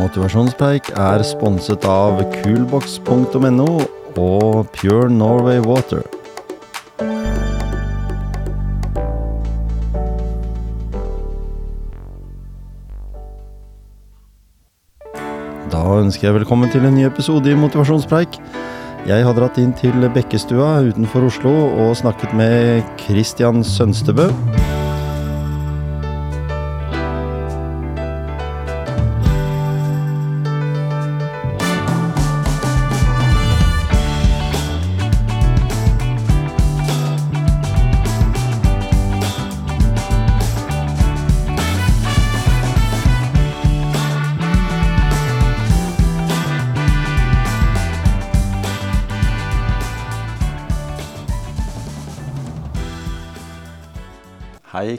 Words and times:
Motivasjonspreik 0.00 0.94
er 0.96 1.20
sponset 1.28 1.84
av 1.84 2.22
coolbox.no 2.38 3.68
og 4.16 4.70
Pure 4.72 5.10
Norway 5.12 5.60
Water. 5.60 6.00
Da 15.70 15.84
ønsker 15.98 16.30
jeg 16.30 16.38
velkommen 16.40 16.72
til 16.72 16.88
en 16.88 16.96
ny 16.96 17.04
episode 17.10 17.52
i 17.52 17.58
Motivasjonspreik. 17.58 18.40
Jeg 19.08 19.24
har 19.24 19.36
dratt 19.36 19.60
inn 19.60 19.76
til 19.76 20.08
Bekkestua 20.16 20.78
utenfor 20.88 21.28
Oslo 21.28 21.54
og 21.84 21.96
snakket 22.00 22.36
med 22.36 22.84
Christian 23.04 23.64
Sønstebø. 23.64 24.30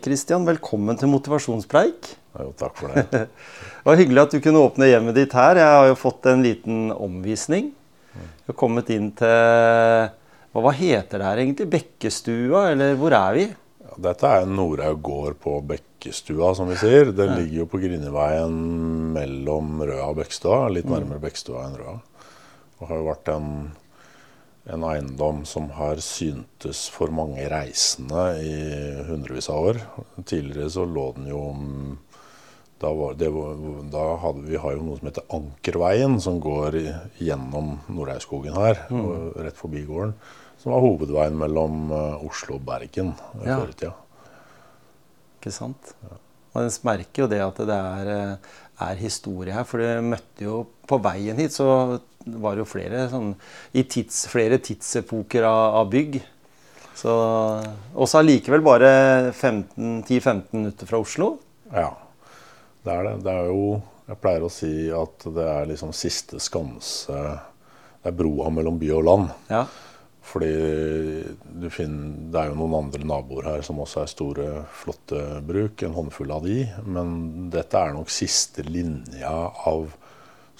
Hei 0.02 0.08
Christian, 0.10 0.48
velkommen 0.50 0.98
til 0.98 1.12
Motivasjonspreik. 1.12 2.08
Jo, 2.34 2.48
takk 2.58 2.80
for 2.80 2.90
det. 2.90 3.04
Det 3.14 3.84
var 3.86 4.00
hyggelig 4.00 4.22
at 4.24 4.32
du 4.34 4.40
kunne 4.42 4.64
åpne 4.66 4.88
hjemmet 4.90 5.14
ditt 5.14 5.36
her. 5.38 5.60
Jeg 5.62 5.76
har 5.78 5.90
jo 5.92 5.98
fått 6.00 6.26
en 6.32 6.42
liten 6.42 6.88
omvisning. 6.96 7.68
Jeg 8.16 8.48
har 8.50 8.58
kommet 8.58 8.90
inn 8.90 9.12
til 9.20 10.10
hva, 10.58 10.74
heter 10.74 11.22
det 11.22 11.28
her 11.28 11.42
egentlig? 11.44 11.68
Bekkestua, 11.76 12.64
eller 12.72 12.98
hvor 12.98 13.14
er 13.14 13.38
vi? 13.38 13.46
Ja, 13.84 14.00
Dette 14.08 14.32
er 14.40 14.50
Norhaug 14.50 15.04
gård 15.06 15.38
på 15.46 15.60
Bekkestua, 15.70 16.50
som 16.58 16.74
vi 16.74 16.80
sier. 16.82 17.14
Det 17.14 17.30
ligger 17.36 17.60
jo 17.60 17.70
på 17.70 17.84
Grineveien 17.86 18.58
mellom 19.14 19.86
Røa 19.86 20.08
og 20.08 20.18
Bekkestua. 20.24 20.64
Litt 20.74 20.90
nærmere 20.90 21.22
Bekkestua 21.28 21.68
enn 21.68 21.78
Røa. 21.78 22.00
Og 22.82 22.90
har 22.90 23.04
jo 23.04 23.10
vært 23.12 23.36
en, 23.36 23.52
en 24.70 24.84
eiendom 24.86 25.42
som 25.50 25.72
har 25.73 25.98
syntes 26.06 26.84
for 26.94 27.09
mange 27.14 27.48
reisende 27.50 28.26
i 28.45 28.56
hundrevis 29.08 29.50
av 29.50 29.72
år. 29.72 29.80
Tidligere 30.22 30.70
så 30.70 30.86
lå 30.86 31.08
den 31.18 31.31
jo 31.31 31.42
mm, 31.58 31.95
da, 32.81 32.92
var 32.98 33.18
det, 33.18 33.30
da 33.94 34.06
hadde 34.22 34.45
vi 34.45 34.59
har 34.62 34.76
jo 34.78 34.86
noe 34.86 35.00
som 35.00 35.09
heter 35.09 35.26
Ankerveien, 35.38 36.20
som 36.22 36.40
går 36.42 36.78
gjennom 37.22 37.76
Nordhaugskogen 37.94 38.58
her, 38.58 38.86
og 38.94 39.38
rett 39.42 39.58
forbi 39.58 39.84
gården. 39.86 40.16
Som 40.62 40.73
var 40.75 40.84
hovedveien 40.86 41.38
mellom 41.42 41.90
eh, 41.90 42.25
Oslo 42.28 42.59
og 42.59 42.66
Bergen 42.68 43.16
i 43.42 43.48
Ja. 43.48 43.56
før 43.58 43.70
i 43.72 43.78
tida. 43.80 43.94
Ikke 45.40 45.53
sant? 45.56 45.96
Og 46.12 46.20
Man 46.53 46.70
merker 46.86 47.23
jo 47.23 47.28
det 47.31 47.40
at 47.42 47.58
det 47.66 47.78
er, 47.78 48.09
eh, 48.14 48.38
er 48.86 49.00
historie 49.02 49.53
her. 49.56 49.66
For 49.66 49.81
du 49.81 50.06
møtte 50.06 50.46
jo 50.46 50.68
På 50.86 51.00
veien 51.02 51.38
hit 51.40 51.53
så 51.56 52.02
var 52.26 52.60
jo 52.60 52.68
flere, 52.70 53.08
sånn, 53.12 53.34
i 53.78 53.84
tids, 53.90 54.26
flere 54.32 54.60
tidsepoker 54.64 55.48
av, 55.48 55.82
av 55.82 55.92
bygg. 55.92 56.20
Så 56.98 57.12
også 57.96 58.20
allikevel 58.20 58.64
bare 58.66 58.90
10-15 59.34 60.42
minutter 60.54 60.90
fra 60.90 61.00
Oslo. 61.02 61.34
Ja, 61.72 61.94
det 62.86 62.98
er 62.98 63.08
det. 63.08 63.16
Det 63.26 63.38
er 63.38 63.50
jo 63.52 63.64
Jeg 64.12 64.20
pleier 64.20 64.44
å 64.44 64.52
si 64.52 64.74
at 64.92 65.24
det 65.31 65.46
er 65.48 65.70
liksom 65.70 65.94
siste 65.96 66.40
skanse 66.44 67.16
Det 67.16 68.10
er 68.10 68.18
broa 68.18 68.50
mellom 68.52 68.80
by 68.81 68.90
og 68.98 69.06
land. 69.08 69.30
Ja. 69.48 69.62
Fordi 70.31 70.52
du 71.62 71.68
finner, 71.74 72.12
det 72.31 72.42
er 72.42 72.52
jo 72.52 72.58
noen 72.60 72.76
andre 72.84 73.08
naboer 73.08 73.48
her 73.50 73.64
som 73.66 73.80
også 73.81 74.04
er 74.04 74.12
store, 74.12 74.50
flotte 74.84 75.22
bruk. 75.48 75.81
En 75.86 75.96
håndfull 75.96 76.34
av 76.36 76.46
de. 76.46 76.66
Men 76.86 77.50
dette 77.54 77.80
er 77.80 77.96
nok 77.96 78.12
siste 78.14 78.66
linja 78.68 79.31
av 79.70 79.96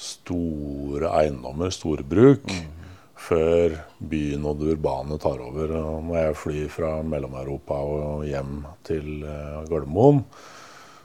store 0.02 1.12
eiendommer, 1.22 1.74
store 1.74 2.06
bruk, 2.08 2.48
før 3.22 3.76
byen 4.02 4.48
og 4.50 4.58
det 4.62 4.74
urbane 4.74 5.18
tar 5.22 5.42
over. 5.44 5.76
Og 5.78 6.08
når 6.08 6.18
jeg 6.18 6.40
flyr 6.42 6.72
fra 6.74 6.96
Mellom-Europa 7.06 7.78
og 7.78 8.26
hjem 8.26 8.64
til 8.88 9.22
eh, 9.22 9.62
Gardermoen, 9.70 10.24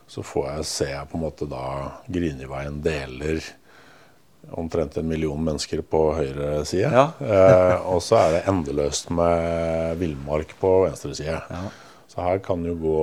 så 0.09 0.23
får 0.25 0.49
jeg 0.49 0.67
se 0.71 0.91
på 1.11 1.19
en 1.19 1.25
måte 1.27 1.49
da 1.51 1.67
Griniveien 2.09 2.81
deler 2.85 3.43
omtrent 4.55 4.97
en 4.97 5.09
million 5.09 5.41
mennesker 5.43 5.83
på 5.83 6.03
høyre 6.15 6.61
side. 6.69 6.89
Ja. 6.89 7.09
eh, 7.21 7.89
og 7.91 8.01
så 8.05 8.21
er 8.21 8.37
det 8.37 8.45
endeløst 8.49 9.11
med 9.15 9.99
villmark 10.01 10.55
på 10.61 10.73
venstre 10.87 11.13
side. 11.19 11.41
Ja. 11.51 11.65
Så 12.09 12.23
her 12.23 12.39
kan 12.45 12.63
jo 12.65 12.77
gå 12.81 13.01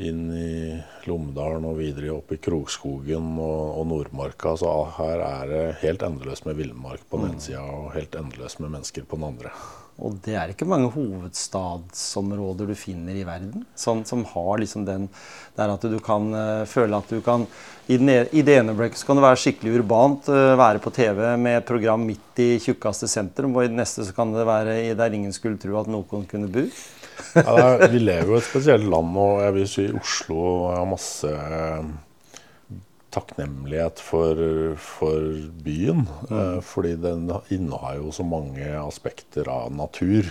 inn 0.00 0.30
i 0.32 0.78
Lommedalen 1.04 1.66
og 1.68 1.76
videre 1.82 2.14
opp 2.14 2.32
i 2.32 2.40
Krokskogen 2.40 3.34
og, 3.36 3.60
og 3.80 3.86
Nordmarka. 3.90 4.54
Så 4.56 4.72
her 4.96 5.20
er 5.26 5.52
det 5.52 5.62
helt 5.82 6.06
endeløst 6.06 6.48
med 6.48 6.58
villmark 6.62 7.04
på 7.10 7.20
den 7.20 7.34
ene 7.34 7.44
sida 7.44 7.62
og 7.66 7.92
helt 7.96 8.16
endeløst 8.18 8.62
med 8.62 8.72
mennesker 8.78 9.04
på 9.08 9.20
den 9.20 9.28
andre. 9.32 9.52
Og 10.02 10.16
det 10.24 10.32
er 10.40 10.50
ikke 10.50 10.66
mange 10.66 10.88
hovedstadsområder 10.94 12.70
du 12.70 12.74
finner 12.78 13.12
i 13.12 13.26
verden 13.28 13.66
som, 13.76 14.00
som 14.08 14.24
har 14.30 14.62
liksom 14.62 14.86
den 14.88 15.04
der 15.58 15.74
at 15.74 15.84
du 15.84 15.98
kan 16.02 16.32
eh, 16.32 16.62
føle 16.66 16.96
at 16.96 17.12
du 17.12 17.20
kan 17.22 17.44
I, 17.86 17.98
den, 17.98 18.08
e- 18.08 18.30
i 18.32 18.40
det 18.46 18.56
ene 18.56 18.72
øyeblikket 18.72 19.04
kan 19.04 19.20
det 19.20 19.26
være 19.26 19.40
skikkelig 19.42 19.76
urbant, 19.82 20.30
eh, 20.32 20.54
være 20.58 20.80
på 20.80 20.94
TV 20.96 21.20
med 21.36 21.58
et 21.58 21.68
program 21.68 22.08
midt 22.08 22.40
i 22.40 22.56
tjukkeste 22.62 23.10
sentrum, 23.10 23.52
og 23.52 23.66
i 23.66 23.68
det 23.68 23.76
neste 23.76 24.06
så 24.08 24.16
kan 24.16 24.32
det 24.32 24.48
være 24.48 24.94
der 24.96 25.18
ingen 25.18 25.34
skulle 25.36 25.60
tro 25.60 25.76
at 25.82 25.92
noen 25.92 26.26
kunne 26.30 26.48
bo. 26.48 26.64
Ja, 27.36 27.52
er, 27.56 27.86
vi 27.92 28.00
lever 28.02 28.28
jo 28.32 28.38
i 28.38 28.40
et 28.42 28.48
spesielt 28.48 28.88
land, 28.92 29.14
og 29.16 29.38
jeg 29.44 29.54
vil 29.56 29.68
si 29.70 29.84
Oslo 29.96 30.42
har 30.72 30.88
masse 30.90 31.30
eh, 31.32 31.86
takknemlighet 33.12 34.00
for, 34.02 34.38
for 34.80 35.30
byen. 35.64 36.04
eh, 36.30 36.58
Fordi 36.64 36.94
den 37.00 37.26
innehar 37.52 37.98
jo 38.00 38.12
så 38.14 38.24
mange 38.26 38.68
aspekter 38.82 39.48
av 39.52 39.72
natur. 39.76 40.28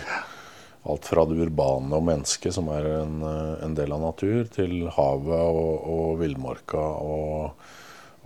Alt 0.82 1.06
fra 1.06 1.22
det 1.30 1.36
urbane 1.44 1.94
og 1.94 2.02
mennesket, 2.08 2.54
som 2.56 2.66
er 2.74 2.88
en, 3.04 3.20
en 3.22 3.74
del 3.78 3.92
av 3.94 4.00
natur, 4.02 4.48
til 4.50 4.88
havet 4.90 5.30
og, 5.46 5.84
og 5.94 6.16
villmarka. 6.22 6.82
Og, 7.06 7.68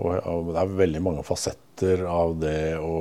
og, 0.00 0.15
og 0.25 0.48
det 0.54 0.62
er 0.62 0.78
veldig 0.78 1.03
mange 1.04 1.25
fasetter 1.28 2.06
av 2.09 2.32
det 2.41 2.78
å 2.81 2.94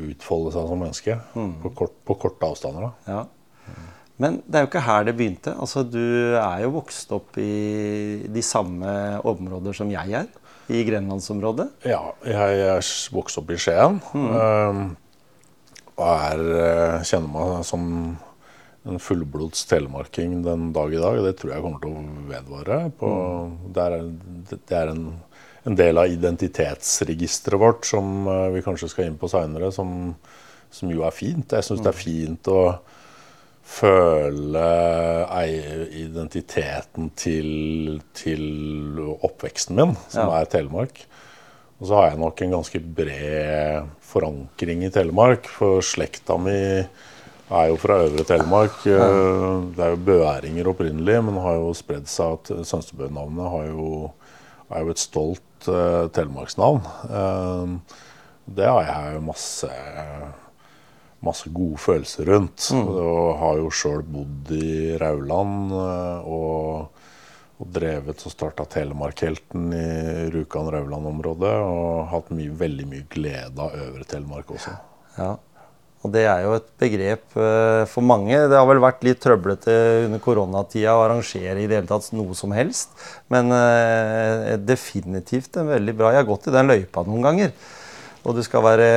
utfolde 0.00 0.54
seg 0.56 0.70
som 0.72 0.80
menneske 0.80 1.18
på, 1.60 1.74
kort, 1.76 1.92
på 2.08 2.16
korte 2.22 2.48
avstander. 2.48 2.88
da. 2.88 3.12
Ja. 3.12 3.76
Men 4.20 4.40
det 4.44 4.58
er 4.58 4.64
jo 4.64 4.68
ikke 4.68 4.84
her 4.84 5.06
det 5.08 5.16
begynte. 5.16 5.54
Altså, 5.56 5.82
du 5.86 6.36
er 6.36 6.64
jo 6.64 6.74
vokst 6.76 7.12
opp 7.16 7.38
i 7.40 8.26
de 8.28 8.42
samme 8.44 8.92
områder 9.26 9.76
som 9.76 9.90
jeg 9.92 10.16
er. 10.22 10.28
I 10.70 10.84
grenlandsområdet. 10.86 11.66
Ja, 11.88 12.12
jeg 12.22 12.58
er 12.62 12.90
vokst 13.10 13.40
opp 13.40 13.48
i 13.50 13.56
Skien. 13.58 13.96
Mm. 14.14 14.92
og 15.96 16.04
er, 16.06 16.42
eh, 16.56 17.02
kjenner 17.08 17.32
meg 17.32 17.64
som 17.66 17.88
en 18.88 19.00
fullblods 19.02 19.66
telemarking 19.68 20.38
den 20.44 20.70
dag 20.72 20.94
i 20.94 21.00
dag. 21.00 21.18
Det 21.24 21.34
tror 21.40 21.52
jeg 21.52 21.64
kommer 21.64 21.82
til 21.82 21.96
å 21.96 22.04
vedvare. 22.30 22.78
På, 23.00 23.10
det 23.74 23.88
er, 23.88 24.06
det 24.52 24.78
er 24.78 24.92
en, 24.94 25.02
en 25.68 25.80
del 25.80 26.00
av 26.00 26.12
identitetsregisteret 26.12 27.60
vårt 27.60 27.88
som 27.88 28.28
eh, 28.30 28.46
vi 28.54 28.64
kanskje 28.64 28.92
skal 28.92 29.10
inn 29.10 29.18
på 29.20 29.32
seinere, 29.32 29.72
som, 29.74 30.14
som 30.70 30.92
jo 30.92 31.04
er 31.08 31.16
fint. 31.16 31.56
Jeg 31.56 31.66
syns 31.66 31.82
det 31.82 31.92
er 31.92 32.02
fint 32.04 32.52
å 32.52 32.62
føle 33.70 34.66
identiteten 36.00 37.10
til, 37.18 38.00
til 38.16 38.98
oppveksten 39.22 39.78
min, 39.78 39.94
som 40.10 40.28
Ja. 40.28 40.40
er 40.40 40.50
Telemark. 40.50 41.04
Og 41.80 41.86
så 41.88 41.96
har 41.96 42.10
jeg 42.10 42.18
nok 42.20 42.42
en 42.42 42.50
ganske 42.58 42.80
bred 42.96 43.86
forankring 44.04 44.84
i 44.84 44.90
Telemark, 44.92 45.46
for 45.48 45.80
slekta 45.80 46.36
mi 46.36 46.84
er 47.50 47.70
jo 47.70 47.78
fra 47.80 48.02
Øvre 48.04 48.24
Telemark. 48.26 48.82
Det 48.84 49.80
er 49.86 49.94
jo 49.94 50.04
bøæringer 50.04 50.68
opprinnelig, 50.70 51.16
men 51.24 51.40
har 51.40 51.56
jo 51.56 51.72
spredd 51.74 52.06
seg 52.10 52.36
at 52.36 52.52
Sønstebø-navnet 52.68 53.50
har 53.54 53.64
jo, 53.70 54.10
er 54.70 54.84
jo 54.84 54.92
et 54.92 55.02
stolt 55.02 55.68
uh, 55.70 56.06
telemarksnavn. 56.14 56.84
Uh, 57.08 57.78
det 58.50 58.68
har 58.68 58.84
jeg 58.84 59.16
jo 59.16 59.24
masse 59.30 59.70
masse 61.26 61.50
gode 61.52 61.80
følelser 61.80 62.28
rundt. 62.30 62.70
Og 62.74 63.36
har 63.40 63.60
jo 63.60 63.72
sjøl 63.74 64.02
bodd 64.06 64.52
i 64.56 64.96
Rauland 65.00 65.74
eh, 65.76 66.30
og, 66.30 67.04
og 67.60 67.70
drevet 67.76 68.24
og 68.24 68.34
starta 68.34 68.66
Telemarkhelten 68.70 69.68
i 69.76 69.86
Rjukan-Rauland-området. 70.34 71.54
Og 71.66 72.08
hatt 72.14 72.32
mye, 72.34 72.56
veldig 72.64 72.88
mye 72.90 73.06
glede 73.12 73.68
av 73.68 73.76
Øvre 73.88 74.08
Telemark 74.08 74.52
også. 74.56 74.76
Ja. 75.18 75.36
Og 76.00 76.12
det 76.14 76.22
er 76.24 76.46
jo 76.46 76.54
et 76.56 76.68
begrep 76.80 77.34
uh, 77.36 77.84
for 77.90 78.04
mange. 78.06 78.32
Det 78.32 78.56
har 78.56 78.64
vel 78.68 78.80
vært 78.80 79.02
litt 79.04 79.20
trøblete 79.20 79.74
under 80.06 80.22
koronatida 80.24 80.94
å 80.96 81.02
arrangere 81.04 81.60
i 81.60 81.66
det 81.68 81.76
hele 81.76 81.90
tatt 81.90 82.08
noe 82.16 82.36
som 82.38 82.54
helst. 82.56 82.94
Men 83.32 83.52
uh, 83.52 84.56
definitivt 84.64 85.60
en 85.60 85.68
veldig 85.68 85.94
bra. 85.98 86.14
Jeg 86.14 86.22
har 86.22 86.30
gått 86.30 86.48
i 86.48 86.54
den 86.56 86.72
løypa 86.72 87.04
noen 87.04 87.28
ganger. 87.28 87.52
Og 88.20 88.36
du 88.36 88.42
skal 88.44 88.64
være, 88.64 88.88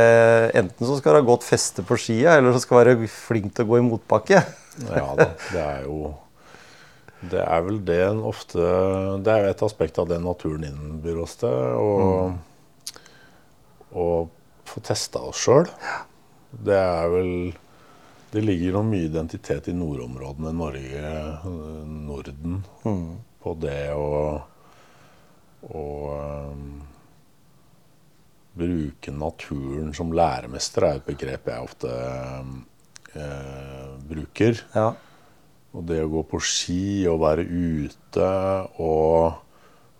enten 0.60 0.88
så 0.88 0.98
skal 1.00 1.16
du 1.16 1.22
ha 1.22 1.28
godt 1.28 1.46
feste 1.48 1.84
på 1.88 1.96
skia, 2.00 2.36
eller 2.38 2.56
så 2.56 2.64
skal 2.64 2.84
du 2.84 2.92
være 2.92 3.08
flink 3.12 3.54
til 3.56 3.66
å 3.66 3.72
gå 3.72 3.80
i 3.80 3.86
motbakke. 3.86 4.42
ja 4.84 5.08
da, 5.16 5.30
det 5.54 5.64
er 5.64 5.84
jo 5.86 6.14
Det 7.30 7.40
er 7.40 7.62
vel 7.64 7.78
det 7.86 8.00
en 8.08 8.24
ofte 8.25 8.58
Det 9.24 9.30
er 9.31 9.44
jo 9.46 9.52
et 9.54 9.62
aspekt 9.68 10.00
av 10.02 10.10
det 10.10 10.18
naturen 10.20 10.66
innbyr 10.68 11.22
oss 11.24 11.38
til. 11.40 11.54
Å 11.54 11.88
mm. 13.94 14.31
få 14.74 14.84
testa 14.84 15.22
oss 15.30 15.46
sjøl. 15.46 15.70
Det 16.52 16.75
er 16.75 17.08
vel 17.14 17.34
Det 18.34 18.42
ligger 18.44 18.75
noe 18.75 18.90
mye 18.90 19.08
identitet 19.08 19.70
i 19.70 19.78
nordområdene, 19.78 20.52
Norge, 20.58 21.10
Norden, 21.86 22.64
mm. 22.81 23.12
på 23.46 23.54
det 23.62 23.84
å, 23.94 24.08
og, 25.70 26.08
um, 26.50 26.81
bruke 28.57 29.13
naturen 29.13 29.94
som 29.97 30.13
læremester 30.13 30.85
er 30.88 31.00
et 31.00 31.07
begrep 31.07 31.50
jeg 31.50 31.65
ofte 31.65 31.94
eh, 33.15 33.94
bruker. 34.09 34.61
Ja. 34.75 34.91
Og 35.73 35.88
det 35.89 36.03
å 36.03 36.11
gå 36.11 36.21
på 36.29 36.41
ski 36.45 37.07
og 37.09 37.23
være 37.23 37.45
ute 37.47 38.27
og 38.83 39.39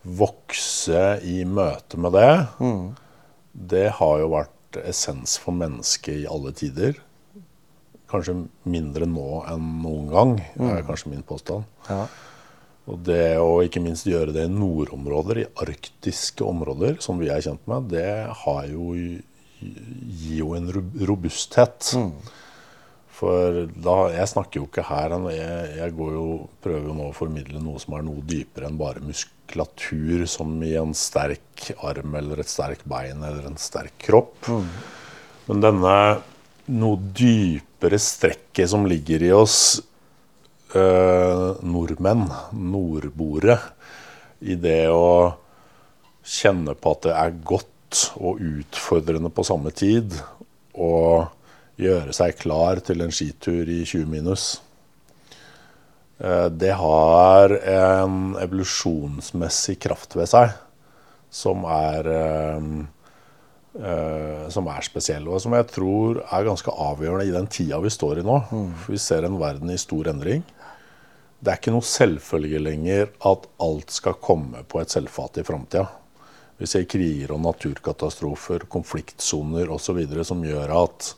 vokse 0.04 1.06
i 1.26 1.42
møte 1.48 1.98
med 2.02 2.14
det, 2.14 2.34
mm. 2.60 2.84
det 3.74 3.88
har 3.98 4.20
jo 4.22 4.30
vært 4.36 4.80
essens 4.84 5.38
for 5.42 5.56
mennesket 5.56 6.24
i 6.24 6.30
alle 6.30 6.54
tider. 6.58 7.00
Kanskje 8.12 8.36
mindre 8.70 9.08
nå 9.10 9.42
enn 9.50 9.72
noen 9.82 10.12
gang, 10.12 10.36
er 10.60 10.84
mm. 10.84 10.86
kanskje 10.90 11.14
min 11.16 11.26
påstand. 11.26 11.66
Ja. 11.90 12.06
Og 12.92 13.00
det 13.08 13.38
å 13.40 13.62
ikke 13.64 13.82
minst 13.84 14.08
gjøre 14.10 14.34
det 14.36 14.48
i 14.48 14.52
nordområder, 14.52 15.40
i 15.40 15.50
arktiske 15.64 16.44
områder, 16.44 16.98
som 17.04 17.20
vi 17.22 17.30
er 17.32 17.44
kjent 17.44 17.64
med, 17.72 17.88
det 17.94 18.10
har 18.44 18.66
jo, 18.68 18.90
gir 19.62 20.40
jo 20.42 20.56
en 20.58 20.68
robusthet. 21.08 21.94
Mm. 21.96 22.10
For 23.14 23.62
da, 23.86 23.96
jeg 24.18 24.32
snakker 24.34 24.60
jo 24.60 24.66
ikke 24.68 24.84
her 24.90 25.14
jeg, 25.32 25.70
jeg 25.78 25.96
går 25.96 26.18
jo, 26.18 26.28
prøver 26.66 26.90
jo 26.90 26.98
nå 26.98 27.08
å 27.12 27.16
formidle 27.16 27.62
noe 27.64 27.80
som 27.80 27.96
er 27.96 28.04
noe 28.04 28.26
dypere 28.28 28.68
enn 28.68 28.80
bare 28.82 29.06
muskulatur, 29.06 30.26
som 30.28 30.58
i 30.66 30.74
en 30.82 30.92
sterk 30.98 31.70
arm 31.86 32.18
eller 32.20 32.42
et 32.44 32.52
sterkt 32.52 32.84
bein 32.90 33.24
eller 33.24 33.48
en 33.48 33.60
sterk 33.62 33.96
kropp. 34.10 34.50
Mm. 34.50 34.68
Men 35.48 35.64
denne 35.64 35.96
noe 36.74 37.00
dypere 37.16 38.00
strekket 38.02 38.74
som 38.74 38.88
ligger 38.90 39.24
i 39.24 39.32
oss 39.36 39.58
nordmenn, 40.74 42.26
nordboere, 42.56 43.58
i 44.44 44.56
det 44.60 44.88
å 44.92 45.34
kjenne 46.24 46.76
på 46.80 46.96
at 46.96 47.06
det 47.06 47.16
er 47.20 47.38
godt 47.46 47.70
og 48.18 48.42
utfordrende 48.42 49.32
på 49.34 49.46
samme 49.46 49.74
tid 49.76 50.16
å 50.74 50.94
gjøre 51.80 52.14
seg 52.16 52.38
klar 52.40 52.82
til 52.86 53.04
en 53.04 53.14
skitur 53.14 53.70
i 53.70 53.84
20 53.84 54.10
minus. 54.10 54.48
Uh, 56.24 56.48
det 56.50 56.74
har 56.80 57.54
en 57.60 58.36
evolusjonsmessig 58.42 59.80
kraft 59.84 60.18
ved 60.20 60.30
seg 60.34 60.58
som 61.34 61.66
er 61.70 62.12
Uh, 63.74 64.46
som 64.54 64.68
er 64.70 64.86
spesiell, 64.86 65.24
og 65.26 65.40
som 65.42 65.56
jeg 65.58 65.66
tror 65.74 66.20
er 66.22 66.44
ganske 66.46 66.70
avgjørende 66.70 67.26
i 67.26 67.32
den 67.34 67.48
tida 67.50 67.80
vi 67.82 67.90
står 67.90 68.20
i 68.22 68.26
nå. 68.28 68.36
Mm. 68.54 68.68
Vi 68.86 69.00
ser 69.02 69.26
en 69.26 69.40
verden 69.42 69.72
i 69.74 69.80
stor 69.82 70.12
endring 70.12 70.44
det 71.44 71.52
er 71.52 71.60
ikke 71.60 71.74
noe 71.76 71.84
selvfølge 71.84 72.62
lenger 72.64 73.10
at 73.28 73.50
alt 73.64 73.92
skal 73.92 74.16
komme 74.24 74.64
på 74.70 74.80
et 74.80 74.94
selvfat 74.94 75.42
i 75.42 75.44
framtida. 75.48 75.90
Vi 76.56 76.70
ser 76.70 76.86
kriger 76.88 77.34
og 77.36 77.42
naturkatastrofer, 77.44 78.64
konfliktsoner 78.72 79.72
osv. 79.74 80.00
som 80.24 80.44
gjør 80.46 80.72
at 80.78 81.10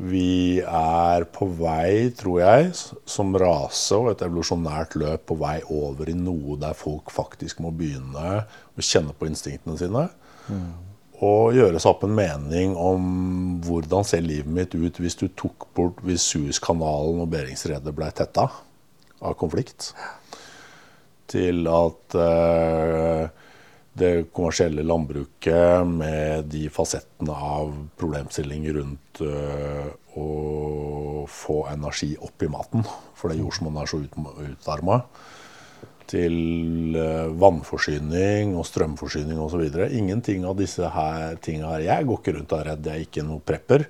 vi 0.00 0.62
er 0.64 1.26
på 1.30 1.46
vei, 1.60 2.10
tror 2.16 2.40
jeg, 2.40 2.70
som 3.04 3.34
rase 3.38 3.98
og 3.98 4.14
et 4.14 4.22
evolusjonært 4.24 4.96
løp 4.98 5.26
på 5.28 5.36
vei 5.38 5.58
over 5.68 6.08
i 6.10 6.16
noe 6.16 6.56
der 6.58 6.74
folk 6.78 7.12
faktisk 7.12 7.60
må 7.62 7.70
begynne 7.76 8.40
å 8.48 8.82
kjenne 8.82 9.14
på 9.14 9.28
instinktene 9.28 9.76
sine. 9.78 10.06
Mm. 10.48 10.72
Og 11.20 11.52
gjøre 11.52 11.82
seg 11.82 11.92
opp 11.92 12.06
en 12.08 12.16
mening 12.16 12.72
om 12.80 13.06
hvordan 13.66 14.08
ser 14.08 14.24
livet 14.24 14.50
mitt 14.50 14.74
ut 14.74 14.98
hvis 15.02 15.18
du 15.20 15.28
tok 15.36 15.68
bort 15.76 16.00
hvis 16.02 16.24
Suezkanalen 16.32 17.20
og 17.20 17.30
Beringsredet 17.34 17.94
ble 17.94 18.08
tetta 18.16 18.48
av 19.20 19.36
konflikt. 19.40 19.92
Til 21.30 21.66
at 21.70 22.16
uh, 22.18 23.26
det 24.00 24.12
kommersielle 24.34 24.84
landbruket 24.86 25.86
med 25.86 26.48
de 26.50 26.66
fasettene 26.72 27.34
av 27.34 27.74
problemstillinger 28.00 28.80
rundt 28.80 29.22
uh, 29.22 29.90
å 30.18 31.26
få 31.30 31.62
energi 31.70 32.14
opp 32.18 32.42
i 32.42 32.50
maten, 32.50 32.86
fordi 33.18 33.38
jordsmonnet 33.42 33.84
er 33.84 33.92
så 33.92 34.00
ut, 34.02 34.18
utarma, 34.48 35.02
til 36.10 36.96
uh, 36.98 37.30
vannforsyning 37.38 38.56
og 38.58 38.66
strømforsyning 38.66 39.38
osv. 39.38 39.68
Ingenting 39.94 40.48
av 40.48 40.58
disse 40.58 40.90
tingene 41.44 41.76
her. 41.76 41.86
Jeg 41.92 42.08
går 42.08 42.22
ikke 42.22 42.38
rundt 42.38 42.56
og 42.56 42.62
er 42.62 42.72
redd, 42.72 42.90
jeg 42.90 43.06
ikke 43.06 43.26
noe 43.28 43.44
prepper. 43.46 43.86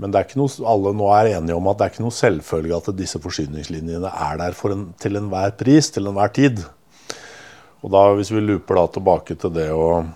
Men 0.00 0.14
noe, 0.14 0.48
alle 0.64 0.94
nå 0.96 1.08
er 1.12 1.34
enige 1.34 1.56
om 1.58 1.66
at 1.68 1.78
det 1.78 1.84
er 1.84 1.92
ikke 1.92 2.04
noe 2.06 2.16
selvfølge 2.16 2.78
at 2.78 2.88
disse 2.96 3.20
forsyningslinjene 3.20 4.08
er 4.08 4.38
der 4.40 4.56
en, 4.72 4.86
til 5.00 5.18
enhver 5.20 5.52
pris, 5.60 5.90
til 5.92 6.08
enhver 6.08 6.32
tid. 6.32 6.62
Og 7.84 7.92
da, 7.92 8.06
Hvis 8.16 8.32
vi 8.32 8.40
looper 8.40 8.80
da 8.80 8.86
tilbake 8.94 9.36
til 9.40 9.52
det 9.52 9.68
å 9.76 10.06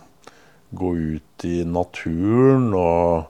gå 0.75 0.95
ut 0.97 1.45
i 1.47 1.65
naturen 1.69 2.73
og, 2.75 3.29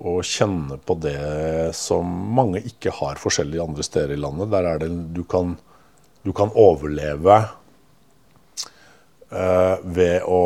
og 0.00 0.24
kjenne 0.24 0.78
på 0.80 0.96
det 1.04 1.74
som 1.76 2.08
mange 2.34 2.64
ikke 2.64 2.94
har 3.02 3.20
forskjellig 3.20 3.60
andre 3.62 3.84
steder 3.86 4.16
i 4.16 4.20
landet. 4.24 4.50
Der 4.56 4.70
er 4.72 4.82
det 4.82 4.90
du 5.14 5.22
kan, 5.28 5.54
du 6.24 6.32
kan 6.32 6.50
overleve 6.56 7.38
uh, 9.30 9.76
ved 9.84 10.24
å 10.24 10.42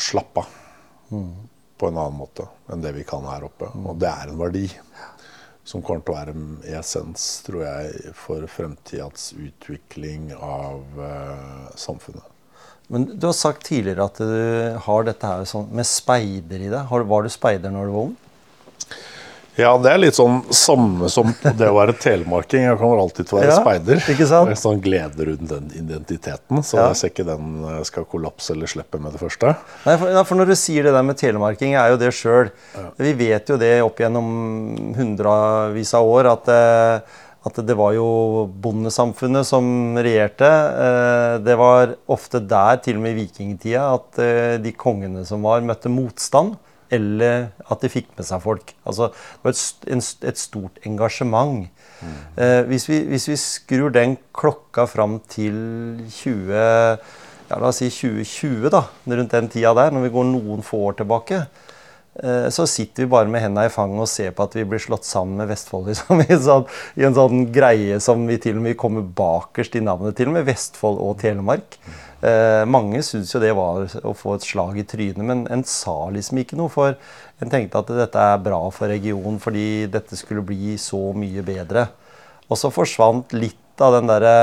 slappe 0.00 0.46
av. 0.46 0.60
Mm 1.12 1.51
på 1.82 1.90
en 1.90 1.98
annen 1.98 2.14
måte 2.14 2.46
enn 2.70 2.82
det 2.84 2.94
vi 2.94 3.02
kan 3.06 3.26
her 3.26 3.42
oppe. 3.48 3.66
Og 3.74 3.98
det 3.98 4.06
er 4.10 4.30
en 4.30 4.38
verdi 4.38 4.68
som 5.66 5.82
kommer 5.82 6.02
til 6.02 6.14
å 6.14 6.18
være 6.18 6.34
i 6.70 6.76
essens, 6.78 7.24
tror 7.46 7.64
jeg, 7.66 8.12
for 8.18 8.46
fremtidas 8.50 9.30
utvikling 9.34 10.30
av 10.34 11.02
eh, 11.02 11.66
samfunnet. 11.78 12.28
Men 12.92 13.06
Du 13.16 13.28
har 13.28 13.36
sagt 13.36 13.64
tidligere 13.66 14.04
at 14.04 14.18
du 14.20 14.78
har 14.86 15.06
dette 15.06 15.26
her 15.26 15.46
sånn 15.48 15.70
med 15.74 15.86
speider 15.88 16.66
i 16.66 16.70
deg. 16.70 16.90
Var 16.90 17.24
du 17.24 17.30
speider 17.32 17.72
når 17.72 17.88
du 17.88 17.94
var 17.94 18.10
ung? 18.10 18.16
Ja, 19.60 19.72
det 19.76 19.90
er 19.92 19.98
litt 20.00 20.16
sånn 20.16 20.38
samme 20.54 21.10
som 21.12 21.28
det 21.44 21.66
å 21.68 21.74
være 21.76 21.92
telemarking. 22.00 22.64
Jeg 22.64 22.78
kommer 22.80 23.02
alltid 23.02 23.28
til 23.28 23.36
å 23.36 23.40
være 23.42 23.50
ja, 23.50 23.58
speider. 23.60 23.98
Ikke 24.14 24.28
sant? 24.28 24.48
Det 24.48 24.56
er 24.56 24.60
sånn 24.62 24.80
glede 24.84 25.26
rundt 25.28 25.50
den 25.50 25.66
identiteten. 25.76 26.62
Så 26.64 26.78
ja. 26.78 26.86
jeg 26.88 27.00
ser 27.00 27.12
ikke 27.12 27.26
den 27.28 27.58
eh, 27.68 27.82
skal 27.88 28.06
kollapse 28.08 28.54
eller 28.56 28.70
slippe 28.72 29.00
med 29.02 29.12
det 29.12 29.20
første. 29.20 29.52
Nei, 29.84 29.98
for, 30.00 30.22
for 30.30 30.40
når 30.40 30.54
du 30.54 30.56
sier 30.56 30.88
det 30.88 30.94
der 30.96 31.04
med 31.04 31.20
telemarking, 31.20 31.76
er 31.76 31.92
jo 31.92 32.00
det 32.00 32.14
sjøl. 32.16 32.48
Ja. 32.78 32.86
Vi 33.04 33.12
vet 33.20 33.52
jo 33.52 33.60
det 33.60 33.74
opp 33.84 34.00
gjennom 34.00 34.32
hundrevis 34.96 35.92
av 36.00 36.08
år 36.14 36.32
at, 36.32 36.48
eh, 36.56 37.20
at 37.52 37.62
det 37.68 37.76
var 37.76 37.92
jo 37.98 38.08
bondesamfunnet 38.64 39.52
som 39.52 40.00
regjerte. 40.00 40.48
Eh, 40.48 41.36
det 41.44 41.60
var 41.60 41.98
ofte 42.08 42.40
der, 42.40 42.80
til 42.80 42.96
og 42.96 43.04
med 43.04 43.18
i 43.18 43.26
vikingtida, 43.26 43.84
at 44.00 44.24
de 44.64 44.76
kongene 44.80 45.28
som 45.28 45.44
var, 45.44 45.60
møtte 45.60 45.92
motstand 45.92 46.56
eller 46.92 47.48
at 47.70 47.82
de 47.82 47.90
fikk 47.90 48.10
med 48.18 48.26
seg 48.28 48.42
folk. 48.44 48.74
Altså, 48.88 49.08
det 49.12 49.46
var 49.46 49.56
et, 49.56 50.12
et 50.28 50.40
stort 50.40 50.78
engasjement. 50.88 51.64
Mm. 52.02 52.14
Eh, 52.36 52.60
hvis, 52.68 52.86
vi, 52.90 53.00
hvis, 53.08 53.28
vi, 53.30 53.38
skrur 53.40 53.92
den 53.94 54.18
klokka 54.36 54.86
fram 54.90 55.20
til 55.32 55.56
20, 56.10 56.52
ja, 56.52 57.58
la 57.58 57.70
oss 57.70 57.80
si 57.82 57.90
2020, 57.92 58.68
da, 58.74 58.84
rundt 59.08 59.36
den 59.36 59.52
tida 59.52 59.74
der, 59.78 59.94
når 59.94 60.08
vi 60.08 60.14
går 60.16 60.30
noen 60.34 60.64
få 60.66 60.82
år 60.90 61.00
tilbake, 61.00 61.42
eh, 62.20 62.48
så 62.52 62.68
sitter 62.68 63.06
vi 63.06 63.12
bare 63.14 63.32
med 63.32 63.46
hendene 63.46 63.70
i 63.70 63.72
fanget 63.72 64.04
og 64.04 64.12
ser 64.12 64.36
på 64.36 64.48
at 64.48 64.56
vi 64.58 64.68
blir 64.68 64.82
slått 64.82 65.08
sammen 65.08 65.40
med 65.40 65.52
Vestfold. 65.54 65.88
Liksom, 65.92 66.24
i, 66.26 66.30
en 66.36 66.46
sånn, 66.46 66.70
I 67.00 67.08
en 67.08 67.18
sånn 67.18 67.44
greie 67.54 68.00
som 68.04 68.28
vi 68.28 68.40
til 68.42 68.60
og 68.60 68.66
med 68.68 68.80
kommer 68.80 69.06
bakerst 69.06 69.80
i 69.80 69.84
navnet, 69.84 70.18
til 70.18 70.34
med 70.34 70.48
Vestfold 70.50 71.00
og 71.00 71.20
Telemark. 71.24 71.78
Mm. 71.80 72.00
Eh, 72.22 72.62
mange 72.70 73.00
syntes 73.02 73.32
jo 73.34 73.40
det 73.42 73.50
var 73.58 73.82
å 74.06 74.12
få 74.14 74.36
et 74.36 74.44
slag 74.46 74.76
i 74.78 74.86
trynet, 74.86 75.22
men 75.26 75.42
en 75.50 75.64
sa 75.66 76.06
liksom 76.14 76.38
ikke 76.42 76.58
noe. 76.58 76.70
For 76.70 76.94
en 77.42 77.50
tenkte 77.50 77.80
at 77.82 77.90
dette 77.98 78.26
er 78.34 78.44
bra 78.44 78.60
for 78.74 78.92
regionen 78.92 79.40
fordi 79.42 79.88
dette 79.90 80.18
skulle 80.18 80.44
bli 80.46 80.76
så 80.78 81.10
mye 81.18 81.42
bedre. 81.46 81.88
Og 82.46 82.60
så 82.60 82.70
forsvant 82.70 83.34
litt 83.34 83.82
av 83.82 83.96
den 83.96 84.10
derre 84.10 84.36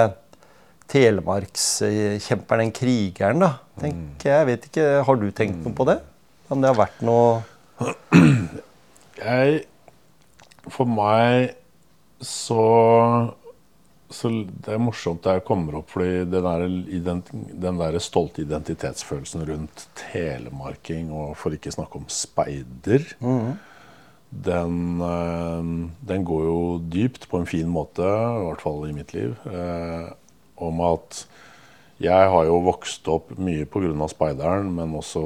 telemarkskjemperen, 0.89 2.65
den 2.65 2.75
krigeren, 2.75 3.43
da. 3.45 3.51
tenker 3.79 4.33
jeg. 4.33 4.47
vet 4.49 4.69
ikke, 4.71 4.87
Har 5.05 5.19
du 5.21 5.29
tenkt 5.31 5.61
noe 5.63 5.75
på 5.77 5.85
det? 5.87 5.99
Om 6.49 6.63
det 6.63 6.71
har 6.71 6.79
vært 6.79 7.03
noe 7.05 7.43
Jeg 9.19 9.59
for 10.73 10.89
meg 10.89 11.53
så 12.19 12.63
så 14.09 14.29
det 14.49 14.73
er 14.73 14.81
morsomt 14.81 15.23
det 15.25 15.43
kommer 15.47 15.79
opp, 15.79 15.91
fordi 15.93 16.25
den 16.29 16.45
der, 16.45 17.17
den 17.65 17.81
der 17.81 17.97
stolte 18.01 18.41
identitetsfølelsen 18.41 19.45
rundt 19.49 19.85
telemarking, 19.99 21.11
og 21.13 21.35
for 21.37 21.53
ikke 21.53 21.73
snakke 21.73 22.01
om 22.01 22.07
speider, 22.09 23.05
mm. 23.21 23.51
den, 24.47 24.79
eh, 25.09 25.69
den, 26.11 26.25
går 26.25 26.47
jo 26.47 26.63
dypt 26.89 27.29
på 27.29 27.41
en 27.41 27.49
fin 27.49 27.69
måte, 27.69 28.05
i 28.05 28.47
hvert 28.47 28.65
fall 28.65 28.87
i 28.89 28.95
mitt 28.97 29.13
liv, 29.13 29.37
eh, 29.45 30.09
om 30.59 30.81
at 30.89 31.23
jeg 31.99 32.29
har 32.31 32.45
jo 32.47 32.61
vokst 32.63 33.07
opp 33.11 33.33
mye 33.35 33.65
pga. 33.67 34.07
speideren, 34.07 34.73
men 34.73 34.95
også 34.95 35.23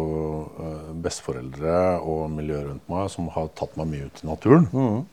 eh, 0.65 0.93
besteforeldre 1.05 1.99
og 2.01 2.31
miljøet 2.33 2.67
rundt 2.67 2.89
meg 2.89 3.11
som 3.13 3.29
har 3.31 3.51
tatt 3.55 3.77
meg 3.77 3.91
mye 3.91 4.07
ut 4.09 4.23
i 4.23 4.27
naturen. 4.27 4.67
Mm. 4.73 5.03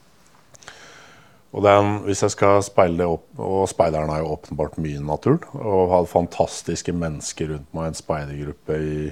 Og 1.50 1.64
den, 1.66 1.96
hvis 2.06 2.22
jeg 2.22 2.34
skal 2.36 2.60
speile 2.62 3.00
det 3.00 3.08
opp, 3.10 3.26
og 3.42 3.64
Speideren 3.70 4.12
er 4.14 4.22
jo 4.22 4.34
åpenbart 4.36 4.78
mye 4.82 5.00
natur. 5.02 5.40
Og 5.58 5.90
har 5.90 6.10
fantastiske 6.10 6.94
mennesker 6.94 7.54
rundt 7.54 7.72
meg, 7.74 7.90
en 7.90 7.98
speidergruppe 7.98 8.76
i 8.78 9.08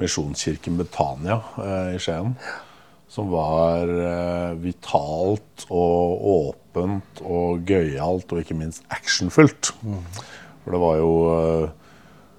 Misjonskirken 0.00 0.76
Betania 0.80 1.40
eh, 1.60 1.94
i 1.96 2.02
Skien. 2.02 2.34
Som 3.10 3.32
var 3.32 3.88
eh, 3.88 4.52
vitalt 4.60 5.66
og 5.72 6.28
åpent 6.34 7.24
og 7.24 7.64
gøyalt 7.66 8.30
og 8.30 8.44
ikke 8.44 8.58
minst 8.60 8.84
actionfullt. 8.92 9.72
Mm. 9.80 10.04
For 10.62 10.76
det 10.76 10.84
var 10.84 11.00
jo 11.00 11.12
eh, 11.32 11.68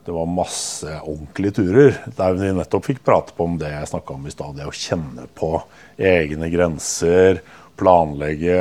det 0.05 0.13
var 0.15 0.29
masse 0.33 0.95
ordentlige 1.01 1.59
turer 1.59 1.97
der 2.17 2.37
vi 2.37 2.47
nettopp 2.57 2.87
fikk 2.87 3.03
prate 3.05 3.35
på 3.37 3.45
om 3.45 3.59
det 3.61 3.69
jeg 3.69 3.89
snakka 3.89 4.15
om 4.15 4.25
i 4.25 4.33
stad. 4.33 4.55
Det 4.57 4.69
å 4.69 4.73
kjenne 4.73 5.27
på 5.37 5.55
egne 5.97 6.49
grenser, 6.53 7.41
planlegge 7.77 8.57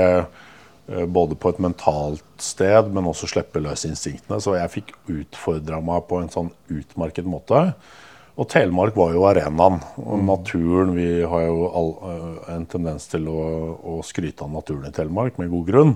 både 1.07 1.37
på 1.39 1.53
et 1.53 1.61
mentalt 1.63 2.25
sted, 2.43 2.89
men 2.91 3.07
også 3.07 3.29
slippe 3.31 3.63
løs 3.63 3.85
instinktene. 3.87 4.41
Så 4.43 4.57
jeg 4.57 4.73
fikk 4.73 4.95
utfordra 5.07 5.79
meg 5.85 6.07
på 6.11 6.19
en 6.19 6.33
sånn 6.33 6.51
utmerket 6.73 7.29
måte. 7.31 7.69
Og 8.41 8.49
Telemark 8.49 8.97
var 8.97 9.13
jo 9.13 9.27
arenaen. 9.29 9.79
Og 10.01 10.17
mm. 10.17 10.27
naturen 10.29 10.95
Vi 10.97 11.09
har 11.29 11.43
jo 11.45 11.69
all, 11.77 11.91
eh, 12.09 12.51
en 12.55 12.67
tendens 12.71 13.09
til 13.11 13.29
å, 13.29 13.41
å, 13.77 14.01
skryte 14.07 14.47
av 14.47 14.53
naturen 14.55 14.89
i 14.89 14.95
Telemark, 14.97 15.37
med 15.41 15.51
god 15.53 15.67
grunn. 15.69 15.93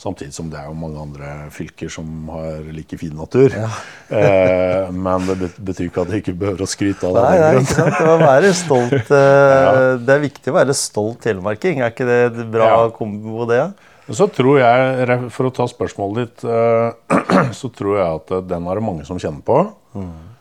Samtidig 0.00 0.34
som 0.34 0.48
det 0.50 0.58
er 0.58 0.66
jo 0.66 0.74
mange 0.76 0.98
andre 0.98 1.30
fylker 1.54 1.92
som 1.92 2.26
har 2.34 2.66
like 2.74 2.98
fin 2.98 3.14
natur. 3.14 3.54
Ja. 3.54 3.70
eh, 4.18 4.90
men 4.90 5.30
det 5.30 5.52
betyr 5.54 5.86
ikke 5.86 6.02
at 6.02 6.10
de 6.10 6.22
ikke 6.24 6.36
behøver 6.40 6.66
å 6.66 6.70
skryte 6.70 7.08
av 7.08 7.18
det. 7.20 7.24
Nei, 7.28 7.40
nei 7.44 7.62
ikke 7.62 7.78
sant? 7.78 7.98
Det, 8.00 8.18
være 8.24 8.52
stolt, 8.58 9.14
eh, 9.22 9.54
ja. 9.54 9.88
det 10.02 10.18
er 10.18 10.24
viktig 10.26 10.50
å 10.54 10.58
være 10.58 10.78
stolt 10.78 11.22
telemarking. 11.28 11.84
Er 11.84 11.94
ikke 11.94 12.10
det 12.10 12.20
et 12.32 12.46
bra 12.58 12.72
ja. 12.74 12.86
kombo, 12.96 13.46
det? 13.50 13.68
Så 14.12 14.26
tror 14.28 14.58
jeg, 14.60 15.18
For 15.32 15.48
å 15.48 15.54
ta 15.54 15.64
spørsmålet 15.70 16.20
ditt, 16.20 16.44
eh, 16.44 17.48
så 17.60 17.70
tror 17.72 17.98
jeg 17.98 18.20
at 18.20 18.32
den 18.50 18.68
er 18.68 18.80
det 18.80 18.84
mange 18.84 19.06
som 19.08 19.20
kjenner 19.20 19.44
på. 19.46 19.62
Mm. 19.96 20.34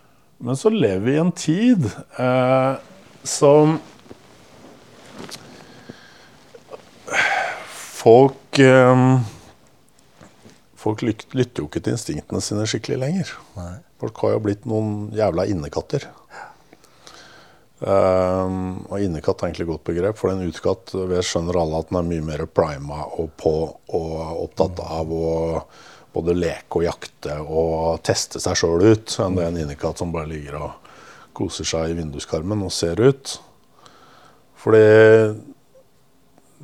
Men 0.43 0.59
så 0.59 0.71
lever 0.73 1.05
vi 1.05 1.13
i 1.15 1.21
en 1.21 1.31
tid 1.31 1.87
eh, 2.19 2.73
som 3.23 3.77
Folk 8.03 8.59
eh, 8.59 9.05
Folk 10.83 11.05
lytter 11.05 11.63
jo 11.63 11.69
ikke 11.69 11.79
til 11.79 11.95
instinktene 11.95 12.43
sine 12.43 12.65
skikkelig 12.67 12.97
lenger. 12.99 13.29
Nei. 13.55 13.77
Folk 14.03 14.19
har 14.19 14.33
jo 14.33 14.41
blitt 14.43 14.65
noen 14.67 15.13
jævla 15.15 15.45
innekatter. 15.47 16.09
Um, 17.83 18.85
og 18.87 19.01
innekatt 19.03 19.41
er 19.41 19.49
egentlig 19.49 19.65
et 19.65 19.71
godt 19.73 19.87
begrep, 19.89 20.15
for 20.15 20.31
en 20.31 20.45
utekatt 20.47 20.93
vi 21.09 21.17
skjønner 21.25 21.57
alle 21.59 21.81
at 21.81 21.89
den 21.89 21.97
er 21.99 22.05
mye 22.07 22.23
mer 22.23 22.43
prima 22.47 23.01
og 23.19 23.33
på 23.35 23.51
og 23.97 24.13
opptatt 24.45 24.79
av 24.85 25.11
å 25.11 25.31
både 26.13 26.35
leke 26.37 26.79
og 26.79 26.85
jakte 26.85 27.35
og 27.41 27.99
teste 28.05 28.39
seg 28.39 28.55
sjøl 28.55 28.85
ut, 28.85 29.15
enn 29.19 29.35
det 29.35 29.43
er 29.43 29.51
en 29.51 29.59
innekatt 29.65 29.99
som 29.99 30.13
bare 30.13 30.29
ligger 30.31 30.61
og 30.61 30.91
koser 31.35 31.67
seg 31.67 31.91
i 31.91 31.97
vinduskarmen 31.97 32.63
og 32.63 32.71
ser 32.71 33.01
ut. 33.03 33.35
Fordi 34.63 34.85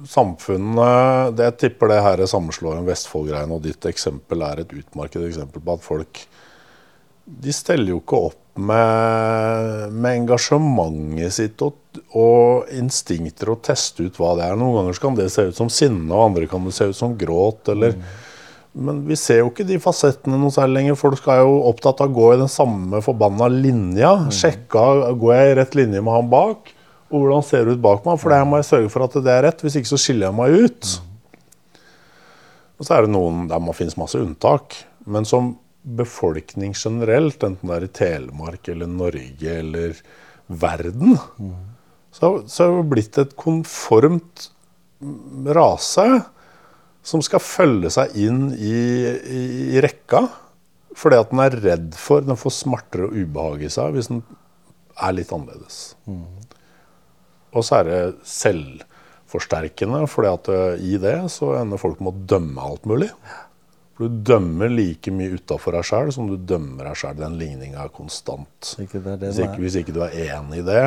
samfunnet 0.07 1.35
det 1.35 1.49
Jeg 1.49 1.57
tipper 1.65 1.91
det 1.91 2.03
her 2.05 2.21
sammenslåingen 2.31 2.87
Vestfold-greiene 2.87 3.57
og 3.57 3.65
ditt 3.65 3.83
eksempel 3.89 4.45
er 4.47 4.61
et 4.61 4.71
utmarket 4.71 5.25
eksempel 5.27 5.65
på 5.65 5.75
at 5.75 5.83
folk 5.83 6.21
de 7.29 7.53
steller 7.53 7.93
jo 7.93 7.99
ikke 8.01 8.21
opp 8.29 8.39
med, 8.59 9.91
med 9.93 10.23
engasjementet 10.23 11.35
sitt 11.35 11.61
og, 11.63 11.77
og, 12.17 12.69
instinkter 12.75 13.53
og 13.53 13.61
teste 13.65 14.07
ut 14.07 14.17
hva 14.19 14.33
det 14.39 14.47
er. 14.49 14.57
Noen 14.59 14.81
ganger 14.81 14.99
kan 15.03 15.19
det 15.19 15.29
se 15.33 15.45
ut 15.49 15.59
som 15.59 15.69
sinne, 15.71 16.09
og 16.09 16.31
andre 16.31 16.49
kan 16.49 16.65
det 16.67 16.75
se 16.75 16.89
ut 16.89 16.97
som 16.97 17.15
gråt. 17.19 17.71
eller 17.71 17.95
mm. 17.95 18.09
Men 18.79 19.01
vi 19.07 19.17
ser 19.17 19.41
jo 19.41 19.49
ikke 19.49 19.67
de 19.67 19.79
fasettene 19.81 20.37
noe 20.39 20.53
særlig 20.53 20.79
lenger. 20.79 20.99
Folk 20.99 21.25
er 21.31 21.41
jo 21.43 21.55
opptatt 21.69 22.03
av 22.03 22.11
å 22.11 22.17
gå 22.17 22.33
i 22.33 22.41
den 22.41 22.51
samme 22.51 23.01
forbanna 23.05 23.49
linja. 23.53 24.15
Mm. 24.25 24.33
Sjekka 24.35 24.85
går 25.19 25.35
jeg 25.35 25.53
i 25.53 25.55
rett 25.61 25.79
linje 25.79 26.03
med 26.03 26.15
han 26.15 26.31
bak, 26.31 26.73
og 27.09 27.23
hvordan 27.23 27.45
ser 27.45 27.65
det 27.65 27.77
ut 27.77 27.85
bak 27.85 28.03
meg. 28.05 28.19
For 28.21 28.33
det 28.33 28.41
må 28.49 28.59
jeg 28.59 28.69
sørge 28.69 28.91
for 28.93 29.07
at 29.07 29.17
det 29.23 29.33
er 29.33 29.47
rett, 29.47 29.63
hvis 29.65 29.79
ikke 29.79 29.93
så 29.93 30.01
skiller 30.01 30.29
jeg 30.29 30.39
meg 30.41 30.67
ut. 30.67 30.91
Mm. 30.91 31.07
Og 32.79 32.87
så 32.87 32.95
er 32.95 33.05
det 33.05 33.11
noen 33.11 33.47
der 33.49 33.63
man 33.63 33.75
finnes 33.75 33.97
masse 33.99 34.19
unntak. 34.19 34.77
Men 35.09 35.25
som 35.27 35.55
befolkning 35.83 36.73
generelt, 36.75 37.43
enten 37.43 37.69
det 37.69 37.77
er 37.77 37.85
i 37.85 37.93
Telemark 37.99 38.67
eller 38.71 38.89
Norge 38.91 39.53
eller 39.61 40.01
verden, 40.49 41.15
mm. 41.37 41.55
så, 42.11 42.33
har 42.41 42.75
det 42.79 42.89
blitt 42.91 43.19
et 43.21 43.35
konformt 43.39 44.49
rase 45.55 46.07
som 47.05 47.23
skal 47.23 47.41
følge 47.41 47.91
seg 47.93 48.15
inn 48.19 48.49
i, 48.53 48.75
i, 49.07 49.43
i 49.77 49.81
rekka. 49.83 50.25
Fordi 50.99 51.19
at 51.21 51.31
den 51.31 51.39
er 51.39 51.55
redd 51.63 51.93
for 51.95 52.25
Den 52.25 52.35
får 52.35 52.51
smerter 52.51 53.05
og 53.05 53.13
ubehag 53.15 53.61
i 53.63 53.69
seg 53.71 53.93
hvis 53.95 54.09
den 54.11 54.23
er 54.99 55.13
litt 55.15 55.31
annerledes. 55.31 55.93
Mm. 56.09 56.25
Og 57.55 57.65
så 57.65 57.79
er 57.79 57.87
det 57.87 57.99
selvforsterkende, 58.27 60.03
fordi 60.11 60.31
at 60.33 60.49
i 60.83 60.97
det 61.01 61.15
så 61.33 61.53
ender 61.61 61.81
folk 61.81 62.01
med 62.03 62.11
å 62.11 62.25
dømme 62.35 62.65
alt 62.65 62.89
mulig. 62.89 63.09
For 63.99 64.07
du 64.07 64.19
dømmer 64.23 64.71
like 64.71 65.11
mye 65.11 65.35
utafor 65.35 65.75
deg 65.75 65.83
sjøl 65.89 66.09
som 66.15 66.29
du 66.29 66.37
dømmer 66.39 66.87
deg 66.87 66.99
sjøl. 67.01 67.17
Den 67.19 67.33
ligninga 67.35 67.81
er 67.83 67.89
konstant. 67.91 68.69
Ikke 68.79 69.01
det 69.03 69.17
det 69.19 69.33
hvis, 69.33 69.41
ikke, 69.43 69.59
hvis, 69.59 69.75
ikke, 69.81 69.95
du 69.97 69.99
er 70.05 70.15
enig 70.29 70.61
i 70.61 70.67
det, 70.69 70.83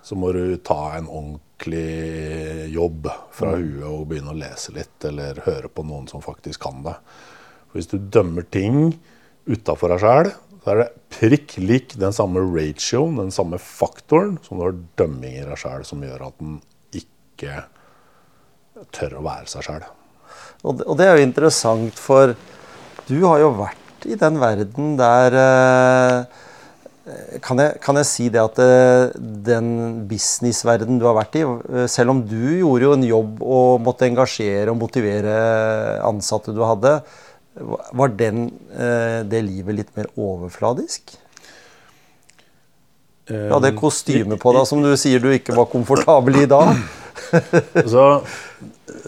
så 0.00 0.16
må 0.16 0.30
du 0.32 0.54
ta 0.64 0.94
en 0.96 1.10
ordentlig 1.10 2.72
jobb 2.72 3.10
fra 3.36 3.50
mm. 3.52 3.60
huet 3.60 3.90
og 3.90 4.06
begynne 4.08 4.32
å 4.32 4.38
lese 4.40 4.72
litt, 4.72 4.96
eller 5.04 5.42
høre 5.44 5.68
på 5.68 5.84
noen 5.84 6.08
som 6.08 6.24
faktisk 6.24 6.64
kan 6.64 6.80
det. 6.86 6.96
For 7.66 7.76
hvis 7.76 7.92
du 7.92 7.98
dømmer 8.00 8.48
ting 8.48 8.80
utafor 9.44 9.92
deg 9.92 10.06
sjøl, 10.06 10.32
så 10.64 10.72
er 10.72 10.80
det 10.80 10.88
prikk 11.12 11.58
lik 11.60 11.98
den 12.00 12.16
samme 12.16 12.40
ratioen, 12.40 13.20
den 13.20 13.36
samme 13.36 13.60
faktoren, 13.60 14.40
som 14.48 14.56
du 14.56 14.64
har 14.64 14.80
dømming 14.96 15.36
i 15.36 15.44
deg 15.44 15.60
sjøl, 15.60 15.84
som 15.84 16.00
gjør 16.08 16.30
at 16.30 16.40
den 16.40 16.56
ikke 17.04 17.60
tør 18.96 19.20
å 19.20 19.28
være 19.28 19.52
seg 19.52 19.68
sjøl. 19.68 19.88
Og 20.64 20.78
det, 20.78 20.86
og 20.86 20.96
det, 20.98 21.06
er 21.06 21.18
jo 21.18 21.26
interessant, 21.26 21.98
for 22.00 22.34
du 23.06 23.18
har 23.26 23.42
jo 23.42 23.52
vært 23.58 24.06
i 24.06 24.16
den 24.18 24.38
verden 24.40 24.94
der 24.98 25.36
eh, 25.40 26.42
kan 27.44 27.60
jeg, 27.62 27.76
kan 27.82 27.98
jeg, 28.00 28.08
si 28.08 28.28
det 28.32 28.42
at 28.42 28.58
eh, 28.62 29.12
den 29.46 29.68
businessverden 30.10 30.98
du 31.00 31.06
har 31.08 31.16
vært 31.18 31.38
i, 31.38 31.44
eh, 31.44 31.86
selv 31.90 32.14
om 32.14 32.24
du 32.26 32.58
gjorde 32.60 32.88
jo 32.88 32.96
en 32.96 33.06
jobb 33.06 33.44
og 33.44 33.84
måtte 33.86 34.08
engasjere 34.08 34.72
og 34.72 34.80
motivere 34.80 35.36
ansatte 36.06 36.54
du 36.56 36.64
hadde, 36.66 36.98
var 37.96 38.10
den, 38.12 38.50
det 39.24 39.38
livet 39.46 39.78
litt 39.78 39.94
mer 39.96 40.10
overfladisk? 40.20 41.14
Du 43.26 43.32
hadde 43.32 43.70
kostyme 43.78 44.36
på 44.36 44.52
deg 44.52 44.68
som 44.68 44.82
du 44.84 44.90
sier 45.00 45.22
du 45.24 45.30
ikke 45.32 45.56
var 45.56 45.70
komfortabel 45.72 46.42
i 46.42 46.44
da. 46.50 46.60
Så 47.92 48.04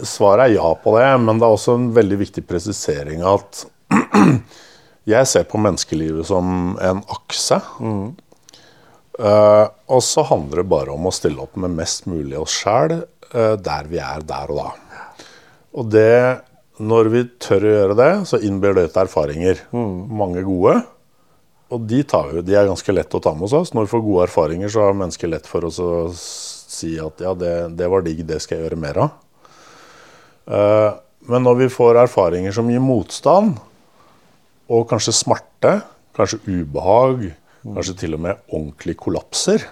Svaret 0.06 0.48
er 0.48 0.56
ja 0.56 0.68
på 0.82 0.94
det, 0.98 1.06
men 1.22 1.38
det 1.38 1.46
er 1.46 1.54
også 1.54 1.76
en 1.78 1.90
veldig 1.96 2.18
viktig 2.20 2.44
presisering 2.46 3.22
at 3.26 3.64
jeg 5.12 5.30
ser 5.30 5.46
på 5.48 5.60
menneskelivet 5.62 6.26
som 6.28 6.76
en 6.84 7.00
akse. 7.14 7.60
Mm. 7.80 8.10
Uh, 9.18 9.66
og 9.90 10.02
så 10.06 10.22
handler 10.28 10.62
det 10.62 10.70
bare 10.70 10.94
om 10.94 11.08
å 11.08 11.14
stille 11.14 11.42
opp 11.42 11.56
med 11.58 11.74
mest 11.74 12.04
mulig 12.06 12.36
oss 12.38 12.60
sjæl 12.60 13.00
uh, 13.00 13.56
der 13.58 13.88
vi 13.90 13.98
er 14.02 14.22
der 14.26 14.52
og 14.54 14.60
da. 14.60 14.68
Og 15.78 15.88
det, 15.90 16.38
når 16.78 17.10
vi 17.14 17.24
tør 17.42 17.66
å 17.66 17.74
gjøre 17.74 17.98
det, 17.98 18.12
så 18.30 18.42
innbyr 18.44 18.76
det 18.78 18.86
til 18.92 19.02
erfaringer. 19.06 19.64
Mm. 19.74 19.96
Mange 20.20 20.44
gode. 20.46 20.78
Og 21.74 21.82
de, 21.84 22.00
vi, 22.00 22.42
de, 22.46 22.54
er 22.56 22.70
ganske 22.70 22.94
lett 22.94 23.14
å 23.14 23.20
ta 23.22 23.34
med 23.36 23.50
oss. 23.50 23.74
Når 23.76 23.86
vi 23.86 23.92
får 23.92 24.04
gode 24.06 24.28
erfaringer, 24.28 24.70
så 24.72 24.86
har 24.86 24.96
mennesker 24.96 25.30
lett 25.30 25.48
for 25.50 25.66
oss 25.68 25.80
å 25.82 25.90
si 26.68 26.94
at 27.00 27.22
ja, 27.24 27.32
det, 27.38 27.54
det 27.78 27.88
var 27.90 28.04
digg, 28.04 28.24
det 28.28 28.40
skal 28.44 28.58
jeg 28.58 28.68
gjøre 28.68 28.82
mer 28.82 29.00
av. 29.06 29.16
Eh, 30.48 30.90
men 31.28 31.44
når 31.44 31.62
vi 31.62 31.72
får 31.72 32.02
erfaringer 32.04 32.54
som 32.54 32.68
gir 32.70 32.82
motstand, 32.84 33.58
og 34.68 34.86
kanskje 34.90 35.16
smerte, 35.16 35.78
kanskje 36.16 36.40
ubehag, 36.44 37.30
kanskje 37.64 37.96
til 38.04 38.16
og 38.18 38.24
med 38.26 38.40
ordentlig 38.52 38.96
kollapser, 39.00 39.64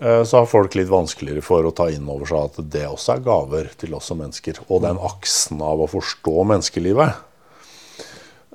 eh, 0.00 0.22
så 0.24 0.42
har 0.42 0.50
folk 0.50 0.76
litt 0.76 0.92
vanskeligere 0.92 1.44
for 1.44 1.64
å 1.66 1.74
ta 1.76 1.88
inn 1.92 2.08
over 2.12 2.28
seg 2.28 2.50
at 2.50 2.72
det 2.76 2.84
også 2.88 3.16
er 3.16 3.24
gaver 3.26 3.72
til 3.80 3.96
oss 3.96 4.12
som 4.12 4.20
mennesker. 4.20 4.60
Og 4.68 4.84
den 4.84 5.00
aksen 5.00 5.64
av 5.64 5.84
å 5.84 5.90
forstå 5.90 6.36
menneskelivet. 6.52 7.24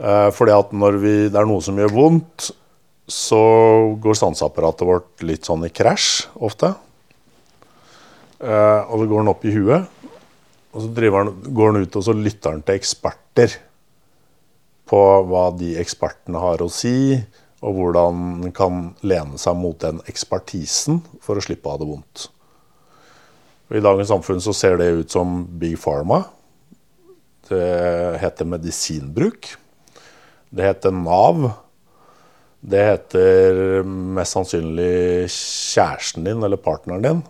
Eh, 0.01 0.29
fordi 0.33 0.55
at 0.55 0.73
når 0.73 1.01
vi, 1.01 1.15
det 1.29 1.41
er 1.41 1.49
noe 1.49 1.65
som 1.65 1.77
gjør 1.77 1.93
vondt, 1.97 2.51
så 3.11 3.41
går 3.99 4.15
sanseapparatet 4.15 4.87
vårt 4.87 5.25
litt 5.25 5.47
sånn 5.47 5.65
i 5.67 5.73
krasj 5.73 6.29
ofte. 6.39 6.71
Og 8.41 8.95
så 8.97 9.05
går 9.05 9.21
han 9.21 9.29
opp 9.29 9.43
i 9.45 9.53
huet. 9.53 10.01
Og 10.71 10.85
så 10.85 11.11
han, 11.11 11.31
går 11.51 11.73
han 11.73 11.83
ut 11.83 11.97
og 11.99 12.05
så 12.05 12.15
lytter 12.15 12.55
han 12.55 12.63
til 12.65 12.79
eksperter 12.79 13.57
på 14.91 14.99
hva 15.27 15.45
de 15.55 15.75
ekspertene 15.79 16.39
har 16.41 16.63
å 16.63 16.67
si, 16.71 17.15
og 17.61 17.77
hvordan 17.77 18.21
han 18.41 18.53
kan 18.55 18.83
lene 19.07 19.39
seg 19.39 19.57
mot 19.59 19.77
den 19.79 20.01
ekspertisen 20.09 20.99
for 21.23 21.37
å 21.37 21.43
slippe 21.43 21.69
å 21.69 21.75
ha 21.75 21.81
det 21.81 21.89
vondt. 21.91 22.27
Og 23.69 23.77
I 23.79 23.83
dagens 23.83 24.11
samfunn 24.11 24.41
så 24.43 24.55
ser 24.55 24.79
det 24.81 24.89
ut 24.97 25.13
som 25.13 25.43
Big 25.59 25.77
Pharma. 25.79 26.23
Det 27.47 28.17
heter 28.19 28.47
medisinbruk. 28.47 29.51
Det 30.51 30.65
heter 30.65 30.95
Nav. 30.95 31.45
Det 32.59 32.81
heter 32.89 33.61
mest 33.87 34.35
sannsynlig 34.35 35.29
kjæresten 35.31 36.27
din 36.27 36.43
eller 36.43 36.59
partneren 36.61 37.05
din 37.05 37.23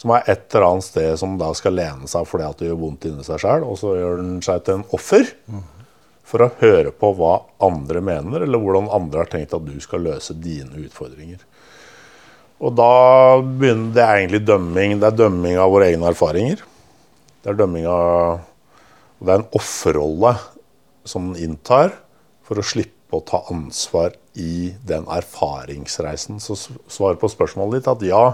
som 0.00 0.14
er 0.14 0.26
et 0.30 0.48
eller 0.54 0.66
annet 0.68 0.86
sted 0.86 1.12
som 1.20 1.36
da 1.40 1.52
skal 1.56 1.76
lene 1.78 2.08
seg 2.10 2.26
fordi 2.28 2.48
at 2.48 2.58
det 2.58 2.70
gjør 2.70 2.80
vondt 2.80 3.06
inni 3.08 3.26
seg 3.26 3.42
sjøl, 3.42 3.66
og 3.66 3.78
så 3.80 3.94
gjør 3.98 4.20
den 4.22 4.34
seg 4.44 4.64
til 4.66 4.80
en 4.80 4.88
offer 4.96 5.30
for 6.32 6.44
å 6.44 6.52
høre 6.62 6.92
på 6.96 7.12
hva 7.18 7.34
andre 7.62 8.02
mener, 8.04 8.44
eller 8.44 8.62
hvordan 8.62 8.90
andre 8.94 9.24
har 9.24 9.32
tenkt 9.32 9.54
at 9.56 9.66
du 9.66 9.74
skal 9.84 10.06
løse 10.06 10.36
dine 10.40 10.84
utfordringer. 10.86 11.42
Og 12.62 12.74
da 12.78 13.42
begynner 13.42 13.90
Det 13.94 14.06
egentlig 14.06 14.44
dømming. 14.46 15.00
Det 15.00 15.08
er 15.08 15.18
dømming 15.18 15.58
av 15.58 15.72
våre 15.74 15.88
egne 15.90 16.12
erfaringer. 16.12 16.62
Det 17.42 17.50
er 17.50 17.58
dømming 17.58 17.88
av 17.90 18.40
Det 19.22 19.30
er 19.30 19.38
en 19.38 19.52
offerrolle 19.54 20.32
som 21.06 21.32
den 21.32 21.44
inntar 21.44 21.92
for 22.42 22.58
å 22.58 22.66
slippe 22.66 23.14
å 23.14 23.22
ta 23.22 23.42
ansvar 23.52 24.16
i 24.34 24.72
den 24.86 25.04
erfaringsreisen. 25.06 26.40
Så 26.42 26.56
svaret 26.56 27.20
på 27.20 27.30
spørsmålet 27.30 27.80
ditt 27.80 27.90
at 27.92 28.02
ja, 28.06 28.24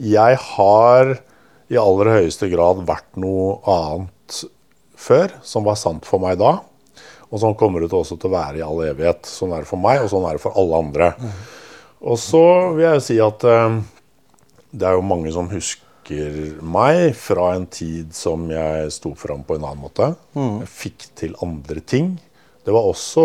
jeg 0.00 0.38
har 0.54 1.16
i 1.72 1.78
aller 1.80 2.10
høyeste 2.18 2.48
grad 2.52 2.84
vært 2.88 3.16
noe 3.20 3.58
annet 3.70 4.44
før, 4.98 5.32
som 5.46 5.66
var 5.66 5.78
sant 5.80 6.06
for 6.08 6.22
meg 6.22 6.38
da. 6.40 6.58
Og 7.30 7.40
sånn 7.42 7.56
kommer 7.58 7.82
det 7.82 7.90
også 7.94 8.18
til 8.20 8.30
å 8.30 8.36
være 8.36 8.60
i 8.60 8.64
all 8.64 8.82
evighet. 8.84 9.26
Sånn 9.26 9.54
er 9.54 9.64
det 9.64 9.70
for 9.70 9.80
meg, 9.80 10.04
og 10.04 10.10
sånn 10.12 10.26
er 10.28 10.36
det 10.36 10.44
for 10.44 10.54
alle 10.60 10.80
andre. 10.86 11.10
Og 12.04 12.18
så 12.20 12.44
vil 12.76 12.84
jeg 12.84 13.00
jo 13.00 13.04
si 13.08 13.16
at 13.24 13.46
uh, 13.48 13.78
det 14.70 14.86
er 14.86 14.98
jo 14.98 15.06
mange 15.08 15.32
som 15.34 15.48
husker 15.50 16.60
meg 16.60 17.14
fra 17.16 17.54
en 17.56 17.64
tid 17.72 18.12
som 18.14 18.44
jeg 18.52 18.90
sto 18.92 19.14
fram 19.16 19.42
på 19.46 19.56
en 19.56 19.64
annen 19.64 19.82
måte. 19.86 20.10
Mm. 20.36 20.60
Jeg 20.62 20.72
fikk 20.74 21.06
til 21.16 21.36
andre 21.42 21.80
ting. 21.80 22.14
Det 22.64 22.74
var 22.74 22.86
også 22.90 23.24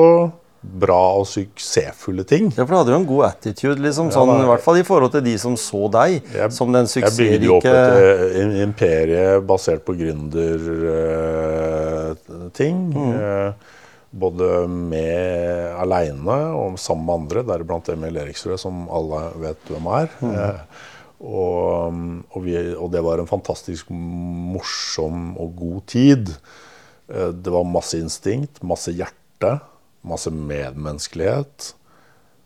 bra 0.60 1.16
og 1.22 1.28
suksessfulle 1.30 2.25
ting. 2.28 2.50
Ja, 2.51 2.66
For 2.66 2.74
du 2.74 2.78
hadde 2.82 2.92
jo 2.92 2.98
en 3.00 3.06
god 3.08 3.25
attitude, 3.30 3.80
liksom, 3.84 4.10
sånn, 4.12 4.30
ja, 4.34 4.42
i 4.44 4.48
hvert 4.50 4.63
fall 4.66 4.78
i 4.82 4.88
forhold 4.88 5.12
til 5.13 5.24
de 5.24 5.38
som 5.39 5.56
så 5.60 5.88
deg 5.94 6.12
jeg, 6.20 6.51
som 6.56 6.74
den 6.75 6.88
suksessrike 6.89 7.32
Jeg 7.32 7.39
bygde 7.39 7.48
jo 7.48 7.58
opp 7.58 7.66
et 7.72 7.75
uh, 8.36 8.56
imperie 8.66 9.25
basert 9.48 9.82
på 9.88 9.94
gründerting. 10.00 12.78
Uh, 12.92 13.00
mm. 13.00 13.16
uh, 13.16 13.51
både 14.10 14.48
med 14.68 15.75
aleine 15.80 16.38
og 16.58 16.80
sammen 16.82 17.06
med 17.08 17.16
andre, 17.22 17.39
deriblant 17.54 17.89
Emil 17.94 18.16
Eriksrød, 18.20 18.58
som 18.60 18.75
alle 18.92 19.20
vet 19.46 19.62
hvem 19.70 19.86
er. 19.96 20.08
Mm. 20.20 20.36
Og, 21.20 21.94
og, 22.34 22.39
vi, 22.44 22.54
og, 22.74 22.92
det 22.92 23.01
var 23.06 23.18
en 23.22 23.30
fantastisk 23.30 23.86
morsom 23.92 25.38
og 25.39 25.56
god 25.60 25.82
tid. 25.92 26.24
Det 27.10 27.51
var 27.54 27.63
masse 27.68 27.98
instinkt, 28.00 28.63
masse 28.66 28.92
hjerte 28.96 29.60
masse 30.07 30.31
medmenneskelighet. 30.31 31.74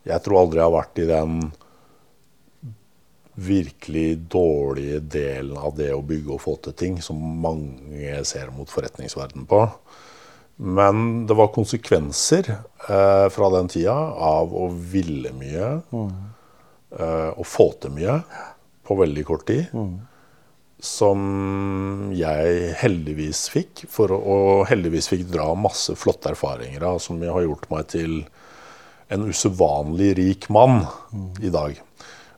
Jeg 0.07 0.23
tror 0.23 0.43
aldri 0.43 0.59
jeg 0.59 0.67
har 0.67 0.77
vært 0.77 1.01
i 1.03 1.09
den 1.09 1.43
virkelig 3.33 4.07
dårlige 4.29 4.99
delen 5.15 5.57
av 5.57 5.73
det 5.77 5.89
å 5.95 6.03
bygge 6.05 6.35
og 6.35 6.43
få 6.43 6.55
til 6.61 6.75
ting 6.77 6.99
som 7.01 7.17
mange 7.17 8.19
ser 8.29 8.51
mot 8.53 8.69
forretningsverdenen 8.69 9.47
på. 9.49 9.63
Men 10.63 11.25
det 11.25 11.37
var 11.37 11.53
konsekvenser 11.55 12.51
eh, 12.53 13.27
fra 13.33 13.49
den 13.55 13.71
tida 13.73 13.95
av 14.13 14.53
å 14.53 14.67
ville 14.69 15.31
mye 15.33 15.69
mm. 15.89 16.11
eh, 16.99 17.31
og 17.31 17.47
få 17.49 17.71
til 17.81 17.95
mye 17.95 18.19
på 18.85 18.99
veldig 19.01 19.25
kort 19.25 19.47
tid. 19.49 19.71
Mm 19.73 20.12
som 20.83 22.11
jeg 22.11 22.73
heldigvis 22.81 23.45
fikk. 23.53 23.85
For 23.91 24.11
og 24.17 24.65
heldigvis 24.67 25.07
fikk 25.13 25.29
dra 25.31 25.53
masse 25.55 25.95
flotte 25.95 26.33
erfaringer 26.33 26.83
av, 26.89 26.99
som 27.03 27.21
har 27.23 27.45
gjort 27.45 27.69
meg 27.71 27.87
til 27.93 28.17
en 29.13 29.23
usedvanlig 29.29 30.11
rik 30.19 30.49
mann 30.51 30.81
mm. 31.13 31.29
i 31.47 31.53
dag. 31.53 31.79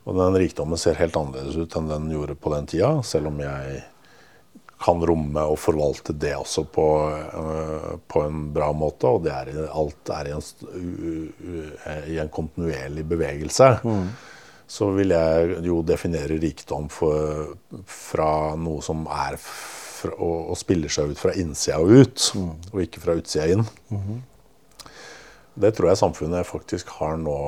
Og 0.05 0.19
den 0.19 0.37
rikdommen 0.37 0.77
ser 0.77 0.99
helt 0.99 1.17
annerledes 1.17 1.57
ut 1.57 1.73
enn 1.79 1.89
den 1.89 2.11
gjorde 2.13 2.37
på 2.37 2.53
den 2.53 2.69
tida, 2.69 2.91
selv 3.01 3.31
om 3.31 3.41
jeg 3.41 3.81
kan 4.85 5.01
romme 5.07 5.41
og 5.49 5.57
forvalte 5.57 6.13
det 6.13 6.35
også 6.37 6.67
på, 6.69 6.87
uh, 7.09 7.91
på 8.11 8.25
en 8.27 8.45
bra 8.53 8.69
måte. 8.77 9.09
Og 9.09 9.25
er, 9.31 9.49
alt 9.73 10.13
er 10.13 10.29
i 10.29 10.35
en, 10.35 10.45
i 12.13 12.21
en 12.21 12.33
kontinuerlig 12.37 13.07
bevegelse. 13.09 13.73
Mm 13.81 14.07
så 14.67 14.89
vil 14.95 15.13
jeg 15.13 15.59
jo 15.65 15.81
definere 15.85 16.39
rikdom 16.41 16.87
for, 16.89 17.55
fra 17.85 18.29
noe 18.57 18.81
som 18.85 19.05
er 19.11 19.37
fra, 19.39 20.13
og, 20.15 20.51
og, 20.51 20.57
spiller 20.59 20.91
seg 20.91 21.13
ut 21.13 21.21
fra 21.21 21.35
innsida 21.37 21.79
og 21.81 21.93
ut, 21.93 22.29
mm. 22.35 22.49
og 22.73 22.81
ikke 22.83 23.03
fra 23.03 23.17
utsida 23.19 23.47
inn. 23.53 23.65
Mm 23.89 24.01
-hmm. 24.01 24.21
Det 25.55 25.71
tror 25.71 25.89
jeg 25.89 25.97
samfunnet 25.97 26.47
faktisk 26.47 26.89
har 26.99 27.17
nå 27.17 27.39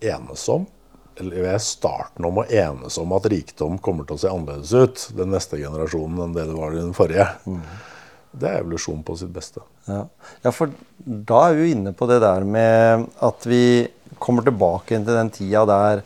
enes 0.00 0.48
om. 0.48 0.66
Eller 1.16 1.42
ved 1.44 1.60
starten 1.60 2.24
om 2.24 2.38
å 2.38 2.44
enes 2.48 2.98
om 2.98 3.12
at 3.12 3.26
rikdom 3.26 3.78
kommer 3.78 4.04
til 4.04 4.16
å 4.16 4.18
se 4.18 4.28
annerledes 4.28 4.72
ut 4.72 5.16
den 5.16 5.30
neste 5.30 5.56
generasjonen 5.60 6.20
enn 6.24 6.36
det 6.36 6.46
det 6.48 6.56
var 6.56 6.72
i 6.72 6.80
den 6.80 6.94
forrige. 6.96 7.26
Mm. 7.46 7.60
Det 8.32 8.48
er 8.48 8.62
evolusjon 8.62 9.02
på 9.04 9.16
sitt 9.20 9.32
beste. 9.32 9.60
Ja. 9.84 10.06
ja, 10.42 10.52
for 10.56 10.72
da 11.04 11.42
er 11.48 11.56
vi 11.56 11.66
jo 11.66 11.74
inne 11.76 11.92
på 11.92 12.08
det 12.08 12.22
der 12.24 12.46
med 12.48 13.10
at 13.20 13.46
vi 13.48 13.64
kommer 14.22 14.46
tilbake 14.46 14.94
til 14.94 15.08
den 15.10 15.32
tida 15.34 15.64
der 15.68 16.04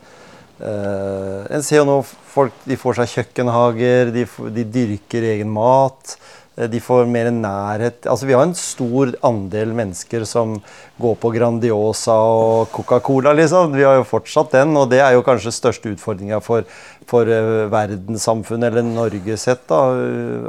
uh, 0.61 1.43
En 1.53 1.65
ser 1.65 1.83
jo 1.83 1.89
nå 1.89 2.01
folk 2.37 2.65
de 2.69 2.77
får 2.81 3.01
seg 3.01 3.13
kjøkkenhager, 3.15 4.11
de, 4.15 4.27
de 4.57 4.67
dyrker 4.79 5.31
egen 5.35 5.53
mat. 5.53 6.17
Eh, 6.57 6.69
de 6.73 6.81
får 6.81 7.07
mer 7.11 7.29
nærhet 7.35 8.07
Altså 8.09 8.29
Vi 8.29 8.35
har 8.37 8.47
en 8.47 8.57
stor 8.57 9.13
andel 9.27 9.75
mennesker 9.77 10.25
som 10.29 10.57
går 11.01 11.17
på 11.21 11.31
Grandiosa 11.35 12.15
og 12.17 12.71
Coca-Cola, 12.73 13.35
liksom. 13.37 13.75
Vi 13.77 13.85
har 13.85 13.99
jo 13.99 14.07
fortsatt 14.09 14.55
den, 14.57 14.73
og 14.81 14.89
det 14.89 15.03
er 15.05 15.13
jo 15.13 15.25
kanskje 15.27 15.53
største 15.53 15.93
utfordringa 15.93 16.41
for, 16.41 16.65
for 17.09 17.29
uh, 17.29 17.67
verdenssamfunnet, 17.73 18.71
eller 18.71 18.87
Norge 18.87 19.37
sett, 19.41 19.67
da, 19.69 19.83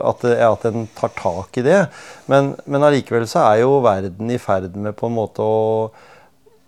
at, 0.07 0.23
at 0.23 0.69
en 0.71 0.87
tar 0.95 1.11
tak 1.19 1.59
i 1.59 1.65
det. 1.67 1.81
Men 2.31 2.55
allikevel 2.79 3.27
så 3.27 3.43
er 3.49 3.65
jo 3.65 3.81
verden 3.83 4.31
i 4.31 4.39
ferd 4.39 4.79
med 4.79 4.95
på 4.95 5.11
en 5.11 5.17
måte 5.19 5.43
å 5.43 5.91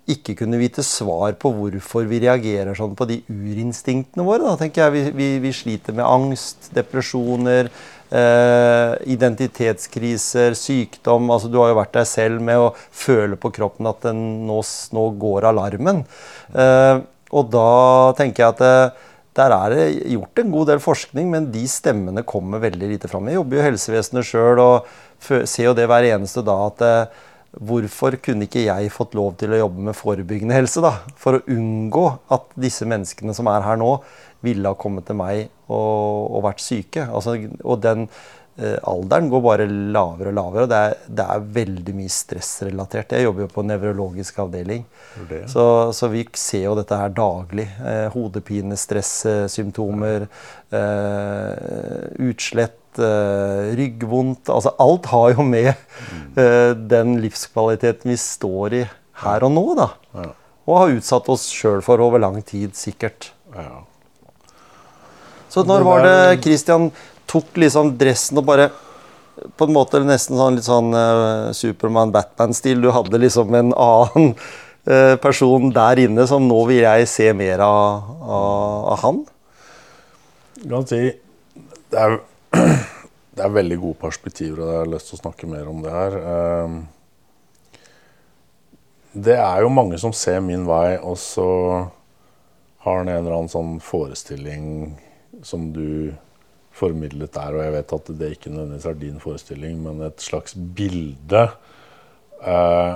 ikke 0.10 0.36
kunne 0.39 0.60
vite 0.62 0.84
svar 0.86 1.36
på 1.39 1.52
hvorfor 1.56 2.08
vi 2.10 2.22
reagerer 2.24 2.78
sånn 2.78 2.95
på 2.98 3.08
de 3.10 3.19
urinstinktene 3.30 4.26
våre. 4.26 4.45
Da 4.48 4.58
tenker 4.60 4.86
jeg 4.86 4.95
Vi, 4.95 5.04
vi, 5.17 5.30
vi 5.43 5.54
sliter 5.56 5.95
med 5.95 6.08
angst, 6.08 6.72
depresjoner, 6.76 7.69
eh, 8.12 8.95
identitetskriser, 9.15 10.58
sykdom. 10.58 11.30
altså 11.32 11.52
Du 11.52 11.60
har 11.62 11.74
jo 11.74 11.80
vært 11.80 11.93
deg 12.00 12.10
selv 12.10 12.41
med 12.41 12.58
å 12.62 12.74
føle 12.76 13.38
på 13.39 13.54
kroppen 13.56 13.89
at 13.89 14.02
den, 14.08 14.24
nå, 14.50 14.62
nå, 14.95 15.06
går 15.22 15.50
alarmen. 15.52 16.04
Eh, 16.54 17.06
og 17.30 17.54
da 17.54 17.69
tenker 18.17 18.43
jeg 18.43 18.56
at 18.56 18.65
det, 18.65 18.74
eh, 18.89 19.06
der 19.39 19.54
er 19.56 19.72
det 19.72 19.84
gjort 20.12 20.39
en 20.41 20.52
god 20.52 20.67
del 20.67 20.82
forskning, 20.84 21.30
men 21.32 21.52
de 21.54 21.62
stemmene 21.69 22.26
kommer 22.28 22.60
veldig 22.60 22.89
lite 22.89 23.08
fram. 23.08 23.30
Jeg 23.30 23.38
jobber 23.38 23.56
jo 23.56 23.62
i 23.62 23.67
helsevesenet 23.69 24.28
sjøl 24.28 24.60
og 24.60 24.89
ser 25.22 25.69
jo 25.69 25.76
det 25.78 25.86
hver 25.88 26.08
eneste 26.10 26.43
dag 26.43 26.65
at 26.74 26.84
eh, 26.84 27.26
Hvorfor 27.57 28.19
kunne 28.21 28.45
ikke 28.45 28.67
jeg 28.67 28.91
fått 28.93 29.15
lov 29.17 29.33
til 29.41 29.55
å 29.55 29.63
jobbe 29.63 29.89
med 29.89 29.97
forebyggende 29.97 30.57
helse? 30.57 30.83
da? 30.85 30.99
For 31.17 31.39
å 31.39 31.45
unngå 31.49 32.05
at 32.35 32.51
disse 32.59 32.85
menneskene 32.89 33.33
som 33.33 33.49
er 33.49 33.65
her 33.65 33.79
nå, 33.81 33.95
ville 34.45 34.69
ha 34.69 34.77
kommet 34.79 35.07
til 35.09 35.17
meg 35.19 35.47
og, 35.67 36.29
og 36.29 36.43
vært 36.45 36.62
syke. 36.63 37.07
Altså, 37.09 37.33
og 37.65 37.81
den 37.83 38.05
eh, 38.05 38.77
alderen 38.88 39.31
går 39.33 39.41
bare 39.43 39.65
lavere 39.67 40.31
og 40.31 40.38
lavere. 40.38 40.63
og 40.63 40.69
det 40.71 40.79
er, 40.85 40.95
det 41.19 41.25
er, 41.25 41.47
veldig 41.57 41.95
mye 41.97 42.13
stressrelatert. 42.13 43.17
Jeg 43.17 43.25
jobber 43.25 43.47
jo 43.47 43.51
på 43.55 43.65
nevrologisk 43.65 44.39
avdeling. 44.45 44.85
Så, 45.49 45.65
så, 45.97 46.12
vi 46.13 46.23
ser 46.38 46.67
jo 46.67 46.77
dette 46.77 47.01
her 47.01 47.17
daglig. 47.17 47.65
Eh, 47.81 48.05
hodepine, 48.13 48.77
stressymptomer, 48.79 50.29
eh, 50.69 52.21
utslett 52.29 52.77
uh, 52.77 52.79
ryggvondt 52.97 54.49
altså 54.49 54.71
Alt 54.82 55.06
har 55.12 55.36
jo 55.36 55.45
med 55.45 55.69
uh, 56.38 56.73
den 56.73 57.19
livskvaliteten 57.21 58.10
vi 58.10 58.17
står 58.19 58.75
i 58.80 58.84
her 59.23 59.45
og 59.45 59.54
nå, 59.54 59.65
da. 59.78 59.89
Ja. 60.15 60.32
Og 60.69 60.78
har 60.78 60.97
utsatt 60.97 61.30
oss 61.32 61.47
sjøl 61.52 61.84
for 61.86 62.02
over 62.04 62.21
lang 62.21 62.39
tid, 62.45 62.75
sikkert. 62.78 63.32
Ja. 63.56 63.84
Så 65.49 65.65
når 65.65 65.86
var 65.86 66.06
det 66.06 66.41
Christian 66.45 66.89
tok 67.30 67.58
liksom 67.58 67.95
dressen 67.97 68.38
og 68.41 68.45
bare 68.45 68.69
På 69.58 69.65
en 69.65 69.73
måte 69.73 70.02
nesten 70.04 70.38
sånn 70.38 70.58
litt 70.58 70.67
sånn 70.67 70.89
uh, 70.91 71.49
Supermann-Batman-stil. 71.56 72.82
Du 72.84 72.89
hadde 72.91 73.21
liksom 73.23 73.54
en 73.56 73.69
annen 73.71 74.34
uh, 74.36 75.15
person 75.23 75.69
der 75.71 76.02
inne 76.04 76.25
som 76.28 76.43
nå 76.43 76.58
vil 76.67 76.82
jeg 76.84 77.08
se 77.08 77.30
mer 77.38 77.63
av, 77.63 78.10
av, 78.19 78.89
av 78.93 78.99
han? 79.06 79.21
Du 80.60 80.67
kan 80.73 80.89
si 80.89 80.99
det 81.89 82.02
er, 82.04 82.17
det 82.53 83.43
er 83.45 83.57
veldig 83.57 83.77
gode 83.81 83.99
perspektiver, 84.01 84.63
og 84.63 84.71
jeg 84.71 84.79
har 84.83 84.93
lyst 84.93 85.12
til 85.12 85.17
å 85.19 85.23
snakke 85.23 85.49
mer 85.51 85.69
om 85.71 85.83
det 85.85 85.93
her. 85.93 86.17
Uh, 86.23 86.69
det 89.13 89.38
er 89.41 89.62
jo 89.63 89.69
mange 89.73 89.97
som 90.01 90.13
ser 90.15 90.39
min 90.45 90.67
vei, 90.69 90.97
og 91.01 91.17
så 91.21 91.49
har 92.85 93.01
han 93.01 93.09
en 93.09 93.21
eller 93.21 93.35
annen 93.35 93.51
sånn 93.51 93.79
forestilling 93.83 94.65
som 95.43 95.71
du 95.75 96.13
formidlet 96.79 97.33
der, 97.35 97.55
og 97.55 97.63
jeg 97.63 97.75
vet 97.75 97.93
at 97.97 98.12
det 98.19 98.31
ikke 98.35 98.53
nødvendigvis 98.53 98.88
er 98.88 98.99
din 99.01 99.21
forestilling, 99.23 99.79
men 99.83 100.03
et 100.05 100.23
slags 100.23 100.55
bilde. 100.55 101.43
Eh, 102.39 102.93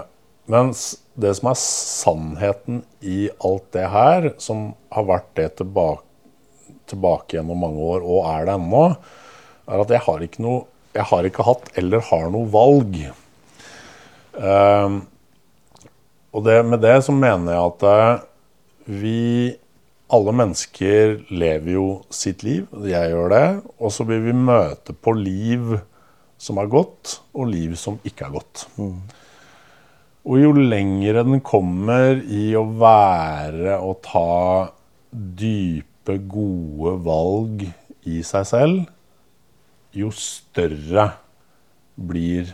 mens 0.53 0.85
det 1.19 1.33
som 1.39 1.49
er 1.51 1.59
sannheten 1.59 2.81
i 3.01 3.27
alt 3.43 3.67
det 3.75 3.87
her, 3.91 4.29
som 4.43 4.71
har 4.93 5.09
vært 5.09 5.29
det 5.39 5.49
tilbake, 5.59 6.05
tilbake 6.89 7.37
gjennom 7.37 7.61
mange 7.63 7.83
år, 7.95 8.03
og 8.03 8.25
er 8.27 8.47
det 8.47 8.55
ennå, 8.57 8.85
er 9.67 9.83
at 9.83 9.91
jeg 9.93 10.03
har 10.05 10.23
ikke 10.25 10.43
noe 10.45 10.65
Jeg 10.93 11.07
har 11.09 11.25
ikke 11.25 11.45
hatt 11.47 11.71
eller 11.79 12.03
har 12.05 12.27
noe 12.29 12.45
valg. 12.53 12.99
Eh, 14.37 14.97
og 16.33 16.43
det, 16.45 16.57
med 16.69 16.83
det 16.85 16.99
så 17.05 17.15
mener 17.17 17.55
jeg 17.55 17.71
at 17.71 17.85
eh, 17.89 18.19
vi 19.01 19.21
alle 20.13 20.35
mennesker 20.37 21.15
lever 21.33 21.73
jo 21.73 21.87
sitt 22.13 22.43
liv, 22.45 22.67
jeg 22.85 23.09
gjør 23.09 23.33
det. 23.33 23.47
Og 23.81 23.93
så 23.95 24.05
vil 24.05 24.21
vi 24.27 24.37
møte 24.37 24.93
på 24.93 25.15
liv 25.17 25.73
som 26.37 26.59
er 26.61 26.69
godt, 26.69 27.17
og 27.33 27.49
liv 27.49 27.73
som 27.79 27.97
ikke 28.05 28.27
er 28.27 28.35
godt. 28.35 28.65
Mm. 28.77 28.97
Og 30.23 30.39
jo 30.39 30.51
lengre 30.55 31.23
den 31.25 31.41
kommer 31.43 32.19
i 32.21 32.51
å 32.55 32.63
være 32.79 33.79
og 33.83 34.01
ta 34.05 34.69
dype, 35.11 36.17
gode 36.27 36.97
valg 37.05 37.61
i 38.09 38.17
seg 38.27 38.47
selv, 38.49 38.79
jo 39.93 40.09
større 40.15 41.09
blir 41.95 42.49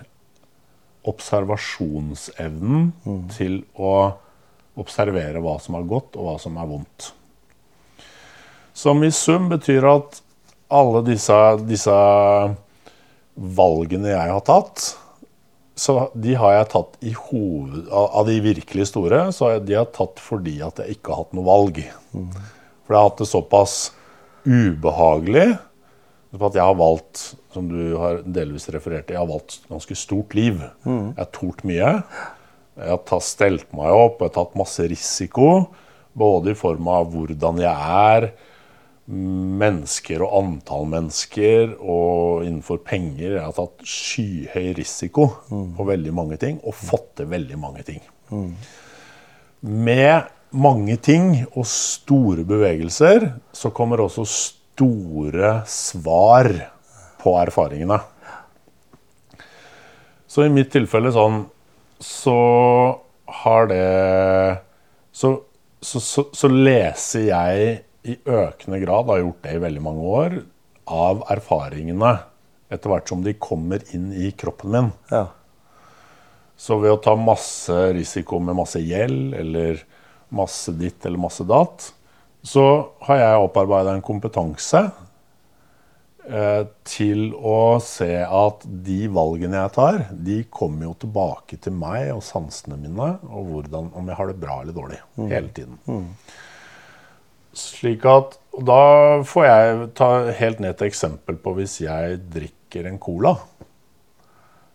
observasjonsevnen 1.08 2.89
mm. 3.06 3.21
til 3.32 3.62
å 3.80 3.93
observere 4.80 5.41
hva 5.43 5.58
som 5.63 5.78
er 5.80 5.88
godt, 5.88 6.17
og 6.19 6.28
hva 6.28 6.36
som 6.41 6.58
er 6.60 6.69
vondt. 6.69 7.12
Som 8.75 9.04
i 9.04 9.12
sum 9.15 9.49
betyr 9.52 9.88
at 9.89 10.21
alle 10.71 11.02
disse, 11.08 11.36
disse 11.67 11.95
valgene 13.36 14.12
jeg 14.12 14.34
har 14.36 14.43
tatt, 14.47 14.84
så 15.80 16.10
de 16.12 16.36
har 16.36 16.58
jeg 16.58 16.71
tatt 16.73 16.97
i 17.08 17.13
hoved... 17.15 17.88
Av 17.89 18.28
de 18.28 18.36
virkelig 18.43 18.89
store, 18.91 19.30
så 19.36 19.47
har 19.47 19.62
de 19.63 19.78
jeg 19.78 19.91
tatt 19.95 20.19
fordi 20.19 20.58
at 20.65 20.82
jeg 20.84 20.97
ikke 20.97 21.13
har 21.13 21.23
hatt 21.23 21.38
noe 21.38 21.47
valg. 21.47 21.80
Mm. 22.12 22.34
For 22.84 22.95
jeg 22.95 22.99
har 22.99 23.08
hatt 23.08 23.21
det 23.23 23.30
såpass 23.32 23.75
ubehagelig 24.43 25.47
at 26.38 26.58
jeg 26.60 26.62
har 26.62 26.78
valgt, 26.78 27.22
som 27.54 27.70
du 27.72 27.96
har 27.98 28.22
delvis 28.22 28.70
referert 28.70 29.08
til, 29.08 29.18
jeg 29.18 29.24
har 29.24 29.32
valgt 29.32 29.63
ganske 29.70 29.96
stort 29.98 30.36
liv. 30.38 30.60
Mm. 30.86 31.15
Jeg 31.15 31.24
har 31.24 31.32
tort 31.34 31.63
mye. 31.65 31.94
Jeg 32.80 32.92
har 32.94 33.02
tatt, 33.10 33.26
stelt 33.26 33.74
meg 33.76 33.89
opp 33.92 34.20
og 34.20 34.28
jeg 34.28 34.30
har 34.30 34.36
tatt 34.38 34.60
masse 34.60 34.86
risiko. 34.92 35.50
Både 36.20 36.54
i 36.54 36.60
form 36.60 36.89
av 36.92 37.10
hvordan 37.13 37.62
jeg 37.63 37.96
er, 38.13 38.30
mennesker 39.10 40.22
og 40.22 40.36
antall 40.38 40.86
mennesker, 40.92 41.74
og 41.82 42.46
innenfor 42.46 42.84
penger. 42.86 43.39
Jeg 43.39 43.46
har 43.48 43.56
tatt 43.58 43.82
skyhøy 43.89 44.70
risiko 44.78 45.32
mm. 45.50 45.65
på 45.80 45.88
veldig 45.89 46.13
mange 46.13 46.38
ting, 46.42 46.60
og 46.62 46.78
fått 46.78 47.15
til 47.18 47.32
veldig 47.34 47.58
mange 47.58 47.88
ting. 47.88 48.04
Mm. 48.30 48.54
Med 49.89 50.30
mange 50.54 50.96
ting 51.02 51.32
og 51.50 51.65
store 51.70 52.46
bevegelser 52.48 53.32
så 53.54 53.74
kommer 53.74 54.06
også 54.06 54.26
store 54.30 54.59
store 54.80 55.60
svar 55.68 56.48
på 57.20 57.36
erfaringene. 57.36 58.00
Så 60.30 60.46
i 60.46 60.52
mitt 60.54 60.70
tilfelle 60.72 61.10
sånn 61.12 61.39
Så 62.00 62.36
har 63.42 63.65
det 63.68 64.60
Så, 65.12 65.32
så, 65.82 66.00
så, 66.00 66.24
så 66.32 66.50
leser 66.54 67.26
jeg 67.28 67.72
i 68.08 68.15
økende 68.24 68.80
grad, 68.80 69.10
har 69.10 69.20
gjort 69.20 69.42
det 69.44 69.56
i 69.58 69.62
veldig 69.65 69.82
mange 69.84 70.06
år, 70.08 70.36
av 70.88 71.26
erfaringene 71.34 72.13
etter 72.72 72.94
hvert 72.94 73.12
som 73.12 73.26
de 73.26 73.34
kommer 73.36 73.84
inn 73.92 74.08
i 74.15 74.30
kroppen 74.32 74.72
min. 74.72 74.88
Ja. 75.12 75.26
Så 76.56 76.78
ved 76.80 76.94
å 76.94 77.02
ta 77.04 77.18
masse 77.20 77.76
risiko 77.98 78.39
med 78.39 78.56
masse 78.62 78.80
gjeld 78.80 79.36
eller 79.36 79.84
masse 80.32 80.72
ditt 80.80 81.06
eller 81.06 81.20
masse 81.22 81.44
datt, 81.50 81.89
så 82.45 82.65
har 83.04 83.19
jeg 83.19 83.43
opparbeida 83.43 83.93
en 83.93 84.06
kompetanse 84.06 84.80
eh, 86.23 86.62
til 86.88 87.34
å 87.36 87.80
se 87.84 88.12
at 88.23 88.63
de 88.63 88.99
valgene 89.12 89.60
jeg 89.60 89.73
tar, 89.75 90.02
de 90.13 90.38
kommer 90.52 90.88
jo 90.88 90.93
tilbake 91.04 91.60
til 91.60 91.75
meg 91.75 92.13
og 92.13 92.23
sansene 92.23 92.80
mine, 92.80 93.12
og 93.28 93.49
hvordan, 93.52 93.91
om 93.91 94.12
jeg 94.12 94.19
har 94.21 94.32
det 94.32 94.39
bra 94.39 94.62
eller 94.62 94.78
dårlig. 94.78 95.02
Mm. 95.17 95.28
Hele 95.34 95.52
tiden. 95.56 95.82
Mm. 95.89 96.08
Slik 97.60 98.06
at 98.08 98.38
Da 98.60 99.23
får 99.23 99.45
jeg 99.45 99.88
ta 99.97 100.08
helt 100.36 100.60
ned 100.60 100.75
til 100.78 100.89
eksempel 100.89 101.38
på 101.39 101.54
hvis 101.56 101.78
jeg 101.86 102.17
drikker 102.34 102.89
en 102.89 102.97
cola. 102.99 103.32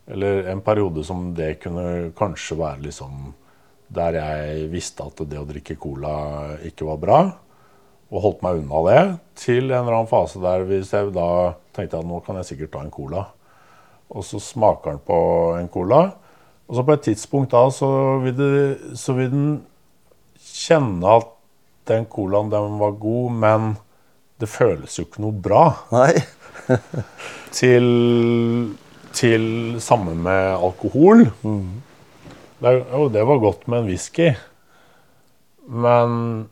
Eller 0.08 0.48
en 0.52 0.62
periode 0.64 1.04
som 1.04 1.26
det 1.36 1.58
kunne 1.60 2.12
kanskje 2.16 2.56
være 2.56 2.86
liksom 2.86 3.34
der 3.94 4.16
jeg 4.16 4.68
visste 4.72 5.04
at 5.04 5.20
det 5.28 5.36
å 5.38 5.46
drikke 5.46 5.76
cola 5.80 6.14
ikke 6.64 6.86
var 6.88 7.02
bra 7.02 7.18
og 8.14 8.22
holdt 8.22 8.42
meg 8.46 8.60
unna 8.60 8.80
det, 8.86 9.02
til 9.38 9.64
en 9.66 9.80
eller 9.80 9.96
annen 9.96 10.10
fase 10.10 10.38
der 10.42 10.62
hvis 10.68 10.92
jeg 10.94 11.10
da 11.16 11.28
tenkte 11.74 11.98
at 11.98 12.06
nå 12.06 12.20
kan 12.22 12.38
jeg 12.38 12.52
sikkert 12.52 12.74
ta 12.76 12.84
en 12.84 12.94
cola. 12.94 13.24
Og 14.14 14.22
så 14.26 14.38
smaker 14.38 14.94
den 14.94 15.00
på 15.02 15.18
en 15.58 15.70
cola. 15.72 16.02
Og 16.68 16.78
så 16.78 16.84
på 16.86 16.94
et 16.94 17.06
tidspunkt 17.08 17.52
da 17.52 17.64
så 17.74 17.88
vil, 18.22 18.36
det, 18.38 18.98
så 19.00 19.16
vil 19.16 19.32
den 19.32 19.48
kjenne 20.38 21.16
at 21.18 21.32
den 21.90 22.06
colaen 22.08 22.52
den 22.52 22.78
var 22.80 22.94
god, 23.02 23.34
men 23.42 23.74
det 24.40 24.48
føles 24.50 24.94
jo 24.98 25.08
ikke 25.08 25.24
noe 25.24 25.34
bra. 25.34 25.64
Nei. 25.92 26.14
til, 27.58 27.88
til 29.16 29.44
sammen 29.82 30.22
med 30.24 30.54
alkohol. 30.54 31.26
Mm. 31.42 31.82
Det, 32.62 32.74
jo, 32.78 33.08
det 33.12 33.26
var 33.26 33.42
godt 33.42 33.66
med 33.68 33.82
en 33.82 33.90
whisky, 33.90 34.30
men 35.68 36.46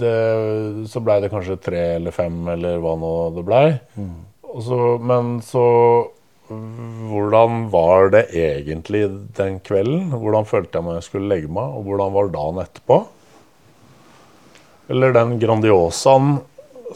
det, 0.00 0.88
så 0.90 1.02
blei 1.04 1.20
det 1.22 1.30
kanskje 1.32 1.58
tre 1.62 1.82
eller 1.96 2.14
fem, 2.14 2.36
eller 2.54 2.80
hva 2.82 2.96
nå 2.98 3.12
det 3.36 3.44
blei. 3.46 3.66
Mm. 3.96 4.16
men 5.10 5.36
så 5.44 5.66
Hvordan 6.50 7.68
var 7.70 8.08
det 8.10 8.24
egentlig 8.34 9.04
den 9.38 9.60
kvelden? 9.62 10.08
Hvordan 10.10 10.48
følte 10.50 10.80
jeg 10.80 10.82
meg 10.82 10.96
jeg 10.96 11.06
skulle 11.06 11.30
legge 11.30 11.46
meg, 11.46 11.76
og 11.78 11.84
hvordan 11.86 12.10
var 12.16 12.32
dagen 12.34 12.58
etterpå? 12.64 12.96
Eller 14.90 15.14
den 15.14 15.36
Grandiosaen 15.38 16.40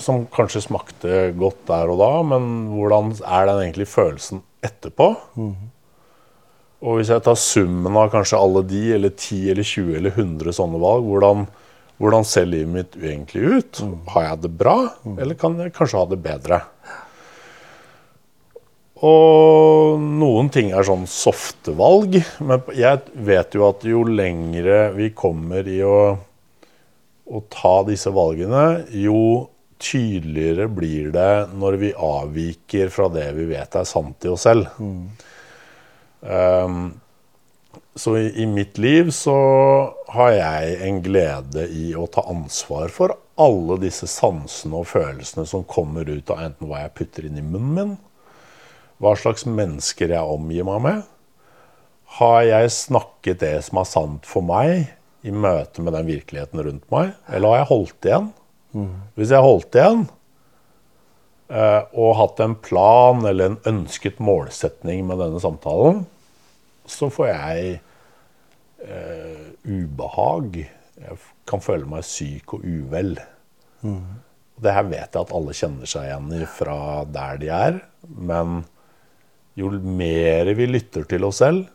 som 0.03 0.25
kanskje 0.35 0.65
smakte 0.65 1.29
godt 1.39 1.61
der 1.69 1.93
og 1.93 2.01
da, 2.01 2.11
men 2.35 2.49
hvordan 2.73 3.13
er 3.23 3.47
den 3.47 3.63
egentlig 3.63 3.87
følelsen 3.93 4.43
etterpå? 4.65 5.13
Mm. 5.39 5.55
Og 6.85 6.99
hvis 6.99 7.13
jeg 7.15 7.25
tar 7.25 7.39
summen 7.41 7.97
av 7.97 8.11
kanskje 8.13 8.41
alle 8.41 8.65
de, 8.69 8.83
eller 8.97 9.15
10 9.15 9.53
eller 9.55 9.69
20 9.71 9.95
eller 10.01 10.19
100 10.19 10.57
sånne 10.59 10.81
valg, 10.83 11.07
hvordan, 11.09 11.47
hvordan 12.05 12.27
ser 12.29 12.45
livet 12.45 12.69
mitt 12.75 12.97
egentlig 13.01 13.43
ut? 13.49 13.83
Har 14.13 14.29
jeg 14.29 14.43
det 14.45 14.53
bra, 14.61 14.77
eller 15.17 15.39
kan 15.41 15.57
jeg 15.61 15.73
kanskje 15.73 16.03
ha 16.03 16.09
det 16.11 16.21
bedre? 16.25 16.61
Og 19.05 20.01
noen 20.01 20.51
ting 20.53 20.71
er 20.73 20.87
sånn 20.87 21.09
softe 21.11 21.75
valg, 21.77 22.19
men 22.45 22.69
jeg 22.77 23.01
vet 23.27 23.57
jo 23.57 23.67
at 23.67 23.83
jo 23.89 24.05
lengre 24.07 24.87
vi 24.95 25.11
kommer 25.17 25.67
i 25.69 25.81
å, 25.85 25.99
å 27.25 27.43
ta 27.53 27.75
disse 27.89 28.13
valgene, 28.15 28.85
jo 28.93 29.49
tydeligere 29.83 30.69
blir 30.73 31.11
det 31.13 31.33
når 31.59 31.79
vi 31.81 31.91
avviker 31.93 32.93
fra 32.93 33.09
det 33.13 33.27
vi 33.37 33.49
vet 33.51 33.81
er 33.81 33.89
sant 33.89 34.25
i 34.25 34.33
oss 34.33 34.47
selv. 34.47 34.71
Mm. 34.79 35.09
Um, 36.25 36.85
så 37.95 38.17
i, 38.19 38.43
i, 38.43 38.47
mitt 38.47 38.79
liv 38.79 39.11
så 39.15 39.35
har 40.15 40.31
jeg 40.35 40.79
en 40.89 40.99
glede 41.03 41.69
i 41.71 41.93
å 41.95 42.09
ta 42.11 42.25
ansvar 42.31 42.91
for 42.91 43.15
alle 43.39 43.79
disse 43.83 44.09
sansene 44.11 44.81
og 44.81 44.89
følelsene 44.91 45.47
som 45.47 45.67
kommer 45.67 46.09
ut 46.11 46.31
av 46.35 46.43
enten 46.43 46.71
hva 46.71 46.83
jeg 46.85 46.95
putter 46.99 47.29
inn 47.29 47.39
i 47.39 47.45
munnen 47.45 47.75
min, 47.75 47.95
hva 49.03 49.15
slags 49.19 49.47
mennesker 49.47 50.15
jeg 50.15 50.35
omgir 50.37 50.67
meg 50.67 50.83
med. 50.83 51.07
Har 52.19 52.43
jeg 52.47 52.75
snakket 52.75 53.41
det 53.43 53.57
som 53.67 53.81
er 53.83 53.91
sant 53.91 54.27
for 54.29 54.47
meg, 54.47 54.91
i 55.25 55.33
møte 55.33 55.81
med 55.81 55.95
den 55.97 56.05
virkeligheten 56.11 56.61
rundt 56.67 56.85
meg, 56.93 57.15
eller 57.33 57.55
har 57.55 57.63
jeg 57.63 57.71
holdt 57.71 58.09
igjen? 58.11 58.27
Mm. 58.75 58.91
Hvis 59.17 59.31
jeg 59.33 59.41
har 59.41 59.47
holdt 59.47 59.79
igjen, 59.79 60.03
eh, 61.49 61.83
og 61.95 62.19
hatt 62.19 62.43
en 62.45 62.57
plan 62.61 63.25
eller 63.25 63.55
en 63.55 63.61
ønsket 63.71 64.21
målsetning 64.21 65.07
med 65.09 65.23
denne 65.23 65.41
samtalen, 65.41 66.05
så 66.85 67.09
får 67.09 67.31
jeg 67.31 67.79
ubehag. 69.65 70.61
Jeg 71.01 71.19
kan 71.49 71.63
føle 71.65 71.89
meg 71.89 72.07
syk 72.07 72.57
og 72.59 72.67
uvel. 72.67 73.17
Mm. 73.85 74.21
Det 74.65 74.75
her 74.77 74.87
vet 74.87 75.17
jeg 75.17 75.25
at 75.25 75.35
alle 75.35 75.55
kjenner 75.57 75.91
seg 75.91 76.07
igjen 76.09 76.31
i 76.37 76.45
fra 76.49 76.79
der 77.11 77.41
de 77.43 77.51
er. 77.55 77.81
Men 78.05 78.63
jo 79.59 79.71
mer 79.71 80.51
vi 80.59 80.69
lytter 80.69 81.07
til 81.09 81.27
oss 81.27 81.41
selv, 81.43 81.67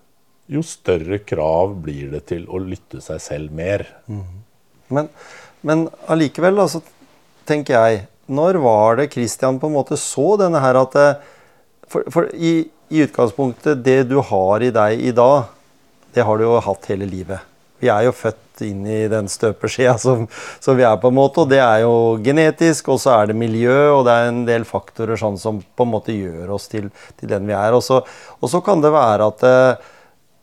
jo 0.50 0.64
større 0.66 1.20
krav 1.22 1.76
blir 1.84 2.10
det 2.16 2.26
til 2.32 2.48
å 2.50 2.60
lytte 2.62 3.04
seg 3.06 3.22
selv 3.22 3.54
mer. 3.56 3.86
Mm. 4.10 4.40
Men, 4.96 5.10
men 5.62 5.86
allikevel, 6.10 6.58
altså, 6.64 6.82
tenker 7.46 7.76
jeg 7.78 8.08
Når 8.30 8.58
var 8.62 8.98
det 8.98 9.12
Christian 9.14 9.60
på 9.62 9.70
en 9.70 9.76
måte 9.76 9.98
så 9.98 10.36
denne 10.38 10.62
her 10.62 10.78
at 10.78 10.96
eh, 10.98 11.22
For, 11.90 12.06
for 12.14 12.30
i, 12.34 12.70
i, 12.90 13.04
utgangspunktet, 13.06 13.84
det 13.86 14.04
du 14.10 14.20
har 14.22 14.66
i 14.66 14.72
deg 14.74 15.02
i 15.02 15.14
dag, 15.14 15.50
det 16.16 16.26
har 16.26 16.38
du 16.38 16.46
jo 16.46 16.60
hatt 16.64 16.90
hele 16.92 17.08
livet. 17.10 17.46
Vi 17.80 17.88
er 17.88 18.04
jo 18.08 18.16
født 18.16 18.64
inn 18.66 18.82
i 18.90 19.06
den 19.12 19.30
støpeskjea 19.32 19.94
som, 20.02 20.26
som, 20.60 20.76
vi 20.76 20.84
er, 20.84 20.98
på 21.00 21.12
en 21.12 21.16
måte. 21.16 21.46
Og 21.46 21.52
det 21.52 21.62
er 21.64 21.86
jo 21.86 22.18
genetisk, 22.24 22.90
og 22.92 23.00
så 23.00 23.14
er 23.16 23.30
det 23.30 23.38
miljø, 23.40 23.78
og 23.94 24.04
det 24.08 24.16
er 24.16 24.32
en 24.32 24.42
del 24.48 24.68
faktorer 24.68 25.20
sånn 25.20 25.40
som 25.40 25.62
på 25.62 25.88
en 25.88 25.94
måte 25.94 26.16
gjør 26.16 26.58
oss 26.58 26.68
til, 26.72 26.90
til 27.20 27.32
den 27.32 27.48
vi 27.48 27.56
er. 27.56 27.78
Og 27.78 27.86
så, 27.86 28.02
og 28.40 28.52
så 28.52 28.62
kan 28.66 28.84
det 28.84 28.94
være 28.96 29.32
at 29.32 29.48
eh, 29.48 29.96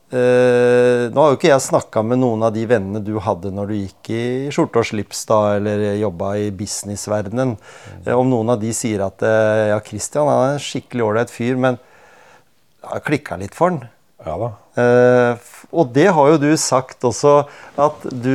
Uh, 0.06 1.10
nå 1.10 1.18
har 1.18 1.32
jo 1.32 1.34
ikke 1.34 1.48
jeg 1.48 1.62
snakka 1.64 1.98
med 2.06 2.20
noen 2.20 2.44
av 2.46 2.52
de 2.54 2.62
vennene 2.70 3.00
du 3.02 3.16
hadde 3.18 3.50
når 3.50 3.72
du 3.72 3.74
gikk 3.74 4.10
i 4.14 4.20
skjorte 4.54 4.78
og 4.78 4.86
slips 4.86 5.24
da, 5.26 5.38
eller 5.56 5.82
jobba 5.98 6.28
i 6.38 6.52
businessverdenen. 6.54 7.56
Mm. 7.56 8.04
Uh, 8.06 8.12
om 8.14 8.30
noen 8.30 8.52
av 8.54 8.60
de 8.62 8.70
sier 8.70 9.02
at 9.02 9.24
uh, 9.26 9.72
ja, 9.72 9.80
Christian 9.82 10.30
er 10.30 10.52
en 10.52 10.62
skikkelig 10.62 11.08
ålreit 11.08 11.34
fyr, 11.34 11.58
men 11.58 11.80
det 11.80 12.92
har 12.92 13.02
klikka 13.02 13.40
litt 13.42 13.58
for 13.58 13.74
han. 13.74 13.82
Ja 14.22 14.38
da. 14.44 14.52
Og 14.76 15.92
det 15.94 16.06
har 16.12 16.32
jo 16.32 16.40
du 16.40 16.50
sagt 16.60 17.04
også, 17.08 17.38
at 17.80 18.02
du 18.12 18.34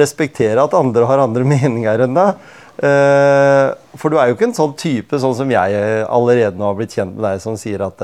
respekterer 0.00 0.62
at 0.62 0.76
andre 0.76 1.08
har 1.08 1.24
andre 1.24 1.44
meninger 1.54 2.06
enn 2.06 2.16
deg. 2.16 2.46
for 3.98 4.08
du 4.08 4.16
er 4.18 4.30
jo 4.30 4.36
ikke 4.36 4.48
en 4.48 4.56
sånn 4.56 4.76
type, 4.78 5.18
sånn 5.18 5.36
som 5.36 5.50
jeg 5.50 5.82
allerede 6.06 6.56
nå 6.56 6.70
har 6.70 6.78
blitt 6.78 6.96
kjent 6.96 7.16
med 7.16 7.26
deg, 7.26 7.42
som 7.42 7.58
sier 7.60 7.84
at 7.86 8.00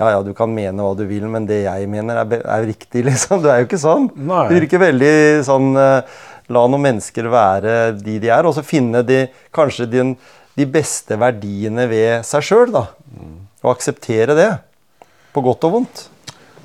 ja, 0.00 0.08
ja, 0.14 0.22
du 0.24 0.32
kan 0.32 0.48
mene 0.48 0.80
hva 0.80 0.94
du 0.96 1.04
vil, 1.04 1.26
men 1.28 1.44
det 1.44 1.62
jeg 1.66 1.88
mener, 1.92 2.22
er, 2.22 2.40
er 2.40 2.66
riktig, 2.70 3.04
liksom. 3.10 3.42
Du 3.44 3.50
er 3.52 3.60
jo 3.60 3.68
ikke 3.68 3.82
sånn. 3.82 4.08
Nei. 4.16 4.46
Du 4.48 4.56
virker 4.56 4.84
veldig 4.88 5.14
sånn 5.46 5.74
La 6.50 6.66
noen 6.66 6.82
mennesker 6.82 7.28
være 7.30 7.74
de 7.94 8.16
de 8.22 8.30
er, 8.30 8.46
og 8.46 8.56
så 8.56 8.64
finne 8.66 9.04
de, 9.06 9.22
kanskje 9.54 9.86
de, 9.86 10.06
de 10.58 10.66
beste 10.66 11.18
verdiene 11.18 11.86
ved 11.90 12.26
seg 12.26 12.46
sjøl, 12.46 12.72
da. 12.74 12.88
Mm. 13.14 13.36
Og 13.62 13.70
akseptere 13.74 14.34
det. 14.34 14.50
På 15.34 15.44
godt 15.46 15.68
og 15.68 15.76
vondt. 15.76 16.08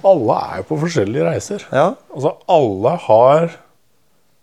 Alle 0.05 0.37
er 0.45 0.61
jo 0.61 0.69
på 0.69 0.79
forskjellige 0.83 1.27
reiser. 1.27 1.65
Ja. 1.73 1.91
Altså, 2.13 2.35
alle 2.51 2.95
har 3.07 3.55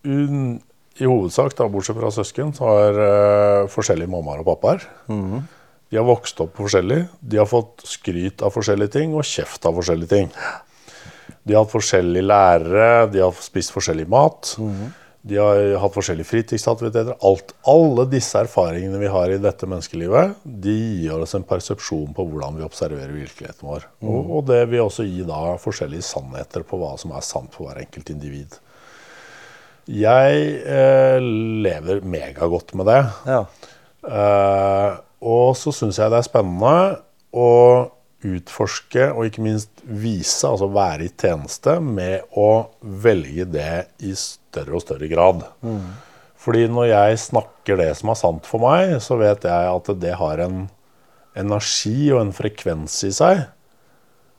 un, 0.03 0.61
I 0.99 1.09
hovedsak, 1.09 1.55
da, 1.59 1.69
bortsett 1.71 1.99
fra 1.99 2.11
søsken, 2.15 2.51
så 2.57 2.69
har 2.69 2.99
uh, 2.99 3.71
forskjellige 3.73 4.11
mammaer 4.11 4.43
og 4.43 4.49
pappaer. 4.51 4.87
Mm. 5.13 5.45
De 5.93 6.01
har 6.01 6.09
vokst 6.09 6.41
opp 6.43 6.57
forskjellig. 6.59 7.05
De 7.21 7.39
har 7.41 7.49
fått 7.49 7.85
skryt 7.89 8.43
av 8.43 8.55
forskjellige 8.55 8.95
ting 8.97 9.15
og 9.15 9.27
kjeft 9.29 9.67
av 9.69 9.77
forskjellige 9.77 10.13
ting. 10.13 10.31
De 11.43 11.55
har 11.55 11.65
hatt 11.65 11.75
forskjellige 11.75 12.27
lærere, 12.27 13.07
de 13.13 13.23
har 13.23 13.39
spist 13.45 13.75
forskjellig 13.75 14.07
mat. 14.11 14.55
Mm. 14.63 14.91
De 15.23 15.37
har 15.39 15.61
hatt 15.79 15.95
forskjellige 15.95 16.27
fritidsaktiviteter. 16.27 17.15
Alt, 17.23 17.53
alle 17.71 18.09
disse 18.11 18.41
erfaringene 18.43 18.99
vi 18.99 19.11
har 19.13 19.31
i 19.31 19.39
dette 19.39 19.69
menneskelivet, 19.71 20.41
de 20.43 20.75
gir 21.05 21.23
oss 21.23 21.37
en 21.39 21.47
persepsjon 21.47 22.11
på 22.17 22.27
hvordan 22.27 22.59
vi 22.59 22.67
observerer 22.67 23.15
virkeligheten 23.15 23.69
vår. 23.69 23.87
Mm. 24.03 24.09
Og, 24.11 24.33
og, 24.39 24.43
det 24.51 24.65
vil 24.73 24.83
også 24.83 25.07
gi 25.07 25.23
da 25.29 25.55
forskjellige 25.63 26.09
sannheter 26.09 26.67
på 26.67 26.81
hva 26.81 26.97
som 26.99 27.15
er 27.15 27.23
sant 27.27 27.55
for 27.55 27.69
hver 27.69 27.85
enkelt 27.85 28.11
individ. 28.11 28.59
Jeg 29.87 30.43
eh, 30.67 31.23
lever 31.23 32.03
megagodt 32.03 32.75
med 32.79 32.91
det. 32.91 33.01
Ja. 33.31 33.41
Eh, 34.03 35.01
og 35.23 35.55
så 35.59 35.71
syns 35.75 36.03
jeg 36.03 36.11
det 36.11 36.19
er 36.19 36.27
spennende 36.27 36.77
å 37.31 37.51
utforske 38.27 39.09
og 39.15 39.27
ikke 39.27 39.43
minst 39.43 39.83
vise, 39.87 40.47
altså 40.51 40.67
være 40.71 41.07
i 41.07 41.15
tjeneste, 41.15 41.79
med 41.83 42.27
å 42.39 42.73
velge 42.83 43.47
det 43.55 43.75
i 44.03 44.15
større 44.19 44.42
og 44.61 44.83
større 44.85 45.09
grad. 45.11 45.45
Mm. 45.65 45.95
Fordi 46.43 46.67
når 46.69 46.89
jeg 46.91 47.19
snakker 47.29 47.79
det 47.79 47.91
som 47.99 48.11
er 48.13 48.19
sant 48.19 48.49
for 48.49 48.63
meg, 48.65 48.97
så 49.03 49.17
vet 49.21 49.47
jeg 49.47 49.73
at 49.73 49.91
det 50.03 50.15
har 50.19 50.43
en 50.43 50.65
energi 51.39 52.11
og 52.13 52.21
en 52.27 52.35
frekvens 52.37 52.99
i 53.09 53.13
seg 53.15 53.45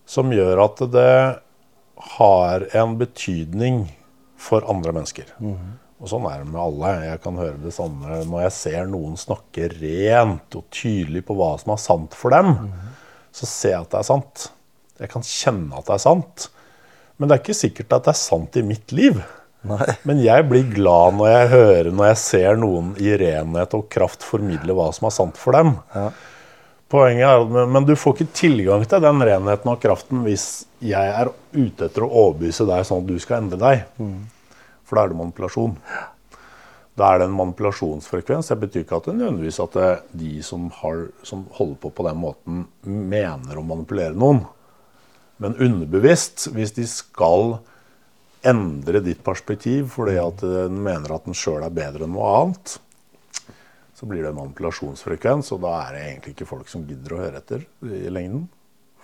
som 0.05 0.33
gjør 0.35 0.59
at 0.65 0.81
det 0.91 1.15
har 2.17 2.65
en 2.75 2.97
betydning 2.99 3.85
for 4.35 4.65
andre 4.69 4.91
mennesker. 4.95 5.29
Mm. 5.39 5.79
Og 6.03 6.09
sånn 6.11 6.25
er 6.27 6.41
det 6.41 6.49
med 6.51 6.59
alle. 6.59 6.89
Jeg 7.05 7.21
kan 7.23 7.39
høre 7.39 7.61
det 7.63 7.71
samme 7.75 8.17
når 8.27 8.47
jeg 8.49 8.55
ser 8.57 8.89
noen 8.91 9.15
snakke 9.19 9.69
rent 9.71 10.57
og 10.59 10.65
tydelig 10.75 11.23
på 11.23 11.37
hva 11.39 11.53
som 11.61 11.71
er 11.75 11.79
sant 11.79 12.17
for 12.19 12.35
dem. 12.35 12.51
Mm. 12.65 12.89
Så 13.33 13.47
ser 13.47 13.77
jeg 13.77 13.85
at 13.85 13.93
det 13.93 14.01
er 14.01 14.09
sant. 14.09 14.49
Jeg 14.99 15.13
kan 15.13 15.23
kjenne 15.25 15.79
at 15.79 15.87
det 15.87 15.95
er 15.95 16.03
sant. 16.03 16.49
Men 17.15 17.29
det 17.29 17.37
er 17.37 17.43
ikke 17.45 17.55
sikkert 17.55 17.95
at 17.95 18.09
det 18.09 18.11
er 18.11 18.19
sant 18.19 18.59
i 18.59 18.65
mitt 18.67 18.91
liv. 18.91 19.21
Nei. 19.67 19.87
Men 20.07 20.19
jeg 20.23 20.45
blir 20.49 20.67
glad 20.73 21.17
når 21.17 21.31
jeg 21.31 21.49
hører, 21.53 21.89
når 21.95 22.09
jeg 22.11 22.21
ser 22.23 22.59
noen 22.59 22.93
i 22.99 23.13
renhet 23.19 23.75
og 23.77 23.87
kraft 23.91 24.25
formidle 24.27 24.75
hva 24.75 24.89
som 24.95 25.07
er 25.07 25.15
sant 25.15 25.39
for 25.39 25.55
dem. 25.55 25.75
Ja. 25.95 26.09
Poenget 26.93 27.25
er, 27.25 27.67
Men 27.71 27.87
du 27.87 27.95
får 27.97 28.19
ikke 28.19 28.35
tilgang 28.37 28.83
til 28.85 29.01
den 29.01 29.23
renheten 29.25 29.71
og 29.71 29.79
kraften 29.81 30.21
hvis 30.27 30.65
jeg 30.83 31.13
er 31.15 31.31
ute 31.55 31.87
etter 31.87 32.05
å 32.05 32.11
overbevise 32.27 32.67
deg 32.69 32.83
sånn 32.85 33.01
at 33.01 33.09
du 33.09 33.15
skal 33.23 33.41
endre 33.41 33.61
deg. 33.61 33.85
Mm. 33.97 34.19
For 34.83 34.99
da 34.99 35.05
er 35.05 35.13
det 35.13 35.21
manipulasjon. 35.23 35.77
Da 36.99 37.09
er 37.09 37.23
det 37.23 37.29
en 37.31 37.37
manipulasjonsfrekvens. 37.39 38.51
Det 38.51 38.59
betyr 38.61 38.83
ikke 38.83 38.99
at 38.99 39.07
det 39.09 39.15
nødvendigvis 39.17 39.61
at 39.63 39.77
det, 39.79 39.91
de 40.21 40.33
som, 40.45 40.67
har, 40.83 41.07
som, 41.25 41.47
holder 41.57 41.79
på 41.81 41.89
på 41.97 42.05
den 42.05 42.19
måten, 42.21 42.65
mener 42.85 43.57
å 43.57 43.65
manipulere 43.65 44.13
noen. 44.13 44.43
Men 45.41 45.57
underbevisst, 45.57 46.51
hvis 46.53 46.75
de 46.75 46.85
skal 46.87 47.55
endre 48.43 48.99
ditt 49.03 49.21
perspektiv 49.23 49.93
fordi 49.95 50.17
at 50.21 50.41
den 50.43 50.81
mener 50.83 51.15
at 51.15 51.27
den 51.27 51.37
sjøl 51.37 51.63
er 51.63 51.73
bedre 51.73 52.07
enn 52.07 52.15
noe 52.15 52.31
annet, 52.41 52.75
så 53.93 54.09
blir 54.09 54.25
det 54.25 54.33
manipulasjonsfrekvens, 54.35 55.53
og 55.55 55.63
da 55.63 55.77
er 55.85 55.95
det 55.95 56.03
egentlig 56.09 56.33
ikke 56.35 56.49
folk 56.49 56.67
som 56.71 56.83
gidder 56.87 57.15
å 57.15 57.21
høre 57.21 57.39
etter 57.39 57.63
i 57.87 58.11
lengden. 58.11 58.47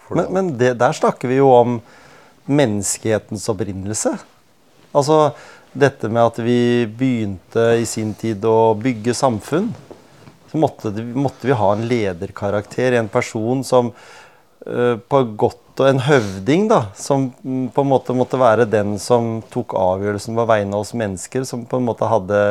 Men, 0.10 0.32
men 0.34 0.54
det, 0.60 0.74
der 0.82 0.96
snakker 0.98 1.30
vi 1.30 1.38
jo 1.38 1.52
om 1.54 1.78
menneskehetens 2.50 3.46
opprinnelse. 3.54 4.16
Altså, 4.98 5.20
dette 5.72 6.10
med 6.10 6.32
at 6.32 6.40
vi 6.42 6.88
begynte 6.90 7.68
i 7.78 7.86
sin 7.88 8.16
tid 8.18 8.46
å 8.50 8.74
bygge 8.76 9.14
samfunn, 9.14 9.70
så 10.50 10.58
måtte, 10.58 10.90
måtte 11.14 11.46
vi 11.46 11.58
ha 11.58 11.70
en 11.76 11.86
lederkarakter, 11.86 12.98
en 12.98 13.12
person 13.12 13.62
som 13.64 13.92
på 14.60 15.20
godt 15.40 15.70
og 15.80 15.88
en 15.88 16.02
høvding, 16.04 16.68
da, 16.68 16.82
som 16.98 17.30
på 17.72 17.84
en 17.84 17.88
måte 17.88 18.16
måtte 18.18 18.40
være 18.40 18.68
den 18.68 18.98
som 19.00 19.38
tok 19.54 19.78
avgjørelsen 19.80 20.36
på 20.36 20.46
vegne 20.50 20.76
av 20.76 20.84
oss 20.84 20.92
mennesker, 20.98 21.46
som 21.48 21.64
på 21.70 21.80
en 21.80 21.88
måte 21.88 22.10
hadde 22.10 22.42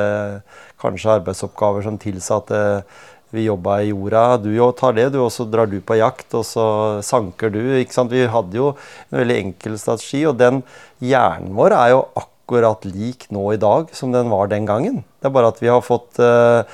kanskje 0.81 1.18
arbeidsoppgaver 1.18 1.85
som 1.85 1.99
tilsa 2.01 2.38
at 2.40 2.53
uh, 2.55 3.05
vi 3.35 3.44
jobba 3.44 3.83
i 3.83 3.90
jorda. 3.90 4.38
Du 4.40 4.49
tar 4.79 4.97
det, 4.97 5.11
du, 5.12 5.21
og 5.21 5.33
så 5.35 5.44
drar 5.44 5.68
du 5.68 5.77
på 5.85 5.99
jakt, 6.01 6.33
og 6.38 6.47
så 6.49 6.64
sanker 7.05 7.53
du. 7.53 7.61
ikke 7.77 7.97
sant? 7.99 8.14
Vi 8.14 8.25
hadde 8.25 8.57
jo 8.57 8.73
en 9.11 9.21
veldig 9.21 9.40
enkel 9.42 9.77
strategi, 9.81 10.25
og 10.31 10.38
den 10.40 10.62
hjernen 11.05 11.53
vår 11.59 11.77
er 11.77 11.92
jo 11.92 12.07
akkurat 12.16 12.88
lik 12.88 13.29
nå 13.35 13.51
i 13.53 13.61
dag 13.61 13.92
som 13.92 14.14
den 14.14 14.33
var 14.33 14.49
den 14.49 14.64
gangen. 14.68 15.03
Det 15.21 15.29
er 15.29 15.37
bare 15.37 15.53
at 15.53 15.61
vi 15.61 15.68
har 15.68 15.85
fått 15.85 16.16
uh, 16.25 16.64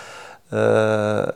uh, 0.53 1.29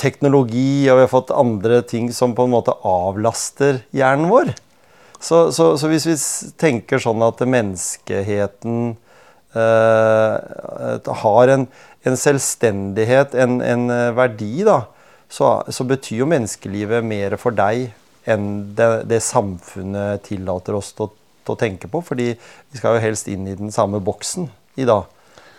teknologi 0.00 0.86
og 0.88 0.98
vi 0.98 1.04
har 1.04 1.12
fått 1.12 1.34
andre 1.34 1.82
ting 1.86 2.10
som 2.14 2.36
på 2.36 2.46
en 2.46 2.54
måte 2.54 2.76
avlaster 2.86 3.82
hjernen 3.96 4.30
vår. 4.32 4.54
Så, 5.20 5.48
så, 5.56 5.72
så 5.80 5.88
hvis 5.88 6.06
vi 6.08 6.14
tenker 6.60 7.00
sånn 7.00 7.22
at 7.24 7.38
menneskeheten 7.48 8.90
eh, 9.56 11.12
har 11.22 11.52
en, 11.54 11.64
en, 12.04 12.18
selvstendighet, 12.20 13.32
en, 13.40 13.54
en 13.64 13.86
verdi, 14.18 14.66
da, 14.68 14.82
så, 15.32 15.54
så, 15.72 15.86
betyr 15.88 16.20
jo 16.20 16.28
menneskelivet 16.28 17.08
mer 17.08 17.38
for 17.40 17.56
deg 17.56 17.94
enn 18.28 18.50
det, 18.76 18.90
det 19.08 19.22
samfunnet 19.24 20.26
tillater 20.28 20.76
oss 20.76 20.92
til 20.92 21.08
å 21.08 21.14
å 21.52 21.58
tenke 21.58 21.90
på, 21.90 22.00
fordi 22.04 22.32
vi 22.34 22.78
skal 22.78 22.96
jo 22.96 23.04
helst 23.04 23.28
inn 23.30 23.46
i 23.48 23.56
den 23.58 23.72
samme 23.74 24.00
boksen 24.04 24.48
i 24.80 24.86
dag. 24.88 25.08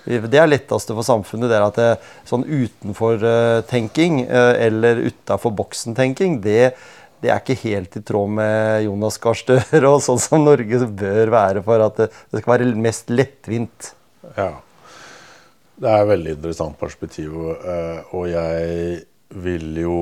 Det 0.05 0.37
er 0.37 0.49
letteste 0.49 0.93
for 0.93 1.05
samfunnet. 1.05 1.49
det 1.49 1.57
er 1.57 1.65
at 1.65 1.79
det, 1.79 1.87
Sånn 2.29 2.45
utenfor-tenking 2.45 4.21
eh, 4.25 4.51
eller 4.67 5.01
utafor 5.07 5.53
boksen-tenking, 5.57 6.39
det, 6.43 6.75
det, 7.23 7.31
er 7.31 7.41
ikke 7.41 7.57
helt 7.63 7.97
i 7.97 8.03
tråd 8.05 8.35
med 8.37 8.85
Jonas 8.85 9.17
Gahr 9.21 9.37
Støre 9.39 9.89
og 9.89 10.03
sånn 10.05 10.21
som 10.21 10.45
Norge 10.45 10.85
bør 10.85 11.33
være 11.33 11.65
for 11.65 11.87
at 11.87 11.97
det, 12.03 12.11
det 12.29 12.43
skal 12.43 12.55
være 12.55 12.71
mest 12.77 13.09
lettvint. 13.13 13.91
Ja. 14.35 14.53
Det 15.75 15.91
er 15.91 16.05
et 16.05 16.07
veldig 16.13 16.37
interessant 16.37 16.77
perspektiv, 16.79 17.33
eh, 17.59 18.13
og 18.15 18.29
jeg 18.31 19.01
vil 19.43 19.81
jo 19.81 19.97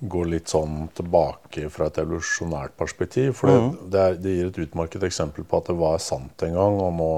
gå 0.00 0.22
litt 0.30 0.50
sånn 0.52 0.88
tilbake 0.96 1.66
fra 1.74 1.88
et 1.88 1.98
evolusjonært 2.02 2.76
perspektiv. 2.78 3.32
For 3.40 3.50
det, 3.50 3.88
det, 3.90 4.04
det, 4.22 4.34
gir 4.36 4.50
et 4.52 4.60
utmerket 4.68 5.06
eksempel 5.08 5.46
på 5.48 5.60
at 5.60 5.72
det 5.72 5.78
var 5.80 5.98
sant 6.02 6.46
en 6.46 6.54
gang, 6.54 6.78
og 6.84 6.94
nå 6.98 7.10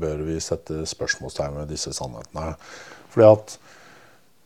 bør 0.00 0.24
vi 0.28 0.38
sette 0.42 0.84
spørsmålstegn 0.88 1.60
ved 1.60 1.72
disse 1.74 1.92
sannhetene. 1.96 2.54
Fordi 3.12 3.28
at 3.28 3.58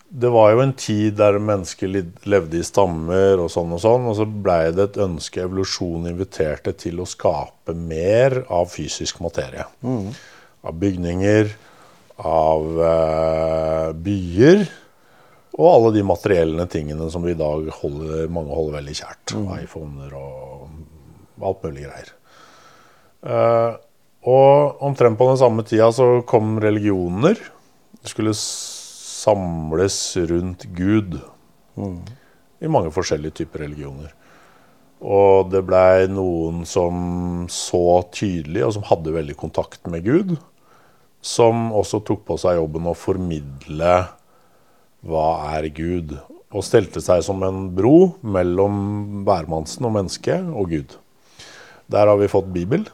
det 0.08 0.30
var 0.32 0.54
jo 0.54 0.62
en 0.64 0.72
tid 0.72 1.18
der 1.20 1.36
mennesker 1.36 1.90
levde 1.92 2.56
i 2.56 2.64
stammer 2.64 3.42
og 3.42 3.50
sånn 3.52 3.74
og 3.76 3.82
sånn, 3.84 4.08
og 4.08 4.16
så 4.16 4.24
blei 4.24 4.70
det 4.72 4.86
et 4.88 5.00
ønske 5.04 5.42
evolusjonen 5.44 6.08
inviterte 6.14 6.72
til 6.80 7.02
å 7.02 7.08
skape 7.08 7.76
mer 7.76 8.40
av 8.48 8.70
fysisk 8.72 9.20
materie. 9.24 9.68
Mm. 9.84 10.08
Av 10.64 10.78
bygninger, 10.80 11.52
av 12.24 12.64
uh, 12.80 13.90
byer 13.94 14.64
og 15.58 15.66
alle 15.72 15.90
de 15.96 16.04
materielle 16.06 16.68
tingene 16.70 17.08
som 17.10 17.24
vi 17.26 17.34
i 17.34 17.38
dag 17.38 17.66
holder, 17.80 18.28
mange 18.30 18.54
holder 18.54 18.78
veldig 18.78 18.94
kjært. 19.00 19.34
Mm. 19.34 19.48
iPhoner 19.64 20.14
og 20.14 21.48
alt 21.50 21.64
mulig 21.66 21.88
greier. 21.88 22.12
Uh, 23.26 23.72
og 24.28 24.84
omtrent 24.86 25.18
på 25.18 25.26
den 25.30 25.40
samme 25.40 25.64
tida 25.66 25.90
så 25.94 26.20
kom 26.30 26.60
religioner. 26.62 27.34
Det 27.98 28.12
skulle 28.12 28.36
samles 28.38 29.98
rundt 30.30 30.68
Gud. 30.78 31.18
Mm. 31.74 31.98
I 32.62 32.70
mange 32.70 32.94
forskjellige 32.94 33.42
typer 33.42 33.66
religioner. 33.66 34.14
Og 34.98 35.50
det 35.50 35.62
blei 35.66 36.06
noen 36.10 36.64
som 36.66 37.46
så 37.50 38.02
tydelig, 38.14 38.64
og 38.66 38.76
som 38.78 38.86
hadde 38.88 39.14
veldig 39.14 39.36
kontakt 39.38 39.86
med 39.90 40.06
Gud, 40.06 40.36
som 41.22 41.68
også 41.74 42.02
tok 42.06 42.24
på 42.26 42.38
seg 42.38 42.58
jobben 42.58 42.86
å 42.90 42.96
formidle 42.98 43.92
hva 45.06 45.54
er 45.54 45.68
Gud? 45.74 46.16
Og 46.48 46.64
stelte 46.64 47.02
seg 47.04 47.22
som 47.26 47.42
en 47.44 47.66
bro 47.76 48.14
mellom 48.24 49.24
værmannsen 49.28 49.84
og 49.86 49.94
mennesket 49.98 50.48
og 50.48 50.72
Gud. 50.72 50.96
Der 51.92 52.08
har 52.08 52.16
vi 52.20 52.30
fått 52.30 52.48
Bibel. 52.52 52.86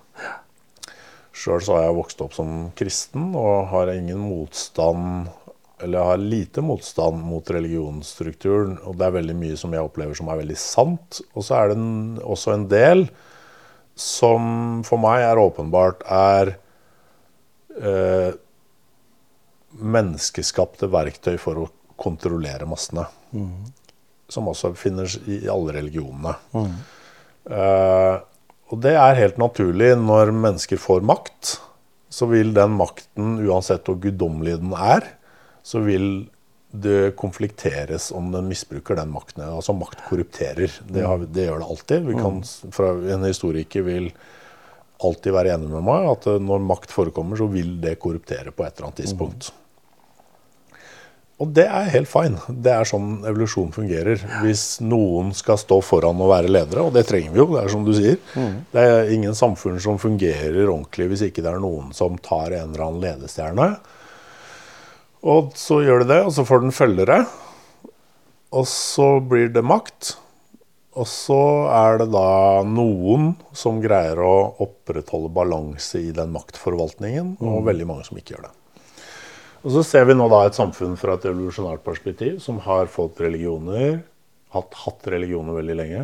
Sjøl 1.34 1.62
har 1.72 1.86
jeg 1.88 1.96
vokst 1.96 2.20
opp 2.22 2.34
som 2.36 2.50
kristen 2.78 3.32
og 3.34 3.70
har 3.72 3.90
ingen 3.94 4.20
motstand 4.22 5.30
eller 5.82 6.06
har 6.06 6.20
lite 6.22 6.62
motstand 6.62 7.18
mot 7.26 7.50
religionsstrukturen. 7.50 8.78
Og 8.86 8.96
det 8.98 9.06
er 9.06 9.16
veldig 9.18 9.36
mye 9.36 9.58
som 9.58 9.74
jeg 9.74 9.84
opplever 9.84 10.16
som 10.18 10.30
er 10.30 10.40
veldig 10.40 10.58
sant. 10.60 11.20
Og 11.34 11.46
så 11.46 11.58
er 11.58 11.70
det 11.70 11.78
en, 11.78 11.94
også 12.22 12.54
en 12.54 12.68
del 12.70 13.06
som 13.98 14.82
for 14.86 15.02
meg 15.02 15.22
er 15.22 15.38
åpenbart 15.42 16.02
er 16.10 16.54
eh, 17.78 18.30
menneskeskapte 19.74 20.88
verktøy 20.90 21.34
for 21.42 21.64
å 21.64 21.68
kontrollere 22.00 22.68
massene. 22.68 23.06
Mm. 23.34 23.64
Som 24.28 24.48
også 24.50 24.72
finnes 24.78 25.18
i 25.28 25.44
alle 25.50 25.76
religionene. 25.76 26.34
Mm. 26.54 26.70
Uh, 27.50 28.16
og 28.72 28.80
det 28.82 28.94
er 28.96 29.20
helt 29.20 29.40
naturlig. 29.40 29.92
Når 30.00 30.32
mennesker 30.34 30.80
får 30.80 31.04
makt, 31.06 31.56
så 32.14 32.28
vil 32.30 32.54
den 32.56 32.76
makten, 32.78 33.36
uansett 33.44 33.86
hvor 33.88 33.98
guddommelig 34.02 34.58
den 34.62 34.72
er, 34.78 35.06
så 35.64 35.82
vil 35.84 36.26
det 36.74 37.14
konflikteres 37.16 38.08
om 38.14 38.32
den 38.34 38.48
misbruker 38.50 38.98
den 38.98 39.12
makten. 39.14 39.44
Altså 39.46 39.74
makt 39.76 40.00
korrupterer. 40.08 40.72
Det, 40.82 41.04
har, 41.06 41.22
det 41.22 41.46
gjør 41.46 41.62
det 41.62 41.68
alltid. 41.74 42.08
Kan, 42.18 42.40
fra, 42.74 42.90
en 43.14 43.26
historiker 43.28 43.86
vil 43.86 44.08
alltid 45.04 45.34
være 45.36 45.54
enig 45.54 45.70
med 45.70 45.84
meg 45.86 46.08
at 46.10 46.26
når 46.42 46.64
makt 46.66 46.94
forekommer, 46.94 47.38
så 47.38 47.46
vil 47.50 47.76
det 47.82 47.98
korruptere 48.02 48.54
på 48.54 48.66
et 48.66 48.74
eller 48.74 48.88
annet 48.88 49.04
tidspunkt. 49.04 49.52
Og 51.42 51.50
det 51.50 51.64
er 51.66 51.90
helt 51.90 52.06
fine. 52.06 52.38
Det 52.46 52.70
er 52.70 52.86
sånn 52.86 53.24
evolusjon 53.26 53.72
fungerer. 53.74 54.22
Hvis 54.44 54.78
noen 54.84 55.32
skal 55.34 55.58
stå 55.58 55.80
foran 55.82 56.20
og 56.22 56.30
være 56.30 56.52
ledere, 56.52 56.84
og 56.86 56.94
det 56.94 57.06
trenger 57.08 57.34
vi 57.34 57.42
jo, 57.42 57.48
det 57.56 57.64
er 57.64 57.72
som 57.72 57.86
du 57.86 57.90
sier. 57.96 58.20
Mm. 58.38 58.54
Det 58.70 58.84
er 58.90 59.12
ingen 59.16 59.34
samfunn 59.34 59.80
som 59.82 59.98
fungerer 59.98 60.62
ordentlig 60.62 61.10
hvis 61.10 61.26
ikke 61.28 61.42
det 61.42 61.50
er 61.50 61.62
noen 61.64 61.90
som 61.96 62.20
tar 62.22 62.54
en 62.54 62.70
eller 62.70 62.86
annen 62.86 63.02
ledestjerne. 63.02 63.68
Og 65.24 65.54
så 65.58 65.80
gjør 65.82 66.04
de 66.04 66.12
det, 66.12 66.20
og 66.28 66.34
så 66.36 66.44
får 66.46 66.62
den 66.62 66.76
følgere. 66.76 67.22
Og 68.54 68.68
så 68.70 69.16
blir 69.24 69.50
det 69.50 69.64
makt. 69.66 70.14
Og 70.94 71.08
så 71.10 71.42
er 71.74 72.04
det 72.04 72.12
da 72.14 72.62
noen 72.68 73.32
som 73.56 73.80
greier 73.82 74.20
å 74.22 74.36
opprettholde 74.62 75.32
balanse 75.34 75.98
i 75.98 76.12
den 76.14 76.30
maktforvaltningen, 76.36 77.40
og 77.42 77.56
mm. 77.56 77.64
veldig 77.66 77.88
mange 77.88 78.06
som 78.06 78.20
ikke 78.20 78.36
gjør 78.36 78.46
det. 78.46 78.58
Og 79.64 79.72
så 79.72 79.80
ser 79.86 80.04
vi 80.04 80.16
nå 80.16 80.26
da 80.28 80.42
et 80.44 80.56
samfunn 80.56 80.98
fra 81.00 81.16
et 81.16 81.24
evolusjonært 81.30 81.80
perspektiv 81.86 82.36
som 82.44 82.58
har 82.66 82.90
fått 82.92 83.22
religioner, 83.24 84.02
hatt, 84.52 84.76
hatt 84.84 85.08
religioner 85.14 85.56
veldig 85.56 85.76
lenge. 85.78 86.02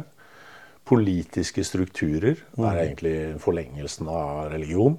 Politiske 0.89 1.63
strukturer 1.69 2.41
mm. 2.57 2.65
er 2.65 2.81
egentlig 2.87 3.15
forlengelsen 3.45 4.09
av 4.09 4.49
religion. 4.55 4.97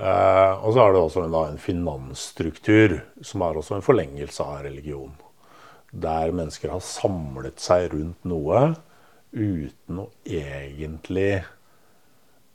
Eh, 0.00 0.54
og 0.64 0.72
så 0.72 0.80
er 0.80 0.94
det 0.94 1.02
også 1.02 1.26
en, 1.26 1.34
da, 1.34 1.44
en 1.50 1.60
finansstruktur 1.60 2.96
som 3.20 3.44
er 3.44 3.60
også 3.60 3.76
en 3.76 3.84
forlengelse 3.84 4.46
av 4.46 4.64
religion. 4.64 5.12
Der 5.92 6.32
mennesker 6.32 6.72
har 6.72 6.84
samlet 6.86 7.60
seg 7.60 7.90
rundt 7.92 8.24
noe 8.24 8.70
uten 9.36 10.06
å 10.06 10.08
egentlig 10.24 11.42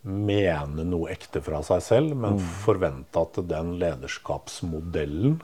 mene 0.05 0.85
noe 0.85 1.09
ekte 1.13 1.41
fra 1.43 1.61
seg 1.65 1.81
selv, 1.83 2.15
men 2.15 2.37
mm. 2.37 2.47
forvente 2.63 3.21
at 3.21 3.39
den 3.49 3.75
lederskapsmodellen, 3.81 5.39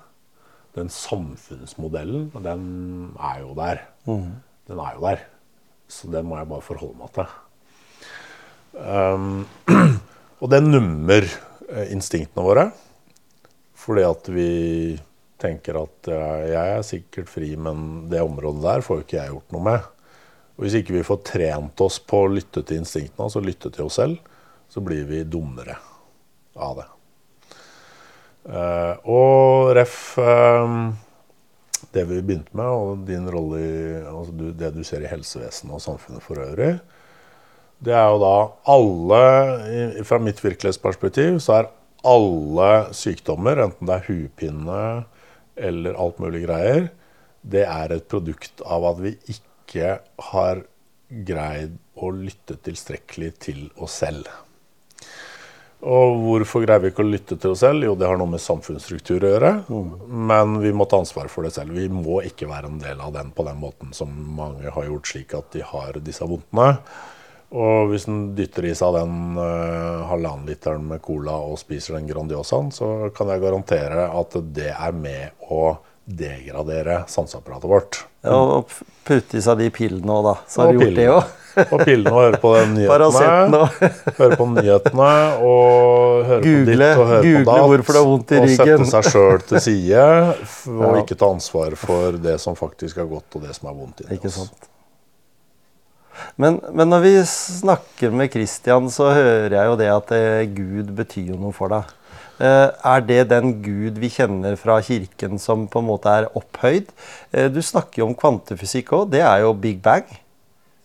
den 0.77 0.91
samfunnsmodellen, 0.93 2.29
den 2.45 2.65
er 3.17 3.41
jo 3.41 3.55
der. 3.57 3.83
Mm. 4.05 4.27
Den 4.69 4.81
er 4.83 4.97
jo 4.97 5.05
der. 5.09 5.25
Så 5.91 6.11
det 6.13 6.23
må 6.23 6.37
jeg 6.39 6.49
bare 6.51 6.63
forholde 6.63 7.01
meg 7.01 7.11
til. 7.17 7.31
Um, 8.71 9.41
og 10.41 10.51
det 10.53 10.61
nummer 10.63 11.25
eh, 11.25 11.91
instinktene 11.91 12.45
våre. 12.45 12.69
Fordi 13.81 14.05
at 14.05 14.29
vi 14.29 14.51
tenker 15.41 15.79
at 15.79 16.05
jeg 16.05 16.75
er 16.77 16.83
sikkert 16.85 17.31
fri, 17.33 17.55
men 17.57 18.05
det 18.11 18.21
området 18.21 18.61
der 18.61 18.83
får 18.85 18.99
jo 18.99 19.05
ikke 19.07 19.17
jeg 19.17 19.33
gjort 19.33 19.55
noe 19.55 19.65
med. 19.65 19.87
Og 20.53 20.67
hvis 20.67 20.75
ikke 20.77 20.93
vi 20.99 21.07
får 21.07 21.23
trent 21.25 21.81
oss 21.81 21.97
på 22.05 22.19
å 22.21 22.29
lytte 22.29 22.61
til 22.61 22.83
instinktene, 22.83 23.25
altså 23.25 23.41
lytte 23.41 23.71
til 23.73 23.87
oss 23.87 23.97
selv, 23.97 24.19
så 24.71 24.83
blir 24.83 25.03
vi 25.09 25.23
dummere 25.27 25.75
av 26.55 26.79
det. 26.79 26.89
Uh, 28.41 28.95
og 29.05 29.71
ref 29.77 30.15
uh, 30.17 30.89
det 31.93 32.05
vi 32.09 32.21
begynte 32.23 32.55
med, 32.57 32.71
og 32.71 33.03
din 33.05 33.27
rolle 33.29 33.59
i 33.61 33.75
altså 33.99 34.33
du, 34.33 34.47
det 34.55 34.71
du 34.73 34.81
ser 34.87 35.03
i 35.03 35.11
helsevesenet 35.11 35.75
og 35.75 35.83
samfunnet 35.83 36.23
for 36.25 36.41
øvrig, 36.41 36.73
det 37.81 37.93
er 37.97 38.11
jo 38.13 38.19
da 38.21 38.35
alle 38.69 40.03
Fra 40.05 40.19
mitt 40.21 40.37
virkelighetsperspektiv 40.43 41.39
så 41.41 41.55
er 41.55 41.71
alle 42.05 42.69
sykdommer, 42.97 43.63
enten 43.65 43.89
det 43.89 43.95
er 43.95 44.07
hupinne 44.07 44.83
eller 45.57 45.97
alt 45.99 46.21
mulig 46.21 46.43
greier, 46.45 46.87
det 47.41 47.65
er 47.67 47.93
et 47.93 48.07
produkt 48.09 48.61
av 48.65 48.85
at 48.93 49.01
vi 49.03 49.15
ikke 49.33 49.97
har 50.31 50.63
greid 51.27 51.75
å 51.97 52.09
lytte 52.15 52.57
tilstrekkelig 52.65 53.31
til 53.45 53.65
oss 53.81 53.99
selv. 54.01 54.29
Og 55.81 56.19
hvorfor 56.21 56.61
greier 56.61 56.81
vi 56.83 56.91
ikke 56.91 57.01
å 57.01 57.09
lytte 57.09 57.37
til 57.41 57.55
oss 57.55 57.63
selv? 57.63 57.85
Jo, 57.87 57.95
det 57.97 58.05
har 58.05 58.19
noe 58.21 58.29
med 58.29 58.43
samfunnsstruktur 58.43 59.23
å 59.25 59.31
gjøre. 59.31 59.53
Mm. 59.65 59.87
Men 60.29 60.59
vi 60.61 60.73
må 60.77 60.85
ta 60.85 60.99
ansvar 61.01 61.31
for 61.33 61.47
det 61.47 61.55
selv. 61.55 61.73
Vi 61.73 61.87
må 61.89 62.19
ikke 62.27 62.49
være 62.49 62.69
en 62.69 62.81
del 62.81 63.01
av 63.01 63.15
den 63.15 63.31
på 63.33 63.45
den 63.47 63.57
måten 63.61 63.95
som 63.97 64.11
mange 64.37 64.69
har 64.69 64.85
gjort, 64.87 65.09
slik 65.09 65.33
at 65.37 65.49
de 65.55 65.65
har 65.65 65.97
disse 66.05 66.27
vondtene. 66.27 66.75
Og 67.51 67.89
hvis 67.91 68.05
en 68.07 68.29
dytter 68.37 68.69
i 68.69 68.75
seg 68.77 68.93
den 68.95 69.35
uh, 69.35 70.07
halvannen 70.07 70.45
literen 70.47 70.85
med 70.87 71.01
cola 71.03 71.35
og 71.49 71.57
spiser 71.59 71.97
den 71.97 72.07
Grandiosaen, 72.07 72.69
så 72.71 73.09
kan 73.15 73.33
jeg 73.33 73.43
garantere 73.43 74.05
at 74.07 74.37
det 74.55 74.69
er 74.71 74.95
med 74.95 75.49
å 75.51 75.73
degradere 76.05 77.01
sanseapparatet 77.11 77.69
vårt. 77.71 77.99
Ja, 78.23 78.37
og 78.37 78.71
putte 79.07 79.39
i 79.39 79.43
seg 79.43 79.59
de 79.59 79.67
pillene 79.73 80.15
òg, 80.15 80.29
da. 80.29 80.35
Så 80.47 80.63
har 80.63 80.71
du 80.71 80.85
gjort 80.85 80.99
det 81.01 81.09
òg. 81.11 81.37
Og 81.67 81.83
pillene 81.83 82.11
og 82.13 82.21
høre 82.21 82.39
på 82.41 82.53
nyhetene. 82.71 83.61
høre 84.19 84.39
på 84.39 84.47
nyhetene 84.53 85.11
og 85.43 86.25
høre 86.29 86.41
google, 86.45 86.65
på 86.65 86.71
ditt 86.71 87.03
og 87.03 87.11
høre 87.11 87.21
google 87.25 87.45
på 87.45 87.51
datt. 87.51 87.69
hvorfor 87.73 87.97
det 87.97 88.01
er 88.01 88.09
vondt 88.09 88.33
i 88.33 88.41
ryggen. 88.45 88.73
Og 88.73 88.89
sette 88.89 88.89
seg 88.95 89.13
sjøl 89.15 89.45
til 89.51 89.63
side 89.67 90.09
og 90.71 90.83
ja. 90.87 90.91
ikke 91.03 91.19
ta 91.19 91.31
ansvar 91.35 91.77
for 91.79 92.19
det 92.21 92.37
som 92.43 92.57
faktisk 92.59 93.01
er 93.01 93.09
godt, 93.09 93.39
og 93.39 93.47
det 93.47 93.55
som 93.57 93.71
er 93.71 93.79
vondt 93.79 94.05
inni 94.05 94.19
oss. 94.19 94.41
Sant? 94.41 94.69
Men, 96.35 96.59
men, 96.71 96.89
når 96.91 97.01
vi 97.05 97.13
snakker 97.27 98.13
med 98.13 98.29
Kristian, 98.33 98.89
så 98.93 99.09
hører 99.15 99.55
jeg 99.55 99.71
jo 99.71 99.79
det 99.79 99.89
at 99.91 100.13
eh, 100.15 100.43
Gud 100.53 100.91
betyr 100.97 101.33
jo 101.33 101.39
noe 101.39 101.55
for 101.55 101.71
deg. 101.73 101.89
Eh, 102.41 102.67
er 102.93 103.05
det 103.05 103.21
den 103.29 103.55
Gud 103.61 103.99
vi 104.01 104.09
kjenner 104.11 104.57
fra 104.59 104.79
kirken 104.85 105.39
som 105.41 105.67
på 105.69 105.81
en 105.81 105.89
måte 105.89 106.13
er 106.13 106.29
opphøyd? 106.37 106.89
Eh, 107.31 107.49
du 107.53 107.61
snakker 107.61 108.01
jo 108.01 108.09
om 108.09 108.17
kvantefysikk 108.17 108.93
òg. 108.97 109.11
Det 109.13 109.23
er 109.25 109.45
jo 109.45 109.53
big 109.57 109.81
bang 109.83 110.07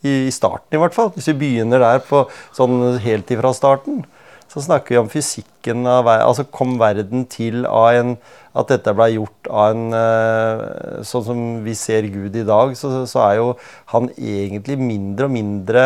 i 0.05 0.29
starten 0.33 0.77
i 0.77 0.81
hvert 0.81 0.95
fall. 0.95 1.11
Hvis 1.15 1.29
vi 1.31 1.39
begynner 1.41 1.81
der 1.81 2.03
på 2.05 2.25
sånn 2.55 2.97
helt 3.03 3.31
ifra 3.33 3.53
starten. 3.55 4.05
så 4.47 4.61
snakker 4.63 4.95
vi 4.95 4.99
om 5.01 5.09
fysikken 5.09 5.85
av 5.87 6.05
verden. 6.05 6.27
Altså 6.27 6.43
kom 6.43 6.77
verden 6.79 7.25
til 7.25 7.65
av 7.65 7.93
en 7.95 8.17
At 8.57 8.71
dette 8.71 8.89
ble 8.89 9.11
gjort 9.13 9.47
av 9.53 9.75
en 9.75 9.93
eh, 9.93 11.03
Sånn 11.05 11.23
som 11.23 11.41
vi 11.63 11.75
ser 11.77 12.07
Gud 12.09 12.35
i 12.35 12.45
dag, 12.47 12.73
så, 12.73 13.05
så 13.05 13.19
er 13.27 13.35
jo 13.37 13.51
han 13.93 14.09
egentlig 14.17 14.79
mindre 14.81 15.27
og 15.27 15.35
mindre 15.35 15.83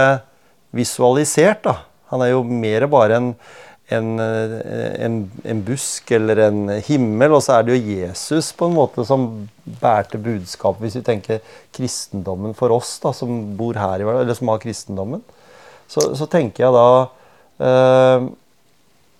visualisert, 0.71 1.65
da. 1.65 1.81
Han 2.13 2.23
er 2.23 2.31
jo 2.31 2.45
mer 2.47 2.87
bare 2.87 3.17
en 3.17 3.33
en, 3.95 4.09
eh, 4.19 5.05
en, 5.05 5.17
en 5.53 5.63
busk 5.65 6.11
eller 6.15 6.43
en 6.47 6.61
himmel, 6.87 7.35
og 7.37 7.43
så 7.45 7.57
er 7.57 7.67
det 7.67 7.77
jo 7.77 7.95
Jesus 8.01 8.51
på 8.57 8.69
en 8.69 8.77
måte 8.77 9.05
som 9.07 9.27
bærte 9.81 10.19
budskapet, 10.21 10.85
hvis 10.85 10.99
vi 10.99 11.05
tenker 11.07 11.55
kristendommen 11.75 12.55
for 12.57 12.73
oss 12.75 12.97
da, 13.03 13.13
som 13.15 13.55
bor 13.59 13.79
her 13.79 14.01
i 14.01 14.07
verden, 14.07 14.25
eller 14.25 14.37
som 14.37 14.51
har 14.53 14.61
kristendommen. 14.63 15.23
Så, 15.91 16.13
så 16.15 16.27
tenker 16.31 16.65
jeg 16.65 16.75
da 16.77 16.87
eh, 17.67 18.29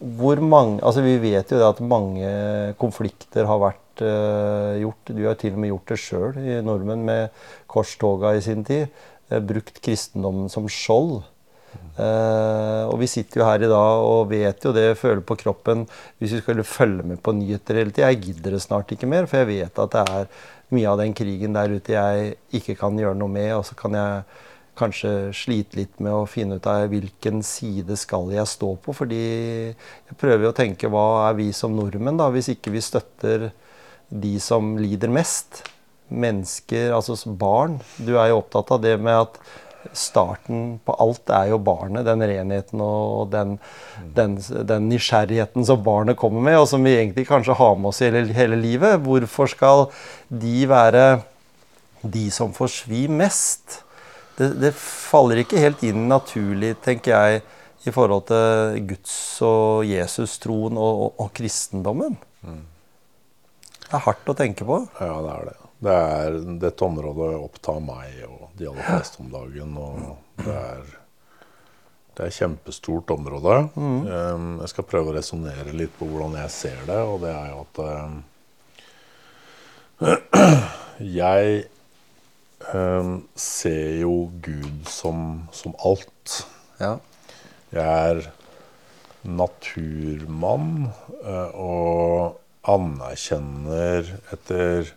hvor 0.02 0.40
mange 0.42 0.80
Altså 0.82 1.04
vi 1.06 1.18
vet 1.22 1.52
jo 1.52 1.60
det 1.60 1.68
at 1.68 1.82
mange 1.86 2.30
konflikter 2.82 3.46
har 3.46 3.60
vært 3.62 4.02
eh, 4.02 4.80
gjort. 4.82 5.12
Du 5.14 5.22
har 5.28 5.38
til 5.38 5.54
og 5.54 5.62
med 5.62 5.70
gjort 5.74 5.92
det 5.92 6.00
sjøl 6.02 6.40
nordmenn 6.66 7.04
med 7.06 7.44
korstoga 7.70 8.34
i 8.34 8.42
sin 8.42 8.66
tid. 8.66 8.88
Eh, 9.30 9.40
brukt 9.40 9.78
kristendommen 9.84 10.50
som 10.52 10.68
skjold. 10.72 11.22
Eh, 12.02 12.84
og 12.88 12.96
vi 13.02 13.10
sitter 13.12 13.42
jo 13.42 13.48
her 13.48 13.64
i 13.66 13.70
dag 13.70 14.06
og 14.06 14.30
vet 14.32 14.64
jo 14.66 14.72
det, 14.76 14.96
føler 15.00 15.22
på 15.28 15.38
kroppen 15.40 15.84
hvis 16.20 16.38
vi 16.38 16.40
skulle 16.42 16.66
følge 16.66 17.06
med 17.08 17.20
på 17.24 17.34
nyheter 17.36 17.82
hele 17.82 17.94
tida. 17.94 18.12
Jeg 18.12 18.24
gidder 18.26 18.56
det 18.56 18.64
snart 18.64 18.94
ikke 18.94 19.10
mer, 19.10 19.28
for 19.30 19.42
jeg 19.42 19.52
vet 19.52 19.82
at 19.84 19.98
det 19.98 20.06
er 20.06 20.32
mye 20.72 20.88
av 20.88 21.02
den 21.02 21.16
krigen 21.18 21.58
der 21.58 21.76
ute 21.76 21.98
jeg 21.98 22.34
ikke 22.62 22.78
kan 22.80 23.00
gjøre 23.00 23.18
noe 23.20 23.32
med. 23.32 23.52
Og 23.58 23.66
så 23.68 23.78
kan 23.80 23.98
jeg 23.98 24.24
kanskje 24.80 25.14
slite 25.36 25.78
litt 25.78 26.00
med 26.02 26.16
å 26.16 26.30
finne 26.30 26.58
ut 26.58 26.70
av 26.70 26.88
hvilken 26.92 27.42
side 27.46 27.98
skal 28.00 28.32
jeg 28.34 28.50
stå 28.50 28.74
på. 28.84 28.96
Fordi 28.96 29.26
jeg 29.72 30.20
prøver 30.22 30.50
å 30.50 30.56
tenke 30.58 30.90
hva 30.92 31.28
er 31.28 31.38
vi 31.40 31.52
som 31.56 31.76
nordmenn, 31.78 32.20
da, 32.20 32.32
hvis 32.34 32.54
ikke 32.56 32.74
vi 32.74 32.84
støtter 32.84 33.52
de 34.12 34.38
som 34.44 34.76
lider 34.80 35.12
mest. 35.12 35.64
Mennesker, 36.12 36.90
altså 36.92 37.16
barn. 37.40 37.78
Du 37.96 38.18
er 38.18 38.32
jo 38.32 38.42
opptatt 38.42 38.74
av 38.76 38.82
det 38.84 38.98
med 39.00 39.16
at 39.16 39.38
starten 39.98 40.80
på 40.86 40.96
alt 41.02 41.32
er 41.34 41.52
jo 41.52 41.60
barnet. 41.62 42.06
Den 42.08 42.24
renheten 42.24 42.82
og 42.84 43.32
den, 43.34 43.58
den, 44.16 44.38
den, 44.40 44.90
nysgjerrigheten 44.92 45.66
som 45.68 45.84
barnet 45.86 46.20
kommer 46.20 46.44
med, 46.46 46.60
og 46.62 46.68
som 46.72 46.84
vi 46.86 46.96
egentlig 46.98 47.28
kanskje 47.30 47.58
har 47.60 47.78
med 47.78 47.92
oss 47.92 48.02
hele, 48.06 48.26
hele 48.36 48.60
livet. 48.60 49.00
Hvorfor 49.06 49.52
skal 49.52 49.88
de 50.30 50.66
være 50.70 51.06
de 52.02 52.28
som 52.34 52.54
får 52.56 52.76
svi 52.80 53.06
mest? 53.12 53.82
Det, 54.38 54.54
det, 54.62 54.74
faller 54.76 55.42
ikke 55.42 55.62
helt 55.62 55.84
inn 55.86 56.08
naturlig, 56.10 56.76
tenker 56.86 57.14
jeg, 57.14 57.42
i 57.82 57.92
forhold 57.94 58.28
til 58.30 58.84
Guds 58.92 59.16
og 59.46 59.88
Jesus-troen 59.90 60.78
og, 60.78 61.06
og, 61.06 61.16
og, 61.26 61.32
kristendommen. 61.38 62.14
Mm. 62.46 62.62
Det 63.82 63.98
er 63.98 64.06
hardt 64.06 64.30
å 64.30 64.38
tenke 64.38 64.66
på. 64.68 64.78
Ja, 65.02 65.18
det 65.26 65.34
er 65.34 65.50
det. 65.50 65.58
Det 65.82 65.94
er, 65.98 66.36
dette 66.62 66.86
området 66.86 67.32
opptar 67.42 67.80
meg 67.82 68.22
og 68.28 68.51
de 68.62 68.70
aller 68.70 68.88
fleste 68.88 69.22
om 69.24 69.32
dagen. 69.34 69.78
Og 69.82 70.44
det 70.46 70.56
er, 70.56 70.82
det 72.16 72.24
er 72.24 72.30
et 72.30 72.38
kjempestort 72.40 73.14
område. 73.16 73.58
Mm. 73.76 74.02
Um, 74.08 74.50
jeg 74.64 74.74
skal 74.74 74.88
prøve 74.94 75.12
å 75.12 75.18
resonnere 75.18 75.76
litt 75.76 75.94
på 75.98 76.08
hvordan 76.10 76.38
jeg 76.44 76.56
ser 76.56 76.84
det, 76.90 77.00
og 77.02 77.24
det 77.26 77.34
er 77.36 77.48
jo 77.54 77.64
at 77.66 77.84
um, 77.88 78.22
Jeg 81.02 81.64
um, 82.74 83.16
ser 83.38 84.02
jo 84.04 84.30
Gud 84.44 84.86
som, 84.90 85.48
som 85.54 85.74
alt. 85.86 86.42
Ja. 86.82 86.96
Jeg 87.74 87.86
er 88.12 88.22
naturmann 89.26 90.92
uh, 91.22 91.50
og 91.54 92.38
anerkjenner 92.70 94.10
etter 94.34 94.94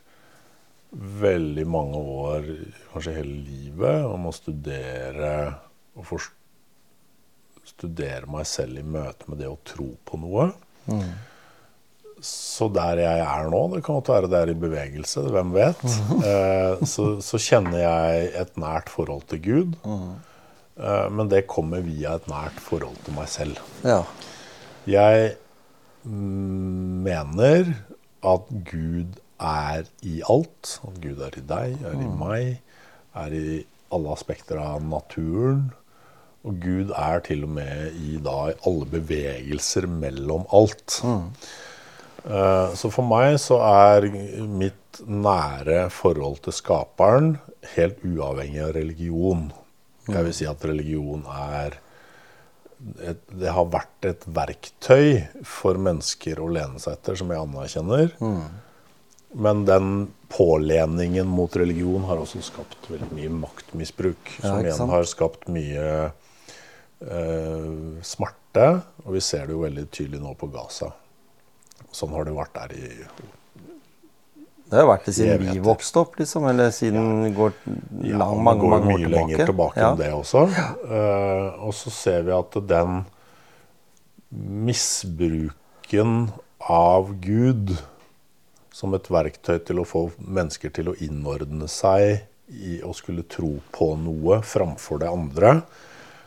veldig 0.94 1.66
mange 1.66 1.98
år, 1.98 2.48
kanskje 2.92 3.16
hele 3.18 3.36
livet, 3.48 4.04
om 4.06 4.28
å 4.30 4.34
studere 4.34 5.34
og 5.94 6.06
forstå 6.08 6.40
studere 7.74 8.28
meg 8.30 8.48
selv 8.48 8.80
i 8.80 8.84
møte 8.86 9.28
med 9.30 9.40
det 9.42 9.48
å 9.50 9.60
tro 9.66 9.88
på 10.06 10.20
noe. 10.20 10.50
Mm. 10.86 11.14
Så 12.24 12.70
der 12.72 13.02
jeg 13.02 13.22
er 13.24 13.48
nå, 13.52 13.62
det 13.72 13.82
kan 13.84 13.98
godt 13.98 14.12
være 14.12 14.30
det 14.32 14.40
er 14.40 14.52
i 14.52 14.58
bevegelse, 14.58 15.24
hvem 15.34 15.50
vet, 15.56 15.82
mm. 15.82 16.12
eh, 16.30 16.84
så, 16.88 17.08
så, 17.24 17.40
kjenner 17.40 17.80
jeg 17.82 18.30
et 18.44 18.54
nært 18.60 18.92
forhold 18.92 19.26
til 19.32 19.42
Gud. 19.44 19.74
Mm. 19.84 20.12
Eh, 20.78 21.08
men 21.16 21.32
det 21.32 21.46
kommer 21.50 21.84
via 21.84 22.16
et 22.18 22.30
nært 22.30 22.60
forhold 22.62 23.00
til 23.06 23.18
meg 23.18 23.28
selv. 23.32 23.60
Ja. 23.84 24.02
Jeg 24.88 25.34
mener 26.04 27.70
at 28.24 28.48
Gud 28.68 29.16
er 29.44 29.88
i 30.06 30.20
alt. 30.30 30.78
At 30.88 30.98
Gud 31.02 31.22
er 31.24 31.38
i 31.38 31.44
deg, 31.54 31.78
er 31.84 31.96
i 32.00 32.10
meg, 32.20 32.60
er 33.14 33.36
i 33.36 33.62
alle 33.94 34.14
aspekter 34.14 34.60
av 34.62 34.82
naturen. 34.84 35.68
Og 36.44 36.58
Gud 36.60 36.90
er 36.92 37.22
til 37.24 37.46
og 37.46 37.54
med 37.56 37.94
i 37.96 38.18
da, 38.22 38.52
alle 38.68 38.88
bevegelser 38.92 39.88
mellom 39.88 40.44
alt. 40.52 40.98
Mm. 41.04 41.30
Uh, 42.24 42.72
så 42.76 42.88
for 42.92 43.04
meg 43.04 43.36
så 43.40 43.60
er 43.64 44.08
mitt 44.48 45.00
nære 45.04 45.88
forhold 45.92 46.38
til 46.44 46.56
skaperen 46.56 47.34
helt 47.74 48.00
uavhengig 48.04 48.62
av 48.64 48.74
religion. 48.76 49.48
Jeg 50.08 50.26
vil 50.26 50.36
si 50.36 50.46
at 50.48 50.64
religion 50.68 51.24
er 51.32 51.78
et, 53.00 53.20
Det 53.32 53.48
har 53.48 53.70
vært 53.72 54.04
et 54.04 54.24
verktøy 54.28 55.22
for 55.48 55.78
mennesker 55.80 56.40
å 56.42 56.50
lene 56.52 56.80
seg 56.82 56.98
etter, 56.98 57.16
som 57.16 57.30
jeg 57.32 57.40
anerkjenner. 57.40 58.10
Mm. 58.20 58.42
Men 59.34 59.64
den 59.66 60.08
påleningen 60.28 61.26
mot 61.26 61.56
religion 61.56 62.04
har 62.06 62.20
også 62.22 62.42
skapt 62.42 62.90
veldig 62.90 63.10
mye 63.14 63.30
maktmisbruk. 63.42 64.36
Som 64.40 64.60
ja, 64.60 64.70
igjen 64.70 64.92
har 64.92 65.06
skapt 65.10 65.48
mye 65.52 65.86
eh, 66.06 67.70
smerte. 68.06 68.66
Og 69.04 69.16
vi 69.16 69.22
ser 69.24 69.48
det 69.48 69.56
jo 69.56 69.64
veldig 69.64 69.88
tydelig 69.90 70.22
nå 70.22 70.34
på 70.38 70.50
Gaza. 70.54 70.92
Sånn 71.94 72.14
har 72.14 72.26
det 72.26 72.34
vært 72.34 72.54
der 72.54 72.74
i 72.78 72.88
Det 74.70 74.78
har 74.80 74.86
vært 74.88 75.08
det 75.08 75.14
siden 75.16 75.42
vi 75.42 75.58
vokste 75.62 76.02
opp, 76.02 76.14
liksom? 76.18 76.46
Eller 76.50 76.70
siden 76.74 77.26
ja. 77.26 77.32
går 77.34 77.56
lang, 77.66 78.06
ja, 78.06 78.28
mange, 78.30 78.60
går 78.62 78.72
mange 78.72 78.94
år 78.94 79.02
mye 79.02 79.10
lenger 79.16 79.42
tilbake 79.50 79.82
ja. 79.82 79.90
enn 79.90 79.98
det 79.98 80.12
også. 80.14 80.46
Uh, 80.86 81.66
og 81.66 81.74
så 81.76 81.92
ser 81.94 82.26
vi 82.26 82.34
at 82.34 82.58
den 82.70 83.02
misbruken 84.34 86.14
av 86.58 87.12
Gud 87.22 87.76
som 88.74 88.94
et 88.96 89.06
verktøy 89.10 89.60
til 89.62 89.80
å 89.80 89.86
få 89.86 90.08
mennesker 90.18 90.72
til 90.74 90.90
å 90.90 90.96
innordne 91.04 91.68
seg 91.70 92.24
i 92.50 92.80
å 92.84 92.90
skulle 92.96 93.22
tro 93.30 93.52
på 93.74 93.92
noe 93.96 94.40
framfor 94.44 95.00
det 95.04 95.10
andre. 95.10 95.60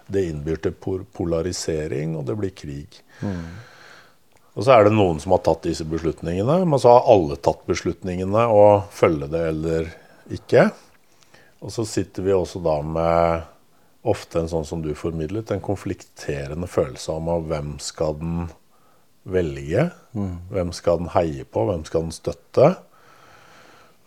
Det 0.07 0.23
innbyr 0.29 0.61
til 0.63 0.77
polarisering, 0.79 2.15
og 2.15 2.23
det 2.29 2.37
blir 2.39 2.53
krig. 2.55 3.01
Mm. 3.19 3.43
Og 4.55 4.63
så 4.65 4.73
er 4.73 4.87
det 4.87 4.95
noen 4.95 5.19
som 5.21 5.35
har 5.35 5.43
tatt 5.45 5.67
disse 5.67 5.85
beslutningene, 5.85 6.61
men 6.65 6.81
så 6.81 6.95
har 6.95 7.09
alle 7.11 7.35
tatt 7.35 7.67
beslutningene 7.67 8.47
og 8.49 8.87
følge 8.95 9.27
det 9.33 9.43
eller 9.51 9.91
ikke. 10.33 10.69
Og 11.59 11.73
så 11.73 11.83
sitter 11.89 12.25
vi 12.25 12.33
også 12.33 12.63
da 12.63 12.77
med 12.81 14.07
ofte 14.07 14.39
en 14.39 14.49
sånn 14.49 14.65
som 14.65 14.79
du 14.81 14.93
formidlet, 14.95 15.51
en 15.51 15.61
konflikterende 15.63 16.69
følelse 16.71 17.11
om 17.19 17.29
hvem 17.51 17.75
skal 17.83 18.15
den 18.21 18.47
velge. 19.27 19.89
Mm. 20.17 20.35
Hvem 20.51 20.73
skal 20.75 21.01
den 21.01 21.13
heie 21.13 21.45
på? 21.45 21.65
Hvem 21.69 21.85
skal 21.87 22.07
den 22.07 22.15
støtte? 22.15 22.73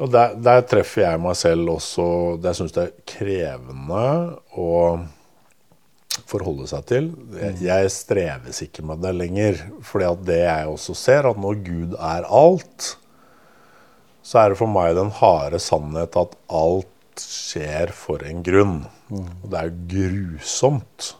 Og 0.01 0.12
der, 0.12 0.37
der 0.41 0.62
treffer 0.64 1.05
jeg 1.05 1.21
meg 1.21 1.37
selv 1.37 1.75
også 1.75 2.05
Jeg 2.41 2.57
syns 2.57 2.73
det 2.73 2.87
er 2.87 3.09
krevende 3.11 4.05
å 4.57 4.71
forholde 6.31 6.66
seg 6.71 6.87
til. 6.89 7.11
Jeg, 7.37 7.57
mm. 7.57 7.61
jeg 7.64 7.93
streves 7.95 8.62
ikke 8.64 8.85
med 8.87 9.03
det 9.05 9.12
lenger. 9.16 9.61
fordi 9.87 10.09
at 10.09 10.25
det 10.27 10.41
jeg 10.43 10.73
også 10.73 10.97
ser, 10.99 11.29
at 11.31 11.39
når 11.41 11.61
Gud 11.66 11.95
er 11.97 12.27
alt, 12.27 12.95
så 14.23 14.43
er 14.43 14.53
det 14.53 14.61
for 14.61 14.71
meg 14.71 14.97
den 14.99 15.12
harde 15.21 15.61
sannhet 15.62 16.16
at 16.18 16.37
alt 16.47 17.23
skjer 17.23 17.93
for 17.97 18.23
en 18.27 18.45
grunn. 18.47 18.77
Mm. 19.11 19.31
Og 19.43 19.49
det 19.53 19.62
er 19.62 19.79
grusomt 19.95 21.14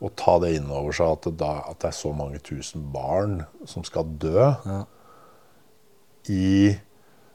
å 0.00 0.10
ta 0.16 0.38
det 0.40 0.54
inn 0.56 0.70
over 0.72 0.96
seg 0.96 1.12
at 1.12 1.26
det, 1.28 1.34
da, 1.42 1.52
at 1.68 1.80
det, 1.82 1.90
er 1.90 1.98
så 1.98 2.12
mange 2.16 2.40
tusen 2.44 2.86
barn 2.94 3.42
som 3.68 3.84
skal 3.86 4.08
dø 4.20 4.48
ja. 4.48 4.80
i 6.32 6.76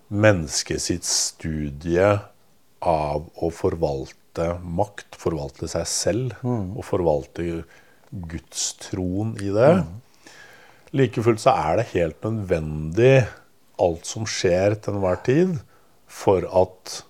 mennesket 0.09 0.81
sitt 0.81 1.05
studie 1.05 2.09
av 2.85 3.29
å 3.41 3.51
forvalte 3.53 4.49
makt, 4.61 5.17
forvalte 5.17 5.69
seg 5.71 5.85
selv 5.89 6.33
mm. 6.45 6.75
og 6.75 6.85
forvalte 6.85 7.63
gudstroen 8.11 9.35
i 9.41 9.53
det. 9.53 9.71
Mm. 9.81 10.33
Like 10.95 11.23
fullt 11.25 11.43
så 11.43 11.53
er 11.55 11.79
det 11.79 11.89
helt 11.93 12.25
nødvendig, 12.25 13.25
alt 13.81 14.07
som 14.07 14.27
skjer 14.29 14.77
til 14.79 14.97
enhver 14.97 15.19
tid, 15.25 15.57
for 16.07 16.45
at 16.47 17.01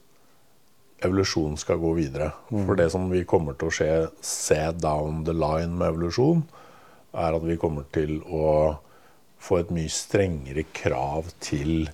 evolusjonen 1.03 1.57
skal 1.59 1.81
gå 1.81 1.93
videre. 1.97 2.31
Mm. 2.49 2.63
For 2.65 2.79
det 2.79 2.89
som 2.93 3.09
vi 3.11 3.25
kommer 3.27 3.57
til 3.59 3.69
å 3.69 3.75
skje, 3.75 3.91
se 4.23 4.61
down 4.79 5.23
the 5.27 5.35
line 5.35 5.75
med 5.75 5.93
evolusjon, 5.93 6.45
er 7.15 7.37
at 7.37 7.45
vi 7.45 7.59
kommer 7.59 7.87
til 7.95 8.19
å 8.27 8.47
få 9.45 9.61
et 9.61 9.71
mye 9.75 9.91
strengere 9.91 10.65
krav 10.75 11.29
til 11.43 11.89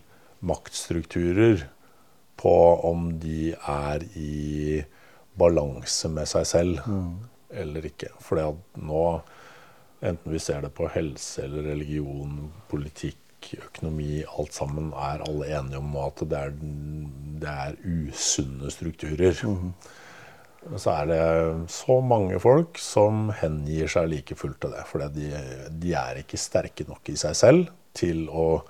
maktstrukturer 0.45 1.67
på 2.41 2.55
om 2.87 3.11
de 3.21 3.51
er 3.53 4.05
i 4.17 4.81
balanse 5.37 6.09
med 6.09 6.29
seg 6.29 6.47
selv 6.49 6.79
eller 7.51 7.85
ikke. 7.85 8.09
For 8.23 8.39
nå, 8.81 9.03
enten 10.01 10.33
vi 10.33 10.41
ser 10.41 10.65
det 10.65 10.73
på 10.77 10.89
helse 10.93 11.45
eller 11.45 11.69
religion, 11.73 12.49
politikk, 12.71 13.20
økonomi, 13.57 14.21
alt 14.25 14.53
sammen, 14.55 14.91
er 14.93 15.23
alle 15.25 15.49
enige 15.57 15.81
om 15.81 15.97
at 16.01 16.23
det 16.29 16.37
er, 16.37 16.53
det 17.41 17.55
er 17.65 17.77
usunne 17.83 18.71
strukturer. 18.73 19.35
Så 20.77 20.93
er 20.93 21.09
det 21.09 21.21
så 21.73 21.97
mange 22.05 22.37
folk 22.39 22.77
som 22.81 23.31
hengir 23.41 23.89
seg 23.89 24.11
like 24.11 24.37
fullt 24.37 24.59
til 24.61 24.75
det. 24.75 24.85
For 24.89 25.07
de, 25.09 25.31
de 25.81 25.95
er 25.97 26.21
ikke 26.21 26.39
sterke 26.39 26.85
nok 26.89 27.09
i 27.09 27.17
seg 27.19 27.37
selv 27.37 27.71
til 27.97 28.27
å 28.29 28.61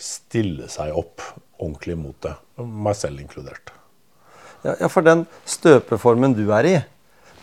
stille 0.00 0.68
seg 0.72 0.96
opp 0.96 1.22
ordentlig 1.60 1.96
mot 2.00 2.16
det. 2.24 2.34
Meg 2.60 2.96
selv 2.96 3.20
inkludert. 3.20 3.72
Ja, 4.64 4.74
ja, 4.80 4.88
for 4.90 5.04
den 5.04 5.26
støpeformen 5.46 6.34
du 6.36 6.48
er 6.56 6.66
i, 6.66 6.76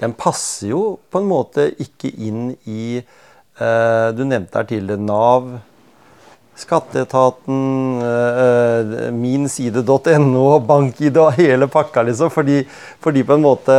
den 0.02 0.16
passer 0.18 0.74
jo 0.74 0.82
på 1.14 1.22
en 1.22 1.30
måte 1.30 1.70
ikke 1.82 2.10
inn 2.12 2.56
i 2.68 2.98
eh, 2.98 4.08
Du 4.18 4.24
nevnte 4.26 4.58
her 4.58 4.68
tidligere 4.68 5.06
Nav, 5.06 5.54
Skatteetaten, 6.54 7.62
uh, 8.06 9.10
minside.no, 9.18 10.44
bank-ID 10.68 11.18
og 11.18 11.34
hele 11.40 11.68
pakka, 11.72 12.04
liksom. 12.06 12.30
Fordi, 12.34 12.60
fordi, 13.02 13.24
på 13.26 13.38
en 13.38 13.46
måte 13.46 13.78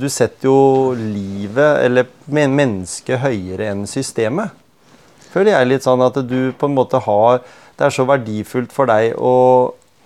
Du 0.00 0.08
setter 0.08 0.48
jo 0.48 0.94
livet, 0.96 1.84
eller 1.84 2.08
mennesket, 2.24 3.20
høyere 3.20 3.68
enn 3.74 3.84
systemet. 3.90 4.56
Føler 5.34 5.58
jeg 5.58 5.68
litt 5.68 5.84
sånn 5.84 6.02
at 6.06 6.16
du 6.24 6.54
på 6.56 6.70
en 6.70 6.76
måte 6.76 7.00
har 7.04 7.40
Det 7.74 7.88
er 7.88 7.94
så 7.94 8.06
verdifullt 8.06 8.72
for 8.72 8.88
deg 8.88 9.16
å, 9.18 9.34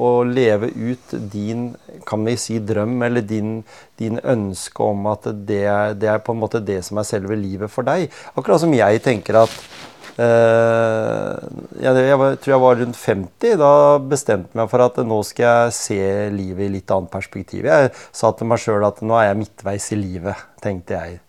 å 0.01 0.12
leve 0.24 0.70
ut 0.72 1.14
din 1.31 1.74
kan 2.09 2.24
vi 2.24 2.35
si 2.41 2.57
drøm, 2.64 3.03
eller 3.05 3.22
din, 3.22 3.59
din 4.01 4.18
ønske 4.22 4.83
om 4.83 5.07
at 5.11 5.26
det, 5.29 5.66
det 6.01 6.09
er 6.09 6.22
på 6.24 6.33
en 6.33 6.41
måte 6.41 6.62
det 6.64 6.81
som 6.87 6.99
er 6.99 7.07
selve 7.07 7.37
livet 7.37 7.70
for 7.70 7.87
deg. 7.87 8.09
Akkurat 8.35 8.62
som 8.62 8.72
jeg 8.72 9.03
tenker 9.05 9.43
at 9.45 9.53
jeg, 10.19 11.93
jeg, 11.95 12.19
tror 12.43 12.53
jeg 12.53 12.62
var 12.64 12.81
rundt 12.81 12.99
50. 12.99 13.55
Da 13.61 13.71
bestemte 14.03 14.51
jeg 14.51 14.61
meg 14.61 14.73
for 14.73 14.85
at 14.85 14.99
nå 15.07 15.21
skal 15.27 15.47
jeg 15.47 15.77
se 15.79 16.01
livet 16.35 16.66
i 16.66 16.73
litt 16.79 16.91
annet 16.95 17.12
perspektiv. 17.12 17.69
Jeg 17.71 17.93
sa 18.11 18.33
til 18.35 18.51
meg 18.51 18.62
sjøl 18.62 18.87
at 18.89 19.01
nå 19.05 19.19
er 19.21 19.31
jeg 19.31 19.41
midtveis 19.45 19.89
i 19.95 20.01
livet, 20.01 20.45
tenkte 20.64 20.99
jeg. 20.99 21.21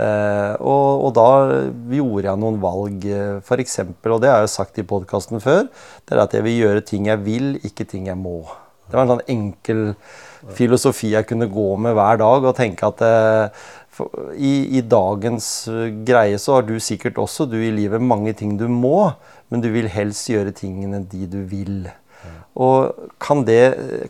Uh, 0.00 0.56
og, 0.64 0.86
og, 1.04 1.10
da 1.12 1.28
gjorde 1.92 2.24
jeg 2.30 2.40
noen 2.40 2.56
valg, 2.62 3.04
f.eks., 3.44 3.80
og 3.84 4.22
det 4.22 4.30
har 4.32 4.46
jeg 4.46 4.52
sagt 4.54 4.80
i 4.80 4.86
podkasten 4.88 5.42
før, 5.44 5.66
det 6.08 6.16
er 6.16 6.22
at 6.22 6.36
jeg 6.36 6.46
vil 6.46 6.56
gjøre 6.62 6.84
ting 6.88 7.10
jeg 7.10 7.20
vil, 7.26 7.52
ikke 7.68 7.84
ting 7.90 8.08
jeg 8.08 8.16
må. 8.16 8.38
Det 8.88 8.96
var 8.96 9.04
en 9.04 9.12
sånn 9.12 9.28
enkel 9.30 9.82
filosofi 10.56 11.12
jeg 11.12 11.28
kunne 11.28 11.50
gå 11.52 11.66
med 11.84 11.94
hver 11.94 12.18
dag 12.22 12.46
og 12.48 12.56
tenke 12.56 12.88
at 12.88 13.02
i, 14.36 14.78
i, 14.78 14.82
dagens 14.84 15.46
eh, 15.70 15.88
greie 16.06 16.38
så 16.40 16.58
har 16.58 16.66
du 16.68 16.76
sikkert 16.82 17.18
også 17.20 17.46
du 17.50 17.56
i 17.60 17.72
livet 17.74 18.02
mange 18.02 18.34
ting 18.36 18.56
du 18.60 18.66
må, 18.70 19.10
men 19.50 19.62
du 19.64 19.70
vil 19.74 19.90
helst 19.90 20.30
gjøre 20.30 20.54
tingene 20.56 21.02
de 21.10 21.26
du 21.30 21.40
vil. 21.50 21.88
Og 22.60 23.06
kan 23.22 23.44
det, 23.46 23.62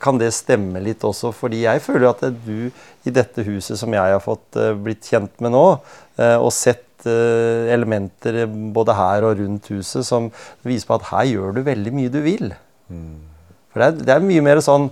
kan 0.03 0.19
det 0.19 0.33
stemme 0.35 0.81
litt 0.83 1.05
også? 1.07 1.31
Fordi 1.37 1.61
jeg 1.67 1.83
føler 1.85 2.09
at 2.09 2.25
du 2.43 2.71
i 3.07 3.13
dette 3.15 3.45
huset 3.47 3.79
som 3.79 3.93
jeg 3.95 4.15
har 4.17 4.23
fått 4.25 4.57
uh, 4.59 4.73
blitt 4.75 5.07
kjent 5.07 5.37
med 5.45 5.53
nå, 5.55 5.67
uh, 6.19 6.39
og 6.41 6.51
sett 6.55 6.87
elementer 7.01 8.43
både 8.77 8.93
her 8.93 9.25
og 9.25 9.39
rundt 9.39 9.71
huset 9.73 10.05
som 10.05 10.27
viser 10.69 10.85
på 10.85 10.99
at 10.99 11.07
her 11.09 11.31
gjør 11.31 11.55
du 11.57 11.61
veldig 11.65 11.93
mye 11.97 12.13
du 12.13 12.19
vil. 12.21 12.51
Mm. 12.93 13.15
For 13.73 13.81
det 13.81 13.87
er, 13.87 14.03
det 14.03 14.13
er 14.13 14.27
mye 14.27 14.45
mer 14.45 14.61
sånn 14.65 14.91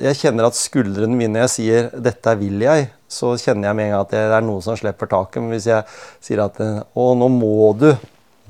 Jeg 0.00 0.16
kjenner 0.18 0.48
at 0.48 0.56
skuldrene 0.58 1.16
mine 1.16 1.34
når 1.34 1.44
jeg 1.44 1.52
sier 1.54 1.88
'dette 1.92 2.32
vil 2.40 2.62
jeg', 2.64 2.88
så 3.08 3.34
kjenner 3.36 3.68
jeg 3.68 3.76
med 3.76 3.84
en 3.84 3.92
gang 3.92 4.04
at 4.04 4.10
det 4.14 4.22
er 4.38 4.44
noen 4.44 4.62
som 4.64 4.76
slipper 4.76 5.10
taket. 5.10 5.42
Men 5.42 5.54
hvis 5.54 5.68
jeg 5.70 5.84
sier 6.24 6.44
at 6.44 6.58
'Å, 6.58 7.04
nå 7.18 7.28
må 7.28 7.72
du', 7.78 7.94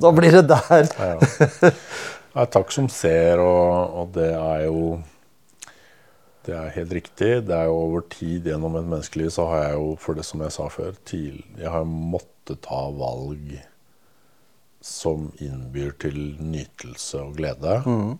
da 0.00 0.10
blir 0.10 0.32
det 0.34 0.46
der. 0.50 0.88
Ja, 0.98 1.10
ja. 1.14 1.70
ja 2.34 2.46
takk 2.50 2.72
som 2.74 2.88
ser, 2.90 3.42
og, 3.42 3.98
og, 4.00 4.14
det 4.16 4.30
er 4.34 4.64
jo 4.66 5.02
Det 6.44 6.52
er 6.52 6.74
helt 6.74 6.92
riktig. 6.92 7.30
Det 7.48 7.54
er 7.56 7.70
jo 7.70 7.76
over 7.86 8.02
tid 8.12 8.50
gjennom 8.50 8.74
et 8.76 8.84
menneskeliv 8.84 9.30
så 9.32 9.46
har 9.48 9.62
jeg 9.62 9.76
jo, 9.78 9.86
for 9.96 10.18
det 10.18 10.26
som 10.28 10.42
jeg 10.44 10.52
sa 10.52 10.66
før, 10.68 10.90
til, 11.08 11.38
jeg 11.56 11.70
har 11.72 11.86
måttet 11.88 12.60
ta 12.66 12.82
valg 12.92 13.54
som 14.84 15.30
innbyr 15.40 15.94
til 16.04 16.18
nytelse 16.44 17.22
og 17.22 17.38
glede. 17.38 17.78
Mm. 17.88 18.18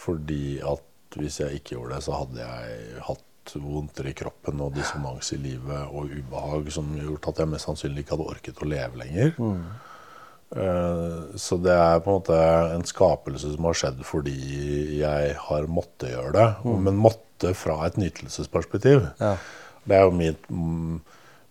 Fordi 0.00 0.62
at 0.64 0.89
hvis 1.18 1.40
jeg 1.42 1.60
ikke 1.60 1.76
gjorde 1.76 1.96
det, 1.96 2.04
så 2.06 2.18
hadde 2.20 2.40
jeg 2.44 3.04
hatt 3.08 3.54
vondter 3.58 4.06
i 4.06 4.14
kroppen 4.14 4.60
og 4.62 4.74
dissonans 4.76 5.32
i 5.34 5.38
livet 5.40 5.88
og 5.90 6.10
ubehag 6.12 6.68
som 6.74 6.90
gjort 6.94 7.30
at 7.32 7.40
jeg 7.42 7.50
mest 7.50 7.66
sannsynlig 7.66 8.04
ikke 8.04 8.14
hadde 8.14 8.28
orket 8.34 8.60
å 8.62 8.68
leve 8.68 9.00
lenger. 9.00 9.32
Mm. 9.40 9.62
Så 11.38 11.58
det 11.62 11.74
er 11.74 12.00
på 12.02 12.10
en 12.10 12.18
måte 12.18 12.38
en 12.74 12.86
skapelse 12.86 13.52
som 13.52 13.66
har 13.68 13.76
skjedd 13.78 14.00
fordi 14.06 14.36
jeg 14.98 15.34
har 15.46 15.68
måttet 15.70 16.12
gjøre 16.14 16.32
det. 16.36 16.48
Mm. 16.66 16.80
Men 16.88 17.02
måtte 17.06 17.54
fra 17.56 17.78
et 17.86 17.98
nytelsesperspektiv. 18.00 19.06
Ja. 19.22 19.36
Det 19.86 19.96
er 19.96 20.06
jo 20.06 20.14
mitt, 20.14 20.50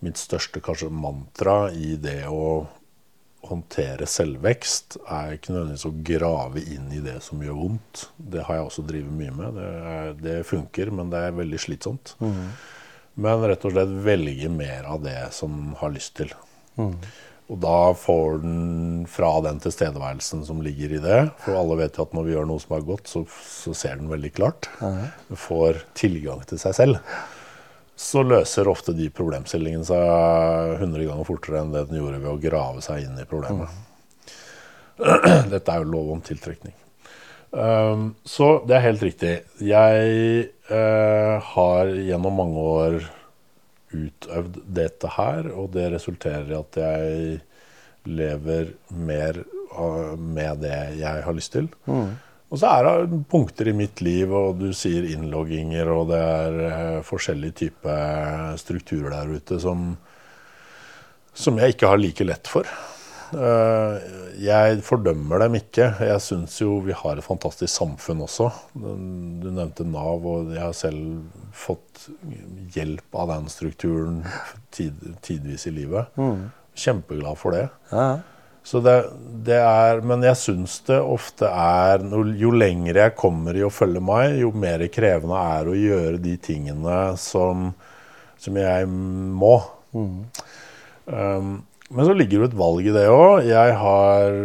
mitt 0.05 0.19
største 0.19 0.61
kanskje 0.63 0.91
mantra 0.93 1.71
i 1.71 1.95
det 1.99 2.21
å 2.29 2.67
håndtere 3.47 4.07
selvvekst 4.09 4.97
er 5.05 5.35
ikke 5.35 5.53
nødvendigvis 5.53 5.87
å 5.87 5.93
grave 6.09 6.63
inn 6.75 6.89
i 6.95 6.99
det 7.03 7.17
som 7.23 7.39
gjør 7.43 7.55
vondt. 7.61 8.03
Det 8.17 8.43
har 8.45 8.59
jeg 8.59 8.67
også 8.67 8.85
drevet 8.89 9.15
mye 9.15 9.35
med. 9.35 9.55
Det, 9.55 9.69
er, 9.93 10.11
det 10.19 10.35
funker, 10.49 10.91
men 10.95 11.13
det 11.13 11.23
er 11.23 11.39
veldig 11.39 11.61
slitsomt. 11.61 12.13
Mm. 12.19 12.43
Men 13.19 13.47
rett 13.51 13.65
og 13.67 13.73
slett 13.75 13.95
velge 14.05 14.51
mer 14.51 14.87
av 14.91 15.01
det 15.03 15.17
som 15.35 15.73
har 15.79 15.95
lyst 15.95 16.17
til. 16.19 16.31
Mm. 16.79 16.93
Og 17.49 17.57
da 17.63 17.77
får 17.97 18.43
den 18.43 19.07
fra 19.09 19.31
den 19.41 19.57
tilstedeværelsen 19.63 20.43
som 20.45 20.59
ligger 20.61 20.91
i 20.93 20.99
det 21.01 21.17
For 21.41 21.57
alle 21.57 21.79
vet 21.79 21.97
jo 21.97 22.05
at 22.05 22.11
når 22.13 22.27
vi 22.27 22.35
gjør 22.35 22.45
noe 22.51 22.61
som 22.61 22.75
er 22.77 22.85
godt, 22.85 23.09
så, 23.09 23.23
så 23.41 23.73
ser 23.73 23.97
den 23.97 24.11
veldig 24.11 24.31
klart. 24.37 24.69
Mm. 24.83 25.09
får 25.47 25.83
tilgang 25.97 26.45
til 26.49 26.61
seg 26.61 26.77
selv 26.77 27.01
så 27.99 28.21
løser 28.23 28.69
ofte 28.71 28.93
de 28.95 29.09
problemstillingene 29.11 29.83
seg 29.83 30.77
100 30.79 31.03
ganger 31.09 31.27
fortere 31.27 31.59
enn 31.59 31.73
det 31.73 31.89
den 31.89 31.99
gjorde 31.99 32.21
ved 32.23 32.31
å 32.31 32.39
grave 32.39 32.83
seg 32.85 33.03
inn 33.03 33.17
i 33.19 33.27
problemet. 33.27 33.67
Mm. 33.67 33.87
Dette 35.53 35.73
er 35.73 35.83
jo 35.83 35.91
lov 35.91 36.13
om 36.13 36.21
tiltrekning. 36.23 36.75
Um, 37.51 38.13
så 38.23 38.61
det 38.69 38.77
er 38.77 38.85
helt 38.85 39.03
riktig. 39.03 39.33
Jeg 39.65 40.47
uh, 40.69 41.43
har 41.51 41.91
gjennom 41.91 42.39
mange 42.39 42.63
år 42.71 42.97
utøvd 43.89 44.61
dette 44.79 45.11
her, 45.17 45.49
og 45.57 45.71
det 45.73 45.89
resulterer 45.95 46.51
i 46.53 46.59
at 46.59 46.79
jeg 46.79 47.39
lever 48.07 48.73
mer 48.95 49.41
uh, 49.73 50.15
med 50.15 50.63
det 50.63 50.77
jeg 51.01 51.25
har 51.25 51.35
lyst 51.35 51.55
til. 51.57 51.67
Mm. 51.89 52.13
Og 52.49 52.57
så 52.57 52.69
er 52.73 52.87
det 52.87 53.23
punkter 53.29 53.69
i 53.69 53.75
mitt 53.77 54.01
liv, 54.01 54.31
og 54.33 54.57
du 54.57 54.71
sier 54.73 55.05
innlogginger, 55.05 55.89
og 55.93 56.07
det 56.09 56.19
er 56.19 56.61
uh, 56.65 57.01
forskjellige 57.05 57.57
typer 57.63 58.55
strukturer 58.57 59.13
der 59.13 59.35
ute 59.37 59.59
som, 59.61 59.91
som 61.37 61.59
jeg 61.61 61.75
ikke 61.75 61.91
har 61.91 62.01
like 62.01 62.25
lett 62.25 62.49
for. 62.49 62.69
Uh, 63.29 64.01
jeg 64.41 64.79
fordømmer 64.81 65.43
dem 65.43 65.59
ikke. 65.59 65.91
Jeg 66.01 66.23
syns 66.25 66.57
jo 66.63 66.79
vi 66.81 66.95
har 66.97 67.19
et 67.19 67.25
fantastisk 67.27 67.69
samfunn 67.69 68.25
også. 68.25 68.49
Du 68.73 69.49
nevnte 69.51 69.85
Nav, 69.85 70.25
og 70.25 70.49
jeg 70.55 70.63
har 70.63 70.73
selv 70.73 71.21
fått 71.53 72.07
hjelp 72.73 73.13
av 73.13 73.29
den 73.35 73.53
strukturen 73.53 74.23
tid, 74.73 74.97
tidvis 75.21 75.67
i 75.69 75.75
livet. 75.77 76.09
Mm. 76.17 76.49
Kjempeglad 76.73 77.37
for 77.37 77.53
det. 77.53 77.67
Ja. 77.93 78.09
Så 78.63 78.81
det, 78.83 78.95
det 79.47 79.57
er, 79.57 80.01
men 80.05 80.23
jeg 80.25 80.37
syns 80.37 80.79
det 80.87 80.99
ofte 80.99 81.47
er 81.47 82.03
Jo 82.37 82.51
lenger 82.53 82.99
jeg 83.01 83.15
kommer 83.17 83.55
i 83.57 83.63
å 83.65 83.71
følge 83.73 84.01
meg, 84.03 84.35
jo 84.43 84.51
mer 84.51 84.83
krevende 84.93 85.39
er 85.39 85.65
det 85.65 85.73
å 85.73 85.79
gjøre 85.79 86.21
de 86.21 86.35
tingene 86.43 86.99
som, 87.17 87.71
som 88.37 88.59
jeg 88.59 88.89
må. 88.91 89.55
Mm. 89.95 90.15
Um, 91.09 91.53
men 91.89 92.05
så 92.05 92.13
ligger 92.13 92.43
det 92.43 92.51
et 92.51 92.59
valg 92.59 92.85
i 92.85 92.93
det 92.93 93.07
òg. 93.09 93.47
Jeg 93.49 93.77
har 93.81 94.35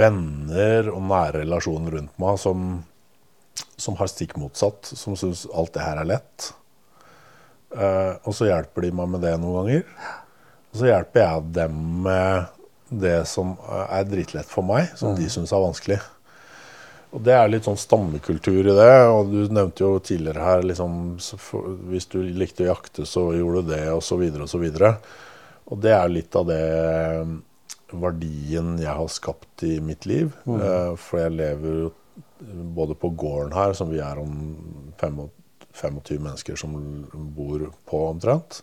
venner 0.00 0.88
og 0.90 1.04
nære 1.10 1.44
relasjoner 1.44 1.98
rundt 1.98 2.22
meg 2.22 2.38
som, 2.42 2.70
som 3.78 3.98
har 4.00 4.10
stikk 4.10 4.34
motsatt. 4.40 4.90
Som 4.98 5.18
syns 5.18 5.44
alt 5.54 5.76
det 5.76 5.84
her 5.86 6.00
er 6.02 6.10
lett. 6.16 6.50
Uh, 7.70 8.18
og 8.26 8.34
så 8.34 8.48
hjelper 8.48 8.88
de 8.88 8.96
meg 8.98 9.12
med 9.12 9.22
det 9.22 9.36
noen 9.38 9.60
ganger. 9.60 9.84
Og 10.72 10.80
så 10.80 10.90
hjelper 10.90 11.22
jeg 11.22 11.52
dem 11.60 11.78
med 12.08 12.56
det 12.90 13.22
som 13.30 13.54
er 13.70 14.08
dritlett 14.08 14.50
for 14.50 14.66
meg, 14.66 14.90
som 14.98 15.14
de 15.16 15.28
syns 15.30 15.52
er 15.54 15.62
vanskelig. 15.62 16.00
Og 17.10 17.22
Det 17.26 17.34
er 17.34 17.48
litt 17.50 17.66
sånn 17.66 17.78
stammekultur 17.78 18.60
i 18.60 18.74
det. 18.76 18.92
og 19.10 19.30
Du 19.30 19.50
nevnte 19.50 19.82
jo 19.82 19.98
tidligere 19.98 20.44
her 20.46 20.62
liksom, 20.62 21.18
Hvis 21.90 22.06
du 22.06 22.22
likte 22.22 22.64
å 22.64 22.70
jakte, 22.70 23.06
så 23.06 23.32
gjorde 23.34 23.64
du 23.64 23.74
det, 23.74 23.82
osv. 23.90 24.18
videre 24.20 24.94
Og 24.94 25.08
og 25.70 25.78
det 25.84 25.94
er 25.94 26.10
litt 26.10 26.34
av 26.38 26.48
det 26.50 26.62
verdien 27.90 28.74
jeg 28.78 28.90
har 28.90 29.10
skapt 29.10 29.64
i 29.66 29.78
mitt 29.82 30.06
liv. 30.06 30.32
Mm. 30.46 30.58
Eh, 30.58 30.92
for 30.98 31.22
jeg 31.22 31.36
lever 31.36 31.76
jo 31.84 31.90
både 32.74 32.96
på 32.98 33.12
gården 33.20 33.54
her, 33.54 33.74
som 33.76 33.90
vi 33.92 34.00
er 34.02 34.18
om 34.18 34.34
25 35.00 36.18
mennesker 36.18 36.58
som 36.58 36.74
bor 37.36 37.68
på 37.88 38.02
omtrent, 38.08 38.62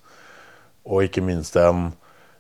og 0.88 1.06
ikke 1.06 1.24
minst 1.24 1.56
en, 1.60 1.92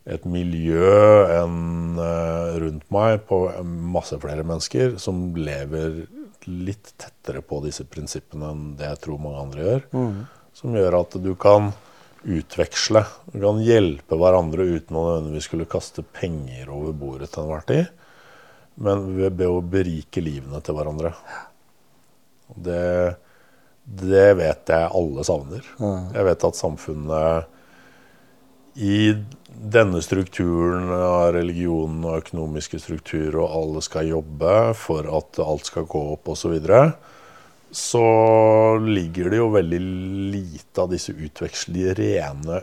et 0.08 0.24
miljø 0.30 0.92
en, 1.36 1.58
uh, 2.00 2.56
rundt 2.62 2.86
meg 2.94 3.26
på 3.28 3.42
masse 3.66 4.16
flere 4.22 4.46
mennesker 4.48 4.96
som 5.02 5.36
lever 5.36 6.06
litt 6.48 6.94
tettere 6.96 7.42
på 7.44 7.60
disse 7.66 7.84
prinsippene 7.92 8.54
enn 8.54 8.64
det 8.80 8.88
jeg 8.88 9.02
tror 9.04 9.20
mange 9.20 9.42
andre 9.42 9.66
gjør. 9.66 9.84
Mm. 9.92 10.16
Som 10.56 10.78
gjør 10.80 11.00
at 11.02 11.18
du 11.22 11.34
kan 11.40 11.74
utveksle. 12.28 13.04
Du 13.34 13.42
kan 13.44 13.60
hjelpe 13.64 14.18
hverandre 14.20 14.66
uten 14.68 14.96
å 14.98 15.04
nødvendigvis 15.06 15.50
skulle 15.50 15.68
kaste 15.70 16.04
penger 16.16 16.72
over 16.74 16.96
bordet 16.96 17.30
til 17.34 17.44
enhver 17.44 17.68
tid. 17.68 17.92
Men 18.80 19.06
ved 19.18 19.44
å 19.48 19.60
berike 19.66 20.22
livene 20.24 20.62
til 20.64 20.78
hverandre. 20.78 21.14
Det, 22.56 23.16
det 23.84 24.28
vet 24.40 24.72
jeg 24.72 24.92
alle 25.02 25.28
savner. 25.28 25.68
Jeg 26.16 26.28
vet 26.30 26.48
at 26.48 26.60
samfunnet 26.60 27.54
i 28.78 28.98
denne 29.58 30.02
strukturen 30.06 30.90
av 30.94 31.32
religionen 31.36 32.06
og 32.06 32.22
økonomiske 32.22 32.80
strukturer, 32.82 33.40
og 33.42 33.54
alle 33.58 33.84
skal 33.86 34.12
jobbe 34.12 34.56
for 34.78 35.10
at 35.20 35.40
alt 35.44 35.70
skal 35.70 35.88
gå 35.90 36.02
opp 36.14 36.30
osv., 36.30 36.44
så, 36.46 36.52
videre, 36.54 36.82
så 37.72 38.04
ligger 38.84 39.32
det 39.32 39.42
jo 39.42 39.50
veldig 39.56 39.80
lite 40.34 40.84
av 40.84 40.94
disse 40.94 41.14
rene 41.98 42.62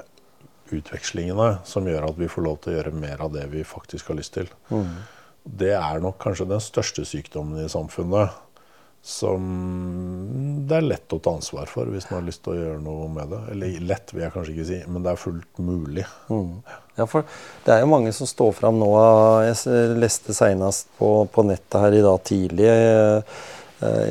utvekslingene 0.74 1.50
som 1.68 1.86
gjør 1.88 2.08
at 2.08 2.16
vi 2.18 2.30
får 2.30 2.46
lov 2.46 2.62
til 2.62 2.72
å 2.72 2.76
gjøre 2.78 2.94
mer 2.96 3.20
av 3.26 3.34
det 3.34 3.44
vi 3.52 3.66
faktisk 3.66 4.08
har 4.10 4.18
lyst 4.18 4.38
til. 4.38 4.48
Mm. 4.70 4.94
Det 5.44 5.74
er 5.76 6.00
nok 6.00 6.16
kanskje 6.22 6.48
den 6.48 6.62
største 6.62 7.04
sykdommen 7.04 7.60
i 7.60 7.68
samfunnet 7.68 8.32
som 9.04 9.44
det 10.64 10.78
er 10.78 10.86
lett 10.86 11.12
å 11.12 11.18
ta 11.20 11.34
ansvar 11.36 11.68
for 11.68 11.90
hvis 11.92 12.06
man 12.08 12.22
har 12.22 12.28
lyst 12.30 12.40
til 12.46 12.54
å 12.54 12.56
gjøre 12.56 12.80
noe 12.80 13.10
med 13.12 13.34
det. 13.34 13.40
Eller 13.52 13.84
lett 13.84 14.14
vil 14.14 14.24
jeg 14.24 14.32
kanskje 14.32 14.54
ikke 14.54 14.68
si, 14.70 14.78
men 14.88 15.04
det 15.04 15.12
er 15.12 15.20
fullt 15.20 15.60
mulig. 15.60 16.06
Mm. 16.32 16.54
Ja, 16.94 17.06
for 17.10 17.26
det 17.64 17.74
er 17.74 17.82
jo 17.82 17.90
mange 17.90 18.12
som 18.14 18.28
står 18.28 18.52
fram 18.54 18.78
nå. 18.78 18.88
Jeg 19.48 19.98
leste 19.98 20.34
senest 20.36 20.86
på, 20.98 21.24
på 21.26 21.44
nettet 21.46 21.80
her 21.82 21.96
i 21.98 22.04
dag 22.04 22.20
tidlig 22.28 22.68
eh, 22.70 23.38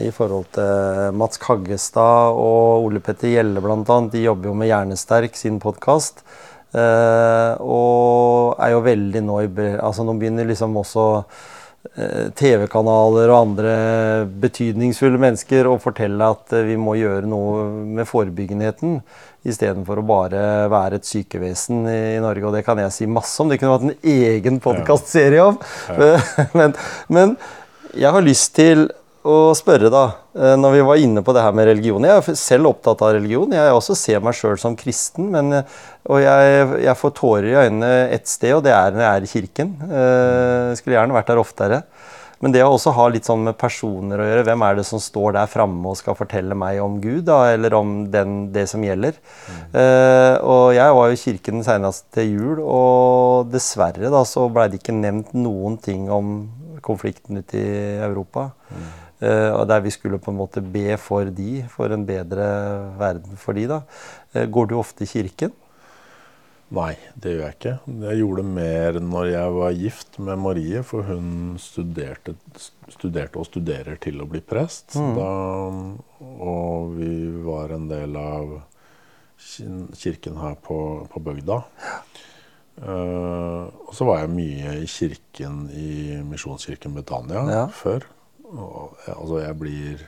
i 0.03 0.11
forhold 0.13 0.49
til 0.57 1.15
Mats 1.17 1.39
Kaggestad 1.41 2.35
og 2.35 2.89
Ole 2.89 2.99
Petter 3.03 3.31
Gjelle 3.31 3.63
bl.a. 3.63 3.99
De 4.11 4.25
jobber 4.25 4.51
jo 4.51 4.57
med 4.59 4.69
Hjernesterk, 4.69 5.39
sin 5.39 5.61
podkast. 5.63 6.25
Eh, 6.75 7.51
og 7.63 8.59
er 8.59 8.75
jo 8.75 8.85
veldig 8.85 9.23
nå 9.23 9.41
i 9.45 9.49
Altså 9.77 10.03
nå 10.03 10.17
begynner 10.19 10.49
liksom 10.49 10.75
også 10.81 11.07
Eh, 11.83 12.29
TV-kanaler 12.31 13.27
og 13.27 13.37
andre 13.37 13.71
betydningsfulle 14.39 15.19
mennesker 15.19 15.67
å 15.67 15.75
fortelle 15.83 16.29
at 16.31 16.53
vi 16.63 16.77
må 16.79 16.95
gjøre 16.95 17.27
noe 17.27 17.65
med 17.99 18.07
forebyggenheten 18.07 19.01
istedenfor 19.47 19.99
å 19.99 20.07
bare 20.07 20.41
være 20.71 20.99
et 20.99 21.07
sykevesen 21.07 21.83
i 21.89 22.19
Norge. 22.23 22.47
Og 22.47 22.55
det 22.55 22.63
kan 22.67 22.79
jeg 22.79 22.95
si 22.95 23.07
masse 23.09 23.35
om. 23.43 23.51
Det 23.51 23.59
kunne 23.61 23.75
vært 23.75 23.87
en 23.89 24.11
egen 24.15 24.59
podkastserie 24.63 25.45
om. 25.51 25.59
Ja. 25.89 26.11
Ja. 26.13 26.49
Men, 26.59 26.75
men, 27.11 27.33
jeg 27.93 28.13
har 28.13 28.23
lyst 28.25 28.53
til 28.55 28.87
å 29.23 29.53
spørre, 29.55 29.89
da, 29.91 30.03
eh, 30.35 30.55
når 30.59 30.75
vi 30.75 30.85
var 30.87 31.01
inne 31.01 31.23
på 31.23 31.33
det 31.35 31.43
her 31.45 31.53
med 31.55 31.67
religion 31.69 32.03
Jeg 32.03 32.19
er 32.19 32.37
selv 32.39 32.71
opptatt 32.73 33.01
av 33.05 33.13
religion. 33.15 33.53
Jeg 33.55 33.75
også 33.75 33.95
ser 33.97 34.23
meg 34.23 34.35
sjøl 34.37 34.57
som 34.59 34.75
kristen. 34.79 35.29
Men, 35.33 35.51
eh, 35.59 35.77
og 36.11 36.19
jeg, 36.23 36.65
jeg, 36.83 36.97
får 36.99 37.13
tårer 37.19 37.49
i 37.51 37.57
øynene 37.65 37.91
ett 38.15 38.27
sted, 38.27 38.55
og 38.57 38.65
det 38.65 38.73
er 38.75 38.91
når 38.91 39.05
jeg 39.05 39.13
er 39.13 39.27
i 39.27 39.31
kirken. 39.33 39.75
Jeg 39.83 40.73
eh, 40.73 40.75
skulle 40.79 40.97
gjerne 40.99 41.17
vært 41.19 41.31
der 41.31 41.43
oftere. 41.43 41.83
Men 42.43 42.51
det 42.51 42.63
å 42.65 42.73
også 42.73 42.91
ha 42.97 43.05
litt 43.07 43.27
sånn 43.27 43.45
med 43.45 43.55
personer 43.55 44.19
å 44.19 44.25
gjøre. 44.27 44.43
Hvem 44.49 44.63
er 44.67 44.75
det 44.75 44.83
som 44.87 44.99
står 44.99 45.37
der 45.37 45.51
framme 45.51 45.93
og 45.93 45.95
skal 45.95 46.17
fortelle 46.19 46.57
meg 46.59 46.81
om 46.83 46.97
Gud, 47.03 47.21
da, 47.29 47.37
eller 47.53 47.77
om 47.77 47.93
den, 48.11 48.49
det 48.51 48.65
som 48.71 48.83
gjelder? 48.83 49.15
Mm. 49.47 49.61
Uh, 49.71 50.35
og 50.41 50.65
jeg 50.75 50.97
var 50.97 51.07
jo 51.07 51.15
i 51.15 51.21
kirken 51.21 51.63
senest 51.63 52.09
til 52.15 52.33
jul, 52.33 52.59
og 52.59 53.53
dessverre 53.53 54.11
da 54.11 54.25
så 54.27 54.49
blei 54.51 54.67
det 54.73 54.81
ikke 54.81 54.97
nevnt 54.97 55.31
noen 55.37 55.79
ting 55.79 56.11
om 56.11 56.35
konflikten 56.83 57.39
ute 57.39 57.61
i 57.61 57.79
Europa. 58.03 58.49
Mm. 58.73 58.91
Uh, 59.23 59.51
og 59.55 59.63
der 59.71 59.87
vi 59.87 59.95
skulle 59.95 60.19
på 60.19 60.33
en 60.33 60.41
måte 60.41 60.59
be 60.59 60.97
for 60.99 61.31
de, 61.31 61.61
for 61.71 61.95
en 61.95 62.03
bedre 62.03 62.45
verden 62.99 63.39
for 63.39 63.55
de 63.55 63.69
da. 63.71 63.85
Uh, 64.35 64.43
går 64.51 64.67
du 64.67 64.79
ofte 64.81 65.07
i 65.07 65.13
kirken? 65.15 65.55
Nei, 66.73 66.93
det 67.21 67.35
gjør 67.35 67.43
jeg 67.43 67.55
ikke. 67.57 67.73
Jeg 68.07 68.19
gjorde 68.19 68.41
det 68.41 68.51
mer 68.55 68.97
når 69.05 69.27
jeg 69.29 69.53
var 69.59 69.75
gift 69.77 70.15
med 70.25 70.41
Marie, 70.41 70.81
for 70.87 71.05
hun 71.05 71.27
studerte, 71.61 72.33
studerte 72.89 73.41
og 73.41 73.45
studerer 73.45 73.99
til 74.01 74.23
å 74.23 74.27
bli 74.29 74.41
prest. 74.41 74.95
Mm. 74.97 75.11
Da, 75.19 75.29
og 76.49 76.95
vi 76.97 77.11
var 77.45 77.75
en 77.75 77.85
del 77.91 78.17
av 78.17 78.55
kirken 79.93 80.41
her 80.41 80.57
på, 80.65 80.79
på 81.13 81.23
bygda. 81.29 81.61
Uh, 82.73 83.69
og 83.85 83.93
så 83.93 84.09
var 84.09 84.23
jeg 84.23 84.33
mye 84.33 84.75
i 84.81 84.89
kirken 84.89 85.67
i 85.77 86.17
Misjonskirken 86.25 86.97
Betania 86.97 87.45
ja. 87.53 87.63
før. 87.69 88.09
Og, 88.49 88.97
altså, 89.13 89.43
jeg 89.43 89.59
blir 89.61 90.05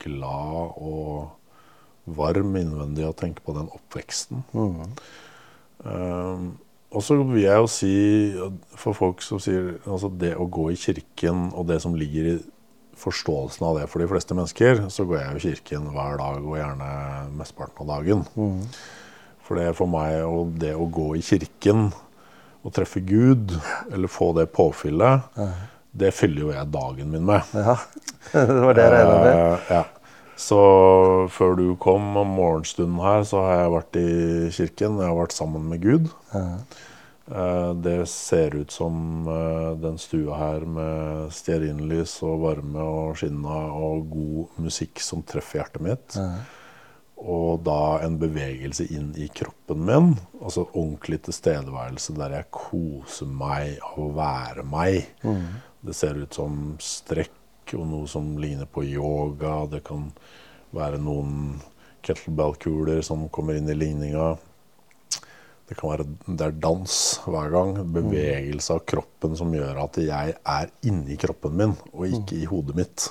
glad 0.00 0.78
og 0.80 2.14
varm 2.16 2.56
innvendig 2.56 3.04
av 3.04 3.12
å 3.12 3.18
tenke 3.18 3.44
på 3.44 3.52
den 3.58 3.68
oppveksten. 3.76 4.46
Mm. 4.56 4.96
Um, 5.84 6.56
og 6.88 7.04
så 7.04 7.18
vil 7.20 7.42
jeg 7.42 7.60
jo 7.60 7.68
si, 7.68 7.94
for 8.80 8.96
folk 8.96 9.20
som 9.24 9.40
sier 9.42 9.76
altså 9.84 10.08
det 10.08 10.32
å 10.40 10.48
gå 10.48 10.70
i 10.72 10.78
kirken 10.80 11.50
og 11.52 11.68
det 11.68 11.82
som 11.84 11.96
ligger 11.98 12.30
i 12.30 12.38
forståelsen 12.98 13.66
av 13.68 13.76
det 13.78 13.86
for 13.92 14.02
de 14.02 14.08
fleste 14.10 14.34
mennesker, 14.34 14.86
så 14.90 15.04
går 15.06 15.20
jeg 15.20 15.34
i 15.36 15.42
kirken 15.50 15.90
hver 15.94 16.16
dag 16.18 16.40
og 16.40 16.56
gjerne 16.58 16.88
mesteparten 17.38 17.84
av 17.84 17.90
dagen. 17.92 18.24
Mm. 18.34 18.64
For 19.46 19.60
det 19.60 19.76
for 19.78 19.90
meg 19.90 20.24
og 20.26 20.56
det 20.60 20.74
å 20.76 20.88
gå 20.92 21.12
i 21.18 21.24
kirken 21.24 21.90
og 22.64 22.74
treffe 22.74 23.00
Gud, 23.06 23.54
eller 23.92 24.10
få 24.10 24.32
det 24.36 24.48
påfyllet, 24.52 25.28
det 25.98 26.10
fyller 26.16 26.42
jo 26.42 26.50
jeg 26.56 26.72
dagen 26.74 27.12
min 27.12 27.28
med. 27.28 27.52
Ja, 27.54 27.76
det 28.32 28.58
var 28.64 28.76
det 28.76 28.88
jeg 28.88 28.96
regna 28.96 29.14
med. 29.22 29.38
Uh, 29.38 29.70
ja. 29.76 29.84
Så 30.38 30.58
før 31.34 31.56
du 31.58 31.64
kom 31.82 32.12
om 32.16 32.36
morgenstunden 32.38 33.00
her, 33.02 33.24
så 33.26 33.42
har 33.42 33.56
jeg 33.64 33.72
vært 33.74 33.98
i 33.98 34.10
kirken. 34.54 35.00
Jeg 35.02 35.10
har 35.10 35.18
vært 35.18 35.34
sammen 35.34 35.66
med 35.70 35.82
Gud. 35.82 36.12
Ja. 36.30 36.44
Uh, 37.28 37.74
det 37.76 38.06
ser 38.08 38.54
ut 38.56 38.72
som 38.72 39.26
uh, 39.28 39.74
den 39.76 39.98
stua 40.00 40.38
her 40.38 40.62
med 40.64 41.34
stearinlys 41.36 42.14
og 42.24 42.38
varme 42.46 42.80
og 42.80 43.18
skinna 43.20 43.58
og 43.76 44.06
god 44.14 44.62
musikk 44.64 45.02
som 45.04 45.26
treffer 45.28 45.60
hjertet 45.60 45.84
mitt. 45.84 46.16
Ja. 46.16 46.30
Og 47.18 47.64
da 47.66 47.98
en 48.06 48.16
bevegelse 48.22 48.86
inn 48.94 49.10
i 49.18 49.26
kroppen 49.34 49.82
min. 49.84 50.12
Altså 50.38 50.68
ordentlig 50.70 51.18
tilstedeværelse 51.26 52.14
der 52.16 52.38
jeg 52.38 52.50
koser 52.54 53.28
meg 53.28 53.82
av 53.82 53.98
å 54.06 54.12
være 54.16 54.64
meg. 54.70 55.10
Mm. 55.26 55.58
Det 55.84 55.98
ser 55.98 56.22
ut 56.22 56.38
som 56.38 56.76
strekk 56.82 57.34
og 57.76 57.88
noe 57.90 58.08
som 58.10 58.36
ligner 58.40 58.68
på 58.70 58.84
yoga. 58.86 59.66
Det 59.70 59.82
kan 59.86 60.08
være 60.76 61.00
noen 61.02 61.58
kettlebell-kuler 62.06 63.02
som 63.04 63.26
kommer 63.34 63.58
inn 63.58 63.68
i 63.68 63.76
ligninga. 63.76 64.36
Det 65.68 65.76
kan 65.76 65.92
være 65.92 66.06
det 66.24 66.46
er 66.46 66.60
dans 66.64 66.98
hver 67.28 67.50
gang. 67.52 67.74
Bevegelse 67.92 68.78
av 68.78 68.84
kroppen 68.88 69.36
som 69.36 69.52
gjør 69.52 69.82
at 69.84 69.98
jeg 70.00 70.36
er 70.38 70.70
inni 70.88 71.18
kroppen 71.20 71.58
min, 71.58 71.74
og 71.92 72.06
ikke 72.08 72.38
i 72.40 72.48
hodet 72.48 72.76
mitt. 72.78 73.08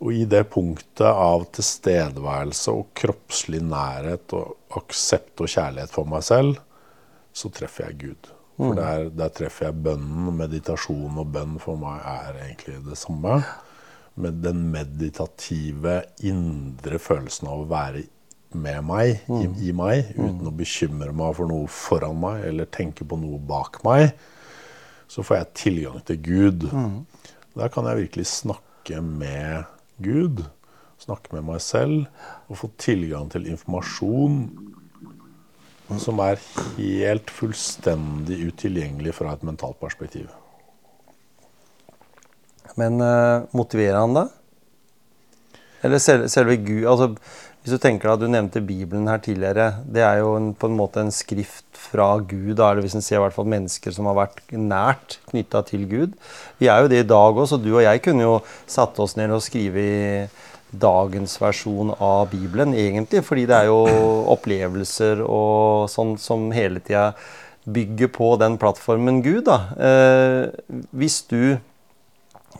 Og 0.00 0.12
i 0.12 0.24
det 0.28 0.44
punktet 0.52 1.08
av 1.08 1.44
tilstedeværelse 1.56 2.72
og 2.72 2.88
kroppslig 2.96 3.62
nærhet 3.64 4.32
og 4.36 4.80
aksept 4.80 5.44
og 5.44 5.52
kjærlighet 5.52 5.92
for 5.92 6.08
meg 6.08 6.24
selv, 6.24 6.60
så 7.36 7.52
treffer 7.52 7.90
jeg 7.90 8.00
Gud. 8.06 8.35
For 8.56 8.72
mm. 8.72 8.76
der, 8.78 9.08
der, 9.12 9.32
treffer 9.36 9.68
jeg 9.68 9.82
bønnen. 9.84 10.32
Meditasjon 10.36 11.20
og 11.20 11.32
bønn 11.34 11.56
for 11.62 11.78
meg 11.80 12.00
er 12.08 12.40
egentlig 12.46 12.80
det 12.86 12.98
samme. 13.00 13.40
Med 14.16 14.40
den 14.44 14.62
meditative, 14.72 15.98
indre 16.24 17.00
følelsen 17.02 17.50
av 17.52 17.66
å 17.66 17.68
være 17.68 18.06
med 18.56 18.80
meg, 18.88 19.20
mm. 19.28 19.42
i, 19.42 19.68
i, 19.68 19.74
meg, 19.76 20.14
uten 20.14 20.40
mm. 20.40 20.48
å 20.48 20.54
bekymre 20.56 21.12
meg 21.16 21.36
for 21.36 21.50
noe 21.50 21.68
foran 21.68 22.16
meg 22.22 22.46
eller 22.48 22.70
tenke 22.72 23.04
på 23.04 23.18
noe 23.20 23.40
bak 23.44 23.82
meg, 23.84 24.14
så 25.12 25.24
får 25.26 25.42
jeg 25.42 25.52
tilgang 25.60 26.00
til 26.08 26.22
Gud. 26.24 26.64
Der 27.56 27.72
kan 27.72 27.88
jeg 27.90 28.06
virkelig 28.06 28.26
snakke 28.32 29.02
med 29.04 29.68
Gud, 30.02 30.46
snakke 31.02 31.36
med 31.36 31.44
meg 31.50 31.60
selv 31.60 32.06
og 32.48 32.62
få 32.62 32.72
tilgang 32.80 33.28
til 33.32 33.50
informasjon 33.52 34.40
som 36.02 36.18
er 36.24 36.40
helt 36.76 37.30
fullstendig 37.30 38.40
utilgjengelig 38.50 39.14
fra 39.16 39.36
et 39.36 39.44
mentalt 39.46 39.78
perspektiv. 39.80 40.26
Men 42.76 43.00
uh, 43.00 43.46
motiverer 43.56 44.00
han 44.02 44.16
deg? 44.16 44.32
Eller 45.86 46.00
selve, 46.02 46.28
selve 46.32 46.56
Gud 46.64 46.86
altså, 46.88 47.10
Hvis 47.62 47.76
du 47.76 47.80
tenker 47.80 48.08
deg, 48.08 48.16
at 48.16 48.24
Du 48.24 48.32
nevnte 48.32 48.64
Bibelen 48.64 49.08
her 49.10 49.20
tidligere. 49.22 49.68
Det 49.84 50.02
er 50.04 50.20
jo 50.20 50.34
en, 50.38 50.50
på 50.56 50.68
en 50.68 50.76
måte 50.78 51.04
en 51.04 51.14
skrift 51.14 51.64
fra 51.78 52.08
Gud. 52.18 52.56
Da 52.58 52.68
er 52.68 52.78
det 52.78 52.86
hvis 52.86 52.98
en 52.98 53.04
ser 53.04 53.20
i 53.20 53.22
hvert 53.24 53.36
fall 53.36 53.48
mennesker 53.52 53.94
som 53.94 54.08
har 54.10 54.18
vært 54.18 54.42
nært 54.52 55.20
knytta 55.30 55.62
til 55.70 55.86
Gud. 55.90 56.18
Vi 56.60 56.70
er 56.72 56.82
jo 56.82 56.90
det 56.92 57.04
i 57.04 57.08
dag 57.08 57.38
òg, 57.38 57.46
så 57.48 57.60
du 57.60 57.70
og 57.76 57.84
jeg 57.84 58.02
kunne 58.04 58.26
jo 58.26 58.36
satt 58.70 58.98
oss 59.02 59.16
ned 59.18 59.34
og 59.34 59.44
skrive 59.44 59.82
i 59.82 59.96
dagens 60.70 61.36
versjon 61.40 61.92
av 62.02 62.30
Bibelen, 62.32 62.74
egentlig. 62.74 63.22
Fordi 63.26 63.46
det 63.48 63.56
er 63.62 63.70
jo 63.70 63.80
opplevelser 64.34 65.22
og 65.24 65.90
sånn 65.92 66.16
som 66.20 66.50
hele 66.56 66.82
tida 66.84 67.12
bygger 67.66 68.12
på 68.14 68.34
den 68.40 68.58
plattformen 68.62 69.22
Gud. 69.24 69.46
da. 69.48 69.58
Eh, 69.78 70.84
hvis 70.94 71.22
du 71.30 71.58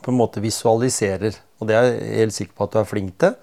på 0.02 0.12
en 0.12 0.18
måte 0.18 0.42
visualiserer, 0.42 1.38
og 1.58 1.68
det 1.68 1.76
er 1.76 1.86
jeg 1.88 2.18
helt 2.20 2.36
sikker 2.36 2.56
på 2.56 2.66
at 2.66 2.74
du 2.74 2.80
er 2.82 2.90
flink 2.90 3.14
til, 3.22 3.36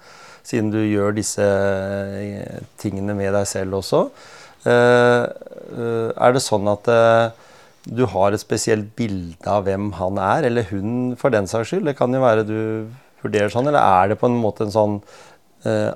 siden 0.44 0.70
du 0.72 0.80
gjør 0.82 1.16
disse 1.16 1.44
eh, 1.44 2.60
tingene 2.80 3.16
med 3.16 3.32
deg 3.36 3.48
selv 3.48 3.80
også. 3.80 4.04
Eh, 4.68 5.24
eh, 5.24 6.10
er 6.12 6.36
det 6.36 6.44
sånn 6.44 6.68
at 6.72 6.90
du 7.84 8.04
har 8.08 8.32
et 8.32 8.40
spesielt 8.40 8.92
bilde 8.96 9.48
av 9.50 9.66
hvem 9.66 9.90
han 9.98 10.20
er, 10.20 10.48
eller 10.48 10.68
hun 10.70 11.16
for 11.20 11.32
den 11.34 11.48
saks 11.50 11.72
skyld? 11.72 11.88
Det 11.88 11.96
kan 11.98 12.12
jo 12.16 12.22
være 12.24 12.46
du 12.48 12.60
vurderer 13.24 13.52
sånn, 13.52 13.70
eller 13.70 13.80
er 13.82 14.12
det 14.12 14.18
på 14.20 14.30
en 14.30 14.40
måte 14.40 14.68
en 14.68 14.74
sånn 14.74 14.98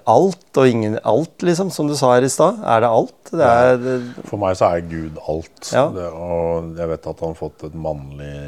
alt 0.09 0.57
og 0.57 0.65
ingen 0.65 0.95
alt, 1.05 1.43
liksom, 1.45 1.69
som 1.69 1.91
du 1.91 1.93
sa 1.93 2.15
her 2.15 2.25
i 2.25 2.31
stad? 2.33 2.63
Er 2.65 2.81
det 2.81 2.89
alt? 2.89 3.19
Det 3.29 3.49
er, 3.53 3.75
det... 3.83 3.97
For 4.25 4.41
meg 4.41 4.55
så 4.57 4.71
er 4.73 4.87
Gud 4.89 5.19
alt. 5.29 5.59
Ja. 5.77 5.83
Det, 5.93 6.07
og 6.09 6.71
jeg 6.81 6.89
vet 6.95 7.09
at 7.13 7.21
han 7.21 7.35
har 7.35 7.37
fått 7.37 7.67
et 7.69 7.77
mannlig 7.77 8.39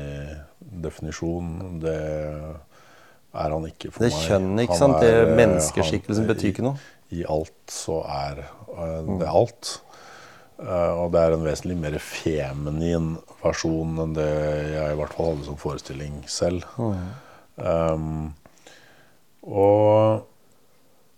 definisjon. 0.81 1.51
Det 1.83 1.99
er 3.31 3.55
han 3.55 3.69
ikke 3.69 3.93
for 3.93 4.05
meg. 4.05 4.11
Det 4.11 4.25
kjønnet, 4.25 4.65
ikke 4.65 4.81
sant? 4.81 4.99
det 5.03 5.13
eh, 5.21 5.37
menneskeskikkelsen 5.39 6.27
betyr 6.31 6.53
ikke 6.55 6.67
noe. 6.67 6.89
I, 7.11 7.23
I 7.23 7.29
alt 7.31 7.75
så 7.75 8.01
er 8.07 8.43
uh, 8.73 9.17
det 9.21 9.31
alt. 9.31 9.77
Uh, 10.61 11.07
og 11.07 11.15
det 11.15 11.23
er 11.23 11.35
en 11.35 11.47
vesentlig 11.47 11.79
mer 11.81 11.97
feminin 12.05 13.15
versjon 13.41 14.03
enn 14.03 14.13
det 14.17 14.29
jeg 14.75 14.93
i 14.93 14.99
hvert 14.99 15.17
fall 15.17 15.33
hadde 15.33 15.49
som 15.49 15.61
forestilling 15.61 16.21
selv. 16.31 16.67
Mm. 16.77 17.09
Um, 17.61 18.13
og 19.47 20.27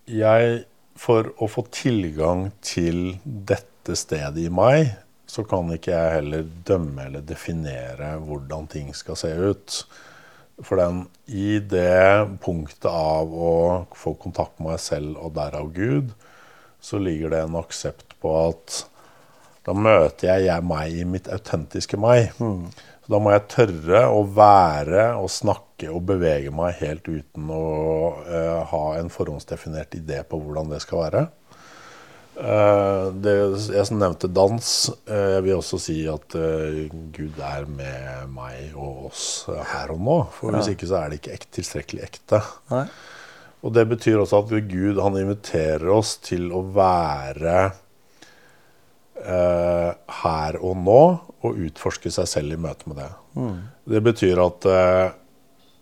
jeg 0.09 0.63
For 0.93 1.25
å 1.41 1.47
få 1.49 1.63
tilgang 1.73 2.51
til 2.61 3.15
dette 3.25 3.95
stedet 3.97 4.43
i 4.43 4.51
meg, 4.53 4.91
så 5.25 5.41
kan 5.41 5.71
ikke 5.73 5.89
jeg 5.89 6.11
heller 6.19 6.43
dømme 6.67 7.07
eller 7.07 7.23
definere 7.25 8.11
hvordan 8.21 8.67
ting 8.69 8.91
skal 8.93 9.17
se 9.17 9.31
ut. 9.33 9.79
For 10.61 10.77
den, 10.77 11.07
i 11.25 11.57
det 11.57 12.29
punktet 12.45 12.85
av 12.91 13.33
å 13.33 13.55
få 13.97 14.13
kontakt 14.21 14.61
med 14.61 14.75
meg 14.75 14.83
selv 14.85 15.17
og 15.17 15.33
derav 15.39 15.73
Gud, 15.73 16.13
så 16.77 17.01
ligger 17.01 17.33
det 17.33 17.41
en 17.47 17.57
aksept 17.57 18.13
på 18.21 18.37
at 18.43 18.83
da 19.65 19.73
møter 19.73 20.29
jeg, 20.29 20.49
jeg 20.51 20.69
meg 20.69 20.93
i 20.93 21.09
mitt 21.09 21.29
autentiske 21.31 21.97
meg. 21.97 22.29
Mm. 22.37 22.67
Så 23.03 23.15
da 23.15 23.19
må 23.23 23.33
jeg 23.33 23.47
tørre 23.49 24.05
å 24.13 24.21
være 24.29 25.09
og 25.17 25.31
snakke 25.33 25.72
og 25.91 26.05
bevege 26.09 26.51
meg 26.55 26.77
helt 26.81 27.07
uten 27.07 27.49
å 27.51 27.63
uh, 28.23 28.59
ha 28.71 28.83
en 28.99 29.11
forhåndsdefinert 29.13 29.95
idé 29.99 30.21
på 30.27 30.39
hvordan 30.41 30.71
det 30.73 30.83
skal 30.83 31.05
være. 31.07 31.27
Uh, 32.33 33.13
det, 33.21 33.33
jeg 33.69 33.85
som 33.85 33.99
nevnte 34.01 34.29
dans. 34.33 34.69
Uh, 35.05 35.35
jeg 35.35 35.43
vil 35.45 35.59
også 35.59 35.77
si 35.81 35.97
at 36.09 36.33
uh, 36.33 36.79
Gud 37.13 37.37
er 37.37 37.67
med 37.69 38.31
meg 38.33 38.73
og 38.73 39.11
oss 39.11 39.25
her 39.73 39.93
og 39.93 40.01
nå. 40.01 40.17
For 40.33 40.55
hvis 40.57 40.71
ikke 40.73 40.89
så 40.89 41.03
er 41.03 41.11
det 41.11 41.21
ikke 41.21 41.35
ek, 41.37 41.47
tilstrekkelig 41.59 42.05
ekte. 42.07 42.41
Nei. 42.73 42.87
Og 43.63 43.75
det 43.77 43.85
betyr 43.91 44.19
også 44.19 44.41
at 44.41 44.55
Gud 44.67 44.99
han 44.99 45.19
inviterer 45.21 45.87
oss 45.93 46.17
til 46.23 46.49
å 46.51 46.65
være 46.73 47.71
her 49.23 50.55
og 50.57 50.73
nå 50.83 51.03
og 51.47 51.59
utforske 51.63 52.09
seg 52.11 52.27
selv 52.27 52.57
i 52.57 52.59
møte 52.59 52.89
med 52.89 52.97
det. 52.99 53.05
Mm. 53.39 53.59
Det 53.93 54.01
betyr 54.03 54.41
at 54.43 54.67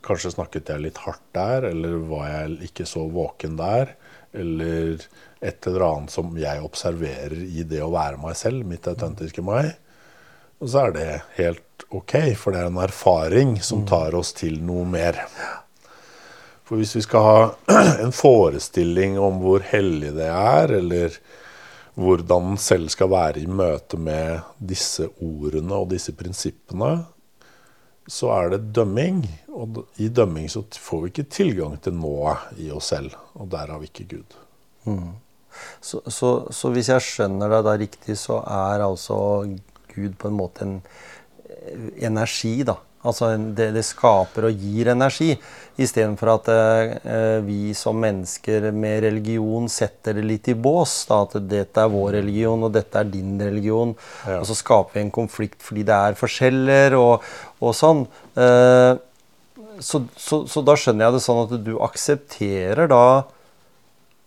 kanskje 0.05 0.33
snakket 0.35 0.71
jeg 0.73 0.83
litt 0.83 1.01
hardt 1.05 1.23
der, 1.35 1.67
eller 1.71 1.99
var 2.09 2.27
jeg 2.29 2.71
ikke 2.71 2.87
så 2.89 3.05
våken 3.11 3.57
der, 3.59 3.95
eller 4.31 5.01
et 5.41 5.67
eller 5.67 5.85
annet 5.87 6.13
som 6.13 6.35
jeg 6.37 6.63
observerer 6.63 7.37
i 7.41 7.65
det 7.67 7.81
å 7.83 7.91
være 7.93 8.19
meg 8.21 8.37
selv, 8.39 8.65
mitt 8.67 8.87
autentiske 8.87 9.43
meg. 9.45 9.73
Og 10.61 10.69
så 10.69 10.85
er 10.87 10.95
det 10.95 11.09
helt 11.39 11.85
ok, 11.89 12.15
for 12.37 12.53
det 12.53 12.61
er 12.61 12.69
en 12.69 12.83
erfaring 12.83 13.55
som 13.65 13.81
mm. 13.81 13.87
tar 13.89 14.15
oss 14.17 14.33
til 14.37 14.61
noe 14.63 14.85
mer. 14.87 15.17
For 16.67 16.79
hvis 16.79 16.93
vi 16.95 17.03
skal 17.03 17.25
ha 17.25 17.39
en 18.05 18.13
forestilling 18.15 19.17
om 19.19 19.41
hvor 19.43 19.65
hellig 19.71 20.13
det 20.15 20.29
er, 20.29 20.77
eller 20.77 21.17
hvordan 21.99 22.53
en 22.53 22.61
selv 22.61 22.93
skal 22.93 23.09
være 23.11 23.41
i 23.41 23.49
møte 23.49 23.97
med 23.99 24.45
disse 24.57 25.09
ordene 25.19 25.81
og 25.81 25.89
disse 25.91 26.13
prinsippene, 26.15 26.93
så 28.07 28.31
er 28.35 28.53
det 28.53 28.71
dømming. 28.75 29.23
Og 29.51 29.83
i 30.01 30.09
dømming 30.09 30.49
så 30.51 30.63
får 30.79 31.01
vi 31.01 31.11
ikke 31.11 31.29
tilgang 31.31 31.75
til 31.83 31.97
nået 31.97 32.61
i 32.61 32.71
oss 32.73 32.91
selv, 32.93 33.15
og 33.35 33.51
der 33.51 33.73
har 33.73 33.81
vi 33.81 33.89
ikke 33.91 34.17
Gud. 34.17 34.37
Mm. 34.85 35.11
Så, 35.81 35.99
så, 36.07 36.29
så, 36.51 36.69
hvis 36.71 36.89
jeg 36.89 37.03
skjønner 37.03 37.51
deg 37.51 37.65
da 37.67 37.73
riktig, 37.77 38.15
så 38.17 38.39
er 38.47 38.85
altså 38.85 39.17
Gud 39.91 40.15
på 40.17 40.31
en 40.31 40.37
måte 40.37 40.63
en 40.65 40.77
eh, 41.49 41.89
energi, 42.07 42.61
da. 42.67 42.77
Altså 43.07 43.31
det, 43.57 43.71
det 43.73 43.83
skaper 43.85 44.45
og 44.49 44.63
gir 44.63 44.91
energi. 44.93 45.33
Istedenfor 45.81 46.33
at 46.35 46.49
eh, 46.53 47.37
vi 47.45 47.73
som 47.77 47.97
mennesker 48.01 48.69
med 48.75 49.01
religion 49.07 49.69
setter 49.71 50.19
det 50.19 50.25
litt 50.27 50.51
i 50.51 50.55
bås. 50.55 50.93
Da, 51.09 51.23
at 51.25 51.37
dette 51.49 51.81
er 51.81 51.93
vår 51.93 52.19
religion, 52.19 52.67
og 52.67 52.75
dette 52.75 53.01
er 53.01 53.09
din 53.09 53.37
religion. 53.41 53.95
Ja. 54.27 54.41
Og 54.41 54.49
så 54.49 54.57
skaper 54.59 54.99
vi 54.99 55.05
en 55.05 55.13
konflikt 55.15 55.63
fordi 55.65 55.85
det 55.87 55.97
er 55.97 56.19
forskjeller 56.19 56.97
og, 56.99 57.25
og 57.63 57.77
sånn. 57.77 58.05
Eh, 58.37 58.93
så, 59.81 60.03
så, 60.19 60.43
så 60.45 60.61
da 60.65 60.77
skjønner 60.77 61.07
jeg 61.07 61.17
det 61.17 61.23
sånn 61.25 61.45
at 61.47 61.53
du 61.65 61.75
aksepterer 61.81 62.91
da 62.91 63.05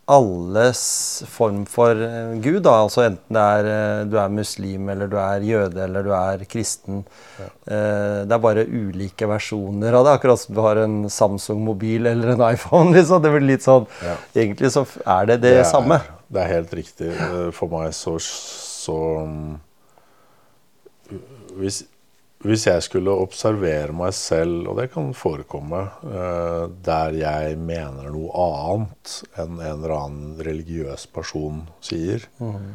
alles 0.06 1.22
form 1.28 1.64
for 1.66 1.96
eh, 2.02 2.34
Gud. 2.44 2.62
Da. 2.64 2.74
Altså 2.84 3.04
Enten 3.06 3.36
det 3.36 3.44
er, 3.58 3.68
eh, 3.72 4.00
du 4.08 4.16
er 4.20 4.32
muslim, 4.32 4.88
eller 4.92 5.10
du 5.10 5.16
er 5.20 5.46
jøde, 5.46 5.80
eller 5.86 6.04
du 6.06 6.10
er 6.16 6.44
kristen. 6.50 7.04
Ja. 7.38 7.46
Eh, 7.46 8.18
det 8.28 8.36
er 8.36 8.42
bare 8.44 8.66
ulike 8.68 9.28
versjoner 9.30 9.96
av 9.96 10.06
det. 10.06 10.16
Akkurat 10.18 10.42
som 10.42 10.56
du 10.56 10.60
har 10.64 10.82
en 10.82 10.98
Samsung-mobil 11.10 12.10
eller 12.12 12.34
en 12.34 12.46
iPhone. 12.50 12.92
Liksom. 12.96 13.22
Det 13.24 13.32
blir 13.34 13.48
litt 13.54 13.64
sånn, 13.66 13.88
ja. 14.04 14.18
Egentlig 14.36 14.72
så 14.74 14.84
er 14.84 15.30
det 15.32 15.40
det, 15.40 15.56
det 15.58 15.64
er, 15.64 15.70
samme. 15.70 16.00
Det 16.28 16.42
er 16.42 16.52
helt 16.58 16.76
riktig. 16.76 17.10
For 17.56 17.72
meg 17.72 17.94
så, 17.96 18.18
så 18.20 18.98
hvis, 21.58 21.84
hvis 22.44 22.66
jeg 22.68 22.84
skulle 22.84 23.12
observere 23.24 23.94
meg 23.96 24.12
selv, 24.16 24.66
og 24.68 24.76
det 24.80 24.90
kan 24.92 25.14
forekomme, 25.16 25.80
uh, 26.04 26.64
der 26.84 27.16
jeg 27.16 27.56
mener 27.56 28.10
noe 28.12 28.32
annet 28.44 29.14
enn 29.40 29.56
en 29.56 29.70
eller 29.70 29.94
annen 29.96 30.42
religiøs 30.44 31.06
person 31.14 31.62
sier, 31.84 32.26
mm. 32.36 32.74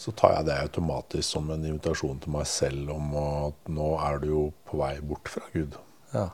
så 0.00 0.14
tar 0.18 0.38
jeg 0.38 0.48
det 0.48 0.58
automatisk 0.64 1.28
som 1.36 1.52
en 1.54 1.62
invitasjon 1.62 2.18
til 2.24 2.34
meg 2.34 2.48
selv 2.50 2.90
om 2.96 3.14
at 3.22 3.70
nå 3.76 3.92
er 4.02 4.22
du 4.22 4.30
jo 4.32 4.44
på 4.66 4.82
vei 4.82 4.96
bort 4.98 5.30
fra 5.30 5.46
Gud. 5.54 5.78
Ja. 6.14 6.28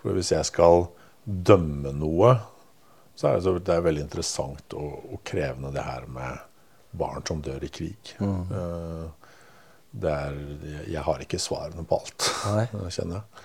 For 0.00 0.16
hvis 0.16 0.32
jeg 0.32 0.48
skal 0.48 0.88
dømme 1.26 1.92
noe, 1.92 2.36
så 3.16 3.30
er 3.34 3.40
det, 3.40 3.56
det 3.66 3.76
er 3.76 3.84
veldig 3.84 4.04
interessant 4.04 4.76
og, 4.76 4.98
og, 5.10 5.20
krevende 5.26 5.72
det 5.74 5.84
her 5.84 6.08
med 6.12 6.44
barn 6.96 7.24
som 7.26 7.40
dør 7.44 7.64
i 7.64 7.72
krig. 7.72 8.16
Mm. 8.20 8.48
Uh, 8.48 9.15
er, 10.04 10.36
jeg 10.90 11.02
har 11.06 11.22
ikke 11.24 11.40
svarene 11.40 11.86
på 11.88 12.00
alt, 12.00 12.30
kjenner 12.96 13.20
jeg. 13.20 13.44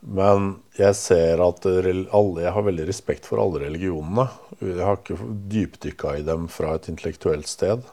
Men 0.00 0.54
jeg 0.78 0.96
ser 0.96 1.42
at 1.44 1.66
alle, 1.68 2.40
jeg 2.40 2.52
har 2.56 2.64
veldig 2.64 2.86
respekt 2.88 3.26
for 3.28 3.42
alle 3.42 3.66
religionene. 3.66 4.30
Jeg 4.62 4.80
har 4.80 4.96
ikke 4.96 5.18
dypdykka 5.52 6.14
i 6.16 6.24
dem 6.24 6.46
fra 6.48 6.72
et 6.78 6.88
intellektuelt 6.88 7.50
sted. 7.50 7.84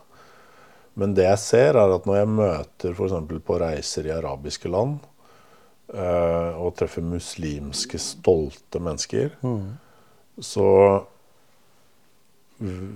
Men 0.97 1.13
det 1.17 1.27
jeg 1.27 1.41
ser, 1.43 1.77
er 1.77 1.93
at 1.93 2.07
når 2.07 2.21
jeg 2.21 2.31
møter 2.31 2.95
f.eks. 2.95 3.17
på 3.45 3.59
reiser 3.61 4.07
i 4.07 4.15
arabiske 4.15 4.71
land 4.71 4.95
øh, 5.93 6.55
og 6.57 6.71
treffer 6.79 7.05
muslimske, 7.05 7.99
stolte 8.01 8.81
mennesker, 8.81 9.35
mm. 9.43 9.67
så 10.41 10.69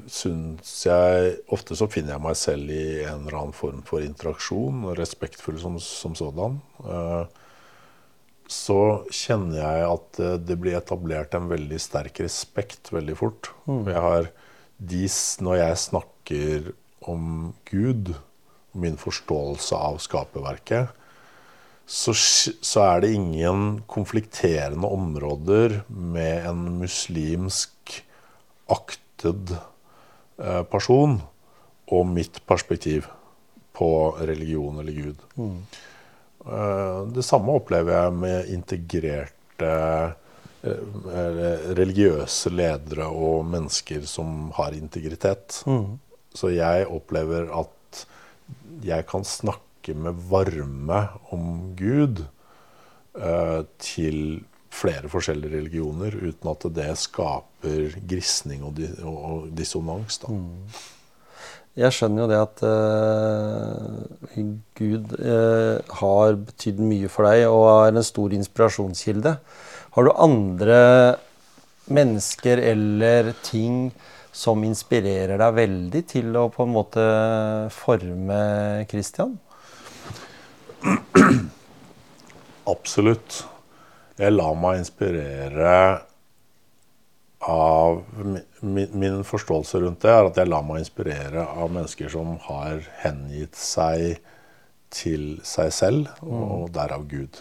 syns 0.09 0.72
jeg 0.88 1.36
Ofte 1.53 1.76
så 1.78 1.86
finner 1.91 2.16
jeg 2.16 2.24
meg 2.24 2.38
selv 2.39 2.72
i 2.74 3.03
en 3.05 3.28
eller 3.28 3.38
annen 3.38 3.55
form 3.55 3.84
for 3.86 4.01
interaksjon, 4.01 4.88
respektfull 4.97 5.59
som, 5.62 5.78
som 5.82 6.18
sådan. 6.18 6.57
Eh, 6.82 7.26
så 8.51 8.80
kjenner 9.14 9.62
jeg 9.62 9.84
at 9.88 10.22
det 10.43 10.57
blir 10.59 10.76
etablert 10.76 11.38
en 11.38 11.47
veldig 11.51 11.78
sterk 11.80 12.20
respekt 12.26 12.91
veldig 12.91 13.16
fort. 13.16 13.51
Mm. 13.70 13.86
Jeg 13.88 14.03
har 14.03 14.32
de, 14.82 15.05
når 15.45 15.59
jeg 15.62 15.84
snakker 15.86 16.72
om 17.07 17.53
Gud, 17.70 18.12
min 18.72 18.97
forståelse 18.99 19.78
av 19.78 20.01
skaperverket, 20.03 20.91
så, 21.91 22.14
så, 22.16 22.84
er 22.86 23.01
det 23.03 23.14
ingen 23.18 23.82
konflikterende 23.89 24.88
områder 24.88 25.82
med 25.89 26.47
en 26.47 26.62
muslimsk 26.80 27.97
akt 28.72 29.01
lukted 29.22 29.55
eh, 30.38 30.63
person 30.63 31.19
og 31.91 32.07
mitt 32.07 32.41
perspektiv 32.47 33.07
på 33.74 34.17
religion 34.19 34.80
eller 34.80 34.91
Gud. 34.91 35.17
Mm. 35.36 35.61
det 37.13 37.24
samme 37.24 37.53
opplever 37.53 37.93
jeg 37.93 38.13
med 38.17 38.49
integrerte 38.49 39.72
eh, 40.63 41.74
religiøse 41.78 42.49
ledere 42.49 43.07
og 43.07 43.45
mennesker 43.45 44.05
som 44.05 44.51
har 44.57 44.74
integritet. 44.74 45.61
Så 46.34 46.49
jeg 46.49 46.88
opplever 46.88 47.51
at 47.53 48.05
jeg 48.84 49.05
kan 49.05 49.24
snakke 49.24 49.93
med 49.93 50.17
varme 50.30 51.07
om 51.32 51.76
Gud 51.78 52.24
eh, 53.17 53.61
til 53.78 54.41
flere 54.72 55.09
forskjellige 55.11 55.57
religioner 55.57 56.15
uten 56.15 56.49
at 56.53 56.65
det 56.76 56.89
skaper 56.99 57.95
grisning 58.07 58.63
og, 58.65 58.76
di 58.80 58.88
og 59.03 59.49
dissonans. 59.55 60.22
Da. 60.24 60.32
Jeg 61.82 61.95
skjønner 61.95 62.24
jo 62.24 62.30
det 62.32 62.39
at 62.43 62.63
uh, 62.67 64.39
Gud 64.76 65.13
uh, 65.19 65.80
har 66.01 66.39
betydd 66.47 66.82
mye 66.84 67.11
for 67.11 67.30
deg 67.30 67.45
og 67.47 67.67
er 67.72 67.93
en 67.93 68.03
stor 68.03 68.34
inspirasjonskilde. 68.36 69.36
Har 69.95 70.07
du 70.07 70.11
andre 70.15 70.82
mennesker 71.91 72.59
eller 72.72 73.32
ting 73.43 73.91
som 74.36 74.63
inspirerer 74.63 75.39
deg 75.39 75.55
veldig 75.57 76.03
til 76.07 76.36
å 76.39 76.47
på 76.51 76.67
en 76.67 76.76
måte 76.76 77.05
forme 77.76 78.41
Kristian? 78.91 79.38
Absolutt. 82.72 83.43
Jeg 84.22 84.36
lar 84.36 84.57
meg 84.59 84.82
inspirere 84.84 85.76
av 87.41 88.03
min, 88.22 88.91
min 88.93 89.24
forståelse 89.26 89.82
rundt 89.82 90.03
det 90.03 90.11
er 90.13 90.28
at 90.30 90.38
jeg 90.38 90.49
lar 90.51 90.65
meg 90.65 90.84
inspirere 90.84 91.47
av 91.49 91.72
mennesker 91.74 92.11
som 92.13 92.36
har 92.45 92.84
hengitt 93.01 93.57
seg 93.57 94.19
til 94.91 95.39
seg 95.47 95.72
selv, 95.74 96.11
og 96.22 96.69
derav 96.76 97.07
Gud. 97.09 97.39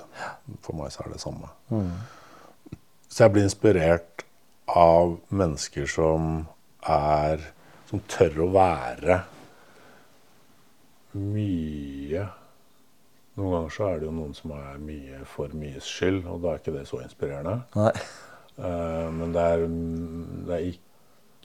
For 0.64 0.78
meg 0.78 0.92
så 0.94 1.04
er 1.04 1.12
det 1.12 1.20
samme. 1.20 1.50
Så 3.10 3.24
jeg 3.24 3.34
blir 3.34 3.48
inspirert 3.48 4.24
av 4.70 5.16
mennesker 5.34 5.88
som 5.90 6.46
er 6.86 7.50
Som 7.90 7.98
tør 8.06 8.36
å 8.44 8.52
være 8.54 9.16
mye 11.18 12.28
Noen 13.40 13.54
ganger 13.56 13.72
så 13.72 13.88
er 13.88 14.00
det 14.00 14.08
jo 14.10 14.12
noen 14.12 14.36
som 14.36 14.52
er 14.52 14.80
mye 14.84 15.22
for 15.28 15.56
mye 15.56 15.80
skyld, 15.80 16.22
og 16.28 16.42
da 16.44 16.52
er 16.52 16.60
ikke 16.60 16.76
det 16.76 16.84
så 16.90 17.00
inspirerende. 17.00 17.56
Nei. 17.78 17.92
Uh, 18.60 19.08
men 19.16 19.32
det 19.32 19.44
er, 19.54 19.62
det, 19.64 20.56
er 20.58 20.66
ikke, 20.74 20.82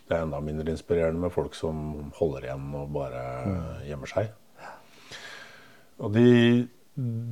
det 0.04 0.18
er 0.18 0.26
enda 0.26 0.41
mindre 0.43 0.74
inspirerende 0.76 1.24
med 1.24 1.32
folk 1.32 1.56
som 1.56 1.78
holder 2.20 2.50
igjen 2.50 2.74
og 2.76 2.91
bare 2.98 3.22
gjemmer 3.88 4.12
seg. 4.12 4.34
Og 6.04 6.12
de 6.12 6.28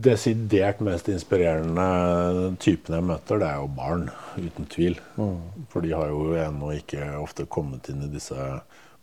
desidert 0.04 0.80
mest 0.84 1.08
inspirerende 1.12 2.54
typene 2.64 3.00
jeg 3.00 3.08
møter, 3.08 3.40
det 3.40 3.50
er 3.50 3.60
jo 3.60 3.70
barn, 3.76 4.08
uten 4.40 4.68
tvil. 4.72 4.98
For 5.72 5.84
de 5.84 5.94
har 5.96 6.12
jo 6.12 6.34
ennå 6.40 6.74
ikke 6.80 7.14
ofte 7.20 7.48
kommet 7.52 7.92
inn 7.92 8.04
i 8.08 8.12
disse 8.12 8.48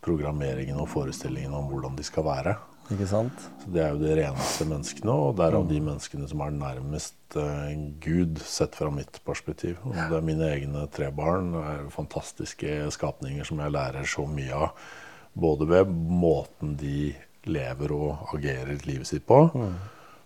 programmeringene 0.05 0.81
og 0.81 0.89
forestillingene 0.89 1.57
om 1.57 1.69
hvordan 1.69 1.97
de 1.97 2.05
skal 2.05 2.25
være. 2.25 2.57
Ikke 2.91 3.07
sant? 3.07 3.43
Så 3.61 3.71
Det 3.71 3.81
er 3.83 3.93
jo 3.93 4.01
de 4.01 4.15
reneste 4.19 4.65
menneskene, 4.67 5.13
og 5.13 5.37
derav 5.39 5.67
de 5.69 5.79
menneskene 5.79 6.27
som 6.27 6.41
er 6.43 6.51
nærmest 6.55 7.37
eh, 7.39 7.71
Gud, 8.03 8.41
sett 8.43 8.75
fra 8.75 8.91
mitt 8.91 9.21
perspektiv. 9.27 9.77
Og 9.87 9.95
det 9.95 10.17
er 10.17 10.27
mine 10.27 10.49
egne 10.51 10.83
tre 10.91 11.07
barn. 11.15 11.53
Er 11.55 11.87
fantastiske 11.93 12.89
skapninger 12.91 13.47
som 13.47 13.61
jeg 13.63 13.75
lærer 13.77 14.07
så 14.07 14.25
mye 14.27 14.51
av. 14.67 14.85
Både 15.31 15.67
ved 15.69 15.87
måten 15.91 16.75
de 16.79 17.13
lever 17.47 17.93
og 17.95 18.35
agerer 18.35 18.83
livet 18.85 19.07
sitt 19.07 19.23
på, 19.25 19.47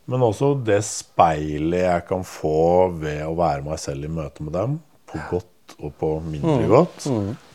men 0.06 0.24
også 0.26 0.50
det 0.66 0.82
speilet 0.84 1.86
jeg 1.86 2.06
kan 2.10 2.26
få 2.28 2.90
ved 2.98 3.22
å 3.24 3.36
være 3.38 3.64
meg 3.66 3.80
selv 3.80 4.04
i 4.06 4.12
møte 4.12 4.44
med 4.44 4.54
dem, 4.58 4.80
på 5.08 5.22
godt 5.30 5.78
og 5.80 5.94
på 6.02 6.10
mindre 6.26 6.66
godt. 6.68 7.06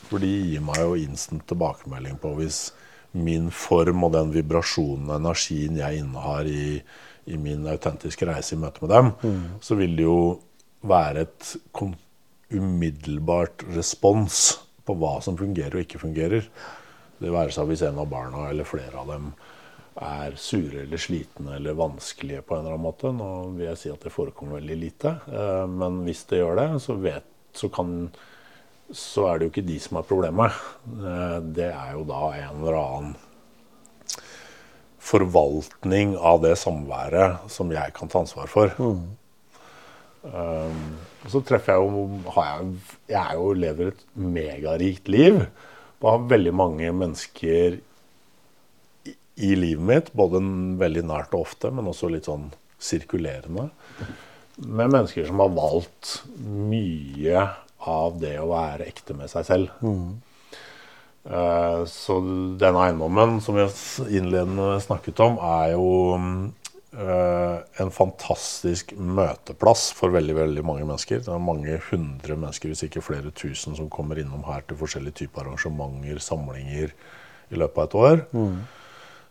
For 0.08 0.22
de 0.22 0.30
gir 0.30 0.62
meg 0.64 0.80
jo 0.80 0.94
instant 0.98 1.44
tilbakemelding 1.50 2.16
på 2.22 2.32
hvis 2.38 2.70
min 3.12 3.50
form 3.50 4.04
og 4.06 4.14
den 4.14 4.34
vibrasjonen 4.34 5.08
og 5.10 5.16
energien 5.18 5.78
jeg 5.80 6.02
innehar 6.02 6.46
i, 6.46 6.80
i 7.30 7.38
min 7.40 7.66
autentiske 7.70 8.28
reise 8.28 8.54
i 8.56 8.60
møte 8.60 8.84
med 8.84 8.94
dem, 8.94 9.12
så 9.62 9.78
vil 9.78 9.96
det 9.98 10.06
jo 10.06 10.20
være 10.86 11.26
et 11.26 11.54
umiddelbart 12.50 13.64
respons 13.76 14.60
på 14.86 14.96
hva 14.98 15.18
som 15.22 15.38
fungerer 15.38 15.76
og 15.76 15.84
ikke 15.84 16.02
fungerer. 16.02 16.46
Det 17.20 17.32
være 17.32 17.52
seg 17.54 17.68
hvis 17.68 17.84
en 17.86 18.00
av 18.00 18.08
barna 18.10 18.48
eller 18.48 18.68
flere 18.68 18.96
av 19.02 19.10
dem 19.12 19.32
er 20.00 20.36
sure 20.40 20.84
eller 20.84 21.00
slitne 21.00 21.58
eller 21.58 21.76
vanskelige 21.76 22.42
på 22.46 22.56
en 22.56 22.64
eller 22.64 22.76
annen 22.76 22.86
måte. 22.86 23.12
Nå 23.12 23.30
vil 23.58 23.68
jeg 23.68 23.80
si 23.80 23.92
at 23.92 24.06
det 24.06 24.14
forekommer 24.14 24.60
veldig 24.60 24.78
lite, 24.80 25.16
eh, 25.28 25.66
men 25.68 26.02
hvis 26.06 26.24
det 26.30 26.40
gjør 26.40 26.60
det, 26.62 26.68
så, 26.84 26.96
vet, 27.02 27.26
så, 27.56 27.68
kan, 27.72 28.08
så 28.92 29.26
er 29.30 29.38
det 29.38 29.46
jo 29.46 29.52
ikke 29.54 29.68
de 29.68 29.78
som 29.82 29.98
er 30.00 30.06
problemet. 30.08 30.62
Eh, 30.86 31.40
Det 31.56 31.70
er 31.70 31.92
jo 31.94 32.04
da 32.08 32.22
en 32.38 32.62
eller 32.62 32.78
annen 32.80 33.16
forvaltning 35.00 36.16
av 36.16 36.42
det 36.42 36.56
samværet 36.60 37.50
som 37.50 37.70
jeg 37.72 37.94
kan 37.96 38.10
ta 38.10 38.20
ansvar 38.20 38.50
for. 38.52 38.74
Um, 40.20 40.98
og 41.24 41.32
så 41.32 41.40
treffer 41.40 41.72
jeg 41.72 41.86
jo 41.88 42.02
har 42.34 42.50
jeg, 42.50 42.74
jeg 43.08 43.20
er 43.22 43.38
jo 43.38 43.52
lever 43.56 43.92
et 43.94 44.02
megarikt 44.14 45.08
liv. 45.08 45.40
Og 46.00 46.10
har 46.10 46.28
veldig 46.32 46.52
mange 46.56 46.92
mennesker 46.96 47.78
i, 49.08 49.14
i 49.40 49.54
livet 49.56 49.86
mitt, 49.88 50.12
både 50.16 50.40
veldig 50.80 51.04
nært 51.08 51.34
og 51.36 51.46
ofte, 51.48 51.72
men 51.72 51.88
også 51.88 52.12
litt 52.12 52.28
sånn 52.28 52.50
sirkulerende. 52.80 53.68
Med 54.60 54.92
mennesker 54.92 55.26
som 55.28 55.40
har 55.40 55.52
valgt 55.56 56.20
mye 56.44 57.48
av 57.86 58.18
det 58.20 58.36
å 58.40 58.48
være 58.50 58.86
ekte 58.88 59.14
med 59.16 59.30
seg 59.30 59.44
selv. 59.46 59.70
Eh, 61.30 61.84
Så 61.84 62.16
denne 62.58 62.86
eiendommen 62.86 63.40
som 63.40 63.54
vi 63.54 63.66
innledende 64.16 64.80
snakket 64.80 65.20
om, 65.20 65.38
er 65.38 65.72
jo 65.72 66.50
eh, 66.96 67.58
en 67.82 67.90
fantastisk 67.90 68.92
møteplass 68.96 69.92
for 69.92 70.10
veldig 70.10 70.34
veldig 70.34 70.64
mange 70.64 70.84
mennesker. 70.84 71.20
Det 71.20 71.28
er 71.28 71.38
mange 71.38 71.78
hundre 71.90 72.36
mennesker, 72.36 72.68
hvis 72.72 72.84
ikke 72.88 73.02
flere 73.04 73.30
tusen, 73.30 73.76
som 73.76 73.88
kommer 73.90 74.18
innom 74.18 74.42
her 74.44 74.62
til 74.66 74.76
forskjellige 74.80 75.24
typer 75.24 75.44
arrangementer, 75.44 76.18
samlinger, 76.18 76.90
i 77.50 77.56
løpet 77.58 77.78
av 77.78 77.84
et 77.84 77.94
år. 77.94 78.26
Eh, 78.34 78.76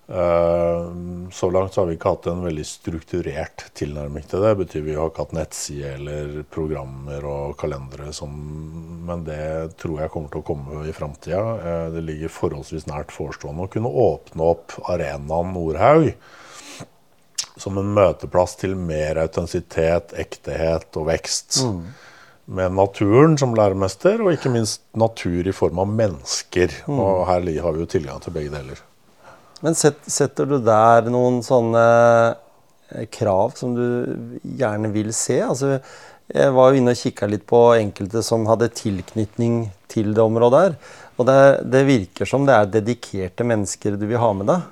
Så 0.10 1.50
langt 1.54 1.76
så 1.76 1.82
har 1.82 1.86
vi 1.86 1.94
ikke 1.94 2.10
hatt 2.16 2.28
en 2.32 2.40
veldig 2.42 2.64
strukturert 2.66 3.68
tilnærming 3.78 4.24
til 4.26 4.42
det. 4.42 4.56
Det 4.56 4.60
betyr 4.64 4.86
vi 4.88 4.96
har 4.98 5.12
ikke 5.12 5.26
hatt 5.28 5.36
nettside 5.38 5.92
eller 6.00 6.32
programmer 6.50 7.28
og 7.30 7.54
kalendere 7.62 8.10
som 8.18 8.34
Men 9.06 9.24
det 9.28 9.78
tror 9.82 10.02
jeg 10.02 10.14
kommer 10.14 10.34
til 10.34 10.42
å 10.42 10.48
komme 10.50 10.82
i 10.90 10.96
framtida. 10.98 11.90
Det 11.94 12.02
ligger 12.08 12.34
forholdsvis 12.34 12.90
nært 12.90 13.14
forestående 13.14 13.68
å 13.68 13.72
kunne 13.72 13.94
åpne 14.10 14.50
opp 14.56 14.80
arenaen 14.90 15.54
Nordhaug 15.54 16.12
som 17.60 17.78
en 17.78 17.94
møteplass 17.94 18.56
til 18.60 18.76
mer 18.80 19.20
autentisitet, 19.20 20.14
ektehet 20.18 20.96
og 20.98 21.10
vekst. 21.10 21.62
Med 22.50 22.74
naturen 22.74 23.38
som 23.38 23.54
læremester, 23.54 24.24
og 24.24 24.34
ikke 24.34 24.50
minst 24.54 24.82
natur 24.98 25.46
i 25.46 25.54
form 25.54 25.84
av 25.84 25.92
mennesker. 25.92 26.80
Og 26.90 27.28
her 27.30 27.44
har 27.62 27.76
vi 27.76 27.84
jo 27.84 27.90
tilgang 27.98 28.24
til 28.24 28.34
begge 28.34 28.56
deler. 28.56 28.89
Men 29.66 29.76
set, 29.76 30.00
setter 30.08 30.48
du 30.48 30.60
der 30.64 31.10
noen 31.12 31.42
sånne 31.44 31.84
eh, 32.94 33.08
krav 33.12 33.58
som 33.60 33.76
du 33.76 34.40
gjerne 34.44 34.92
vil 34.94 35.12
se? 35.16 35.42
Altså, 35.44 35.78
jeg 36.30 36.54
var 36.56 36.70
jo 36.70 36.80
inne 36.80 36.94
og 36.96 37.02
kikka 37.02 37.28
litt 37.28 37.46
på 37.50 37.60
enkelte 37.80 38.22
som 38.26 38.48
hadde 38.50 38.72
tilknytning 38.78 39.64
til 39.92 40.14
det 40.16 40.24
området 40.24 40.64
her. 40.64 40.76
Og 41.20 41.28
det, 41.28 41.40
det 41.74 41.88
virker 41.88 42.30
som 42.30 42.46
det 42.48 42.56
er 42.56 42.74
dedikerte 42.80 43.48
mennesker 43.48 43.98
du 44.00 44.06
vil 44.08 44.22
ha 44.22 44.32
med 44.38 44.52
deg. 44.52 44.68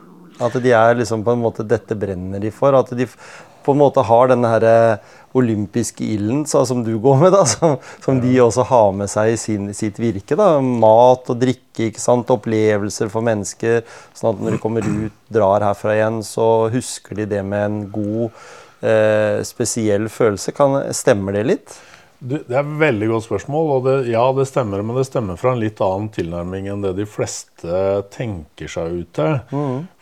At 0.48 0.56
de 0.62 0.74
er 0.78 1.00
liksom 1.00 1.24
på 1.26 1.34
en 1.34 1.42
måte 1.42 1.66
Dette 1.66 1.98
brenner 1.98 2.40
de 2.40 2.52
for. 2.54 2.78
At 2.78 2.94
de 2.96 3.08
på 3.10 3.74
en 3.74 3.82
måte 3.82 4.06
har 4.06 4.30
denne 4.32 4.52
her 4.54 4.66
eh, 4.70 5.16
olympiske 5.38 6.06
ilden 6.06 6.46
som 6.50 6.84
du 6.86 6.94
går 7.02 7.20
med, 7.24 7.32
da, 7.36 7.44
som, 7.50 7.78
som 8.04 8.22
de 8.24 8.34
også 8.44 8.66
har 8.70 8.92
med 8.98 9.12
seg 9.12 9.34
i 9.34 9.40
sin, 9.42 9.72
sitt 9.78 10.00
virke. 10.02 10.38
da, 10.40 10.58
Mat 10.62 11.30
og 11.34 11.42
drikke, 11.42 11.90
ikke 11.90 12.04
sant, 12.04 12.32
opplevelser 12.34 13.12
for 13.14 13.26
mennesker. 13.26 13.84
Sånn 14.18 14.34
at 14.36 14.44
når 14.44 14.58
de 14.58 14.62
kommer 14.64 14.88
ut, 14.88 15.20
drar 15.34 15.66
herfra 15.66 15.98
igjen, 15.98 16.22
så 16.26 16.48
husker 16.74 17.22
de 17.22 17.28
det 17.36 17.44
med 17.46 17.66
en 17.66 17.84
god, 17.94 18.48
eh, 18.82 19.44
spesiell 19.48 20.10
følelse. 20.12 20.56
Kan, 20.58 20.82
stemmer 20.96 21.38
det 21.38 21.46
litt? 21.52 21.78
Du, 22.18 22.40
det 22.42 22.56
er 22.56 22.64
et 22.64 22.78
veldig 22.80 23.12
godt 23.12 23.28
spørsmål. 23.28 23.68
og 23.76 23.84
det, 23.86 23.98
Ja, 24.10 24.24
det 24.34 24.48
stemmer, 24.50 24.82
men 24.82 24.98
det 24.98 25.06
stemmer 25.06 25.38
fra 25.38 25.54
en 25.54 25.62
litt 25.62 25.82
annen 25.86 26.10
tilnærming 26.14 26.70
enn 26.72 26.82
det 26.86 26.96
de 26.98 27.06
fleste 27.06 27.84
tenker 28.14 28.72
seg 28.72 29.04
ut 29.04 29.12
til. 29.14 29.38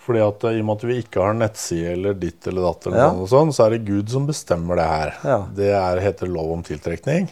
Fordi 0.05 0.21
at 0.21 0.43
eh, 0.45 0.57
I 0.57 0.61
og 0.61 0.67
med 0.69 0.75
at 0.77 0.83
vi 0.89 0.97
ikke 1.01 1.21
har 1.23 1.33
nettside 1.37 1.93
eller 1.95 2.13
ditt 2.21 2.45
eller 2.47 2.61
datt, 2.67 2.85
eller 2.87 2.97
Ja. 3.01 3.07
noe 3.17 3.27
sånt, 3.31 3.55
så 3.57 3.65
er 3.65 3.73
det 3.75 3.85
Gud 3.87 4.11
som 4.13 4.27
bestemmer 4.29 4.77
det 4.77 4.85
her. 4.91 5.13
Ja. 5.25 5.37
Det 5.57 5.71
er, 5.73 6.01
heter 6.03 6.29
lov 6.29 6.51
om 6.59 6.61
tiltrekning. 6.63 7.31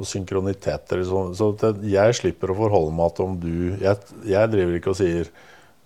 og 0.00 0.06
synkroniteter. 0.08 1.02
Så, 1.04 1.34
så 1.36 1.50
det, 1.60 1.74
jeg 1.92 2.14
slipper 2.16 2.50
å 2.54 2.56
forholde 2.56 2.94
meg 2.96 3.10
til 3.14 3.26
om 3.26 3.34
du 3.38 3.76
jeg, 3.82 3.98
jeg 4.24 4.48
driver 4.50 4.78
ikke 4.78 4.94
og 4.94 4.96
sier 4.96 5.28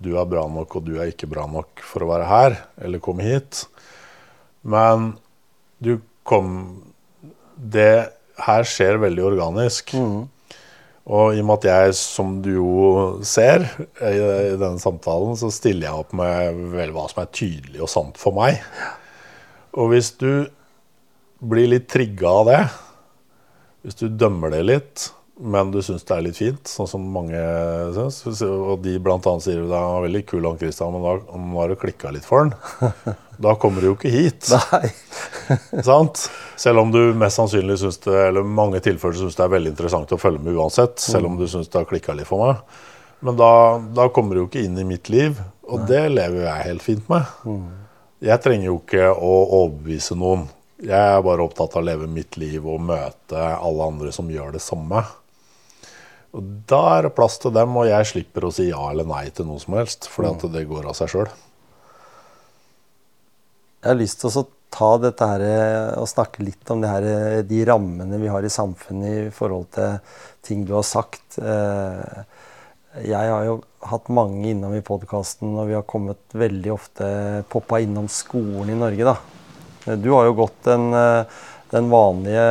du 0.04 0.12
er 0.20 0.28
bra 0.30 0.44
nok 0.50 0.76
og 0.78 0.84
du 0.86 0.92
er 1.00 1.10
ikke 1.10 1.26
bra 1.30 1.48
nok 1.50 1.82
for 1.82 2.04
å 2.04 2.10
være 2.12 2.28
her, 2.30 2.56
eller 2.78 3.02
komme 3.02 3.26
hit. 3.26 3.64
Men 4.62 5.16
du 5.82 5.96
kom 6.24 6.82
Det 7.58 8.08
her 8.46 8.62
skjer 8.66 8.96
veldig 9.02 9.22
organisk. 9.32 9.92
Og 11.04 11.36
i 11.36 11.42
og 11.42 11.48
med 11.50 11.60
at 11.60 11.66
jeg, 11.68 11.96
som 11.98 12.38
du 12.44 12.50
jo 12.54 12.68
ser 13.28 13.66
i, 14.00 14.14
i 14.16 14.54
denne 14.56 14.80
samtalen, 14.80 15.36
så 15.36 15.50
stiller 15.52 15.90
jeg 15.90 16.04
opp 16.04 16.14
med 16.16 16.62
vel 16.72 16.94
hva 16.94 17.04
som 17.10 17.20
er 17.20 17.34
tydelig 17.36 17.82
og 17.84 17.90
sant 17.92 18.20
for 18.20 18.36
meg. 18.36 18.62
Og 19.76 19.92
hvis 19.92 20.14
du 20.16 20.46
blir 21.44 21.68
litt 21.68 21.90
trigga 21.92 22.30
av 22.30 22.48
det, 22.48 22.62
hvis 23.84 24.00
du 24.00 24.06
dømmer 24.08 24.54
det 24.54 24.62
litt, 24.64 25.10
men 25.36 25.70
du 25.74 25.80
syns 25.82 26.04
det 26.06 26.14
er 26.14 26.24
litt 26.28 26.38
fint, 26.38 26.68
sånn 26.70 26.88
som 26.88 27.04
mange 27.10 27.38
syns, 27.96 28.42
og 28.46 28.78
de 28.84 28.94
bl.a. 29.02 29.18
sier 29.42 29.64
det 29.66 29.80
er 29.80 30.04
veldig 30.06 30.22
kul 30.30 30.46
han 30.46 30.60
Christian, 30.60 30.94
men 30.94 31.02
da 31.02 31.38
nå 31.42 31.58
har 31.58 31.72
du 31.72 31.78
klikka 31.80 32.12
litt 32.14 32.26
for 32.28 32.44
han. 32.44 32.54
Da 33.34 33.56
kommer 33.58 33.82
du 33.82 33.88
jo 33.88 33.94
ikke 33.96 34.12
hit. 34.14 34.46
Nei. 34.70 34.92
sant? 35.82 36.20
Selv 36.54 36.84
om 36.84 36.92
du 36.94 37.00
mest 37.18 37.40
sannsynlig 37.40 37.80
syns 37.80 37.98
det, 38.04 38.14
eller 38.28 38.46
mange 38.46 38.78
tilfeller 38.78 39.16
syns 39.18 39.34
det 39.34 39.42
er 39.42 39.50
veldig 39.56 39.72
interessant 39.72 40.14
å 40.14 40.18
følge 40.22 40.38
med 40.44 40.54
uansett, 40.54 41.02
selv 41.02 41.26
om 41.26 41.38
du 41.40 41.48
syns 41.50 41.66
det 41.66 41.80
har 41.80 41.88
klikka 41.90 42.14
litt 42.14 42.30
for 42.30 42.44
meg. 42.44 42.60
Men 43.26 43.34
da, 43.40 43.50
da 43.96 44.06
kommer 44.14 44.36
du 44.36 44.44
jo 44.44 44.46
ikke 44.46 44.62
inn 44.62 44.78
i 44.78 44.86
mitt 44.86 45.10
liv, 45.10 45.40
og 45.66 45.82
det 45.90 46.04
lever 46.12 46.44
jeg 46.44 46.68
helt 46.68 46.84
fint 46.84 47.10
med. 47.10 47.26
Jeg 48.22 48.38
trenger 48.44 48.68
jo 48.68 48.78
ikke 48.84 49.10
å 49.10 49.32
overbevise 49.64 50.14
noen. 50.20 50.46
Jeg 50.84 50.94
er 50.94 51.26
bare 51.26 51.42
opptatt 51.42 51.74
av 51.74 51.82
å 51.82 51.86
leve 51.90 52.06
mitt 52.06 52.38
liv 52.38 52.62
og 52.62 52.86
møte 52.86 53.40
alle 53.40 53.90
andre 53.90 54.14
som 54.14 54.30
gjør 54.30 54.54
det 54.54 54.62
samme. 54.62 55.02
Og 56.34 56.42
Da 56.66 56.82
er 56.96 57.06
det 57.06 57.14
plass 57.14 57.38
til 57.42 57.54
dem, 57.54 57.76
og 57.78 57.86
jeg 57.86 58.10
slipper 58.10 58.48
å 58.48 58.52
si 58.54 58.68
ja 58.70 58.82
eller 58.90 59.06
nei 59.06 59.28
til 59.34 59.46
noe 59.46 59.62
som 59.62 59.76
helst. 59.78 60.08
For 60.10 60.26
at 60.26 60.42
det 60.52 60.66
går 60.70 60.88
av 60.90 60.96
seg 60.98 61.12
sjøl. 61.12 61.30
Jeg 63.84 63.92
har 63.92 64.00
lyst 64.00 64.22
til 64.22 64.32
å 64.40 64.46
ta 64.74 64.90
dette 64.98 65.26
her 65.28 65.42
eh, 65.44 65.90
og 66.00 66.08
snakke 66.10 66.42
litt 66.42 66.70
om 66.72 66.80
det 66.82 66.90
her, 66.90 67.04
eh, 67.06 67.42
de 67.46 67.60
rammene 67.68 68.18
vi 68.18 68.30
har 68.32 68.42
i 68.42 68.50
samfunnet 68.50 69.28
i 69.28 69.34
forhold 69.34 69.68
til 69.76 69.98
ting 70.42 70.64
du 70.66 70.74
har 70.74 70.86
sagt. 70.88 71.38
Eh, 71.38 72.24
Jeg 73.04 73.26
har 73.26 73.42
jo 73.42 73.56
hatt 73.90 74.06
mange 74.14 74.52
innom 74.52 74.70
i 74.76 74.82
podkasten, 74.86 75.50
og 75.58 75.66
vi 75.66 75.74
har 75.74 75.82
kommet 75.82 76.20
veldig 76.30 76.70
ofte 76.70 77.06
poppa 77.50 77.80
innom 77.82 78.06
skolen 78.06 78.70
i 78.70 78.78
Norge, 78.78 79.08
da. 79.08 79.96
Du 79.98 80.12
har 80.12 80.28
jo 80.28 80.36
gått 80.38 80.60
den, 80.62 80.94
den 81.74 81.90
vanlige 81.90 82.46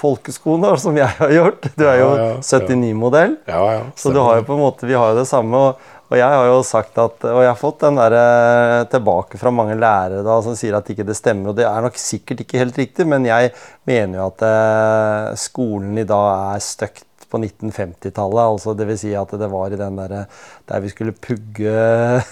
folkeskoen 0.00 0.66
da, 0.66 0.74
som 0.84 0.98
jeg 0.98 1.08
har 1.20 1.32
gjort. 1.36 1.70
Du 1.78 1.86
er 1.86 2.02
jo 2.02 2.10
Ja, 2.10 2.18
ja, 2.18 2.28
ja. 2.34 2.42
79-modell. 2.42 3.38
Ja, 3.46 3.64
Så 3.96 4.12
du 4.14 4.20
har 4.20 4.40
jo 4.40 4.46
på 4.48 4.58
en 4.58 4.64
måte, 4.66 4.88
vi 4.90 4.98
har 4.98 5.12
jo 5.14 5.20
det 5.22 5.28
samme. 5.30 5.56
Og, 5.70 5.90
og 6.10 6.18
jeg 6.18 6.26
har 6.26 6.48
jo 6.48 6.56
sagt 6.66 6.98
at, 6.98 7.22
og 7.30 7.42
jeg 7.44 7.50
har 7.52 7.58
fått 7.60 7.84
den 7.84 8.00
der 8.00 8.16
eh, 8.18 8.78
tilbake 8.90 9.38
fra 9.38 9.52
mange 9.54 9.76
lærere 9.78 10.24
da, 10.26 10.40
som 10.42 10.56
sier 10.58 10.74
at 10.78 10.90
ikke 10.90 11.06
det 11.06 11.14
stemmer. 11.18 11.52
Og 11.52 11.60
det 11.60 11.68
er 11.68 11.86
nok 11.86 12.00
sikkert 12.02 12.42
ikke 12.42 12.58
helt 12.58 12.80
riktig, 12.82 13.06
men 13.06 13.28
jeg 13.28 13.52
mener 13.86 14.18
jo 14.18 14.26
at 14.32 14.42
eh, 14.48 15.38
skolen 15.38 16.02
i 16.02 16.08
dag 16.08 16.56
er 16.56 16.66
støkt 16.66 17.06
på 17.30 17.38
1950-tallet. 17.38 18.42
altså 18.42 18.74
det 18.74 18.88
vil 18.88 18.98
Si 18.98 19.12
at 19.14 19.30
det 19.38 19.48
var 19.52 19.70
i 19.70 19.78
den 19.78 20.00
der, 20.00 20.26
der 20.66 20.82
vi 20.82 20.90
skulle 20.90 21.14
pugge 21.14 21.74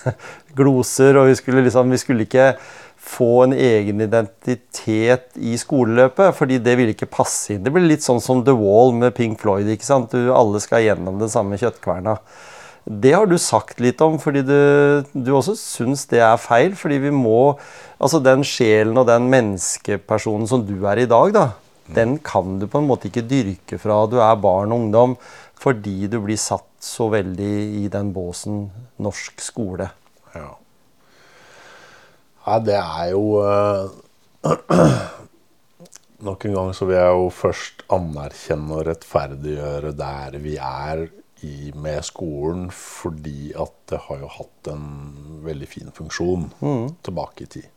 gloser, 0.58 1.20
og 1.20 1.28
vi 1.30 1.36
skulle 1.38 1.62
liksom 1.62 1.90
Vi 1.94 2.00
skulle 2.02 2.26
ikke 2.26 2.48
få 3.08 3.30
en 3.46 3.54
egen 3.56 4.02
identitet 4.04 5.38
i 5.40 5.56
skoleløpet, 5.58 6.34
fordi 6.36 6.58
det 6.62 6.76
ville 6.78 6.94
ikke 6.94 7.10
passe 7.10 7.54
inn. 7.54 7.64
Det 7.64 7.72
blir 7.72 7.88
litt 7.88 8.04
sånn 8.04 8.20
som 8.22 8.44
The 8.44 8.54
Wall 8.56 8.92
med 8.96 9.16
Pink 9.16 9.40
Floyd. 9.40 9.68
ikke 9.72 9.88
sant? 9.88 10.12
Du, 10.12 10.30
alle 10.34 10.60
skal 10.62 10.84
gjennom 10.84 11.20
den 11.22 11.32
samme 11.32 11.58
kjøttkverna. 11.60 12.18
Det 12.88 13.12
har 13.12 13.28
du 13.28 13.36
sagt 13.40 13.80
litt 13.84 14.00
om, 14.04 14.16
fordi 14.20 14.42
du, 14.48 14.58
du 15.12 15.32
også 15.36 15.56
syns 15.60 16.06
det 16.08 16.22
er 16.24 16.40
feil. 16.40 16.76
Fordi 16.78 17.00
vi 17.08 17.14
må 17.14 17.58
Altså 17.98 18.20
den 18.22 18.44
sjelen 18.46 18.94
og 19.00 19.08
den 19.08 19.24
menneskepersonen 19.26 20.46
som 20.46 20.60
du 20.62 20.76
er 20.86 21.00
i 21.02 21.08
dag, 21.10 21.32
da, 21.34 21.46
den 21.90 22.12
kan 22.22 22.60
du 22.60 22.68
på 22.70 22.78
en 22.78 22.86
måte 22.86 23.08
ikke 23.08 23.24
dyrke 23.26 23.74
fra 23.82 24.04
du 24.06 24.20
er 24.22 24.36
barn 24.38 24.70
og 24.70 24.84
ungdom, 24.84 25.16
fordi 25.58 26.06
du 26.06 26.20
blir 26.22 26.38
satt 26.38 26.68
så 26.78 27.08
veldig 27.10 27.54
i 27.82 27.88
den 27.90 28.12
båsen 28.14 28.68
norsk 29.02 29.42
skole. 29.42 29.88
Ja. 32.48 32.56
Nei, 32.56 32.64
det 32.64 32.78
er 32.80 33.10
jo 33.12 33.22
uh, 33.44 33.90
Nok 36.28 36.44
en 36.48 36.56
gang 36.56 36.74
så 36.74 36.88
vil 36.88 36.96
jeg 36.98 37.14
jo 37.14 37.28
først 37.30 37.84
anerkjenne 37.94 38.74
og 38.74 38.86
rettferdiggjøre 38.88 39.92
der 39.94 40.38
vi 40.42 40.56
er 40.58 41.04
i, 41.46 41.70
med 41.78 42.02
skolen, 42.02 42.64
fordi 42.74 43.52
at 43.54 43.74
det 43.92 44.00
har 44.08 44.24
jo 44.24 44.30
hatt 44.40 44.70
en 44.72 44.88
veldig 45.44 45.68
fin 45.70 45.92
funksjon 45.94 46.48
tilbake 47.06 47.44
i 47.44 47.50
tid. 47.52 47.68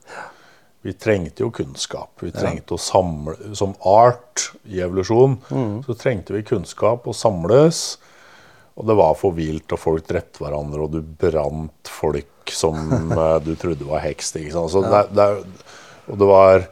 Vi 0.82 0.96
trengte 0.98 1.46
jo 1.46 1.52
kunnskap. 1.54 2.16
Vi 2.26 2.32
trengte 2.34 2.74
å 2.74 2.82
samle 2.82 3.54
Som 3.54 3.76
art 3.86 4.48
i 4.66 4.82
evolusjon 4.82 5.38
så 5.86 5.94
trengte 5.94 6.34
vi 6.34 6.42
kunnskap 6.48 7.06
og 7.06 7.14
samles. 7.14 8.00
Og 8.74 8.88
det 8.90 8.96
var 8.98 9.14
for 9.20 9.38
vilt, 9.38 9.70
og 9.70 9.78
folk 9.84 10.08
drepte 10.10 10.42
hverandre, 10.42 10.82
og 10.82 10.96
du 10.96 11.02
brant 11.04 11.92
folk 11.92 12.31
som 12.50 12.78
eh, 13.18 13.40
du 13.46 13.54
trodde 13.60 13.88
var 13.88 14.02
heks. 14.06 14.34
Ikke 14.40 14.56
sant? 14.56 14.74
Så 14.74 14.82
det, 14.86 15.04
det, 15.16 15.28
og 16.10 16.22
det 16.22 16.30
var 16.30 16.68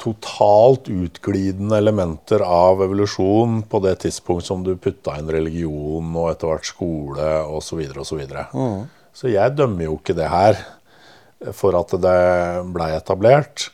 totalt 0.00 0.90
utglidende 0.90 1.78
elementer 1.78 2.42
av 2.44 2.82
evolusjon 2.84 3.62
på 3.70 3.80
det 3.84 3.94
tidspunkt 4.04 4.46
som 4.46 4.64
du 4.66 4.74
putta 4.76 5.16
inn 5.18 5.30
religion 5.32 6.10
og 6.12 6.32
etter 6.32 6.50
hvert 6.50 6.68
skole 6.68 7.28
osv. 7.44 7.68
Så, 7.68 7.78
videre, 7.78 8.02
og 8.02 8.08
så, 8.08 8.18
videre. 8.18 8.46
så 9.14 9.30
jeg 9.32 9.56
dømmer 9.56 9.88
jo 9.88 9.98
ikke 10.00 10.16
det 10.18 10.28
her 10.30 10.58
for 11.56 11.76
at 11.78 11.94
det 12.00 12.18
blei 12.74 12.92
etablert. 12.96 13.68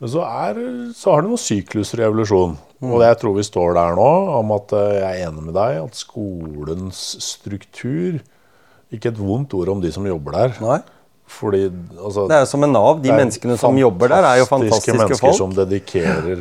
Men 0.00 0.12
så, 0.14 0.24
er, 0.24 0.60
så 0.96 1.12
har 1.12 1.22
det 1.22 1.30
noen 1.30 1.40
sykluser 1.40 2.00
i 2.00 2.06
evolusjon. 2.06 2.56
Og 2.80 3.02
jeg 3.04 3.16
tror 3.20 3.34
vi 3.36 3.44
står 3.44 3.74
der 3.76 3.96
nå 3.98 4.10
om 4.38 4.52
at 4.56 4.72
eh, 4.72 4.94
jeg 5.02 5.08
er 5.10 5.26
enig 5.28 5.42
med 5.50 5.56
deg 5.58 5.82
at 5.82 5.98
skolens 5.98 7.00
struktur 7.20 8.22
Ikke 8.92 9.12
et 9.12 9.18
vondt 9.20 9.54
ord 9.54 9.68
om 9.76 9.80
de 9.82 9.90
som 9.94 10.06
jobber 10.08 10.32
der. 10.36 10.56
Nei? 10.64 10.78
Fordi 11.30 11.60
altså, 11.68 12.24
Det 12.26 12.34
er 12.34 12.40
jo 12.42 12.48
som 12.50 12.64
en 12.66 12.72
Nav. 12.74 12.96
De 13.04 13.12
menneskene 13.14 13.54
som 13.58 13.76
jobber 13.78 14.08
der, 14.10 14.24
er 14.26 14.40
jo 14.40 14.46
fantastiske 14.50 14.90
folk. 14.96 15.04
mennesker 15.04 15.36
som 15.38 15.52
dedikerer 15.54 16.40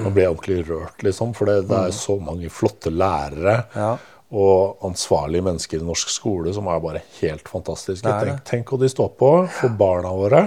Nå 0.00 0.12
ble 0.14 0.22
jeg 0.24 0.30
ordentlig 0.32 0.62
rørt, 0.70 1.02
liksom. 1.04 1.34
For 1.36 1.44
det, 1.50 1.58
det 1.68 1.76
er 1.90 1.92
så 1.92 2.16
mange 2.22 2.48
flotte 2.48 2.88
lærere 2.94 3.58
Ja. 3.76 3.90
og 4.32 4.78
ansvarlige 4.86 5.42
mennesker 5.44 5.82
i 5.82 5.84
norsk 5.84 6.08
skole 6.14 6.54
som 6.54 6.68
er 6.72 6.80
bare 6.80 7.02
helt 7.20 7.48
fantastiske. 7.50 8.06
Tenk, 8.24 8.44
tenk 8.48 8.70
hva 8.72 8.78
de 8.80 8.88
står 8.88 9.10
på 9.18 9.30
for 9.58 9.68
barna 9.76 10.12
våre. 10.14 10.44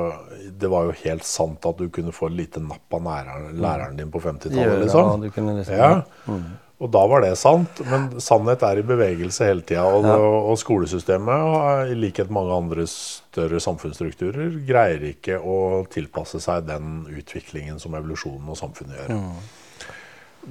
det 0.63 0.71
var 0.73 0.87
jo 0.87 0.95
helt 1.03 1.27
sant 1.27 1.67
at 1.69 1.77
du 1.77 1.91
kunne 1.93 2.15
få 2.15 2.31
et 2.31 2.39
lite 2.39 2.63
napp 2.63 2.97
av 2.97 3.05
læreren, 3.05 3.51
læreren 3.61 3.99
din 3.99 4.09
på 4.13 4.21
50-tallet. 4.23 4.81
Liksom. 4.87 5.11
ja, 5.11 5.19
du 5.21 5.29
kunne 5.35 5.55
liksom, 5.59 5.77
Ja. 5.77 6.39
Og 6.79 6.87
da 6.93 7.01
var 7.11 7.25
det 7.25 7.33
sant, 7.35 7.81
men 7.83 8.05
sannhet 8.23 8.61
er 8.63 8.79
i 8.79 8.85
bevegelse 8.87 9.49
hele 9.49 9.65
tida. 9.67 9.83
Og, 9.83 10.05
og 10.47 10.55
skolesystemet, 10.61 11.89
i 11.91 11.97
likhet 11.99 12.29
med 12.29 12.37
mange 12.37 12.55
andre 12.55 12.85
større 12.87 13.59
samfunnsstrukturer, 13.63 14.53
greier 14.67 15.03
ikke 15.09 15.41
å 15.43 15.83
tilpasse 15.91 16.39
seg 16.43 16.69
den 16.69 17.01
utviklingen 17.11 17.81
som 17.83 17.97
evolusjonen 17.99 18.47
og 18.47 18.59
samfunnet 18.61 19.01
gjør. 19.01 19.19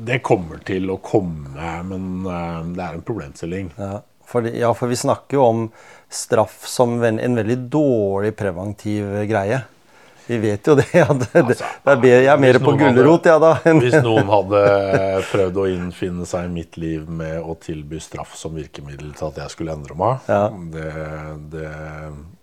Det 0.09 0.21
kommer 0.21 0.61
til 0.69 0.93
å 0.93 0.99
komme, 1.01 1.73
men 1.89 2.29
eh, 2.29 2.61
det 2.77 2.85
er 2.85 2.99
en 2.99 3.07
problemstilling. 3.09 3.73
Ja, 3.81 4.03
For, 4.29 4.45
ja, 4.53 4.75
for 4.77 4.93
vi 4.93 5.01
snakker 5.01 5.39
jo 5.39 5.47
om 5.47 5.65
straff 6.13 6.67
som 6.69 6.99
en 7.09 7.41
veldig 7.41 7.57
dårlig 7.73 8.35
preventiv 8.37 9.09
greie. 9.31 9.63
Vi 10.29 10.39
vet 10.43 10.67
jo 10.69 10.75
det. 10.77 10.85
Ja, 10.99 11.07
det, 11.17 11.29
det, 11.33 11.57
det 11.59 12.11
er 12.13 12.23
jeg 12.27 12.33
er 12.33 12.43
mer 12.43 12.59
på 12.63 12.75
gulrot, 12.79 13.27
ja 13.31 13.39
da. 13.43 13.55
Hvis 13.65 13.97
noen 14.05 14.29
hadde 14.37 14.61
prøvd 15.31 15.63
å 15.63 15.67
innfinne 15.73 16.27
seg 16.29 16.49
i 16.49 16.53
mitt 16.53 16.77
liv 16.81 17.09
med 17.09 17.41
å 17.41 17.57
tilby 17.63 18.01
straff 18.03 18.37
som 18.37 18.57
virkemiddel 18.59 19.15
til 19.17 19.31
at 19.31 19.41
jeg 19.45 19.55
skulle 19.57 19.75
endre 19.79 19.97
meg, 19.99 20.29
Ja. 20.29 20.45
det, 20.77 20.93
det, 21.55 21.73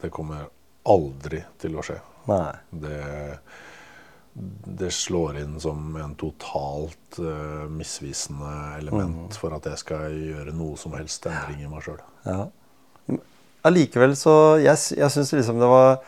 det 0.01 0.11
kommer 0.13 0.47
aldri 0.89 1.43
til 1.61 1.77
å 1.77 1.85
skje. 1.85 1.99
Nei. 2.29 2.51
Det, 2.73 2.99
det 4.81 4.91
slår 4.93 5.37
inn 5.43 5.59
som 5.61 5.93
en 6.01 6.17
totalt 6.19 7.19
uh, 7.21 7.65
misvisende 7.71 8.51
element 8.79 9.37
for 9.39 9.53
at 9.55 9.69
jeg 9.69 9.81
skal 9.83 10.11
gjøre 10.17 10.53
noe 10.57 10.75
som 10.81 10.97
helst 10.97 11.25
endring 11.29 11.63
i 11.63 11.69
meg 11.71 11.85
sjøl. 11.85 12.01
Ja. 12.25 12.47
Allikevel 13.65 14.13
så 14.17 14.33
Jeg, 14.61 14.77
jeg 14.93 15.09
syns 15.13 15.31
liksom 15.33 15.57
det 15.61 15.69
var 15.69 15.99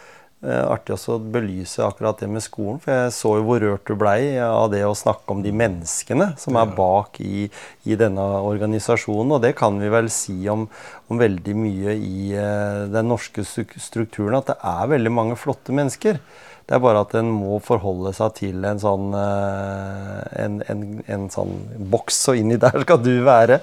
artig 0.46 0.94
også 0.94 1.16
å 1.16 1.22
belyse 1.34 1.82
akkurat 1.82 2.20
det 2.22 2.28
med 2.30 2.44
skolen. 2.46 2.78
For 2.84 2.94
jeg 2.94 3.14
så 3.16 3.32
jo 3.40 3.46
hvor 3.48 3.64
rørt 3.64 3.90
du 3.90 3.96
blei 3.98 4.38
av 4.44 4.70
det 4.70 4.84
å 4.86 4.94
snakke 4.98 5.34
om 5.34 5.42
de 5.42 5.54
menneskene 5.56 6.30
som 6.38 6.60
er 6.62 6.76
bak 6.78 7.18
i, 7.24 7.48
i 7.90 7.98
denne 7.98 8.26
organisasjonen. 8.46 9.34
Og 9.34 9.42
det 9.48 9.56
kan 9.58 9.80
vi 9.82 9.90
vel 9.90 10.12
si 10.14 10.38
om, 10.54 10.68
om 11.10 11.22
veldig 11.24 11.56
mye 11.58 11.96
i 11.98 12.36
eh, 12.38 12.84
den 12.94 13.10
norske 13.10 13.46
strukturen, 13.48 14.38
at 14.38 14.54
det 14.54 14.60
er 14.62 14.94
veldig 14.94 15.16
mange 15.18 15.40
flotte 15.42 15.74
mennesker. 15.74 16.22
Det 16.68 16.76
er 16.76 16.84
bare 16.84 17.02
at 17.06 17.14
en 17.16 17.30
må 17.32 17.58
forholde 17.64 18.12
seg 18.14 18.34
til 18.42 18.66
en 18.68 18.80
sånn, 18.82 19.14
eh, 19.16 20.24
en, 20.44 20.58
en, 20.68 20.88
en 21.08 21.30
sånn 21.32 21.54
boks, 21.94 22.26
og 22.30 22.42
inni 22.42 22.60
der 22.62 22.82
skal 22.84 23.00
du 23.02 23.14
være. 23.26 23.62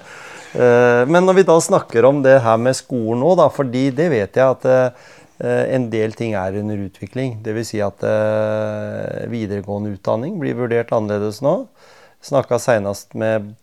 Eh, 0.55 1.03
Men 1.07 1.23
når 1.29 1.39
vi 1.39 1.43
da 1.47 1.59
snakker 1.61 2.07
om 2.09 2.23
det 2.25 2.39
her 2.43 2.57
med 2.57 2.75
skolen 2.75 3.21
nå, 3.21 3.35
da, 3.39 3.47
fordi 3.53 3.91
det 3.95 4.09
vet 4.11 4.41
jeg 4.41 4.57
at 4.57 4.65
eh, 4.65 5.13
en 5.43 5.89
del 5.91 6.13
ting 6.15 6.31
er 6.39 6.55
under 6.61 6.79
utvikling. 6.85 7.39
Dvs. 7.43 7.73
Si 7.73 7.81
at 7.83 8.03
eh, 8.07 9.25
videregående 9.31 9.91
utdanning 9.97 10.37
blir 10.39 10.55
vurdert 10.55 10.93
annerledes 10.95 11.41
nå. 11.43 11.57
Snakka 12.25 12.57
seinest 12.57 13.11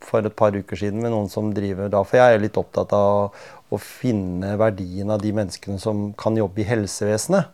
for 0.05 0.23
et 0.23 0.37
par 0.39 0.55
uker 0.55 0.79
siden 0.79 1.01
med 1.03 1.11
noen 1.15 1.31
som 1.33 1.49
driver 1.57 1.89
da, 1.91 2.05
for 2.07 2.21
jeg 2.21 2.37
er 2.37 2.45
litt 2.45 2.59
opptatt 2.61 2.93
av 2.95 3.33
å 3.73 3.79
finne 3.81 4.53
verdien 4.61 5.11
av 5.11 5.23
de 5.23 5.33
menneskene 5.35 5.81
som 5.83 6.11
kan 6.19 6.37
jobbe 6.39 6.63
i 6.63 6.69
helsevesenet. 6.69 7.51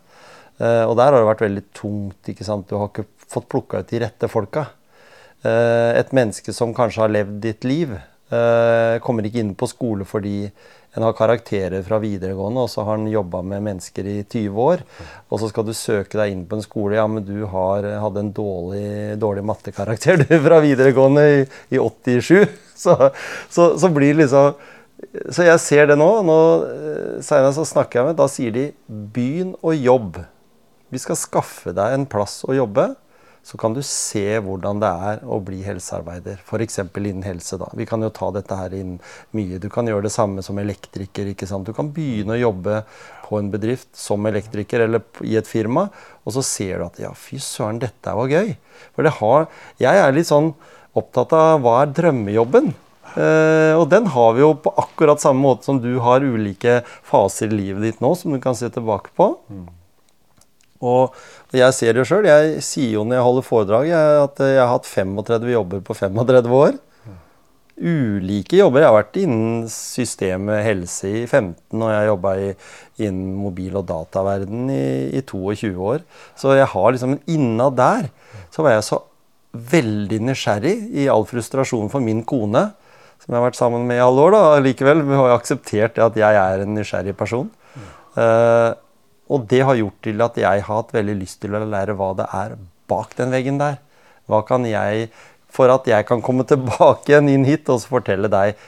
Eh, 0.58 0.84
og 0.84 0.96
der 0.98 1.12
har 1.12 1.20
det 1.20 1.30
vært 1.30 1.46
veldig 1.46 1.64
tungt. 1.76 2.28
ikke 2.28 2.46
sant? 2.46 2.68
Du 2.68 2.76
har 2.76 2.90
ikke 2.90 3.06
fått 3.28 3.48
plukka 3.48 3.82
ut 3.82 3.90
de 3.92 4.02
rette 4.02 4.30
folka. 4.30 4.66
Eh, 5.46 5.92
et 6.00 6.12
menneske 6.12 6.52
som 6.52 6.74
kanskje 6.74 7.04
har 7.04 7.14
levd 7.14 7.40
ditt 7.44 7.64
liv, 7.64 7.94
eh, 7.94 8.98
kommer 8.98 9.22
ikke 9.22 9.40
inn 9.40 9.54
på 9.54 9.68
skole 9.70 10.04
fordi 10.04 10.50
en 10.98 11.06
har 11.06 11.14
karakterer 11.14 11.82
fra 11.86 12.00
videregående, 12.02 12.64
og 12.64 12.70
så 12.72 12.82
har 12.86 12.98
en 12.98 13.10
jobba 13.10 13.40
med 13.46 13.62
mennesker 13.62 14.06
i 14.10 14.16
20 14.24 14.62
år. 14.64 14.82
Og 15.30 15.40
så 15.40 15.50
skal 15.52 15.66
du 15.68 15.74
søke 15.76 16.18
deg 16.18 16.32
inn 16.34 16.46
på 16.48 16.58
en 16.58 16.64
skole. 16.64 16.96
Ja, 16.98 17.06
men 17.10 17.26
du 17.26 17.44
har, 17.52 17.86
hadde 18.02 18.24
en 18.24 18.32
dårlig, 18.34 19.14
dårlig 19.22 19.44
mattekarakter 19.46 20.18
du, 20.24 20.32
fra 20.42 20.58
videregående 20.64 21.26
i, 21.36 21.44
i 21.76 21.78
87. 21.78 22.48
Så, 22.78 22.94
så, 23.50 23.72
så 23.74 23.88
blir 23.90 24.14
liksom 24.14 24.52
Så 25.34 25.42
jeg 25.42 25.58
ser 25.58 25.88
det 25.90 25.96
nå. 25.98 26.06
nå 26.22 26.36
Seinere 27.26 27.50
så 27.56 27.64
snakker 27.66 27.98
jeg 27.98 28.06
med 28.06 28.18
Da 28.20 28.28
sier 28.30 28.52
de 28.54 28.68
'begynn 28.86 29.56
å 29.66 29.72
jobbe'. 29.74 30.22
Vi 30.94 31.00
skal 31.02 31.18
skaffe 31.18 31.74
deg 31.74 31.96
en 31.96 32.06
plass 32.06 32.44
å 32.46 32.54
jobbe. 32.54 32.92
Så 33.48 33.56
kan 33.56 33.72
du 33.72 33.80
se 33.86 34.26
hvordan 34.44 34.80
det 34.82 34.88
er 35.08 35.22
å 35.24 35.38
bli 35.40 35.62
helsearbeider. 35.64 36.42
F.eks. 36.44 36.82
innen 36.84 37.22
helse. 37.24 37.56
da. 37.56 37.70
Vi 37.72 37.86
kan 37.88 38.02
jo 38.04 38.10
ta 38.12 38.28
dette 38.34 38.58
her 38.58 38.74
inn 38.76 38.98
mye. 39.32 39.60
Du 39.62 39.70
kan 39.72 39.88
gjøre 39.88 40.04
det 40.04 40.12
samme 40.12 40.44
som 40.44 40.58
elektriker. 40.60 41.30
ikke 41.32 41.48
sant? 41.48 41.64
Du 41.64 41.72
kan 41.72 41.88
begynne 41.94 42.36
å 42.36 42.42
jobbe 42.42 42.82
på 43.24 43.38
en 43.40 43.48
bedrift 43.52 43.88
som 43.96 44.28
elektriker 44.28 44.84
eller 44.84 45.00
i 45.24 45.38
et 45.40 45.48
firma, 45.48 45.86
og 46.28 46.36
så 46.36 46.44
ser 46.44 46.76
du 46.76 46.88
at 46.90 47.00
ja, 47.00 47.14
fy 47.16 47.40
søren, 47.40 47.80
dette 47.80 48.12
var 48.20 48.28
gøy. 48.28 48.52
For 48.92 49.08
det 49.08 49.16
har 49.22 49.48
Jeg 49.80 49.96
er 50.02 50.12
litt 50.12 50.28
sånn 50.28 50.52
opptatt 50.92 51.32
av 51.32 51.64
hva 51.64 51.78
er 51.86 51.96
drømmejobben? 51.96 52.70
Eh, 53.16 53.74
og 53.78 53.88
den 53.88 54.12
har 54.12 54.36
vi 54.36 54.44
jo 54.44 54.52
på 54.60 54.76
akkurat 54.76 55.24
samme 55.24 55.40
måte 55.40 55.64
som 55.70 55.80
du 55.80 55.94
har 56.04 56.20
ulike 56.20 56.82
faser 57.06 57.48
i 57.48 57.62
livet 57.64 57.86
ditt 57.86 58.04
nå, 58.04 58.12
som 58.12 58.34
du 58.34 58.42
kan 58.44 58.56
se 58.58 58.68
tilbake 58.68 59.16
på. 59.16 59.32
Og 60.84 61.14
jeg 61.56 61.74
ser 61.74 61.96
det 61.96 62.04
sjøl. 62.06 62.28
Jeg 62.28 62.60
sier 62.62 62.98
jo 62.98 63.06
når 63.06 63.18
jeg 63.18 63.26
holder 63.28 63.46
foredrag, 63.46 63.88
at 64.26 64.44
jeg 64.44 64.60
har 64.60 64.70
hatt 64.74 64.86
35 64.86 65.50
jobber 65.54 65.82
på 65.84 65.96
35 65.98 66.54
år. 66.58 66.78
Ulike 67.78 68.58
jobber. 68.58 68.82
Jeg 68.82 68.90
har 68.90 68.96
vært 68.96 69.18
innen 69.20 69.66
systemet 69.70 70.64
helse 70.66 71.10
i 71.10 71.26
15, 71.26 71.78
og 71.78 71.86
jeg 71.86 71.98
har 72.00 72.08
jobba 72.08 72.32
innen 72.98 73.36
mobil- 73.38 73.76
og 73.78 73.86
dataverden 73.86 74.66
i, 74.74 74.86
i 75.14 75.22
22 75.22 75.70
år. 75.78 76.02
Så 76.38 76.56
jeg 76.58 76.66
har 76.72 76.90
liksom 76.94 77.20
innad 77.30 77.78
der. 77.78 78.10
Så 78.54 78.66
var 78.66 78.74
jeg 78.74 78.88
så 78.88 79.02
veldig 79.52 80.18
nysgjerrig 80.26 80.74
i 81.02 81.06
all 81.10 81.24
frustrasjon 81.28 81.90
for 81.92 82.04
min 82.04 82.24
kone, 82.26 82.68
som 83.22 83.32
jeg 83.32 83.38
har 83.38 83.46
vært 83.46 83.58
sammen 83.58 83.86
med 83.86 83.98
i 83.98 84.04
alle 84.04 84.26
år. 84.26 84.34
da, 84.34 84.42
Likevel 84.64 85.04
Hun 85.06 85.16
har 85.20 85.36
akseptert 85.38 85.98
at 86.02 86.18
jeg 86.18 86.42
er 86.42 86.64
en 86.64 86.74
nysgjerrig 86.74 87.14
person. 87.18 87.48
Eh, 88.18 88.70
og 89.28 89.44
det 89.50 89.60
har 89.68 89.76
gjort 89.76 89.98
til 90.04 90.24
at 90.24 90.38
jeg 90.40 90.64
har 90.64 90.80
hatt 90.80 90.94
veldig 90.96 91.16
lyst 91.20 91.40
til 91.42 91.56
å 91.56 91.64
lære 91.64 91.96
hva 91.98 92.12
det 92.16 92.28
er 92.34 92.56
bak 92.88 93.14
den 93.18 93.32
veggen 93.34 93.60
der. 93.60 93.76
Hva 94.28 94.42
kan 94.48 94.66
jeg 94.68 95.10
For 95.48 95.72
at 95.72 95.86
jeg 95.88 96.04
kan 96.04 96.20
komme 96.20 96.44
tilbake 96.50 97.08
igjen 97.08 97.30
inn 97.32 97.46
hit 97.48 97.70
og 97.72 97.80
fortelle 97.88 98.28
deg 98.28 98.58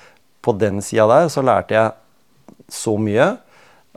på 0.41 0.55
den 0.57 0.81
sida 0.81 1.05
der, 1.11 1.27
så 1.29 1.43
lærte 1.45 1.77
jeg 1.77 1.91
så 2.73 2.95
mye 2.97 3.27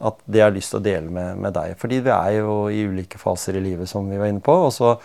at 0.04 0.18
det 0.26 0.42
jeg 0.42 0.44
har 0.50 0.56
lyst 0.56 0.74
til 0.74 0.82
å 0.82 0.84
dele 0.84 1.08
med, 1.08 1.38
med 1.40 1.56
deg. 1.56 1.78
Fordi 1.80 2.02
vi 2.04 2.12
er 2.12 2.40
jo 2.42 2.58
i 2.68 2.82
ulike 2.84 3.22
faser 3.22 3.56
i 3.56 3.64
livet, 3.64 3.88
som 3.88 4.10
vi 4.12 4.20
var 4.20 4.28
inne 4.28 4.44
på. 4.44 4.56
Og 4.66 4.74
så, 4.76 4.98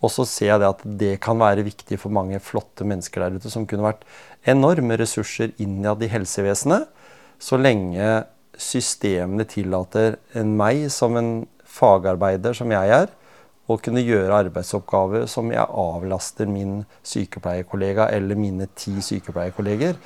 og 0.00 0.12
så 0.14 0.24
ser 0.24 0.54
jeg 0.54 0.62
det 0.62 0.70
at 0.70 0.80
det 1.02 1.12
kan 1.20 1.36
være 1.42 1.66
viktig 1.66 1.98
for 2.00 2.14
mange 2.14 2.40
flotte 2.40 2.88
mennesker 2.88 3.26
der 3.26 3.36
ute 3.36 3.52
som 3.52 3.66
kunne 3.68 3.84
vært 3.84 4.06
enorme 4.48 4.96
ressurser 4.96 5.52
innad 5.60 6.00
i 6.06 6.08
helsevesenet, 6.08 6.88
så 7.36 7.60
lenge 7.60 8.24
systemene 8.60 9.46
tillater 9.48 10.18
en 10.36 10.56
meg 10.58 10.86
som 10.92 11.16
en 11.18 11.30
fagarbeider 11.76 12.56
som 12.56 12.72
jeg 12.72 12.92
er, 13.02 13.08
å 13.66 13.78
kunne 13.82 14.04
gjøre 14.04 14.44
arbeidsoppgaver 14.44 15.26
som 15.30 15.50
jeg 15.50 15.66
avlaster 15.66 16.46
min 16.46 16.84
sykepleierkollega 17.06 18.06
eller 18.14 18.38
mine 18.38 18.68
ti 18.78 18.94
sykepleierkolleger. 19.02 19.96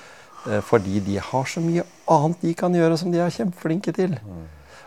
eh, 0.48 0.62
Fordi 0.64 1.00
de 1.04 1.18
har 1.20 1.44
så 1.44 1.60
mye 1.60 1.84
annet 2.08 2.40
de 2.40 2.54
kan 2.54 2.74
gjøre 2.74 2.96
som 2.96 3.12
de 3.12 3.20
er 3.20 3.34
kjempeflinke 3.34 3.92
til. 3.92 4.16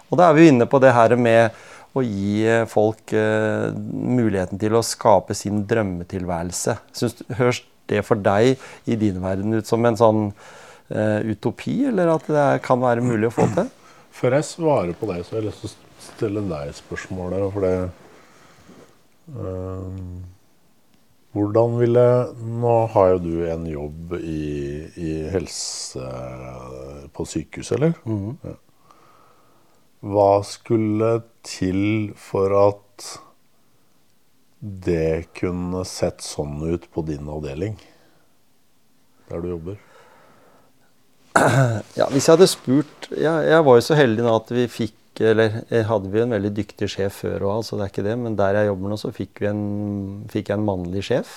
Og 0.10 0.18
da 0.18 0.30
er 0.30 0.34
vi 0.34 0.48
jo 0.48 0.54
inne 0.54 0.66
på 0.70 0.82
det 0.82 0.94
her 0.94 1.16
med 1.16 1.54
å 1.94 2.02
gi 2.02 2.42
eh, 2.50 2.66
folk 2.70 3.14
uh, 3.14 3.70
muligheten 3.74 4.58
til 4.62 4.74
å 4.74 4.82
skape 4.86 5.36
sin 5.38 5.62
drømmetilværelse. 5.70 6.78
Syns, 6.98 7.22
høres 7.38 7.62
det 7.92 8.02
for 8.08 8.18
deg 8.18 8.58
i 8.90 8.98
din 8.98 9.22
verden 9.22 9.54
ut 9.54 9.70
som 9.70 9.86
en 9.86 10.00
sånn 10.00 10.24
utopi, 10.94 11.80
eller 11.90 12.12
at 12.14 12.28
det 12.30 12.48
kan 12.66 12.82
være 12.82 13.02
mulig 13.06 13.30
å 13.30 13.34
få 13.34 13.48
til? 13.56 13.72
Før 14.14 14.38
jeg 14.38 14.46
svarer 14.46 14.94
på 14.98 15.10
det, 15.10 15.24
så 15.26 15.36
har 15.36 15.42
jeg 15.42 15.50
lyst 15.50 15.64
til 15.64 15.72
å 15.72 16.06
stille 16.06 16.44
deg 16.52 16.76
spørsmålet. 16.78 17.48
For 17.56 17.66
det 17.66 17.76
øhm, 19.34 20.22
Hvordan 21.34 21.80
ville 21.80 22.06
Nå 22.38 22.74
har 22.94 23.16
jo 23.16 23.22
du 23.24 23.38
en 23.50 23.64
jobb 23.66 24.14
i, 24.20 24.86
i 25.02 25.14
helse 25.34 26.04
på 27.14 27.26
sykehus, 27.26 27.72
eller? 27.74 27.96
Mhm. 28.06 28.38
Ja. 28.44 28.60
Hva 30.04 30.44
skulle 30.44 31.22
til 31.48 32.12
for 32.20 32.54
at 32.60 33.06
det 34.62 35.32
kunne 35.40 35.86
sett 35.88 36.22
sånn 36.24 36.60
ut 36.68 36.90
på 36.92 37.06
din 37.08 37.30
avdeling? 37.32 37.78
Der 39.30 39.42
du 39.42 39.50
jobber? 39.56 39.80
Ja, 42.00 42.10
hvis 42.14 42.28
jeg 42.28 42.36
hadde 42.36 42.50
spurt 42.50 43.08
Jeg, 43.10 43.48
jeg 43.50 43.66
var 43.66 43.78
jo 43.80 43.86
så 43.86 43.98
heldig 43.98 44.26
nå 44.26 44.36
at 44.38 44.52
vi 44.54 44.68
fikk 44.70 45.22
Eller 45.32 45.62
hadde 45.90 46.12
vi 46.14 46.22
en 46.24 46.36
veldig 46.36 46.52
dyktig 46.58 46.90
sjef 46.90 47.24
før 47.24 47.48
òg, 47.52 47.64
så 47.66 47.78
det 47.78 47.86
er 47.86 47.92
ikke 47.92 48.06
det. 48.08 48.16
Men 48.18 48.38
der 48.38 48.58
jeg 48.58 48.72
jobber 48.72 48.90
nå, 48.90 48.96
så 48.98 49.12
fikk, 49.14 49.44
en, 49.46 49.60
fikk 50.34 50.50
jeg 50.50 50.58
en 50.58 50.66
mannlig 50.66 51.04
sjef. 51.06 51.36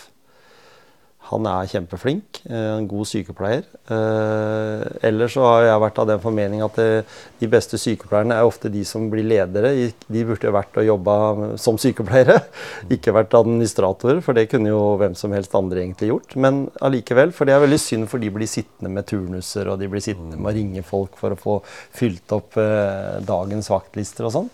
Han 1.27 1.47
er 1.51 1.67
kjempeflink. 1.71 2.41
eh, 2.49 2.77
En 2.77 2.87
god 2.89 3.07
sykepleier. 3.11 3.65
Eh, 3.91 4.83
ellers 5.09 5.33
så 5.35 5.43
har 5.43 5.63
jeg 5.67 5.81
vært 5.83 5.99
av 5.99 6.07
den 6.11 6.21
formening 6.23 6.63
at 6.63 6.77
det, 6.79 7.05
de 7.41 7.49
beste 7.51 7.79
sykepleierne 7.81 8.37
er 8.37 8.47
ofte 8.47 8.71
de 8.71 8.85
som 8.87 9.09
blir 9.11 9.27
ledere. 9.27 9.73
De 10.07 10.25
burde 10.29 10.53
vært 10.55 10.79
og 10.79 10.87
jobba 10.87 11.17
som 11.59 11.79
sykepleiere, 11.81 12.39
ikke 12.95 13.15
vært 13.17 13.35
administratorer. 13.35 14.23
For 14.23 14.39
det 14.39 14.47
kunne 14.53 14.71
jo 14.71 14.97
hvem 15.01 15.17
som 15.19 15.35
helst 15.35 15.57
andre 15.59 15.83
egentlig 15.83 16.13
gjort. 16.13 16.37
Men 16.37 16.67
allikevel, 16.81 17.35
for 17.35 17.49
det 17.49 17.57
er 17.57 17.65
veldig 17.67 17.81
synd 17.83 18.11
for 18.13 18.23
de 18.23 18.31
blir 18.31 18.47
sittende 18.51 18.93
med 18.95 19.09
turnuser 19.11 19.73
og 19.73 19.81
de 19.83 19.91
blir 19.91 20.05
sittende 20.05 20.39
med 20.39 20.53
å 20.53 20.57
ringe 20.57 20.87
folk 20.87 21.19
for 21.19 21.35
å 21.35 21.41
få 21.41 21.59
fylt 21.97 22.37
opp 22.37 22.57
eh, 22.63 23.19
dagens 23.27 23.71
vaktlister 23.73 24.29
og 24.29 24.35
sånn. 24.37 24.49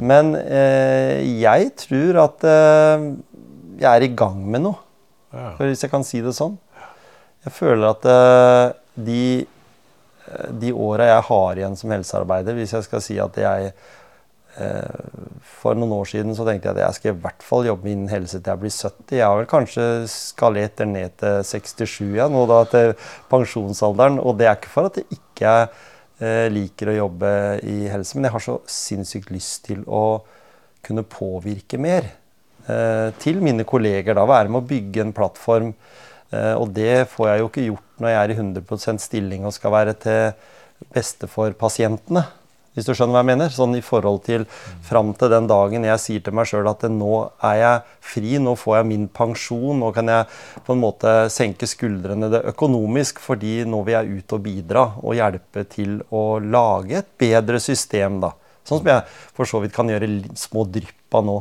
Men 0.00 0.32
eh, 0.38 1.20
jeg 1.42 1.70
tror 1.86 2.22
at 2.24 2.44
eh, 2.48 3.06
jeg 3.80 3.92
er 3.92 4.04
i 4.08 4.12
gang 4.16 4.40
med 4.48 4.64
noe. 4.70 4.82
Hvis 5.58 5.84
jeg 5.84 5.92
kan 5.92 6.06
si 6.06 6.22
det 6.24 6.34
sånn. 6.36 6.56
Jeg 7.46 7.54
føler 7.54 7.92
at 7.92 8.06
eh, 8.10 8.64
de, 9.06 9.26
eh, 10.26 10.48
de 10.62 10.72
åra 10.74 11.12
jeg 11.12 11.26
har 11.28 11.60
igjen 11.60 11.78
som 11.78 11.92
helsearbeider 11.94 12.56
Hvis 12.58 12.74
jeg 12.74 12.86
skal 12.88 13.02
si 13.04 13.18
at 13.22 13.38
jeg 13.38 13.68
eh, 13.70 15.04
For 15.60 15.78
noen 15.78 15.94
år 16.00 16.10
siden 16.10 16.34
så 16.34 16.46
tenkte 16.48 16.72
jeg 16.72 16.74
at 16.74 16.82
jeg 16.82 16.98
skal 16.98 17.12
i 17.12 17.20
hvert 17.22 17.46
fall 17.46 17.68
jobbe 17.68 17.92
innen 17.92 18.10
helse 18.10 18.40
til 18.40 18.50
jeg 18.50 18.62
blir 18.64 18.74
70. 18.74 19.18
Jeg 19.20 19.26
har 19.26 19.38
vel 19.38 19.50
kanskje 19.50 19.86
skalert 20.10 20.80
det 20.80 20.88
ned 20.90 21.18
til 21.22 21.38
67 21.52 22.16
ja, 22.18 22.26
nå 22.32 22.46
da 22.50 22.64
til 22.72 22.96
pensjonsalderen. 23.30 24.18
Og 24.22 24.38
det 24.40 24.48
er 24.48 24.58
ikke 24.58 24.72
for 24.72 24.90
at 24.90 24.98
jeg 25.02 25.20
ikke 25.20 25.54
liker 26.48 26.88
å 26.88 26.94
jobbe 26.96 27.30
i 27.68 27.90
helse, 27.92 28.16
men 28.16 28.24
jeg 28.24 28.32
har 28.32 28.40
så 28.40 28.54
sinnssykt 28.72 29.28
lyst 29.34 29.66
til 29.66 29.82
å 29.84 30.22
kunne 30.86 31.04
påvirke 31.04 31.76
mer 31.82 32.08
til 33.22 33.42
mine 33.44 33.64
kolleger. 33.68 34.14
da, 34.14 34.26
Være 34.26 34.50
med 34.50 34.62
å 34.64 34.68
bygge 34.68 35.04
en 35.04 35.14
plattform. 35.16 35.74
Eh, 36.34 36.54
og 36.58 36.72
det 36.74 37.06
får 37.12 37.30
jeg 37.30 37.42
jo 37.42 37.50
ikke 37.50 37.68
gjort 37.68 38.02
når 38.02 38.12
jeg 38.12 38.22
er 38.22 38.32
i 38.32 38.40
100% 38.40 39.02
stilling 39.02 39.46
og 39.46 39.54
skal 39.54 39.74
være 39.74 39.94
til 40.02 40.50
beste 40.92 41.28
for 41.30 41.54
pasientene. 41.56 42.26
Hvis 42.76 42.84
du 42.84 42.90
skjønner 42.92 43.14
hva 43.16 43.22
jeg 43.22 43.30
mener? 43.30 43.52
Sånn 43.54 43.72
i 43.78 43.80
forhold 43.80 44.18
til 44.26 44.42
fram 44.84 45.14
til 45.16 45.30
den 45.32 45.46
dagen 45.48 45.86
jeg 45.86 46.02
sier 46.02 46.24
til 46.24 46.34
meg 46.36 46.50
sjøl 46.50 46.68
at 46.68 46.82
nå 46.92 47.12
er 47.48 47.54
jeg 47.62 47.94
fri, 48.04 48.34
nå 48.42 48.52
får 48.60 48.76
jeg 48.76 48.88
min 48.90 49.06
pensjon, 49.08 49.80
nå 49.80 49.88
kan 49.96 50.12
jeg 50.12 50.26
på 50.66 50.76
en 50.76 50.82
måte 50.82 51.14
senke 51.32 51.64
skuldrene 51.70 52.28
det 52.34 52.42
økonomisk, 52.52 53.22
fordi 53.24 53.62
nå 53.64 53.80
vil 53.86 53.96
jeg 53.96 54.20
ut 54.20 54.36
og 54.36 54.44
bidra 54.44 54.84
og 55.00 55.16
hjelpe 55.16 55.64
til 55.72 56.02
å 56.12 56.26
lage 56.44 57.00
et 57.00 57.08
bedre 57.16 57.62
system, 57.64 58.20
da. 58.26 58.34
Sånn 58.66 58.82
som 58.82 58.92
jeg 58.92 59.08
for 59.32 59.48
så 59.48 59.62
vidt 59.64 59.72
kan 59.72 59.88
gjøre 59.88 60.10
små 60.36 60.68
drypp 60.68 61.16
av 61.16 61.24
nå. 61.24 61.40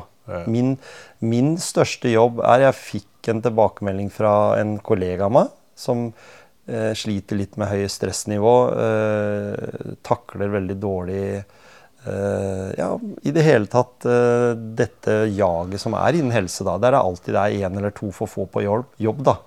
Min, 0.50 0.76
min 1.22 1.54
største 1.62 2.10
jobb 2.10 2.40
er 2.46 2.68
Jeg 2.68 2.80
fikk 2.80 3.30
en 3.30 3.44
tilbakemelding 3.46 4.10
fra 4.14 4.56
en 4.60 4.78
kollega 4.86 5.28
av 5.28 5.34
meg 5.36 5.54
som 5.78 6.08
eh, 6.10 6.94
sliter 6.98 7.38
litt 7.38 7.58
med 7.60 7.70
høye 7.70 7.90
stressnivå. 7.92 8.56
Eh, 8.86 9.96
takler 10.06 10.54
veldig 10.54 10.78
dårlig 10.82 11.24
eh, 11.36 12.70
Ja, 12.80 12.92
i 13.22 13.34
det 13.36 13.46
hele 13.46 13.70
tatt 13.72 14.08
eh, 14.10 14.54
dette 14.56 15.26
jaget 15.36 15.84
som 15.84 15.98
er 16.00 16.18
innen 16.18 16.36
helse, 16.36 16.66
da. 16.68 16.78
Der 16.82 16.96
det 16.96 17.04
alltid 17.04 17.42
er 17.42 17.60
én 17.66 17.78
eller 17.78 17.94
to 17.96 18.12
for 18.16 18.32
få 18.32 18.48
på 18.50 18.66
jobb, 18.66 18.88
jobb 19.02 19.26
da. 19.28 19.40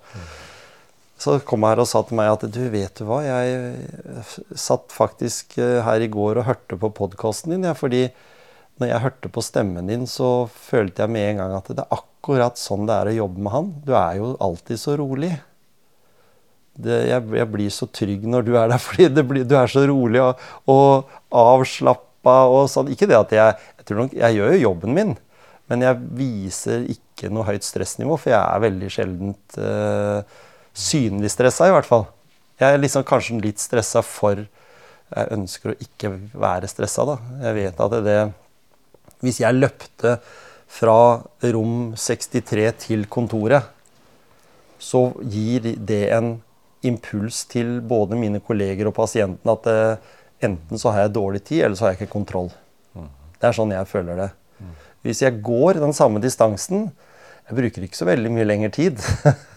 Så 1.19 1.35
kom 1.43 1.65
han 1.67 1.73
her 1.73 1.83
og 1.83 1.89
sa 1.91 1.99
til 2.07 2.15
meg 2.15 2.31
at 2.31 2.45
du, 2.47 2.61
vet 2.71 2.95
du 2.95 3.03
hva, 3.09 3.19
jeg 3.25 4.53
satt 4.55 4.93
faktisk 4.95 5.57
eh, 5.59 5.81
her 5.83 6.03
i 6.03 6.11
går 6.11 6.39
og 6.39 6.47
hørte 6.47 6.79
på 6.79 6.93
podkasten 6.95 7.51
din, 7.55 7.67
ja, 7.67 7.75
fordi 7.75 8.05
når 8.79 8.91
jeg 8.93 9.03
hørte 9.03 9.31
på 9.35 9.43
stemmen 9.43 9.89
din, 9.91 10.07
så 10.07 10.47
følte 10.47 11.03
jeg 11.03 11.11
med 11.11 11.33
en 11.33 11.41
gang 11.43 11.53
at 11.57 11.69
det 11.71 11.83
er 11.83 11.99
akkurat 11.99 12.59
sånn 12.59 12.87
det 12.87 12.95
er 12.95 13.11
å 13.11 13.17
jobbe 13.17 13.43
med 13.45 13.53
han. 13.53 13.71
Du 13.85 13.93
er 13.97 14.19
jo 14.19 14.33
alltid 14.43 14.79
så 14.79 14.95
rolig. 14.99 15.33
Det, 16.79 16.99
jeg, 17.09 17.25
jeg 17.35 17.51
blir 17.51 17.73
så 17.75 17.89
trygg 17.91 18.23
når 18.31 18.45
du 18.47 18.53
er 18.55 18.69
der, 18.71 18.79
fordi 18.87 19.25
blir, 19.27 19.47
du 19.47 19.55
er 19.59 19.71
så 19.71 19.83
rolig 19.89 20.21
og, 20.23 20.45
og 20.71 21.11
avslappa 21.35 22.37
og 22.47 22.69
sånn. 22.71 22.91
Ikke 22.93 23.09
det 23.09 23.19
at 23.19 23.35
jeg 23.35 23.57
jeg, 23.89 23.97
nok, 23.97 24.13
jeg 24.15 24.37
gjør 24.37 24.53
jo 24.53 24.61
jobben 24.67 24.95
min, 24.95 25.15
men 25.69 25.83
jeg 25.85 25.99
viser 26.17 26.85
ikke 26.93 27.29
noe 27.33 27.47
høyt 27.49 27.65
stressnivå, 27.67 28.15
for 28.17 28.31
jeg 28.31 28.39
er 28.39 28.63
veldig 28.63 28.89
sjeldent 28.93 29.59
eh, 29.59 30.37
synlig 30.77 31.31
stressa, 31.33 31.67
i 31.67 31.73
hvert 31.75 31.89
fall. 31.89 32.07
Jeg 32.59 32.75
er 32.75 32.81
liksom 32.81 33.05
kanskje 33.07 33.39
litt 33.43 33.61
stressa 33.61 34.03
for 34.03 34.45
Jeg 35.09 35.29
ønsker 35.33 35.71
å 35.71 35.79
ikke 35.81 36.11
være 36.37 36.67
stressa, 36.69 37.01
da. 37.07 37.15
Jeg 37.47 37.55
vet 37.55 37.79
at 37.81 37.93
det, 37.95 38.01
det 38.05 38.17
Hvis 39.25 39.41
jeg 39.41 39.57
løpte 39.57 40.17
fra 40.69 40.99
rom 41.53 41.93
63 41.97 42.69
til 42.85 43.05
kontoret, 43.11 43.67
så 44.79 45.09
gir 45.27 45.73
det 45.75 46.05
en 46.15 46.37
impuls 46.87 47.43
til 47.51 47.79
både 47.83 48.15
mine 48.15 48.39
kolleger 48.39 48.87
og 48.87 48.95
pasientene 48.95 49.55
at 49.57 49.67
eh, 49.67 50.09
enten 50.47 50.79
så 50.79 50.93
har 50.93 51.05
jeg 51.05 51.15
dårlig 51.17 51.43
tid, 51.43 51.65
eller 51.65 51.75
så 51.75 51.85
har 51.85 51.93
jeg 51.93 52.01
ikke 52.01 52.15
kontroll. 52.15 52.51
Det 53.39 53.47
er 53.47 53.55
sånn 53.55 53.71
jeg 53.71 53.87
føler 53.87 54.19
det. 54.19 54.29
Hvis 55.03 55.21
jeg 55.23 55.39
går 55.43 55.79
den 55.79 55.95
samme 55.95 56.19
distansen 56.19 56.89
Jeg 57.47 57.55
bruker 57.55 57.83
ikke 57.85 57.97
så 57.97 58.05
veldig 58.05 58.29
mye 58.29 58.45
lengre 58.45 58.69
tid. 58.69 58.99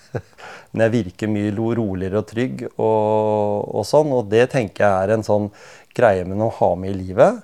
Men 0.73 0.87
jeg 0.87 0.93
virker 0.95 1.29
mye 1.29 1.51
roligere 1.53 2.23
og 2.23 2.29
trygg 2.31 2.63
og, 2.71 3.67
og 3.69 3.85
sånn. 3.85 4.15
Og 4.17 4.31
det 4.33 4.47
tenker 4.55 4.87
jeg 4.87 5.09
er 5.09 5.13
en 5.13 5.27
sånn 5.27 5.51
greie 5.93 6.25
med 6.25 6.41
å 6.41 6.49
ha 6.57 6.71
med 6.79 6.95
i 6.95 7.01
livet. 7.03 7.43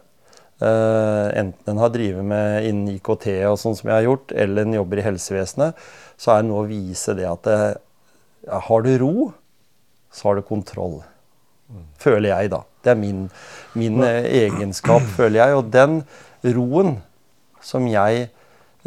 Eh, 0.59 1.39
enten 1.39 1.71
en 1.71 1.79
har 1.79 1.93
drevet 1.95 2.25
med 2.27 2.65
innen 2.67 2.97
IKT 2.97 3.29
og 3.47 3.59
sånn 3.63 3.77
som 3.79 3.91
jeg 3.91 3.95
har 3.95 4.07
gjort, 4.09 4.33
eller 4.35 4.67
en 4.67 4.79
jobber 4.81 4.99
i 4.99 5.05
helsevesenet, 5.07 5.85
så 6.19 6.33
er 6.35 6.43
det 6.43 6.51
noe 6.51 6.65
å 6.65 6.71
vise 6.71 7.15
det 7.15 7.29
at 7.31 7.45
det, 7.47 7.59
ja, 8.49 8.59
har 8.67 8.83
du 8.83 8.91
ro, 8.99 9.29
så 10.11 10.31
har 10.31 10.39
du 10.39 10.49
kontroll. 10.49 10.99
Føler 12.01 12.33
jeg, 12.33 12.51
da. 12.55 12.65
Det 12.83 12.95
er 12.95 12.99
min, 12.99 13.29
min 13.79 14.03
eh, 14.03 14.25
egenskap, 14.47 15.05
føler 15.19 15.43
jeg. 15.45 15.61
Og 15.61 15.71
den 15.71 16.01
roen 16.57 16.97
som 17.63 17.87
jeg 17.91 18.29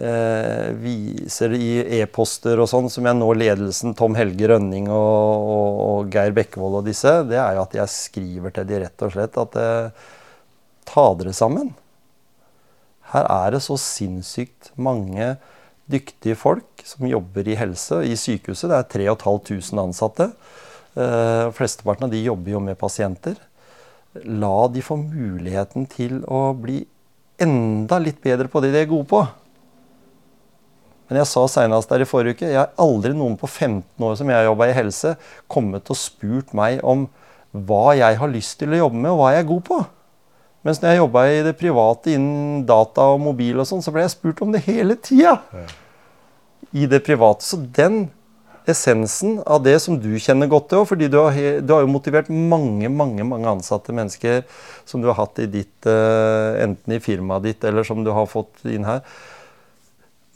eh, 0.01 0.69
viser 0.81 1.55
i 1.55 1.73
e-poster 2.01 2.59
og 2.59 2.67
sånn, 2.71 2.89
som 2.91 3.07
jeg 3.07 3.19
nå 3.19 3.29
ledelsen, 3.37 3.95
Tom 3.95 4.17
Helge 4.19 4.49
Rønning 4.51 4.89
og, 4.91 5.51
og, 5.55 5.83
og 5.87 6.15
Geir 6.15 6.35
Bekkevold 6.35 6.81
og 6.81 6.89
disse, 6.89 7.21
det 7.29 7.39
er 7.39 7.55
jo 7.55 7.67
at 7.67 7.77
jeg 7.79 7.95
skriver 7.95 8.55
til 8.55 8.67
de 8.67 8.81
rett 8.85 9.05
og 9.07 9.15
slett 9.15 9.39
at 9.39 9.61
eh, 9.61 10.09
ta 10.91 11.07
dere 11.19 11.33
sammen. 11.35 11.71
Her 13.11 13.27
er 13.27 13.55
det 13.55 13.63
så 13.65 13.77
sinnssykt 13.79 14.71
mange 14.79 15.35
dyktige 15.91 16.37
folk 16.39 16.83
som 16.87 17.07
jobber 17.09 17.47
i 17.47 17.57
helse. 17.59 18.03
I 18.07 18.15
sykehuset 18.19 18.71
det 18.71 18.77
er 18.77 18.89
3500 19.15 19.83
ansatte. 19.83 20.29
Eh, 20.95 21.47
Flesteparten 21.55 22.07
av 22.07 22.13
de 22.13 22.23
jobber 22.23 22.55
jo 22.55 22.63
med 22.63 22.79
pasienter. 22.79 23.37
La 24.27 24.67
de 24.71 24.83
få 24.83 24.97
muligheten 24.99 25.87
til 25.91 26.19
å 26.27 26.51
bli 26.55 26.81
enda 27.41 27.99
litt 27.99 28.19
bedre 28.23 28.51
på 28.51 28.61
det 28.63 28.73
de 28.73 28.83
er 28.83 28.91
gode 28.91 29.07
på. 29.11 29.21
Men 31.09 31.19
jeg 31.19 31.27
sa 31.27 31.43
seinest 31.51 31.91
der 31.91 32.05
i 32.05 32.07
forrige 32.07 32.37
uke, 32.37 32.51
jeg 32.53 32.59
har 32.59 32.75
aldri 32.79 33.11
noen 33.15 33.33
på 33.39 33.49
15 33.49 34.05
år 34.07 34.13
som 34.15 34.29
jeg 34.31 34.37
har 34.37 34.47
jobba 34.47 34.69
i 34.69 34.75
helse, 34.77 35.17
kommet 35.51 35.89
og 35.91 35.99
spurt 35.99 36.53
meg 36.55 36.79
om 36.87 37.09
hva 37.51 37.97
jeg 37.99 38.15
har 38.21 38.31
lyst 38.31 38.61
til 38.61 38.71
å 38.71 38.85
jobbe 38.85 39.01
med, 39.01 39.11
og 39.11 39.19
hva 39.19 39.33
jeg 39.35 39.43
er 39.43 39.49
god 39.49 39.65
på. 39.67 39.79
Mens 40.61 40.81
når 40.81 40.93
jeg 40.93 41.01
jobba 41.01 41.25
i 41.25 41.43
det 41.45 41.55
private 41.57 42.13
innen 42.13 42.65
data 42.69 43.07
og 43.15 43.21
mobil 43.23 43.61
og 43.61 43.65
sånn, 43.69 43.81
så 43.81 43.93
ble 43.93 44.05
jeg 44.05 44.13
spurt 44.13 44.41
om 44.45 44.51
det 44.53 44.61
hele 44.67 44.97
tida. 45.01 45.39
I 46.77 46.85
det 46.89 47.01
private. 47.07 47.45
Så 47.45 47.57
den 47.75 48.05
essensen 48.69 49.39
av 49.49 49.63
det 49.65 49.77
som 49.81 49.97
du 49.99 50.11
kjenner 50.21 50.49
godt 50.49 50.69
til 50.69 50.81
òg, 50.81 50.87
fordi 50.91 51.09
du 51.11 51.17
har, 51.17 51.37
du 51.65 51.73
har 51.73 51.83
jo 51.83 51.91
motivert 51.91 52.29
mange, 52.29 52.89
mange 52.93 53.25
mange 53.25 53.49
ansatte 53.49 53.93
mennesker 53.95 54.43
som 54.85 55.01
du 55.01 55.09
har 55.09 55.17
hatt 55.17 55.41
i 55.41 55.49
ditt 55.49 55.89
eh, 55.89 56.61
Enten 56.61 56.93
i 56.93 57.01
firmaet 57.01 57.47
ditt 57.47 57.65
eller 57.65 57.87
som 57.87 58.03
du 58.05 58.11
har 58.13 58.29
fått 58.29 58.61
inn 58.69 58.85
her. 58.85 59.01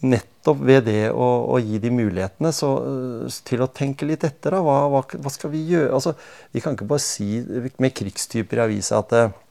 Nettopp 0.06 0.60
ved 0.66 0.86
det 0.90 1.12
å, 1.14 1.30
å 1.54 1.62
gi 1.62 1.78
de 1.82 1.94
mulighetene 1.94 2.52
så, 2.56 2.74
eh, 2.82 3.40
til 3.46 3.62
å 3.62 3.70
tenke 3.70 4.10
litt 4.10 4.26
etter. 4.26 4.58
Da, 4.58 4.66
hva, 4.66 4.82
hva, 4.90 5.06
hva 5.06 5.34
skal 5.34 5.54
vi 5.54 5.62
gjøre? 5.70 5.94
Altså, 5.94 6.18
vi 6.54 6.66
kan 6.66 6.74
ikke 6.74 6.90
bare 6.90 7.06
si 7.06 7.30
med 7.78 7.94
krigstyper 7.94 8.64
i 8.64 8.66
avisa 8.66 9.06
at 9.06 9.18
eh, 9.18 9.42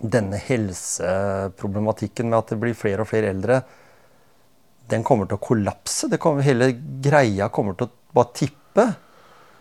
denne 0.00 0.40
helseproblematikken 0.40 2.30
med 2.30 2.38
at 2.38 2.52
det 2.52 2.60
blir 2.62 2.76
flere 2.78 3.04
og 3.04 3.10
flere 3.10 3.30
eldre, 3.34 3.60
den 4.90 5.04
kommer 5.06 5.28
til 5.28 5.38
å 5.38 5.44
kollapse. 5.44 6.08
Kommer, 6.18 6.44
hele 6.46 6.72
greia 7.04 7.50
kommer 7.52 7.76
til 7.78 7.88
å 7.88 8.14
bare 8.16 8.34
tippe. 8.34 8.86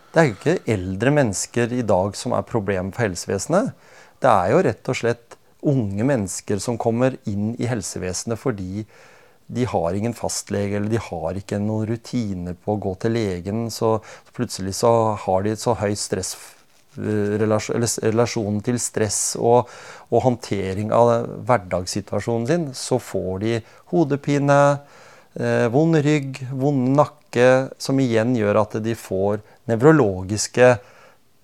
Det 0.10 0.22
er 0.22 0.30
jo 0.30 0.38
ikke 0.38 0.74
eldre 0.74 1.14
mennesker 1.14 1.76
i 1.76 1.84
dag 1.86 2.16
som 2.18 2.34
er 2.34 2.48
problemet 2.50 2.96
for 2.96 3.06
helsevesenet. 3.06 3.76
Det 4.20 4.32
er 4.32 4.54
jo 4.54 4.64
rett 4.66 4.90
og 4.90 4.98
slett 4.98 5.38
unge 5.70 6.06
mennesker 6.08 6.62
som 6.64 6.80
kommer 6.80 7.18
inn 7.30 7.52
i 7.60 7.68
helsevesenet 7.70 8.40
fordi 8.40 8.86
de 9.50 9.66
har 9.66 9.96
ingen 9.98 10.14
fastlege, 10.14 10.78
eller 10.78 10.92
de 10.94 11.00
har 11.02 11.38
ikke 11.40 11.58
noen 11.62 11.88
rutiner 11.90 12.54
på 12.54 12.76
å 12.76 12.82
gå 12.86 12.94
til 13.02 13.16
legen. 13.18 13.64
Så 13.74 13.96
plutselig 14.36 14.76
så 14.78 14.92
har 15.24 15.46
de 15.46 15.56
et 15.56 15.62
så 15.62 15.74
høyt 15.80 16.00
stress 16.00 16.36
relasjonen 16.98 18.62
til 18.66 18.80
stress 18.82 19.36
og, 19.40 19.70
og, 20.10 20.22
håndtering 20.26 20.94
av 20.96 21.28
hverdagssituasjonen 21.48 22.48
sin, 22.50 22.66
så 22.74 23.00
får 23.02 23.40
de 23.44 23.60
hodepine, 23.94 24.60
eh, 25.40 25.68
vond 25.74 25.96
rygg, 25.96 26.42
vond 26.52 26.96
nakke, 26.98 27.70
som 27.78 28.00
igjen 28.02 28.34
gjør 28.38 28.64
at 28.64 28.80
de 28.84 28.98
får 28.98 29.44
nevrologiske 29.70 30.74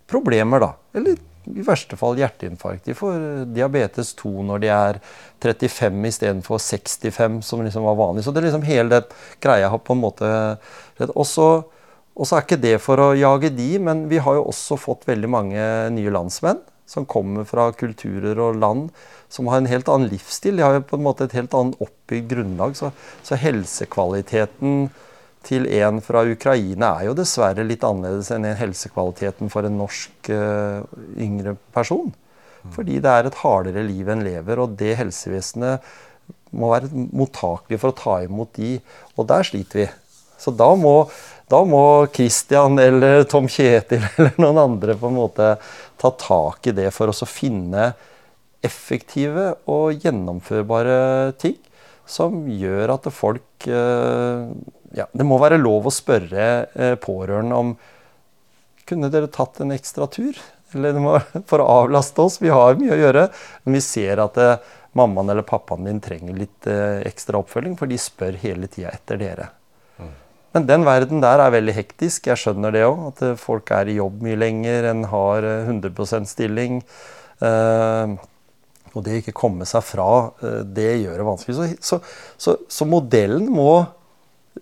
problemer. 0.09 0.59
da. 0.59 0.73
Eller 0.97 1.15
i 1.45 1.61
verste 1.61 1.97
fall 1.97 2.17
hjerteinfarkt. 2.17 2.87
De 2.87 2.95
får 2.97 3.45
diabetes 3.53 4.13
2 4.17 4.31
når 4.47 4.63
de 4.63 4.71
er 4.73 4.99
35 5.43 6.09
istedenfor 6.09 6.61
65, 6.61 7.41
som 7.45 7.61
liksom 7.61 7.85
var 7.85 7.99
vanlig. 7.99 8.25
Så 8.25 8.33
det 8.33 8.41
er 8.41 8.47
liksom 8.49 8.65
hele 8.65 8.89
det 8.89 9.03
greia 9.43 9.69
har 9.69 9.83
på 9.85 9.93
en 9.93 10.01
måte 10.01 10.29
Og 11.11 11.25
så 11.27 11.49
og 12.15 12.27
så 12.27 12.37
er 12.37 12.45
ikke 12.45 12.61
det 12.63 12.77
for 12.83 13.01
å 13.01 13.09
jage 13.17 13.51
de, 13.51 13.75
men 13.83 14.05
vi 14.11 14.21
har 14.23 14.37
jo 14.37 14.47
også 14.47 14.77
fått 14.79 15.03
veldig 15.09 15.29
mange 15.31 15.65
nye 15.91 16.13
landsmenn 16.15 16.61
som 16.87 17.07
kommer 17.09 17.47
fra 17.49 17.71
kulturer 17.75 18.39
og 18.39 18.59
land 18.61 18.89
som 19.35 19.49
har 19.49 19.59
en 19.59 19.69
helt 19.69 19.89
annen 19.91 20.11
livsstil. 20.11 20.55
De 20.55 20.63
har 20.63 20.77
jo 20.77 20.85
på 20.85 20.99
en 20.99 21.05
måte 21.05 21.25
et 21.25 21.35
helt 21.35 21.53
annet 21.57 21.81
oppbygd 21.83 22.29
grunnlag. 22.31 22.77
Så, 22.77 22.91
så 23.25 23.39
helsekvaliteten 23.41 24.87
til 25.45 25.67
en 25.77 25.99
fra 26.01 26.23
Ukraina 26.25 26.95
er 26.99 27.09
jo 27.09 27.17
dessverre 27.17 27.65
litt 27.67 27.83
annerledes 27.85 28.31
enn 28.33 28.47
helsekvaliteten 28.57 29.51
for 29.53 29.67
en 29.67 29.77
norsk 29.81 30.31
uh, 30.33 30.85
yngre 31.21 31.57
person. 31.75 32.13
Fordi 32.73 32.97
det 32.97 33.11
er 33.11 33.27
et 33.27 33.43
hardere 33.43 33.83
liv 33.85 34.07
enn 34.09 34.23
lever, 34.25 34.57
og 34.57 34.73
det 34.79 34.95
helsevesenet 34.97 35.85
må 36.55 36.71
være 36.71 36.89
mottakelig 37.13 37.77
for 37.81 37.91
å 37.91 37.97
ta 37.99 38.15
imot 38.25 38.55
de. 38.57 38.79
Og 39.19 39.27
der 39.29 39.45
sliter 39.45 39.83
vi. 39.83 39.85
Så 40.41 40.53
da 40.55 40.71
må 40.79 40.95
da 41.51 41.61
må 41.67 42.07
Christian 42.13 42.79
eller 42.81 43.23
Tom 43.29 43.47
Kjetil 43.51 44.01
eller 44.17 44.41
noen 44.41 44.61
andre 44.63 44.97
på 44.97 45.11
en 45.11 45.19
måte 45.19 45.55
ta 46.01 46.11
tak 46.19 46.67
i 46.67 46.75
det 46.75 46.89
for 46.95 47.11
å 47.11 47.29
finne 47.29 47.91
effektive 48.65 49.51
og 49.69 50.01
gjennomførbare 50.01 51.35
ting 51.41 51.57
som 52.05 52.45
gjør 52.49 52.95
at 52.95 53.09
folk 53.13 53.67
eh, 53.67 54.45
ja, 54.95 55.07
Det 55.11 55.25
må 55.27 55.39
være 55.41 55.59
lov 55.61 55.89
å 55.89 55.93
spørre 55.93 56.47
eh, 56.73 56.95
pårørende 57.01 57.61
om 57.61 57.75
kunne 58.85 59.09
dere 59.09 59.31
tatt 59.33 59.59
en 59.63 59.73
ekstra 59.73 60.05
tur? 60.13 60.37
Eller 60.77 60.97
må, 61.01 61.17
for 61.49 61.61
å 61.61 61.69
avlaste 61.81 62.21
oss. 62.21 62.37
Vi 62.41 62.53
har 62.53 62.77
mye 62.77 62.93
å 62.93 62.99
gjøre. 63.01 63.27
Men 63.65 63.79
vi 63.79 63.81
ser 63.81 64.21
at 64.21 64.37
eh, 64.41 64.71
mammaen 64.97 65.33
eller 65.33 65.47
pappaen 65.47 65.89
din 65.89 66.01
trenger 66.03 66.37
litt 66.37 66.69
ekstra 66.69 67.41
oppfølging, 67.41 67.73
for 67.75 67.89
de 67.91 67.97
spør 67.99 68.37
hele 68.45 68.69
tida 68.71 68.93
etter 68.93 69.19
dere. 69.19 69.49
Men 70.55 70.69
den 70.69 70.85
verden 70.87 71.19
der 71.23 71.41
er 71.43 71.51
veldig 71.51 71.75
hektisk. 71.75 72.29
Jeg 72.31 72.39
skjønner 72.39 72.71
det 72.71 72.85
òg. 72.87 73.01
At 73.09 73.25
eh, 73.27 73.35
folk 73.39 73.73
er 73.75 73.91
i 73.91 73.97
jobb 73.97 74.23
mye 74.23 74.39
lenger, 74.39 74.87
en 74.93 75.03
har 75.11 75.43
100 75.65 75.91
eh, 75.91 76.29
stilling. 76.31 76.79
Uh, 77.43 78.15
og 78.95 79.03
det 79.03 79.17
ikke 79.19 79.33
komme 79.35 79.65
seg 79.67 79.83
fra, 79.83 80.31
det 80.63 81.01
gjør 81.01 81.17
det 81.19 81.25
vanskelig. 81.27 81.55
Så, 81.57 81.65
så, 81.83 81.97
så, 82.39 82.53
så 82.71 82.87
modellen 82.87 83.49
må, 83.51 83.81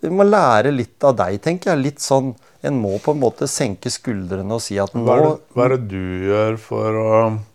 må, 0.09 0.25
lære 0.25 0.71
litt 0.73 1.05
av 1.05 1.13
deg, 1.19 1.37
tenker 1.45 1.69
jeg. 1.69 1.83
Litt 1.83 2.01
sånn 2.01 2.33
En 2.65 2.79
må 2.79 2.95
på 3.03 3.13
en 3.13 3.19
måte 3.21 3.45
senke 3.51 3.91
skuldrene 3.93 4.55
og 4.55 4.63
si 4.63 4.79
at 4.81 4.95
nå 4.95 5.03
Hva 5.05 5.19
er 5.19 5.25
det, 5.27 5.33
hva 5.53 5.67
er 5.67 5.75
det 5.75 5.79
du 5.91 6.25
gjør 6.31 6.57
for 6.63 6.97
å 6.97 7.09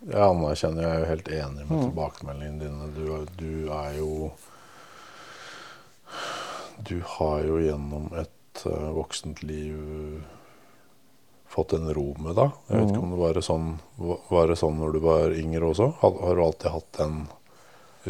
Jeg 0.05 0.23
anerkjenner, 0.29 0.85
jeg 0.85 0.93
er 0.93 1.01
jo 1.01 1.11
helt 1.11 1.31
enig 1.41 1.65
med 1.65 1.73
mm. 1.73 1.83
tilbakemeldingene 1.89 2.63
dine. 2.63 2.91
Du, 2.95 3.43
du 3.43 3.75
er 3.75 3.99
jo 3.99 4.31
du 6.87 7.01
har 7.05 7.43
jo 7.47 7.59
gjennom 7.63 8.11
et 8.19 8.65
uh, 8.67 8.91
voksent 8.97 9.43
liv 9.47 9.77
fått 11.49 11.73
en 11.73 11.89
ro 11.95 12.13
med 12.21 12.37
deg. 12.37 12.57
Jeg 12.69 12.81
vet 12.81 12.91
ikke 12.93 13.05
om 13.07 13.13
det 13.15 13.21
var 13.23 13.39
sånn, 13.45 13.69
var 14.29 14.51
det 14.51 14.59
sånn 14.61 14.81
når 14.83 14.97
du 14.97 14.99
var 15.03 15.33
yngre 15.33 15.71
også? 15.71 15.93
Har, 16.03 16.19
har 16.27 16.37
du 16.37 16.43
alltid 16.45 16.75
hatt 16.75 16.99
den 16.99 17.15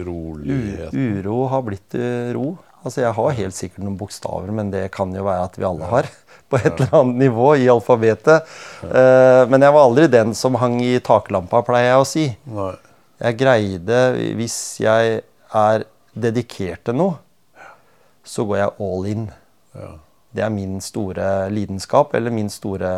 roligheten? 0.08 0.98
U 0.98 1.20
uro 1.20 1.36
har 1.52 1.62
blitt 1.68 1.98
uh, 1.98 2.32
ro. 2.34 2.48
Altså 2.82 3.02
Jeg 3.02 3.14
har 3.16 3.36
helt 3.38 3.56
sikkert 3.56 3.82
noen 3.82 3.98
bokstaver, 3.98 4.50
men 4.54 4.72
det 4.74 4.84
kan 4.94 5.14
jo 5.14 5.24
være 5.26 5.46
at 5.48 5.56
vi 5.58 5.66
alle 5.68 5.86
har. 5.90 6.10
På 6.50 6.58
et 6.58 6.70
eller 6.70 6.94
annet 7.00 7.22
nivå 7.26 7.48
i 7.60 7.66
alfabetet. 7.68 8.46
Ja. 8.80 9.44
men 9.50 9.60
jeg 9.60 9.74
var 9.74 9.84
aldri 9.84 10.06
den 10.08 10.30
som 10.32 10.54
hang 10.56 10.78
i 10.80 10.94
taklampa, 11.04 11.60
pleier 11.66 11.90
jeg 11.90 12.00
å 12.00 12.06
si. 12.08 12.22
Nei. 12.48 12.70
Jeg 13.18 13.36
greide, 13.36 13.98
hvis 14.38 14.56
jeg 14.80 15.18
er 15.58 15.84
dedikert 16.16 16.86
til 16.86 16.96
noe, 16.96 17.18
så 18.28 18.44
går 18.48 18.60
jeg 18.60 18.76
all 18.84 19.08
in. 19.08 19.24
Ja. 19.76 19.94
Det 20.34 20.44
er 20.44 20.52
min 20.52 20.80
store 20.84 21.48
lidenskap, 21.52 22.12
eller 22.14 22.34
min 22.34 22.50
store 22.52 22.90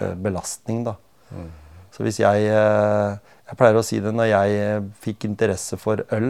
uh, 0.00 0.14
belastning, 0.16 0.84
da. 0.86 0.96
Mm. 1.32 1.50
Så 1.92 2.04
hvis 2.06 2.20
jeg 2.20 2.48
uh, 2.48 3.20
Jeg 3.52 3.58
pleier 3.60 3.76
å 3.76 3.82
si 3.84 3.98
det 4.00 4.14
når 4.16 4.30
jeg 4.30 4.60
uh, 4.80 4.84
fikk 5.04 5.26
interesse 5.28 5.76
for 5.76 6.00
øl. 6.16 6.28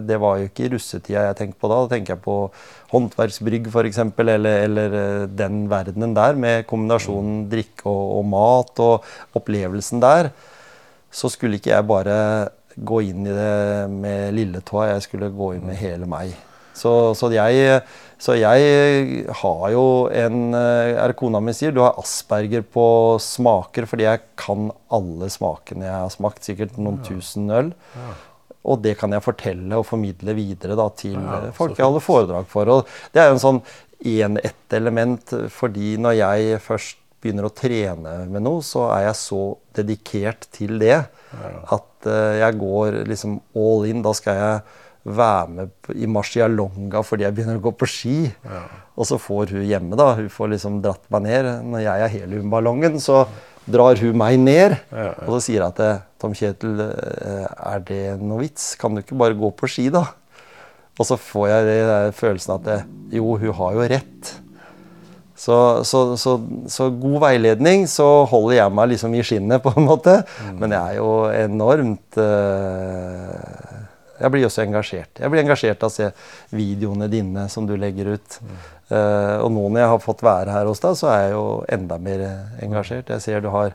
det 0.00 0.16
var 0.20 0.38
jo 0.38 0.46
ikke 0.48 0.64
i 0.64 0.70
russetida 0.72 1.26
jeg 1.26 1.36
tenkte 1.36 1.60
på 1.60 1.68
da. 1.68 1.80
Da 1.82 1.90
tenker 1.92 2.14
jeg 2.14 2.22
på 2.24 2.36
håndverksbrygg 2.94 3.68
f.eks., 3.68 3.98
eller, 4.16 4.46
eller 4.62 4.96
den 5.28 5.66
verdenen 5.68 6.14
der, 6.16 6.32
med 6.32 6.64
kombinasjonen 6.70 7.42
mm. 7.42 7.50
drikke 7.52 7.84
og, 7.84 8.14
og 8.16 8.24
mat 8.32 8.80
og 8.80 9.10
opplevelsen 9.36 10.00
der. 10.00 10.30
Så 11.12 11.28
skulle 11.28 11.60
ikke 11.60 11.74
jeg 11.74 11.88
bare 11.90 12.16
gå 12.80 13.02
inn 13.10 13.28
i 13.28 13.36
det 13.36 13.90
med 13.92 14.32
lilletåa, 14.32 14.94
jeg 14.94 15.04
skulle 15.10 15.28
gå 15.36 15.52
inn 15.58 15.68
med 15.68 15.76
mm. 15.76 15.82
hele 15.84 16.08
meg. 16.08 16.32
Så, 16.76 16.92
så, 17.18 17.28
jeg, 17.34 17.80
så, 18.22 18.34
jeg, 18.38 19.24
har 19.42 19.64
jo 19.74 19.84
en 20.08 20.56
eh, 20.56 20.94
Er 20.96 21.12
det 21.12 21.18
kona 21.20 21.40
mi 21.44 21.52
sier? 21.56 21.74
Du 21.74 21.82
har 21.84 21.98
asperger 22.00 22.64
på 22.64 22.86
smaker, 23.20 23.86
fordi 23.90 24.08
jeg 24.08 24.22
kan 24.40 24.70
alle 24.92 25.28
smakene 25.32 25.88
jeg 25.88 25.98
har 25.98 26.12
smakt. 26.14 26.44
Sikkert 26.48 26.78
noen 26.80 27.02
ja. 27.02 27.12
tusen 27.12 27.52
øl. 27.52 27.72
Ja. 27.96 28.12
Og 28.72 28.82
det 28.84 28.96
kan 29.00 29.12
jeg 29.12 29.24
fortelle 29.24 29.78
og 29.78 29.88
formidle 29.88 30.36
videre 30.38 30.76
da, 30.78 30.86
til 30.94 31.16
ja, 31.18 31.38
folk 31.56 31.74
jeg 31.78 31.86
holder 31.86 32.04
foredrag 32.04 32.50
for. 32.50 32.70
Og 32.70 33.14
det 33.14 33.22
er 33.22 33.30
jo 33.30 33.38
en 33.38 33.42
sånn 33.42 33.62
én-ett 34.02 34.76
element, 34.76 35.34
fordi 35.50 35.96
når 36.00 36.18
jeg 36.18 36.60
først 36.62 36.98
begynner 37.22 37.46
å 37.46 37.54
trene 37.54 38.14
med 38.30 38.42
noe, 38.42 38.62
så 38.66 38.88
er 38.96 39.06
jeg 39.08 39.18
så 39.20 39.42
dedikert 39.78 40.48
til 40.54 40.80
det 40.82 40.96
at 41.02 42.08
uh, 42.08 42.32
jeg 42.40 42.58
går 42.58 43.02
liksom 43.08 43.38
all 43.58 43.86
in. 43.88 44.02
Da 44.04 44.14
skal 44.18 44.40
jeg 44.40 44.80
være 45.02 45.48
med 45.50 45.94
i 45.98 46.06
Marcialonga 46.10 47.02
fordi 47.06 47.26
jeg 47.26 47.34
begynner 47.36 47.58
å 47.58 47.64
gå 47.64 47.72
på 47.74 47.88
ski. 47.90 48.18
Ja. 48.46 48.62
Og 48.94 49.08
så 49.08 49.18
får 49.20 49.54
hun 49.56 49.66
hjemme, 49.66 49.98
da. 49.98 50.12
Hun 50.18 50.30
får 50.32 50.52
liksom 50.54 50.82
dratt 50.84 51.04
meg 51.12 51.26
ned. 51.26 51.48
Når 51.72 51.84
jeg 51.86 52.04
er 52.04 52.14
heliumballongen, 52.16 53.00
så 53.02 53.24
drar 53.66 53.98
hun 54.02 54.18
meg 54.18 54.38
ned. 54.42 54.76
Ja, 54.92 55.08
ja. 55.10 55.14
Og 55.26 55.36
så 55.36 55.46
sier 55.48 55.66
hun 55.66 55.76
til 55.78 55.94
Tom 56.22 56.36
Kjetil 56.38 56.82
eh, 56.86 57.46
Er 57.50 57.82
det 57.88 58.02
noe 58.22 58.42
vits? 58.44 58.72
Kan 58.78 58.94
du 58.94 59.02
ikke 59.02 59.18
bare 59.18 59.38
gå 59.38 59.52
på 59.58 59.70
ski, 59.70 59.88
da? 59.94 60.06
Og 61.00 61.08
så 61.08 61.16
får 61.18 61.48
jeg 61.48 61.66
det, 61.66 62.14
følelsen 62.18 62.56
at 62.58 62.64
det, 62.66 62.78
jo, 63.16 63.34
hun 63.40 63.54
har 63.58 63.76
jo 63.78 63.90
rett. 63.94 64.34
Så, 65.42 65.56
så, 65.88 66.02
så, 66.20 66.36
så, 66.70 66.90
god 66.94 67.16
veiledning, 67.24 67.88
så 67.90 68.06
holder 68.30 68.60
jeg 68.60 68.74
meg 68.76 68.92
liksom 68.92 69.14
i 69.16 69.24
skinnet, 69.26 69.62
på 69.64 69.72
en 69.74 69.88
måte. 69.88 70.20
Mm. 70.44 70.58
Men 70.60 70.74
jeg 70.76 70.92
er 70.92 70.98
jo 71.00 71.14
enormt 71.32 72.20
uh, 72.20 73.71
jeg 74.22 74.34
blir 74.34 74.46
også 74.46 74.62
engasjert. 74.64 75.20
Jeg 75.20 75.32
blir 75.32 75.42
engasjert 75.42 75.82
av 75.82 75.90
å 75.90 75.94
se 75.94 76.10
videoene 76.54 77.08
dine 77.10 77.48
som 77.52 77.66
du 77.68 77.74
legger 77.80 78.14
ut. 78.14 78.38
Mm. 78.38 78.60
Uh, 78.92 79.36
og 79.42 79.48
nå 79.54 79.64
når 79.66 79.82
jeg 79.82 79.92
har 79.94 80.04
fått 80.04 80.22
være 80.26 80.54
her 80.54 80.68
hos 80.70 80.82
deg, 80.84 80.98
så 81.00 81.10
er 81.10 81.24
jeg 81.24 81.34
jo 81.34 81.46
enda 81.76 81.98
mer 82.02 82.22
engasjert. 82.62 83.10
Jeg 83.10 83.24
ser 83.24 83.42
du 83.42 83.50
har 83.54 83.74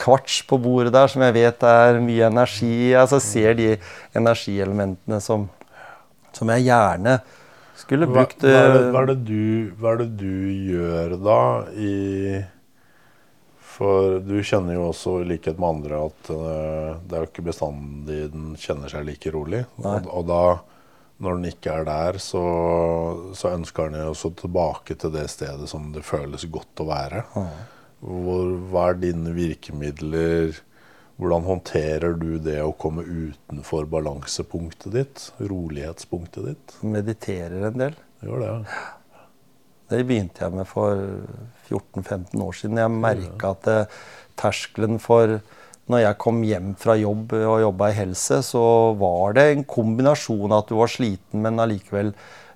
kvarts 0.00 0.40
på 0.48 0.58
bordet 0.58 0.92
der 0.94 1.10
som 1.10 1.22
jeg 1.22 1.36
vet 1.36 1.64
er 1.68 2.00
mye 2.02 2.26
energi. 2.32 2.92
Altså, 2.98 3.20
jeg 3.20 3.28
ser 3.28 3.58
de 3.60 3.70
energielementene 4.18 5.20
som, 5.22 5.46
som 6.34 6.52
jeg 6.56 6.66
gjerne 6.68 7.20
skulle 7.78 8.06
brukt 8.06 8.44
hva, 8.44 8.50
hva, 8.50 8.58
er 8.60 8.72
det, 8.74 8.82
hva, 8.94 9.00
er 9.02 9.14
du, 9.14 9.72
hva, 9.80 9.92
er 9.94 10.02
det, 10.02 10.10
du, 10.20 10.34
gjør 10.70 11.16
da 11.24 11.40
i 11.74 11.94
for 13.74 14.20
du 14.22 14.36
kjenner 14.46 14.76
jo 14.76 14.88
også, 14.92 15.16
i 15.22 15.28
likhet 15.32 15.58
med 15.58 15.80
andre, 15.80 16.04
at 16.06 16.30
uh, 16.30 17.00
det 17.02 17.16
er 17.16 17.24
jo 17.24 17.30
ikke 17.30 17.48
bestandig 17.48 18.20
den 18.32 18.54
kjenner 18.60 18.92
seg 18.92 19.06
like 19.08 19.32
rolig. 19.34 19.64
Og, 19.82 20.06
og, 20.06 20.22
da, 20.30 20.42
når 21.24 21.38
den 21.38 21.50
ikke 21.50 21.74
er 21.80 21.88
der, 21.88 22.20
så, 22.22 22.44
så 23.34 23.54
ønsker 23.54 23.90
den 23.90 24.04
jo 24.04 24.12
også 24.12 24.34
tilbake 24.38 24.98
til 25.00 25.14
det 25.14 25.26
stedet 25.32 25.66
som 25.70 25.90
det 25.94 26.04
føles 26.06 26.46
godt 26.54 26.84
å 26.84 26.88
være. 26.90 27.24
Hvor, 28.04 28.54
hva 28.70 28.90
er 28.92 29.02
dine 29.02 29.34
virkemidler? 29.34 30.60
Hvordan 31.18 31.46
håndterer 31.46 32.16
du 32.18 32.36
det 32.42 32.58
å 32.62 32.74
komme 32.78 33.04
utenfor 33.06 33.86
balansepunktet 33.90 34.90
ditt? 34.94 35.28
Rolighetspunktet 35.38 36.50
ditt? 36.50 36.76
Mediterer 36.82 37.70
en 37.70 37.80
del. 37.86 37.98
gjør 38.22 38.42
det. 38.42 38.50
ja. 38.50 38.84
Det 39.92 40.00
begynte 40.08 40.40
jeg 40.46 40.56
med 40.56 40.66
for 40.66 41.00
14-15 41.70 42.44
år 42.44 42.56
siden. 42.58 42.80
Jeg 42.80 42.94
merka 42.94 43.54
at 43.54 43.70
eh, 43.70 44.00
terskelen 44.40 45.00
for 45.02 45.40
Når 45.84 46.00
jeg 46.00 46.16
kom 46.16 46.38
hjem 46.40 46.70
fra 46.80 46.94
jobb 46.96 47.34
og 47.36 47.58
jobba 47.60 47.90
i 47.90 47.96
helse, 47.98 48.38
så 48.40 48.94
var 48.96 49.34
det 49.36 49.42
en 49.50 49.64
kombinasjon 49.68 50.48
av 50.48 50.62
at 50.62 50.70
du 50.70 50.78
var 50.78 50.88
sliten, 50.88 51.42
men 51.44 51.60
allikevel 51.60 52.14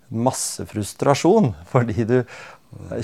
masse 0.09 0.65
frustrasjon. 0.71 1.51
Fordi 1.73 2.07
du 2.09 2.23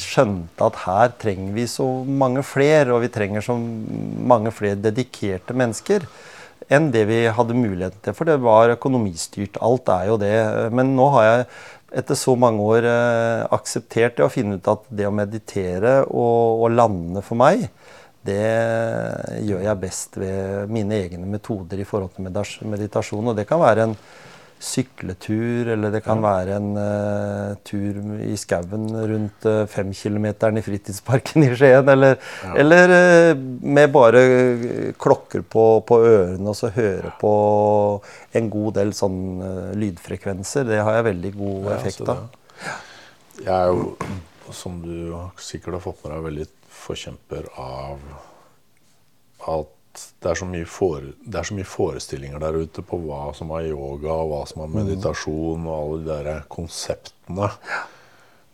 skjønte 0.01 0.65
at 0.65 0.79
her 0.87 1.13
trenger 1.21 1.53
vi 1.53 1.67
så 1.69 1.87
mange 2.09 2.41
flere, 2.41 2.95
og 2.97 3.05
vi 3.05 3.13
trenger 3.13 3.45
så 3.45 3.59
mange 3.59 4.53
flere 4.53 4.81
dedikerte 4.81 5.57
mennesker 5.57 6.09
enn 6.73 6.91
det 6.95 7.05
vi 7.09 7.21
hadde 7.29 7.57
mulighet 7.57 7.97
til. 8.05 8.17
For 8.17 8.29
det 8.29 8.39
var 8.45 8.73
økonomistyrt. 8.73 9.59
Alt 9.65 9.91
er 9.93 10.09
jo 10.09 10.19
det. 10.21 10.37
Men 10.75 10.95
nå 10.97 11.11
har 11.17 11.27
jeg 11.27 11.47
etter 11.95 12.19
så 12.19 12.35
mange 12.39 12.65
år 12.65 12.87
eh, 12.91 13.45
akseptert 13.55 14.19
det 14.19 14.27
og 14.27 14.33
finne 14.35 14.59
ut 14.59 14.71
at 14.71 14.87
det 14.91 15.07
å 15.09 15.15
meditere 15.15 16.01
og, 16.09 16.65
og, 16.65 16.69
lande 16.75 17.23
for 17.25 17.39
meg, 17.39 17.69
det 18.25 18.41
gjør 19.45 19.67
jeg 19.67 19.81
best 19.83 20.17
ved 20.17 20.71
mine 20.73 20.97
egne 20.97 21.29
metoder 21.29 21.81
i 21.81 21.85
forhold 21.85 22.15
til 22.15 22.71
meditasjon. 22.73 23.31
Og 23.31 23.37
det 23.37 23.45
kan 23.49 23.61
være 23.61 23.85
en 23.85 23.99
sykletur, 24.65 25.69
eller 25.75 25.93
det 25.93 26.01
kan 26.05 26.23
være 26.25 26.57
en 26.57 26.71
uh, 26.79 27.57
tur 27.67 27.99
i 28.25 28.37
skauen 28.41 28.87
rundt 28.95 29.47
uh, 29.49 29.65
fem 29.71 29.93
kilometeren 29.97 30.59
i 30.59 30.65
fritidsparken 30.65 31.45
i 31.47 31.51
Skien. 31.53 31.89
Eller, 31.93 32.17
ja. 32.45 32.55
eller 32.63 32.95
uh, 32.95 33.45
med 33.77 33.93
bare 33.95 34.25
klokker 35.01 35.45
på, 35.45 35.67
på, 35.87 36.01
ørene 36.09 36.51
og 36.51 36.59
så 36.59 36.73
høre 36.75 37.13
på 37.21 37.35
en 38.35 38.51
god 38.53 38.81
del 38.81 38.95
sånn 38.97 39.21
lydfrekvenser. 39.81 40.67
Det 40.69 40.83
har 40.83 40.99
jeg 40.99 41.09
veldig 41.11 41.35
god 41.37 41.71
effekt 41.79 42.05
av. 42.09 42.27
Jeg 43.45 43.55
er 43.55 43.73
jo, 43.73 43.95
som 44.55 44.81
du 44.83 45.15
sikkert 45.43 45.79
har 45.79 45.85
fått 45.85 46.05
med 46.05 46.15
deg, 46.15 46.27
veldig 46.31 46.51
forkjemper 46.85 47.49
av 47.61 48.03
at 49.55 49.74
det 49.95 50.31
er, 50.31 50.65
for, 50.67 51.05
det 51.25 51.39
er, 51.39 51.47
så 51.47 51.57
mye 51.57 51.69
forestillinger 51.69 52.43
der 52.43 52.59
ute 52.65 52.83
på 52.87 52.99
hva 53.05 53.29
som 53.37 53.53
er 53.57 53.71
yoga, 53.71 54.13
og 54.13 54.31
hva 54.33 54.43
som 54.51 54.65
er 54.65 54.71
mm. 54.71 54.79
meditasjon, 54.81 55.67
og 55.67 55.75
alle 55.75 55.99
de 56.03 56.09
der 56.29 56.47
konseptene 56.51 57.51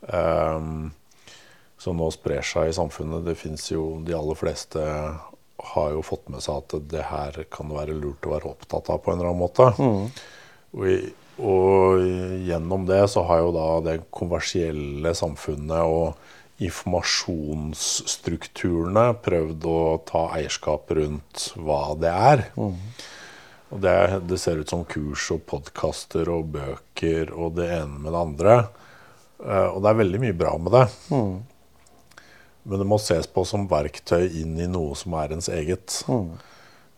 um, 0.09 0.91
som 1.81 1.97
nå 1.97 2.11
sprer 2.13 2.45
seg 2.45 2.71
i 2.71 2.77
samfunnet. 2.77 3.25
Det 3.25 3.39
fins 3.41 3.71
jo 3.73 4.01
De 4.05 4.17
aller 4.17 4.39
fleste 4.39 4.85
har 5.61 5.91
jo 5.93 6.03
fått 6.05 6.29
med 6.33 6.43
seg 6.45 6.61
at 6.63 6.77
det 6.91 7.07
her 7.11 7.41
kan 7.53 7.73
være 7.73 7.97
lurt 7.97 8.27
å 8.27 8.35
være 8.35 8.53
opptatt 8.55 8.91
av 8.93 9.01
på 9.03 9.13
en 9.13 9.21
eller 9.21 9.33
annen 9.33 9.43
måte. 9.43 9.67
Mm. 9.77 10.07
Og, 10.77 10.85
i, 10.89 10.99
og, 11.41 12.05
gjennom 12.47 12.87
det 12.89 13.03
så 13.13 13.25
har 13.29 13.43
jo 13.45 13.55
da 13.57 13.67
det 13.85 13.97
kommersielle 14.15 15.13
samfunnet 15.17 15.85
og 15.85 16.31
informasjonsstrukturene 16.61 19.15
prøvd 19.25 19.65
å 19.69 20.03
ta 20.09 20.23
eierskap 20.37 20.91
rundt 20.99 21.37
hva 21.57 21.95
det 22.01 22.13
er. 22.13 22.45
Mm. 22.59 22.77
Og 23.71 23.79
det, 23.85 24.21
det, 24.27 24.39
ser 24.43 24.57
ut 24.61 24.71
som 24.71 24.85
kurs 24.89 25.31
og 25.35 25.41
podkaster 25.49 26.29
og 26.33 26.45
bøker 26.57 27.25
og 27.31 27.49
det 27.61 27.69
ene 27.79 27.99
med 28.03 28.13
det 28.13 28.21
andre. 28.21 28.55
Uh, 29.41 29.69
og 29.71 29.79
det 29.83 29.89
er 29.91 30.03
veldig 30.03 30.21
mye 30.27 30.37
bra 30.37 30.53
med 30.61 30.73
det. 30.75 30.87
Mm. 31.15 31.37
Men 32.71 32.79
det 32.83 32.89
må 32.91 32.97
ses 33.01 33.27
på 33.31 33.41
som 33.49 33.71
verktøy 33.71 34.25
inn 34.43 34.55
i 34.61 34.69
noe 34.69 34.95
som 34.99 35.11
er 35.17 35.29
ens 35.37 35.49
eget. 35.55 35.89
Mm. 36.11 36.31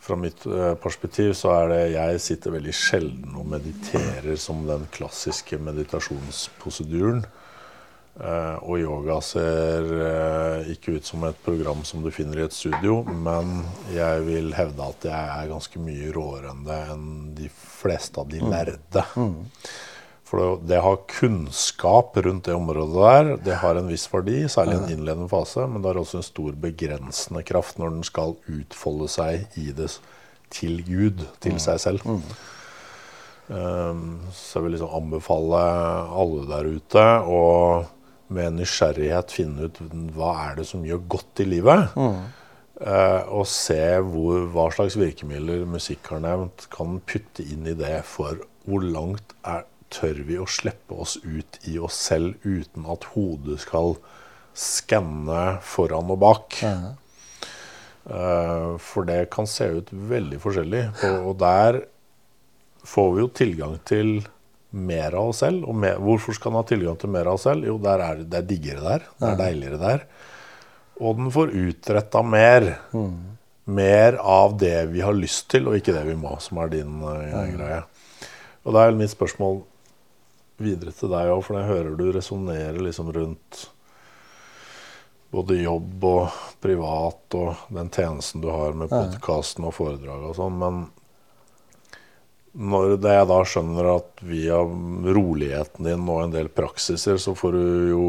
Fra 0.02 0.14
mitt 0.18 0.47
uh, 0.48 0.74
perspektiv 0.80 1.30
så 1.39 1.48
er 1.60 1.64
det 1.70 1.93
Jeg 1.93 2.24
sitter 2.24 2.56
veldig 2.56 2.74
sjelden 2.74 3.32
og 3.39 3.47
mediterer 3.52 4.36
som 4.40 4.66
den 4.66 4.89
klassiske 4.97 5.56
meditasjonsprosedyren. 5.62 7.22
Uh, 8.12 8.59
og 8.68 8.76
yoga 8.76 9.14
ser 9.24 9.86
uh, 9.89 10.66
ikke 10.68 10.98
ut 10.98 11.06
som 11.09 11.22
et 11.24 11.39
program 11.47 11.80
som 11.89 12.02
du 12.05 12.10
finner 12.12 12.43
i 12.43 12.44
et 12.44 12.52
studio, 12.52 12.98
men 13.09 13.62
jeg 13.94 14.26
vil 14.26 14.52
hevde 14.52 14.84
at 14.84 15.06
jeg 15.09 15.30
er 15.39 15.48
ganske 15.48 15.80
mye 15.80 16.10
råere 16.12 16.51
enn 16.52 16.60
det 16.66 16.76
enn 16.93 17.06
de 17.39 17.48
fleste 17.48 18.20
av 18.20 18.28
de 18.28 18.43
mm. 18.43 18.51
lærde. 18.52 19.05
Mm. 19.16 19.39
For 20.28 20.60
det 20.64 20.78
å 20.80 20.84
ha 20.90 20.93
kunnskap 21.09 22.20
rundt 22.24 22.51
det 22.51 22.56
området 22.56 23.01
der, 23.01 23.30
det 23.48 23.56
har 23.64 23.80
en 23.80 23.89
viss 23.89 24.05
verdi, 24.12 24.43
særlig 24.48 24.76
i 24.76 24.82
en 24.82 24.93
innledende 24.98 25.28
fase, 25.32 25.64
men 25.68 25.80
det 25.80 25.90
har 25.90 26.01
også 26.01 26.20
en 26.20 26.28
stor 26.28 26.55
begrensende 26.60 27.43
kraft 27.48 27.80
når 27.80 27.97
den 27.97 28.06
skal 28.09 28.36
utfolde 28.48 29.09
seg 29.12 29.59
i 29.60 29.70
det 29.76 29.89
til 30.52 30.84
Gud, 30.84 31.24
til 31.40 31.56
mm. 31.56 31.64
seg 31.64 31.80
selv. 31.80 32.05
Um, 33.48 34.20
så 34.36 34.60
jeg 34.60 34.68
vil 34.68 34.76
liksom 34.76 34.94
anbefale 35.01 35.64
alle 36.22 36.47
der 36.48 36.72
ute 36.76 37.09
å 37.24 37.43
med 38.32 38.59
nysgjerrighet 38.59 39.34
finne 39.34 39.68
ut 39.68 39.80
hva 40.16 40.32
er 40.46 40.60
det 40.60 40.68
som 40.68 40.86
gjør 40.86 41.04
godt 41.16 41.42
i 41.44 41.48
livet. 41.48 41.92
Mm. 41.96 42.22
Uh, 42.82 43.22
og 43.38 43.44
se 43.46 43.78
hvor, 44.02 44.48
hva 44.50 44.66
slags 44.74 44.96
virkemidler 44.98 45.66
musikk 45.70 46.09
har 46.10 46.22
nevnt, 46.24 46.66
kan 46.72 46.98
putte 47.06 47.44
inn 47.44 47.68
i 47.70 47.76
det 47.78 48.00
for 48.09 48.40
hvor 48.66 48.82
langt 48.82 49.36
er, 49.46 49.66
tør 49.92 50.22
vi 50.24 50.38
å 50.40 50.48
slippe 50.48 50.96
oss 51.04 51.18
ut 51.20 51.59
i 51.68 51.76
oss 51.76 51.98
selv 52.09 52.40
uten 52.46 52.86
at 52.88 53.04
hodet 53.12 53.59
skal 53.60 53.98
skanne 54.56 55.59
foran 55.62 56.10
og 56.14 56.20
bak. 56.24 56.59
Mm. 56.64 56.90
Uh, 58.02 58.74
for 58.82 59.06
det 59.06 59.28
kan 59.30 59.46
se 59.46 59.68
ut 59.78 59.92
veldig 59.92 60.40
forskjellig. 60.42 60.86
Og, 61.06 61.28
og 61.30 61.40
der 61.44 61.82
får 62.82 63.12
vi 63.12 63.22
jo 63.22 63.34
tilgang 63.36 63.76
til 63.86 64.16
mer 64.72 65.14
av 65.18 65.30
oss 65.32 65.42
selv. 65.44 65.66
Og 65.68 65.76
mer, 65.76 66.00
hvorfor 66.02 66.36
skal 66.36 66.52
den 66.52 66.60
ha 66.60 66.66
tilgang 66.68 66.98
til 67.00 67.12
mer 67.12 67.30
av 67.30 67.38
oss 67.38 67.46
selv? 67.48 67.68
Jo, 67.68 67.78
er, 67.92 68.22
det 68.24 68.40
er 68.40 68.48
diggere 68.48 68.84
der. 68.84 69.08
Det 69.18 69.28
er 69.28 69.40
deiligere 69.40 69.80
der. 69.82 70.06
Og 71.02 71.18
den 71.18 71.32
får 71.34 71.54
utretta 71.62 72.22
mer. 72.24 72.68
Mm. 72.92 73.18
Mer 73.72 74.16
av 74.18 74.56
det 74.58 74.76
vi 74.90 75.04
har 75.04 75.14
lyst 75.14 75.46
til, 75.52 75.68
og 75.70 75.78
ikke 75.78 75.94
det 75.94 76.06
vi 76.08 76.16
må, 76.18 76.34
som 76.42 76.58
er 76.64 76.72
din 76.72 76.96
uh, 77.04 77.44
greie. 77.52 77.82
Og 78.66 78.74
da 78.74 78.86
er 78.86 78.96
mitt 78.98 79.12
spørsmål 79.12 79.60
videre 80.62 80.94
til 80.94 81.12
deg 81.12 81.30
òg, 81.30 81.44
for 81.46 81.58
jeg 81.58 81.70
hører 81.70 81.94
du 81.98 82.08
resonnerer 82.14 82.80
liksom 82.82 83.10
rundt 83.14 83.62
både 85.32 85.62
jobb 85.62 86.04
og 86.04 86.40
privat 86.60 87.36
og 87.38 87.68
den 87.72 87.88
tjenesten 87.92 88.42
du 88.42 88.50
har 88.52 88.74
med 88.76 88.92
podkasten 88.92 89.64
og 89.64 89.74
foredraget 89.78 90.28
og 90.28 90.36
sånn. 90.36 90.58
Men 90.60 90.82
når 92.52 92.98
jeg 93.00 93.28
da 93.30 93.38
skjønner 93.48 93.88
at 93.94 94.22
via 94.28 94.58
roligheten 94.60 95.88
din 95.88 96.04
og 96.04 96.26
en 96.26 96.34
del 96.34 96.50
praksiser, 96.52 97.16
så 97.16 97.34
får 97.36 97.56
du 97.56 97.66
jo 97.92 98.06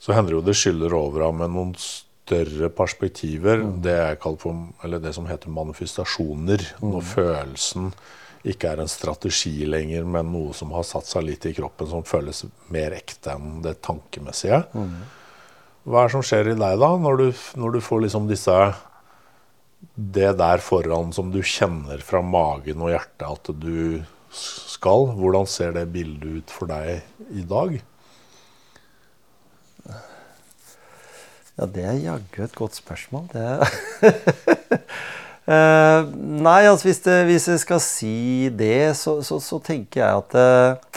Så 0.00 0.14
hender 0.16 0.32
det 0.32 0.38
jo 0.38 0.46
det 0.46 0.54
skyller 0.56 0.94
over 0.96 1.26
av 1.26 1.34
med 1.36 1.50
noen 1.52 1.74
større 1.76 2.70
perspektiver. 2.72 3.58
Mm. 3.60 3.82
Det, 3.84 4.16
for, 4.40 4.94
det, 4.96 5.12
som 5.12 5.26
heter 5.28 5.52
manifestasjoner. 5.52 6.64
Mm. 6.80 6.86
Når 6.94 7.02
følelsen 7.04 7.90
ikke 8.48 8.70
er 8.70 8.80
en 8.80 8.88
strategi 8.88 9.66
lenger, 9.68 10.06
men 10.08 10.32
noe 10.32 10.54
som 10.56 10.72
har 10.72 10.86
satt 10.88 11.04
seg 11.04 11.26
litt 11.26 11.44
i 11.44 11.52
kroppen, 11.52 11.90
som 11.90 12.06
føles 12.08 12.46
mer 12.72 12.96
ekte 12.96 13.34
enn 13.34 13.60
det 13.60 13.76
tankemessige. 13.84 14.62
Mm. 14.72 14.94
Hva 15.84 16.00
er 16.00 16.08
det 16.08 16.14
som 16.16 16.24
skjer 16.24 16.54
i 16.54 16.56
deg 16.56 16.80
da, 16.80 16.90
når 17.04 17.20
du, 17.20 17.26
når 17.60 17.76
du 17.76 17.80
får 17.84 18.06
liksom 18.06 18.30
disse 18.30 18.56
det 19.94 20.32
der 20.38 20.62
foran 20.64 21.12
som 21.12 21.30
du 21.32 21.40
kjenner 21.44 22.00
fra 22.04 22.22
magen 22.24 22.82
og 22.84 22.92
hjertet 22.92 23.26
at 23.28 23.52
du 23.60 24.02
skal, 24.30 25.10
hvordan 25.18 25.48
ser 25.50 25.74
det 25.76 25.88
bildet 25.92 26.40
ut 26.40 26.52
for 26.54 26.70
deg 26.70 27.00
i 27.34 27.44
dag? 27.48 27.80
Ja, 31.60 31.66
det 31.68 31.84
er 31.84 31.98
jaggu 32.00 32.44
et 32.44 32.54
godt 32.56 32.78
spørsmål. 32.78 33.26
Det 33.32 33.42
uh, 35.50 36.06
Nei, 36.46 36.62
altså 36.64 36.88
hvis, 36.88 37.02
det, 37.04 37.24
hvis, 37.28 37.48
jeg 37.52 37.60
skal 37.60 37.80
si 37.84 38.48
det, 38.56 38.96
så, 38.96 39.18
så, 39.26 39.40
så 39.44 39.58
tenker 39.60 40.00
jeg 40.00 40.22
at 40.22 40.30
uh, 40.40 40.88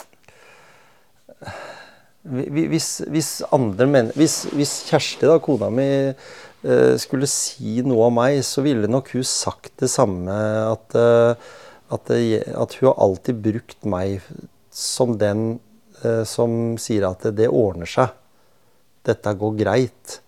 hvis, 2.24 3.02
hvis, 3.12 3.34
andre 3.52 3.86
menn... 3.90 4.08
hvis, 4.16 4.46
hvis 4.56 4.78
Kjersti, 4.88 5.28
da, 5.28 5.36
kona 5.44 5.68
mi, 5.68 5.90
Eh, 6.04 6.14
skulle 7.00 7.28
si 7.28 7.82
noe 7.84 8.08
om 8.08 8.18
meg, 8.18 8.38
så 8.46 8.64
ville 8.64 8.88
nok 8.88 9.10
hun 9.14 9.26
sagt 9.28 9.74
det 9.82 9.90
samme. 9.92 10.32
At, 10.70 10.96
eh, 10.96 11.54
at, 11.92 12.10
at 12.10 12.76
hun 12.80 12.88
har 12.88 13.00
alltid 13.04 13.42
brukt 13.44 13.84
meg 13.84 14.24
som 14.74 15.16
den 15.20 15.58
eh, 16.02 16.22
som 16.28 16.76
sier 16.80 17.08
at 17.10 17.26
det 17.36 17.50
ordner 17.52 17.90
seg. 17.90 18.14
Dette 19.04 19.34
går 19.38 19.58
greit. 19.60 20.20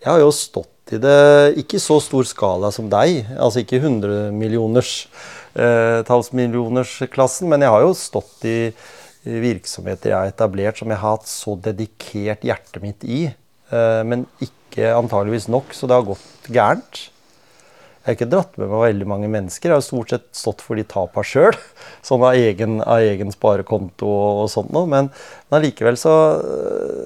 Jeg 0.00 0.12
har 0.12 0.22
jo 0.22 0.30
stått 0.32 0.94
i 0.94 0.98
det, 0.98 1.58
ikke 1.60 1.78
i 1.78 1.82
så 1.82 1.98
stor 2.02 2.26
skala 2.26 2.70
som 2.74 2.88
deg, 2.90 3.28
altså 3.38 3.62
ikke 3.62 3.78
100 3.78 4.32
millioners 4.34 5.04
eh, 5.54 6.00
men 6.02 7.62
jeg 7.62 7.74
har 7.74 7.84
jo 7.84 7.92
stått 7.94 8.46
i 8.48 8.56
virksomheter 9.20 10.10
jeg 10.10 10.16
har 10.16 10.30
etablert 10.32 10.80
som 10.80 10.90
jeg 10.90 10.98
har 10.98 11.18
hatt 11.18 11.28
så 11.28 11.54
dedikert 11.60 12.46
hjertet 12.48 12.80
mitt 12.82 13.04
i, 13.04 13.26
eh, 13.28 14.00
men 14.08 14.24
ikke 14.40 14.59
ikke 14.70 14.92
antageligvis 14.96 15.50
nok, 15.52 15.74
så 15.76 15.90
det 15.90 15.98
har 15.98 16.06
gått 16.08 16.50
gærent. 16.50 17.08
Jeg 18.00 18.08
har 18.08 18.16
ikke 18.16 18.30
dratt 18.32 18.54
med 18.56 18.70
meg 18.70 18.80
veldig 18.80 19.06
mange 19.10 19.28
mennesker. 19.28 19.68
Jeg 19.68 19.76
har 19.76 19.82
stort 19.84 20.12
sett 20.14 20.22
stått 20.32 20.62
for 20.64 20.78
de 20.80 20.86
tapa 20.88 21.20
sjøl. 21.20 21.52
Sånn 22.06 22.24
av 22.24 22.32
egen, 22.32 22.78
av 22.80 23.04
egen 23.04 23.28
sparekonto 23.34 24.08
og, 24.08 24.38
og 24.46 24.48
sånt 24.48 24.72
noe. 24.72 24.88
Men, 24.88 25.10
men 25.12 25.58
allikevel 25.58 25.98
så, 26.00 26.14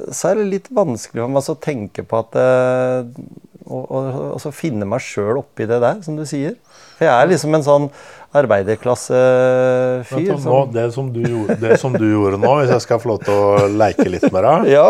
så, 0.07 0.31
er 0.31 0.39
det 0.39 0.53
litt 0.53 0.71
vanskelig 0.71 1.25
for 1.25 1.35
meg 1.35 1.51
å 1.51 1.57
tenke 1.67 2.07
på 2.07 2.21
at 2.23 2.39
Og, 3.65 3.85
og 3.91 4.39
så 4.43 4.53
finne 4.55 4.87
meg 4.87 5.03
sjøl 5.03 5.41
oppi 5.41 5.67
det 5.67 5.81
der, 5.83 5.99
som 6.05 6.15
du 6.21 6.23
sier. 6.29 6.55
For 6.95 7.09
jeg 7.09 7.15
er 7.17 7.31
liksom 7.33 7.59
en 7.59 7.67
sånn 7.67 7.89
arbeiderklassefyr. 8.39 10.31
Som... 10.39 10.71
Det, 10.75 10.87
som 10.95 11.11
du, 11.15 11.25
det 11.59 11.81
som 11.83 11.97
du 11.97 12.07
gjorde 12.07 12.39
nå, 12.39 12.55
hvis 12.61 12.71
jeg 12.75 12.87
skal 12.87 13.03
få 13.03 13.15
lov 13.15 13.27
til 13.27 13.35
å 13.35 13.69
leke 13.73 14.07
litt 14.11 14.31
med 14.31 14.47
deg 14.47 14.71
ja 14.77 14.89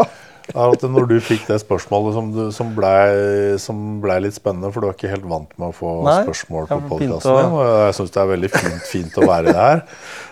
at 0.53 0.83
når 0.85 1.07
du 1.09 1.15
fikk 1.25 1.47
det 1.49 1.57
spørsmålet 1.63 2.17
som, 2.17 2.27
som 2.53 2.73
blei 2.77 3.57
ble 4.03 4.17
litt 4.27 4.37
spennende, 4.37 4.69
for 4.75 4.85
du 4.85 4.91
er 4.91 4.97
ikke 4.97 5.13
helt 5.15 5.25
vant 5.31 5.55
med 5.57 5.71
å 5.71 5.77
få 5.77 5.93
Nei, 6.05 6.19
spørsmål 6.27 6.69
på 6.69 6.79
podkasten 6.91 7.39
din, 7.39 7.57
og 7.57 7.63
jeg 7.71 7.97
syns 7.99 8.15
det 8.15 8.21
er 8.21 8.31
veldig 8.31 8.51
fint, 8.53 8.85
fint 8.91 9.19
å 9.23 9.29
være 9.31 9.55
der. 9.57 9.83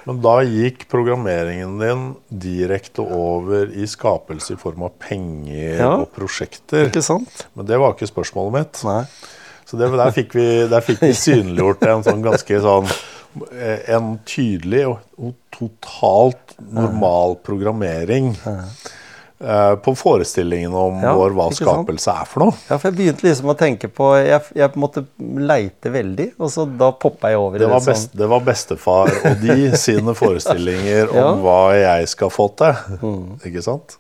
Men 0.05 0.21
da 0.25 0.35
gikk 0.45 0.85
programmeringen 0.93 1.75
din 1.81 2.05
direkte 2.45 3.07
over 3.07 3.73
i 3.73 3.89
skapelse 3.89 4.57
i 4.57 4.61
form 4.61 4.85
av 4.89 4.97
penger 5.01 5.81
ja, 5.81 5.93
og 6.03 6.11
prosjekter. 6.13 6.91
Ikke 6.91 7.05
sant? 7.07 7.47
Men 7.57 7.71
det 7.71 7.81
var 7.81 7.97
ikke 7.97 8.11
spørsmålet 8.13 8.59
mitt. 8.59 8.85
Nei. 8.89 9.05
Så 9.65 9.79
det, 9.81 9.89
der, 9.97 10.13
fikk 10.13 10.35
vi, 10.37 10.49
der 10.69 10.85
fikk 10.85 11.07
vi 11.07 11.15
synliggjort 11.27 11.89
en 11.89 12.05
sånn 12.05 12.25
ganske 12.25 12.63
sånn 12.67 12.93
En 13.89 14.19
tydelig 14.29 14.83
og 14.91 15.31
totalt 15.57 16.53
normal 16.61 17.39
programmering. 17.41 18.35
Ja. 18.45 18.59
Eh, 19.43 19.75
på 19.75 19.95
forestillingen 19.95 20.75
om 20.75 21.01
ja, 21.03 21.13
vår 21.19 21.33
hva 21.35 21.49
skapelse 21.51 22.05
sant? 22.05 22.21
er 22.21 22.29
for 22.31 22.45
noe. 22.45 22.55
Ja, 22.69 22.77
for 22.77 22.89
jeg 22.89 22.99
begynte 23.01 23.25
liksom 23.27 23.49
å 23.51 23.55
tenke 23.59 23.89
på 23.91 24.13
Jeg, 24.21 24.39
jeg 24.55 24.79
måtte 24.79 25.03
leite 25.19 25.91
veldig, 25.91 26.29
og 26.39 26.53
så 26.53 26.67
da 26.79 26.93
poppa 26.95 27.33
jeg 27.33 27.41
over 27.43 27.59
det. 27.59 27.71
Var 27.73 27.83
best, 27.89 28.13
sånn. 28.13 28.21
Det 28.21 28.29
var 28.31 28.45
bestefar 28.47 29.11
og 29.11 29.43
de 29.43 29.57
sine 29.85 30.15
forestillinger 30.15 31.11
ja. 31.11 31.25
om 31.27 31.43
hva 31.43 31.59
jeg 31.75 32.13
skal 32.13 32.31
få 32.31 32.47
til. 32.61 33.01
Mm. 33.03 33.25
Ikke 33.51 33.65
sant? 33.67 33.97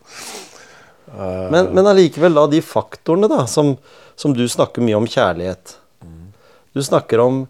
Uh, 1.10 1.50
men, 1.50 1.72
men 1.74 1.90
allikevel, 1.90 2.38
da, 2.38 2.46
de 2.54 2.62
faktorene 2.62 3.26
da, 3.32 3.42
som, 3.50 3.74
som, 4.14 4.36
du 4.38 4.44
snakker 4.46 4.86
mye 4.86 5.00
om 5.00 5.10
kjærlighet. 5.10 5.74
Mm. 6.06 6.30
Du 6.78 6.84
snakker 6.86 7.24
om 7.24 7.42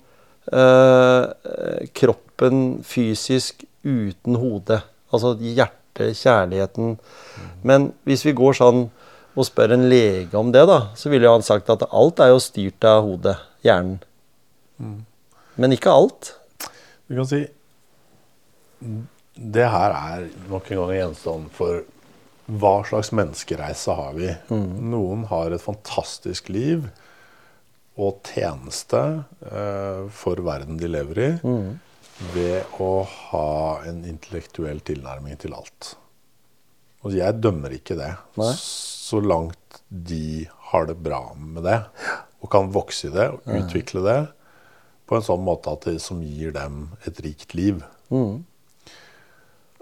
øh, 0.49 1.23
kroppen 2.01 2.65
fysisk 2.89 3.67
uten 3.85 4.41
hode. 4.41 4.81
Altså 5.13 5.37
hjertet, 5.37 5.82
kjærligheten. 5.99 6.97
Men 7.63 7.93
hvis 8.09 8.25
vi 8.27 8.35
går 8.37 8.57
sånn 8.59 8.85
og 9.33 9.47
spør 9.49 9.77
en 9.77 9.89
lege 9.89 10.37
om 10.39 10.53
det, 10.53 10.65
da, 10.69 10.93
så 10.99 11.13
ville 11.13 11.31
han 11.31 11.45
sagt 11.45 11.71
at 11.73 11.85
alt 11.89 12.21
er 12.21 12.33
jo 12.33 12.43
styrt 12.43 12.85
av 12.85 13.03
hodet, 13.07 13.37
hjernen. 13.65 13.99
Mm. 14.83 15.01
Men 15.63 15.77
ikke 15.77 15.93
alt. 15.93 16.35
Du 17.09 17.17
kan 17.17 17.29
si 17.29 17.45
Det 19.33 19.67
her 19.71 19.93
er 19.95 20.25
nok 20.51 20.71
en 20.71 20.81
gang 20.81 20.93
gjenstand 20.97 21.53
for 21.57 21.85
hva 22.53 22.73
slags 22.85 23.13
menneskereise 23.15 23.95
har 23.97 24.17
vi? 24.17 24.33
Mm. 24.51 24.91
Noen 24.93 25.23
har 25.31 25.55
et 25.55 25.63
fantastisk 25.63 26.51
liv 26.53 26.89
og 27.97 28.21
tjeneste 28.27 29.01
eh, 29.47 30.03
for 30.13 30.41
verden 30.45 30.81
de 30.81 30.91
lever 30.91 31.23
i. 31.23 31.31
Mm 31.47 31.81
ved 32.35 32.79
å 32.83 33.03
ha 33.09 33.83
en 33.89 34.03
intellektuell 34.09 34.83
tilnærming 34.87 35.39
til 35.43 35.57
alt. 35.57 35.95
Og 37.03 37.17
jeg 37.17 37.41
dømmer 37.43 37.75
ikke 37.75 37.97
det. 37.99 38.13
Nei. 38.39 38.53
Så 38.59 39.21
langt 39.23 39.83
de 39.89 40.47
har 40.71 40.87
det 40.89 40.97
bra 41.03 41.25
med 41.37 41.67
det, 41.67 41.81
og 42.43 42.51
kan 42.53 42.71
vokse 42.75 43.11
i 43.11 43.15
det 43.15 43.29
og 43.35 43.51
utvikle 43.59 44.05
det 44.07 44.21
på 45.09 45.19
en 45.19 45.27
sånn 45.27 45.43
måte 45.45 45.73
at 45.75 45.85
det 45.89 45.99
som 46.01 46.23
gir 46.25 46.55
dem 46.55 46.87
et 47.09 47.19
rikt 47.25 47.53
liv. 47.59 47.83
Mm. 48.15 48.45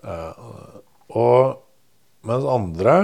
Uh, 0.00 0.80
og 1.12 1.60
mens 2.26 2.48
andre 2.48 2.96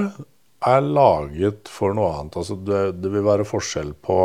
er 0.66 0.82
laget 0.82 1.70
for 1.70 1.94
noe 1.94 2.10
annet. 2.16 2.38
Altså 2.40 2.56
det, 2.58 2.82
det 2.98 3.12
vil 3.12 3.26
være 3.26 3.46
forskjell 3.46 3.92
på 4.02 4.18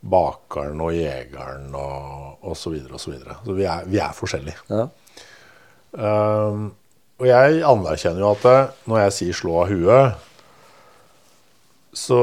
bakeren 0.00 0.80
og 0.84 0.94
jegeren 0.94 1.72
og 1.74 2.44
osv. 2.48 2.60
Så, 2.62 2.74
videre, 2.74 2.94
og 2.94 3.02
så, 3.02 3.10
videre. 3.14 3.38
så 3.44 3.56
vi 3.56 3.64
er, 3.66 3.88
vi 3.90 4.02
er 4.02 4.14
forskjellige. 4.14 4.60
Ja. 4.70 4.88
Um, 5.98 6.68
og 7.18 7.26
jeg 7.26 7.62
anerkjenner 7.66 8.22
jo 8.22 8.34
at 8.36 8.76
når 8.86 9.00
jeg 9.02 9.14
sier 9.16 9.38
'slå 9.38 9.54
av 9.62 9.72
huet', 9.72 10.26
så 11.98 12.20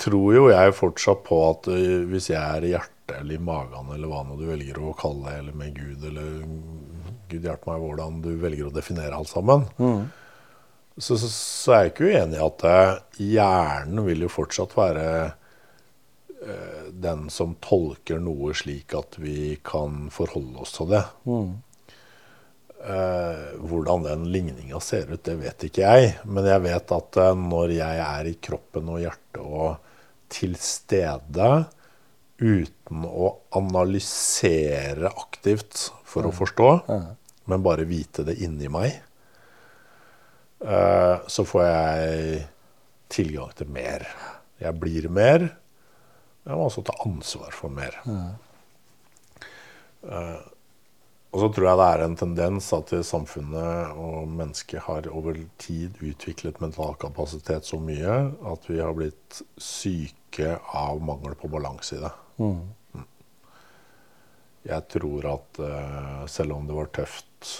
tror 0.00 0.34
jo 0.34 0.44
jeg 0.52 0.76
fortsatt 0.76 1.24
på 1.26 1.38
at 1.48 1.66
hvis 2.10 2.30
jeg 2.30 2.38
er 2.40 2.64
i 2.64 2.72
hjertet 2.74 3.18
eller 3.18 3.34
i 3.34 3.42
magen 3.42 3.90
eller 3.94 4.10
hva 4.10 4.22
nå 4.22 4.38
du 4.38 4.46
velger 4.46 4.78
å 4.78 4.94
kalle 4.98 5.26
det, 5.26 5.38
eller 5.40 5.58
med 5.58 5.74
Gud 5.74 6.06
eller 6.06 6.28
Gud 7.30 7.46
hjelpe 7.46 7.72
meg 7.72 7.82
hvordan 7.82 8.20
du 8.22 8.30
velger 8.38 8.68
å 8.68 8.74
definere 8.74 9.16
alt 9.16 9.30
sammen, 9.30 9.66
mm. 9.78 10.00
så, 10.96 11.18
så, 11.18 11.26
så, 11.26 11.74
er 11.74 11.82
jeg 11.82 11.92
ikke 11.92 12.10
uenig 12.10 12.38
i 12.38 12.46
at 12.46 12.64
hjernen 13.18 14.06
vil 14.06 14.26
jo 14.26 14.32
fortsatt 14.32 14.76
være 14.78 15.06
den 16.40 17.26
som 17.28 17.50
tolker 17.60 18.16
noe 18.22 18.54
slik 18.56 18.94
at 18.96 19.18
vi 19.20 19.58
kan 19.66 20.06
forholde 20.14 20.62
oss 20.64 20.72
til 20.78 20.88
det. 20.88 21.02
Mm. 21.28 21.50
Eh, 22.80 23.58
hvordan 23.60 24.02
den 24.02 24.22
ligninga 24.32 24.80
ser 24.80 25.10
ut, 25.12 25.20
det 25.24 25.34
vet 25.36 25.66
ikke 25.68 25.84
jeg. 25.84 26.14
Men 26.24 26.46
jeg 26.48 26.64
vet 26.64 26.94
at 26.96 27.18
eh, 27.20 27.34
når 27.36 27.74
jeg 27.76 28.00
er 28.06 28.30
i 28.30 28.38
kroppen 28.40 28.88
og 28.88 29.02
hjertet 29.02 29.42
og 29.44 29.90
til 30.32 30.54
stede 30.56 31.50
uten 32.40 33.04
å 33.04 33.34
analysere 33.58 35.10
aktivt 35.10 35.90
for 36.08 36.24
å 36.24 36.32
forstå, 36.32 36.68
men 37.50 37.64
bare 37.66 37.84
vite 37.84 38.24
det 38.24 38.38
inni 38.40 38.70
meg, 38.72 38.94
så 40.60 41.44
får 41.44 41.64
jeg 41.66 42.40
tilgang 43.12 43.52
til 43.58 43.68
mer. 43.74 44.06
Jeg 44.62 44.78
blir 44.80 45.10
mer, 45.12 45.44
jeg 46.46 46.56
må 46.56 46.64
også 46.66 46.84
ta 46.86 46.94
ansvar 47.04 47.52
for 47.54 47.72
mer. 47.72 47.98
Uh, 50.04 50.40
og 51.30 51.44
så 51.44 51.48
tror 51.54 51.68
jeg 51.68 51.78
det 51.78 51.86
er 51.92 52.02
en 52.04 52.16
tendens 52.18 52.72
at 52.74 52.90
samfunnet 53.06 53.94
og 54.00 54.26
mennesket 54.34 54.82
har 54.88 55.06
over 55.14 55.36
tid 55.62 56.00
utviklet 56.02 56.58
mental 56.62 56.96
kapasitet 56.98 57.68
så 57.68 57.78
mye 57.78 58.16
at 58.50 58.66
vi 58.66 58.80
har 58.80 58.96
blitt 58.96 59.42
syke 59.60 60.56
av 60.74 60.98
mangel 61.04 61.36
på 61.38 61.50
balanse 61.52 62.00
i 62.00 62.02
det. 62.02 62.10
Mm. 62.40 62.58
mm. 62.96 63.06
Jeg 64.72 64.88
tror 64.96 65.28
at 65.36 65.62
uh, 65.62 66.26
selv 66.26 66.56
om 66.56 66.66
det 66.66 66.76
var 66.76 66.90
tøft, 66.98 67.52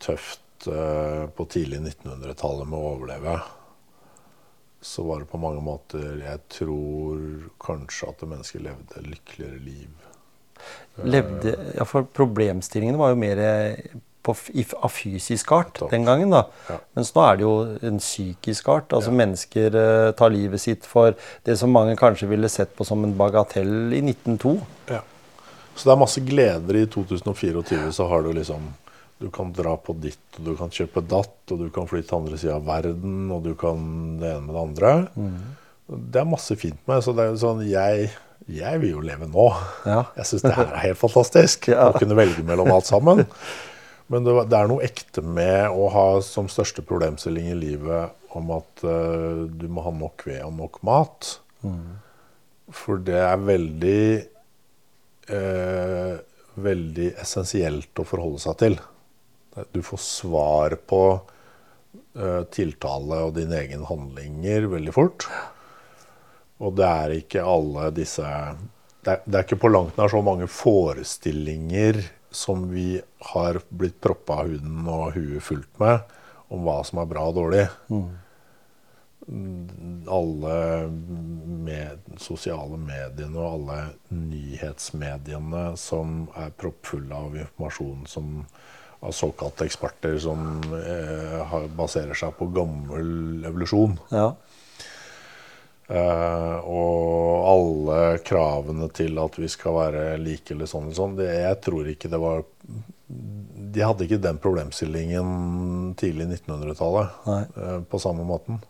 tøft 0.00 0.70
uh, 0.70 1.28
på 1.36 1.48
tidlig 1.52 1.82
1900-tallet 1.82 2.70
med 2.70 2.78
å 2.78 2.94
overleve, 2.94 3.36
så 4.80 5.04
var 5.04 5.20
det 5.20 5.28
på 5.28 5.40
mange 5.40 5.60
måter 5.60 6.22
Jeg 6.22 6.40
tror 6.48 7.24
kanskje 7.60 8.08
at 8.08 8.22
mennesket 8.28 8.64
levde 8.64 9.02
lykkeligere 9.04 9.58
liv. 9.64 10.06
Levde, 11.04 11.56
ja, 11.76 11.84
for 11.88 12.08
Problemstillingene 12.16 13.00
var 13.00 13.12
jo 13.12 13.20
mer 13.20 13.42
på, 14.22 14.34
av 14.80 14.92
fysisk 14.92 15.52
art 15.52 15.80
den 15.90 16.04
gangen. 16.04 16.32
da. 16.32 16.44
Ja. 16.68 16.78
Mens 16.96 17.12
nå 17.14 17.24
er 17.24 17.38
det 17.38 17.46
jo 17.46 17.54
en 17.90 18.00
psykisk 18.02 18.68
art. 18.72 18.92
Altså 18.96 19.12
ja. 19.12 19.18
Mennesker 19.22 19.76
uh, 19.76 20.10
tar 20.16 20.34
livet 20.34 20.62
sitt 20.62 20.88
for 20.88 21.16
det 21.48 21.56
som 21.60 21.72
mange 21.72 21.96
kanskje 22.00 22.28
ville 22.30 22.50
sett 22.52 22.74
på 22.76 22.86
som 22.88 23.04
en 23.06 23.16
bagatell 23.16 23.94
i 23.96 24.02
1902. 24.04 24.56
Ja. 24.92 25.02
Så 25.74 25.88
det 25.88 25.94
er 25.94 26.02
masse 26.02 26.24
gleder 26.24 26.76
i 26.76 26.86
2024. 26.92 27.92
Så 27.96 28.08
har 28.10 28.24
du 28.24 28.32
liksom 28.36 28.68
du 29.20 29.28
kan 29.30 29.52
dra 29.52 29.74
på 29.76 29.92
ditt, 30.00 30.22
og 30.38 30.46
du 30.48 30.54
kan 30.56 30.72
kjøpe 30.72 31.02
datt, 31.04 31.36
og 31.52 31.60
du 31.60 31.68
kan 31.74 31.88
flytte 31.88 32.08
til 32.08 32.22
andre 32.22 32.38
sida 32.40 32.56
av 32.56 32.66
verden, 32.68 33.26
og 33.34 33.44
du 33.44 33.52
kan 33.58 33.82
det 34.20 34.30
ene 34.32 34.46
med 34.46 34.54
det 34.56 34.62
andre. 34.62 34.92
Mm. 35.14 35.98
Det 36.14 36.20
er 36.22 36.30
masse 36.30 36.56
fint 36.56 36.80
med 36.88 37.02
så 37.04 37.12
det 37.16 37.26
er 37.26 37.34
jo 37.34 37.40
sånn, 37.42 37.60
jeg, 37.68 38.06
jeg 38.48 38.80
vil 38.80 38.94
jo 38.94 39.02
leve 39.04 39.28
nå. 39.28 39.48
Ja. 39.84 40.04
Jeg 40.16 40.30
syns 40.30 40.46
det 40.46 40.54
her 40.56 40.70
er 40.70 40.86
helt 40.86 41.00
fantastisk. 41.00 41.68
ja. 41.72 41.90
Å 41.90 42.00
kunne 42.00 42.16
velge 42.16 42.44
mellom 42.46 42.70
alt 42.72 42.88
sammen. 42.88 43.26
Men 44.10 44.26
det, 44.26 44.34
det, 44.50 44.58
er 44.58 44.70
noe 44.70 44.86
ekte 44.86 45.22
med 45.22 45.68
å 45.68 45.90
ha 45.92 46.06
som 46.24 46.48
største 46.50 46.82
problemstilling 46.86 47.52
i 47.52 47.58
livet 47.58 48.34
om 48.34 48.54
at 48.56 48.86
uh, 48.86 49.44
du 49.46 49.66
må 49.70 49.84
ha 49.84 49.92
nok 49.94 50.24
ved 50.26 50.40
og 50.46 50.56
nok 50.56 50.80
mat. 50.86 51.34
Mm. 51.66 52.00
For 52.74 53.02
det 53.04 53.20
er 53.20 53.44
veldig 53.44 54.02
uh, 55.34 56.16
veldig 56.60 57.12
essensielt 57.20 58.00
å 58.00 58.06
forholde 58.06 58.40
seg 58.42 58.58
til. 58.62 58.78
Du 59.72 59.80
får 59.82 60.02
svar 60.04 60.76
på 60.86 61.02
uh, 61.18 62.42
tiltale 62.54 63.22
og 63.26 63.34
dine 63.38 63.58
egne 63.64 63.86
handlinger 63.88 64.68
veldig 64.74 64.94
fort. 64.94 65.26
Og 66.60 66.76
det 66.78 66.86
er 66.86 67.16
ikke 67.22 67.46
alle 67.46 67.88
disse 67.96 68.26
det 69.00 69.12
er, 69.14 69.20
det 69.24 69.36
er, 69.38 69.44
ikke 69.46 69.62
på 69.62 69.70
langt 69.72 69.96
nær 69.96 70.12
så 70.12 70.20
mange 70.20 70.44
forestillinger 70.50 72.02
som 72.30 72.66
vi 72.70 73.00
har 73.32 73.58
blitt 73.72 73.96
proppa 74.04 74.42
huden 74.44 74.88
og 74.92 75.14
huet 75.16 75.44
fullt 75.44 75.80
med 75.80 76.02
om 76.52 76.66
hva 76.66 76.80
som 76.86 77.00
er 77.00 77.08
bra 77.08 77.22
og 77.30 77.38
dårlig. 77.38 77.64
Mm. 77.88 78.10
Alle 80.10 80.56
med, 80.90 82.10
sosiale 82.20 82.76
mediene 82.80 83.38
og 83.38 83.54
alle 83.54 83.78
nyhetsmediene 84.12 85.64
som 85.80 86.26
er 86.36 86.52
proppfulle 86.60 87.14
av 87.14 87.36
informasjon 87.38 88.04
som, 88.10 88.42
av 89.00 89.12
såkalte 89.16 89.64
eksperter 89.64 90.18
som 90.20 90.60
eh, 90.76 91.54
baserer 91.76 92.16
seg 92.16 92.34
på 92.36 92.50
gammel 92.52 93.44
evolusjon. 93.48 93.96
Ja. 94.12 94.34
Eh, 95.90 96.56
og 96.70 97.46
alle 97.50 98.18
kravene 98.22 98.86
til 98.94 99.16
at 99.18 99.38
vi 99.40 99.48
skal 99.50 99.74
være 99.74 100.02
like 100.22 100.54
eller 100.54 100.68
sånn. 100.70 100.92
sånn 100.94 101.16
det, 101.18 101.30
jeg 101.40 101.60
tror 101.64 101.88
ikke 101.90 102.10
det 102.12 102.20
var 102.22 102.44
De 103.10 103.82
hadde 103.82 104.06
ikke 104.06 104.20
den 104.22 104.38
problemstillingen 104.38 105.96
tidlig 105.98 106.28
1900-tallet 106.28 107.26
eh, 107.34 107.80
på 107.90 108.02
samme 108.02 108.26
måten. 108.28 108.60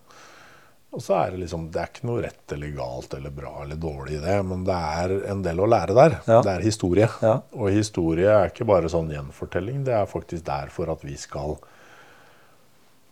Og 0.92 1.02
så 1.04 1.14
er 1.20 1.30
det 1.30 1.38
liksom 1.44 1.68
Det 1.70 1.80
er 1.80 1.90
ikke 1.92 2.06
noe 2.08 2.22
rett 2.24 2.52
eller 2.56 2.70
galt 2.74 3.12
eller 3.14 3.30
bra 3.30 3.52
eller 3.62 3.76
dårlig 3.78 4.16
i 4.18 4.22
det, 4.24 4.38
men 4.44 4.64
det 4.66 4.74
er 4.74 5.12
en 5.30 5.42
del 5.44 5.60
å 5.62 5.68
lære 5.70 5.94
der. 5.94 6.16
Ja. 6.26 6.40
Det 6.42 6.50
er 6.56 6.64
historie. 6.66 7.06
Ja. 7.22 7.36
Og 7.54 7.70
historie 7.70 8.26
er 8.26 8.50
ikke 8.50 8.66
bare 8.66 8.90
sånn 8.90 9.10
gjenfortelling. 9.14 9.84
Det 9.86 9.94
er 9.94 10.06
faktisk 10.10 10.44
derfor 10.48 10.90
at 10.90 11.04
vi 11.06 11.14
skal 11.16 11.56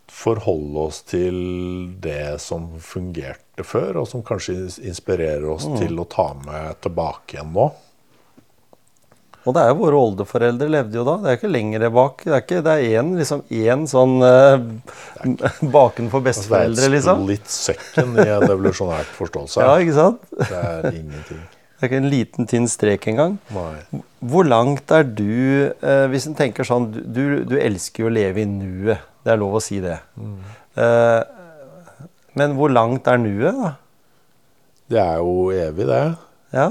forholde 0.09 0.79
oss 0.89 1.03
til 1.07 1.37
det 2.01 2.41
som 2.41 2.71
fungerte 2.81 3.63
før, 3.67 4.01
og 4.03 4.09
som 4.09 4.23
kanskje 4.25 4.57
inspirerer 4.89 5.45
oss 5.53 5.67
Mm. 5.69 5.79
til 5.79 5.99
å 6.01 6.09
ta 6.09 6.33
med 6.35 6.81
tilbake 6.81 7.37
igjen 7.37 7.53
nå. 7.53 7.73
Og 9.49 9.55
det 9.57 9.63
er 9.65 9.71
jo 9.73 9.79
våre 9.79 10.01
oldeforeldre 10.05 10.67
levde 10.69 10.99
jo 10.99 11.05
da. 11.09 11.15
Det 11.23 11.31
er 11.31 11.39
ikke 11.39 11.51
lenger 11.51 11.85
bak. 11.95 12.25
Det 12.25 12.35
er 12.37 12.43
ikke, 12.43 12.59
det 12.67 12.73
er 12.75 12.99
én 13.01 13.13
liksom, 13.17 13.45
en 13.49 13.87
sånn 13.89 14.17
uh, 14.21 14.59
baken 15.77 16.11
for 16.13 16.27
liksom. 16.27 16.53
det 16.53 16.85
er 16.85 16.93
litt 16.93 17.07
et 17.07 17.23
splitt 17.23 17.55
sekken 17.55 18.19
i 18.19 18.27
en 18.27 18.45
evolusjonært 18.51 19.15
forståelse. 19.17 19.63
Ja, 19.65 19.79
ikke 19.81 19.95
sant? 19.97 20.27
Det 20.37 20.59
er 20.59 20.91
ingenting. 20.91 21.41
Det 21.79 21.87
er 21.87 21.91
ikke 21.91 22.01
en 22.03 22.11
liten, 22.13 22.49
tynn 22.51 22.69
strek 22.69 23.09
engang. 23.09 23.39
Nei. 23.55 24.03
Hvor 24.29 24.45
langt 24.45 24.91
er 24.91 25.05
du 25.07 25.71
eh, 25.71 26.07
Hvis 26.11 26.27
en 26.27 26.35
tenker 26.35 26.67
sånn 26.67 26.89
du, 26.91 27.45
du, 27.47 27.55
elsker 27.55 28.03
jo 28.03 28.09
å 28.11 28.15
leve 28.17 28.43
i 28.43 28.49
nuet. 28.51 29.05
Det 29.23 29.33
er 29.33 29.39
lov 29.39 29.57
å 29.61 29.63
si 29.63 29.79
det. 29.81 29.95
Eh, 30.75 31.21
men 32.39 32.57
hvor 32.59 32.75
langt 32.75 33.07
er 33.09 33.23
nuet, 33.23 33.55
da? 33.63 33.73
Det 34.89 35.01
er 35.05 35.23
jo 35.23 35.49
evig, 35.55 35.87
det. 35.89 36.03
Ja, 36.57 36.69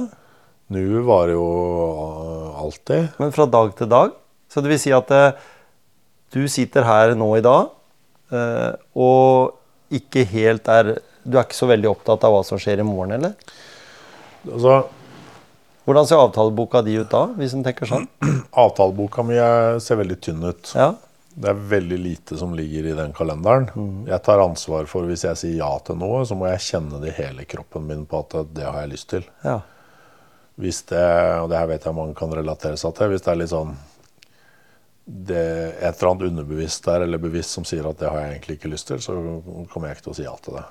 Nuet 0.74 1.06
var 1.08 1.30
jo 1.32 1.44
uh, 1.48 2.60
alltid. 2.62 3.08
Men 3.22 3.32
fra 3.36 3.46
dag 3.48 3.72
til 3.80 3.88
dag? 3.92 4.12
Så 4.52 4.64
det 4.64 4.72
vil 4.72 4.80
si 4.82 4.92
at 4.96 5.10
eh, 5.12 5.32
du 6.36 6.42
sitter 6.52 6.86
her 6.88 7.14
nå 7.20 7.28
i 7.38 7.44
dag 7.44 7.68
eh, 8.32 8.74
og 8.96 9.58
ikke 9.92 10.24
helt 10.32 10.68
er 10.72 10.94
Du 11.28 11.36
er 11.36 11.44
ikke 11.44 11.58
så 11.58 11.68
veldig 11.68 11.90
opptatt 11.92 12.24
av 12.24 12.32
hva 12.32 12.40
som 12.48 12.60
skjer 12.60 12.80
i 12.80 12.86
morgen, 12.88 13.12
eller? 13.18 13.34
Altså, 14.48 14.78
Hvordan 15.88 16.08
ser 16.08 16.20
avtaleboka 16.24 16.82
di 16.84 16.96
ut 17.00 17.12
da, 17.12 17.26
hvis 17.40 17.56
en 17.56 17.64
tenker 17.68 17.88
sånn? 17.92 18.08
avtaleboka 18.64 19.24
mi 19.28 19.36
er- 19.40 19.80
ser 19.84 20.00
veldig 20.00 20.18
tynn 20.24 20.44
ut. 20.48 20.72
Ja, 20.76 20.94
Det 21.36 21.52
er 21.52 21.60
veldig 21.76 22.00
lite 22.02 22.40
som 22.40 22.56
ligger 22.56 22.88
i 22.88 22.96
den 22.98 23.12
kalenderen. 23.16 23.68
Jeg 24.08 24.24
tar 24.26 24.44
ansvar 24.44 24.88
for 24.90 25.08
hvis 25.08 25.24
jeg 25.28 25.40
sier 25.44 25.60
ja 25.60 25.74
til 25.88 26.00
noe, 26.00 26.24
så 26.28 26.36
må 26.40 26.48
jeg 26.50 26.64
kjenne 26.72 27.00
det 27.04 27.12
i 27.12 27.18
hele 27.22 27.44
kroppen 27.48 27.84
min 27.88 28.08
på 28.10 28.24
at 28.24 28.40
det 28.56 28.64
har 28.68 28.80
jeg 28.86 28.96
lyst 28.96 29.12
til. 29.16 29.28
ja. 29.44 29.60
Hvis 30.58 30.82
det, 30.90 31.04
og 31.44 31.52
det 31.52 31.60
her 31.60 31.70
vet 31.70 31.86
jeg 31.86 31.96
mange 31.98 32.16
kan 32.18 32.34
relatere 32.34 32.80
seg 32.82 32.96
til, 32.98 33.12
hvis 33.14 33.26
det 33.26 33.34
er 33.34 33.40
litt 33.44 33.54
sånn 33.54 33.76
det 35.08 35.38
er 35.40 35.76
et 35.88 36.02
eller 36.02 36.10
annet 36.12 36.26
underbevisst 36.34 36.84
der, 36.84 37.06
eller 37.06 37.22
bevisst 37.24 37.54
som 37.56 37.64
sier 37.64 37.86
at 37.88 38.00
det 38.02 38.10
har 38.12 38.26
jeg 38.26 38.32
egentlig 38.34 38.58
ikke 38.58 38.72
lyst 38.74 38.90
til, 38.90 39.00
så 39.00 39.14
kommer 39.72 39.88
jeg 39.88 39.96
ikke 39.96 40.04
til 40.10 40.12
å 40.12 40.18
si 40.18 40.26
ja 40.26 40.34
til 40.44 40.58
det. 40.58 40.64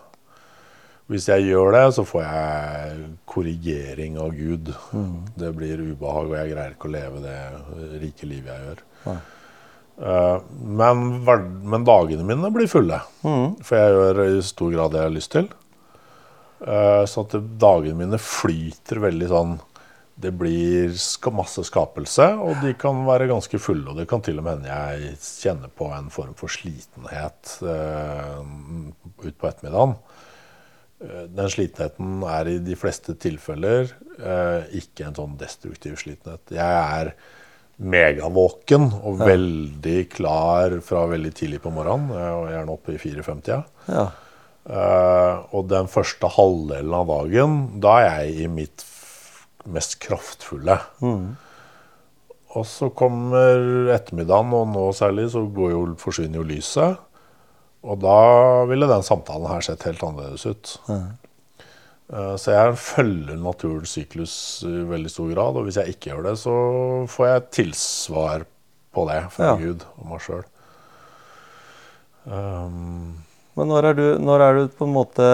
Hvis 1.06 1.28
jeg 1.30 1.46
gjør 1.46 1.70
det, 1.72 1.84
så 1.96 2.02
får 2.04 2.24
jeg 2.26 3.06
korrigering 3.30 4.18
av 4.20 4.34
Gud. 4.36 4.72
Det 5.38 5.52
blir 5.56 5.80
ubehag, 5.86 6.28
og 6.28 6.34
jeg 6.36 6.50
greier 6.52 6.74
ikke 6.74 6.90
å 6.90 6.94
leve 6.96 7.22
det 7.22 7.36
rike 8.02 8.28
livet 8.28 8.50
jeg 8.52 8.66
gjør. 8.66 8.82
Nei. 9.06 9.16
Eh, 9.96 10.40
men, 10.82 11.04
men 11.72 11.86
dagene 11.88 12.26
mine 12.26 12.50
blir 12.52 12.68
fulle, 12.68 12.98
for 13.22 13.78
jeg 13.78 13.94
gjør 13.94 14.20
i 14.26 14.42
stor 14.44 14.74
grad 14.74 14.92
det 14.92 15.00
jeg 15.00 15.08
har 15.08 15.16
lyst 15.16 15.32
til. 15.32 15.48
Eh, 16.66 17.04
Så 17.08 17.24
at 17.24 17.38
dagene 17.62 18.02
mine 18.02 18.20
flyter 18.20 19.00
veldig 19.06 19.30
sånn 19.32 19.56
Det 20.16 20.30
blir 20.32 20.94
masse 21.36 21.60
skapelse, 21.68 22.24
og 22.40 22.62
de 22.64 22.72
kan 22.80 23.02
være 23.04 23.28
ganske 23.28 23.58
fulle. 23.60 23.90
Og 23.90 23.98
det 24.00 24.06
kan 24.08 24.22
til 24.24 24.38
og 24.40 24.46
med 24.46 24.58
hende 24.62 24.70
jeg 24.72 25.18
kjenner 25.20 25.72
på 25.76 25.90
en 25.92 26.08
form 26.14 26.32
for 26.38 26.48
slitenhet 26.48 27.58
eh, 27.60 28.40
utpå 29.28 29.50
ettermiddagen. 29.50 29.92
Eh, 31.04 31.24
Den 31.36 31.52
slitenheten 31.52 32.24
er 32.32 32.48
i 32.48 32.58
de 32.64 32.78
fleste 32.80 33.16
tilfeller 33.20 33.92
eh, 34.16 34.78
ikke 34.80 35.10
en 35.10 35.18
sånn 35.20 35.36
destruktiv 35.40 35.98
slitenhet. 36.00 36.48
Jeg 36.56 36.80
er 36.80 37.12
megavåken 37.76 38.88
og 39.04 39.18
veldig 39.20 39.98
klar 40.16 40.78
fra 40.80 41.04
veldig 41.12 41.34
tidlig 41.36 41.60
på 41.60 41.72
morgenen. 41.76 42.08
Er 42.16 42.54
gjerne 42.56 42.72
oppe 42.78 42.96
i 42.96 43.02
4-5-tida. 43.02 43.64
ja. 43.92 44.06
Eh, 44.66 45.34
og 45.54 45.68
den 45.70 45.86
første 45.86 46.26
halvdelen 46.34 46.94
av 46.98 47.06
dagen, 47.06 47.52
da 47.78 47.92
er 48.02 48.08
jeg 48.24 48.46
i 48.46 48.48
mitt 48.50 48.82
mest 49.72 49.98
kraftfulle. 50.04 50.78
Og 52.56 52.64
så 52.68 52.88
kommer 52.96 53.90
ettermiddagen, 53.92 54.54
og 54.56 54.70
nå 54.72 54.86
særlig 54.96 55.28
så 55.34 55.42
går 55.52 55.70
jo, 55.74 55.82
forsvinner 56.00 56.40
jo 56.40 56.46
lyset. 56.48 56.96
Og 57.86 58.00
da 58.02 58.18
ville 58.70 58.88
den 58.90 59.04
samtalen 59.06 59.46
her 59.50 59.60
sett 59.62 59.84
helt 59.86 60.02
annerledes 60.02 60.46
ut. 60.48 60.72
Mm. 60.88 61.06
Så 62.38 62.54
jeg 62.54 62.78
følger 62.78 63.38
naturens 63.42 63.92
syklus 63.98 64.34
i 64.66 64.72
veldig 64.88 65.10
stor 65.10 65.30
grad, 65.34 65.58
og 65.58 65.66
hvis 65.66 65.78
jeg 65.80 65.94
ikke 65.94 66.12
gjør 66.12 66.28
det, 66.28 66.34
så 66.38 66.54
får 67.10 67.26
jeg 67.28 67.46
tilsvar 67.58 68.46
på 68.94 69.06
det 69.10 69.20
fra 69.34 69.50
Ja. 69.50 69.56
Gud 69.60 69.82
og 69.98 70.04
meg 70.12 70.22
sjøl. 70.22 70.44
Men 72.26 73.70
når 73.70 73.90
er, 73.90 73.98
du, 73.98 74.06
når 74.22 74.44
er 74.46 74.58
du 74.58 74.68
på 74.78 74.86
en 74.86 74.94
måte 74.94 75.26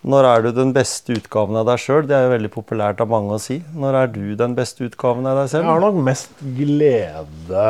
Når 0.00 0.24
er 0.24 0.44
du 0.44 0.54
den 0.56 0.70
beste 0.72 1.12
utgaven 1.18 1.58
av 1.60 1.66
deg 1.68 1.82
sjøl? 1.82 2.06
Det 2.08 2.14
er 2.16 2.24
jo 2.24 2.32
veldig 2.32 2.50
populært 2.54 3.02
av 3.04 3.10
mange 3.12 3.36
å 3.36 3.42
si. 3.42 3.58
Når 3.76 3.98
er 3.98 4.14
du 4.14 4.22
den 4.38 4.54
beste 4.56 4.86
utgaven 4.88 5.28
av 5.28 5.42
deg 5.42 5.50
selv? 5.52 5.66
Jeg 5.66 5.74
har 5.74 5.84
nok 5.84 6.00
mest 6.06 6.40
glede 6.56 7.66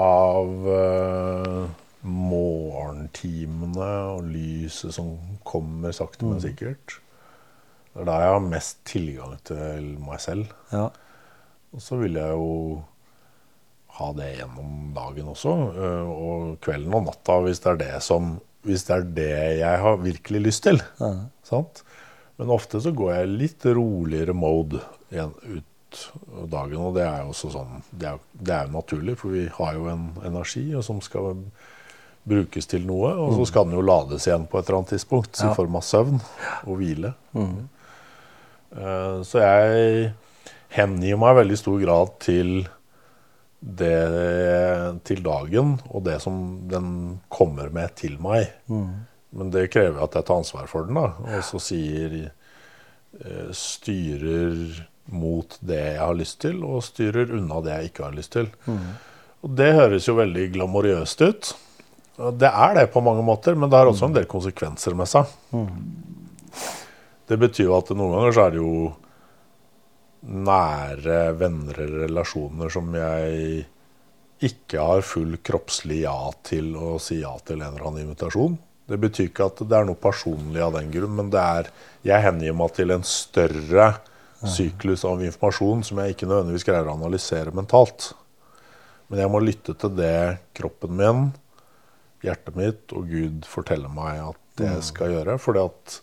av 0.00 0.70
uh, 0.70 1.68
morgentimene 2.00 3.90
og 4.14 4.24
lyset 4.32 4.96
som 4.96 5.12
kommer 5.44 5.92
sakte, 5.92 6.24
men 6.24 6.40
sikkert. 6.40 6.96
Det 7.92 8.06
er 8.06 8.08
da 8.08 8.20
jeg 8.22 8.34
har 8.38 8.44
mest 8.46 8.80
tilgang 8.88 9.36
til 9.44 9.94
meg 10.00 10.24
selv. 10.24 10.54
Ja. 10.72 10.88
Og 11.76 11.84
så 11.84 12.00
vil 12.00 12.16
jeg 12.16 12.40
jo 12.40 12.80
ha 14.00 14.12
det 14.16 14.30
gjennom 14.38 14.94
dagen 14.96 15.28
også, 15.28 15.56
øh, 15.76 16.08
og 16.08 16.44
kvelden 16.64 16.94
og 16.96 17.10
natta, 17.10 17.36
hvis 17.44 17.60
det 17.60 17.74
er 17.74 17.80
det 17.82 17.96
som 18.06 18.38
hvis 18.66 18.84
det 18.88 18.94
er 18.96 19.08
det 19.16 19.30
jeg 19.60 19.80
har 19.82 19.96
virkelig 20.02 20.40
lyst 20.44 20.62
til. 20.66 20.80
Sant? 21.46 21.82
Men 22.40 22.52
ofte 22.54 22.80
så 22.80 22.92
går 22.96 23.12
jeg 23.14 23.34
litt 23.34 23.66
roligere 23.76 24.32
mode 24.36 24.80
ut 25.10 25.66
dagen, 26.46 26.78
og 26.78 26.94
det 26.94 27.02
er 27.02 27.24
jo 27.24 27.32
også 27.32 27.48
sånn 27.50 27.80
Det 27.90 28.06
er, 28.12 28.18
det 28.32 28.52
er 28.54 28.68
jo 28.68 28.76
naturlig, 28.76 29.16
for 29.18 29.34
vi 29.34 29.48
har 29.56 29.74
jo 29.74 29.88
en 29.90 30.04
energi 30.28 30.68
som 30.86 31.00
skal 31.02 31.40
brukes 32.30 32.68
til 32.70 32.84
noe, 32.86 33.10
og 33.16 33.32
så 33.38 33.46
skal 33.48 33.66
den 33.66 33.74
jo 33.78 33.82
lades 33.82 34.26
igjen 34.28 34.44
på 34.46 34.60
et 34.60 34.68
eller 34.68 34.78
annet 34.82 34.92
tidspunkt 34.94 35.40
Ja. 35.40 35.50
i 35.50 35.56
form 35.56 35.76
av 35.80 35.82
søvn 35.82 36.20
og 36.68 36.76
hvile. 36.78 37.14
Mm. 37.34 37.68
Så 39.26 39.40
jeg 39.42 40.12
hengir 40.76 41.18
meg 41.18 41.32
i 41.34 41.38
veldig 41.40 41.58
stor 41.58 41.80
grad 41.82 42.12
til 42.22 42.68
det 43.60 45.00
til 45.04 45.20
dagen 45.24 45.74
og 45.90 46.04
det 46.06 46.16
som 46.24 46.36
den 46.70 47.20
kommer 47.28 47.68
med 47.74 47.92
til 48.00 48.16
meg. 48.22 48.48
Men 49.36 49.50
det 49.52 49.68
krever 49.70 50.00
at 50.02 50.16
jeg 50.16 50.26
tar 50.26 50.40
ansvar 50.40 50.66
for 50.70 50.88
den, 50.88 50.96
da. 50.96 51.12
Og 51.36 51.44
så 51.46 51.60
sier 51.62 52.14
eh, 53.20 53.50
Styrer 53.54 54.86
mot 55.10 55.56
det 55.66 55.78
jeg 55.80 56.00
har 56.00 56.14
lyst 56.14 56.40
til, 56.42 56.60
og 56.64 56.82
styrer 56.86 57.32
unna 57.36 57.60
det 57.64 57.72
jeg 57.74 57.90
ikke 57.90 58.04
har 58.06 58.14
lyst 58.16 58.32
til. 58.36 58.48
Og 59.42 59.54
det 59.58 59.70
høres 59.74 60.06
jo 60.08 60.14
veldig 60.18 60.48
glamorøst 60.54 61.22
ut. 61.24 61.52
Det 62.36 62.50
er 62.50 62.74
det 62.76 62.90
på 62.92 63.00
mange 63.02 63.22
måter, 63.24 63.54
men 63.56 63.70
det 63.72 63.78
har 63.80 63.88
også 63.88 64.06
en 64.10 64.14
del 64.16 64.26
konsekvenser 64.30 64.94
med 64.98 65.08
seg. 65.08 65.26
Det 67.30 67.38
betyr 67.40 67.68
jo 67.70 67.76
at 67.78 67.90
noen 67.94 68.12
ganger 68.16 68.34
så 68.36 68.44
er 68.46 68.50
det 68.56 68.60
jo 68.60 68.72
nære 70.20 71.20
venner 71.40 71.78
eller 71.80 72.06
relasjoner 72.06 72.72
som 72.72 72.90
jeg 72.96 73.64
ikke 74.44 74.80
har 74.80 75.04
full 75.04 75.36
kroppslig 75.44 76.02
ja 76.04 76.16
til 76.46 76.72
å 76.76 76.96
si 77.02 77.20
ja 77.20 77.32
til 77.44 77.60
en 77.60 77.74
eller 77.74 77.88
annen 77.88 78.06
invitasjon. 78.06 78.56
Det 78.90 78.98
betyr 78.98 79.28
ikke 79.28 79.48
at 79.50 79.60
det 79.68 79.76
er 79.76 79.86
noe 79.86 80.00
personlig 80.00 80.62
av 80.64 80.74
den 80.74 80.88
grunn, 80.92 81.12
men 81.18 81.28
det 81.32 81.40
er 81.40 81.68
jeg 82.08 82.24
hengir 82.24 82.56
meg 82.58 82.72
til 82.74 82.94
en 82.94 83.04
større 83.06 83.92
syklus 84.40 85.04
av 85.04 85.20
informasjon 85.22 85.84
som 85.84 86.00
jeg 86.00 86.14
ikke 86.14 86.28
nødvendigvis 86.28 86.64
greier 86.66 86.88
å 86.88 86.96
analysere 86.96 87.52
mentalt. 87.54 88.10
Men 89.10 89.22
jeg 89.24 89.32
må 89.32 89.42
lytte 89.44 89.74
til 89.78 89.92
det 89.98 90.40
kroppen 90.56 90.96
min, 90.96 91.24
hjertet 92.24 92.56
mitt 92.56 92.94
og 92.96 93.10
Gud 93.10 93.48
forteller 93.48 93.92
meg 93.92 94.22
at 94.30 94.64
jeg 94.64 94.86
skal 94.86 95.14
gjøre. 95.14 95.36
Fordi 95.42 95.64
at 95.66 96.00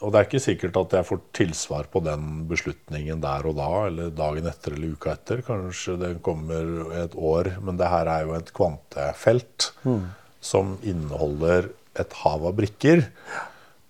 og 0.00 0.08
det 0.08 0.16
er 0.16 0.26
ikke 0.26 0.40
sikkert 0.40 0.78
at 0.80 0.94
jeg 0.96 1.06
får 1.10 1.18
tilsvar 1.36 1.88
på 1.92 2.00
den 2.04 2.46
beslutningen 2.48 3.20
der 3.20 3.44
og 3.50 3.58
da, 3.58 3.68
eller 3.90 4.12
dagen 4.16 4.48
etter 4.48 4.72
eller 4.72 4.94
uka 4.96 5.12
etter. 5.12 5.42
Kanskje 5.44 5.98
den 6.00 6.22
kommer 6.24 6.94
et 7.02 7.16
år. 7.16 7.52
Men 7.60 7.76
det 7.80 7.90
her 7.92 8.08
er 8.08 8.24
jo 8.24 8.36
et 8.38 8.52
kvantefelt 8.56 9.68
mm. 9.84 10.06
som 10.40 10.78
inneholder 10.80 11.68
et 12.00 12.16
hav 12.22 12.46
av 12.48 12.56
brikker. 12.56 13.04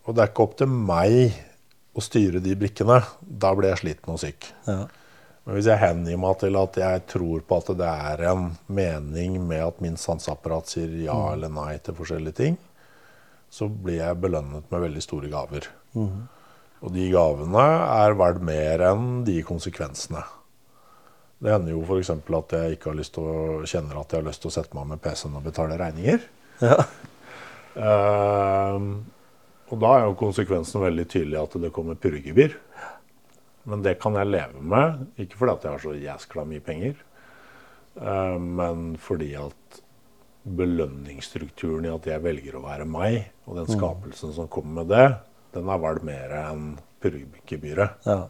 Og 0.08 0.16
det 0.16 0.24
er 0.24 0.32
ikke 0.32 0.48
opp 0.48 0.56
til 0.58 0.72
meg 0.74 1.38
å 1.94 2.02
styre 2.02 2.42
de 2.42 2.56
brikkene. 2.58 2.98
Da 3.20 3.52
blir 3.54 3.70
jeg 3.70 3.84
sliten 3.84 4.16
og 4.16 4.18
syk. 4.24 4.50
Ja. 4.66 4.88
Men 5.46 5.56
hvis 5.56 5.70
jeg 5.70 5.80
hengir 5.80 6.18
meg 6.20 6.40
til 6.42 6.58
at 6.58 6.80
jeg 6.82 7.04
tror 7.14 7.46
på 7.46 7.60
at 7.62 7.70
det 7.78 7.92
er 8.10 8.24
en 8.32 8.50
mening 8.66 9.38
med 9.46 9.62
at 9.68 9.78
min 9.82 9.96
sanseapparat 9.98 10.74
sier 10.74 10.90
ja 11.06 11.14
mm. 11.14 11.30
eller 11.36 11.54
nei 11.54 11.72
til 11.78 11.96
forskjellige 11.96 12.38
ting, 12.42 12.58
så 13.50 13.66
blir 13.68 13.98
jeg 13.98 14.20
belønnet 14.22 14.68
med 14.70 14.84
veldig 14.86 15.02
store 15.04 15.30
gaver. 15.32 15.66
Mm. 15.98 16.28
Og 16.80 16.92
de 16.94 17.08
gavene 17.12 17.64
er 17.84 18.16
verdt 18.16 18.44
mer 18.46 18.84
enn 18.92 19.24
de 19.26 19.40
konsekvensene. 19.44 20.22
Det 21.40 21.52
hender 21.54 21.72
jo 21.72 21.82
f.eks. 21.82 22.12
at 22.12 22.54
jeg 22.56 22.76
ikke 22.76 22.92
har 22.92 22.98
lyst 22.98 23.14
til 23.16 23.26
å, 23.26 23.40
kjenner 23.68 24.00
at 24.00 24.12
jeg 24.12 24.20
har 24.20 24.28
lyst 24.28 24.44
til 24.44 24.50
å 24.50 24.54
sette 24.54 24.76
meg 24.76 24.90
med 24.92 25.00
PC-en 25.02 25.38
og 25.40 25.46
betale 25.46 25.78
regninger. 25.80 26.26
Ja. 26.60 26.76
Uh, 27.70 28.76
og 29.70 29.78
da 29.80 29.92
er 29.96 30.08
jo 30.08 30.18
konsekvensen 30.20 30.82
veldig 30.82 31.06
tydelig 31.08 31.38
at 31.40 31.54
det 31.62 31.72
kommer 31.74 31.96
purregebyr. 32.00 32.56
Men 33.70 33.84
det 33.84 33.96
kan 34.02 34.16
jeg 34.18 34.28
leve 34.28 34.60
med. 34.60 35.06
Ikke 35.22 35.40
fordi 35.40 35.54
at 35.54 35.64
jeg 35.64 35.74
har 35.74 35.84
så 35.84 35.94
jæskla 35.96 36.44
mye 36.48 36.64
penger, 36.64 37.00
uh, 38.00 38.36
men 38.36 38.92
fordi 39.00 39.32
at 39.40 39.80
belønningsstrukturen 40.42 41.86
i 41.86 41.92
at 41.92 42.06
jeg 42.08 42.24
velger 42.24 42.56
å 42.56 42.64
være 42.64 42.86
meg, 42.88 43.30
og 43.46 43.60
den 43.60 43.68
mm. 43.68 43.74
skapelsen 43.76 44.34
som 44.36 44.48
kommer 44.52 44.82
med 44.82 44.92
det, 44.92 45.06
den 45.54 45.68
er 45.68 45.82
verdt 45.82 46.06
mer 46.06 46.34
enn 46.38 46.66
purregebyret. 47.02 48.06
Ja. 48.06 48.20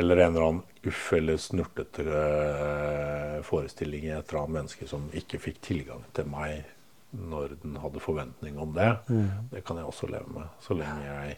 Eller 0.00 0.22
en 0.22 0.34
eller 0.34 0.46
annen 0.46 0.86
uff 0.86 1.12
eller 1.12 1.36
snurtete 1.40 2.04
uh, 2.06 3.40
forestilling 3.44 4.06
i 4.06 4.12
et 4.14 4.30
eller 4.30 4.44
annet 4.44 4.56
menneske 4.60 4.86
som 4.88 5.08
ikke 5.16 5.40
fikk 5.42 5.58
tilgang 5.66 6.04
til 6.16 6.30
meg 6.30 6.62
når 7.10 7.56
den 7.64 7.74
hadde 7.82 8.02
forventning 8.02 8.58
om 8.62 8.72
det. 8.76 8.92
Mm. 9.10 9.50
Det 9.50 9.64
kan 9.66 9.80
jeg 9.80 9.88
også 9.90 10.08
leve 10.12 10.30
med. 10.30 10.46
Så 10.62 10.76
lenge 10.78 11.08
jeg 11.08 11.36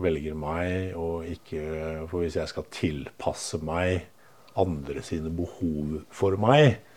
velger 0.00 0.36
meg 0.38 0.94
og 0.96 1.26
ikke 1.26 1.60
For 2.08 2.22
hvis 2.22 2.36
jeg 2.38 2.50
skal 2.50 2.66
tilpasse 2.70 3.58
meg 3.64 4.06
andre 4.60 5.02
sine 5.02 5.32
behov 5.34 6.04
for 6.14 6.38
meg, 6.40 6.76
eh, 6.78 6.93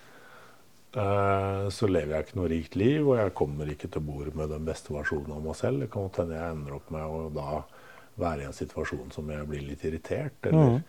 så 0.97 1.89
lever 1.89 2.15
jeg 2.15 2.25
ikke 2.25 2.37
noe 2.39 2.51
rikt 2.51 2.77
liv, 2.79 3.01
og 3.03 3.19
jeg 3.19 3.33
kommer 3.37 3.69
ikke 3.69 3.89
til 3.93 4.01
bordet 4.01 4.31
med 4.37 4.49
den 4.49 4.63
beste 4.65 4.93
versjonen 4.95 5.35
av 5.35 5.43
meg 5.45 5.57
selv. 5.59 5.83
Det 5.83 5.91
kan 5.93 6.07
hende 6.15 6.39
jeg 6.39 6.55
ender 6.55 6.77
opp 6.79 6.93
med 6.95 7.17
å 7.17 7.19
da 7.35 7.59
være 8.17 8.41
i 8.41 8.47
en 8.49 8.55
situasjon 8.57 9.11
som 9.13 9.29
jeg 9.29 9.45
blir 9.49 9.67
litt 9.67 9.83
irritert. 9.85 10.39
eller 10.49 10.77
mm 10.77 10.79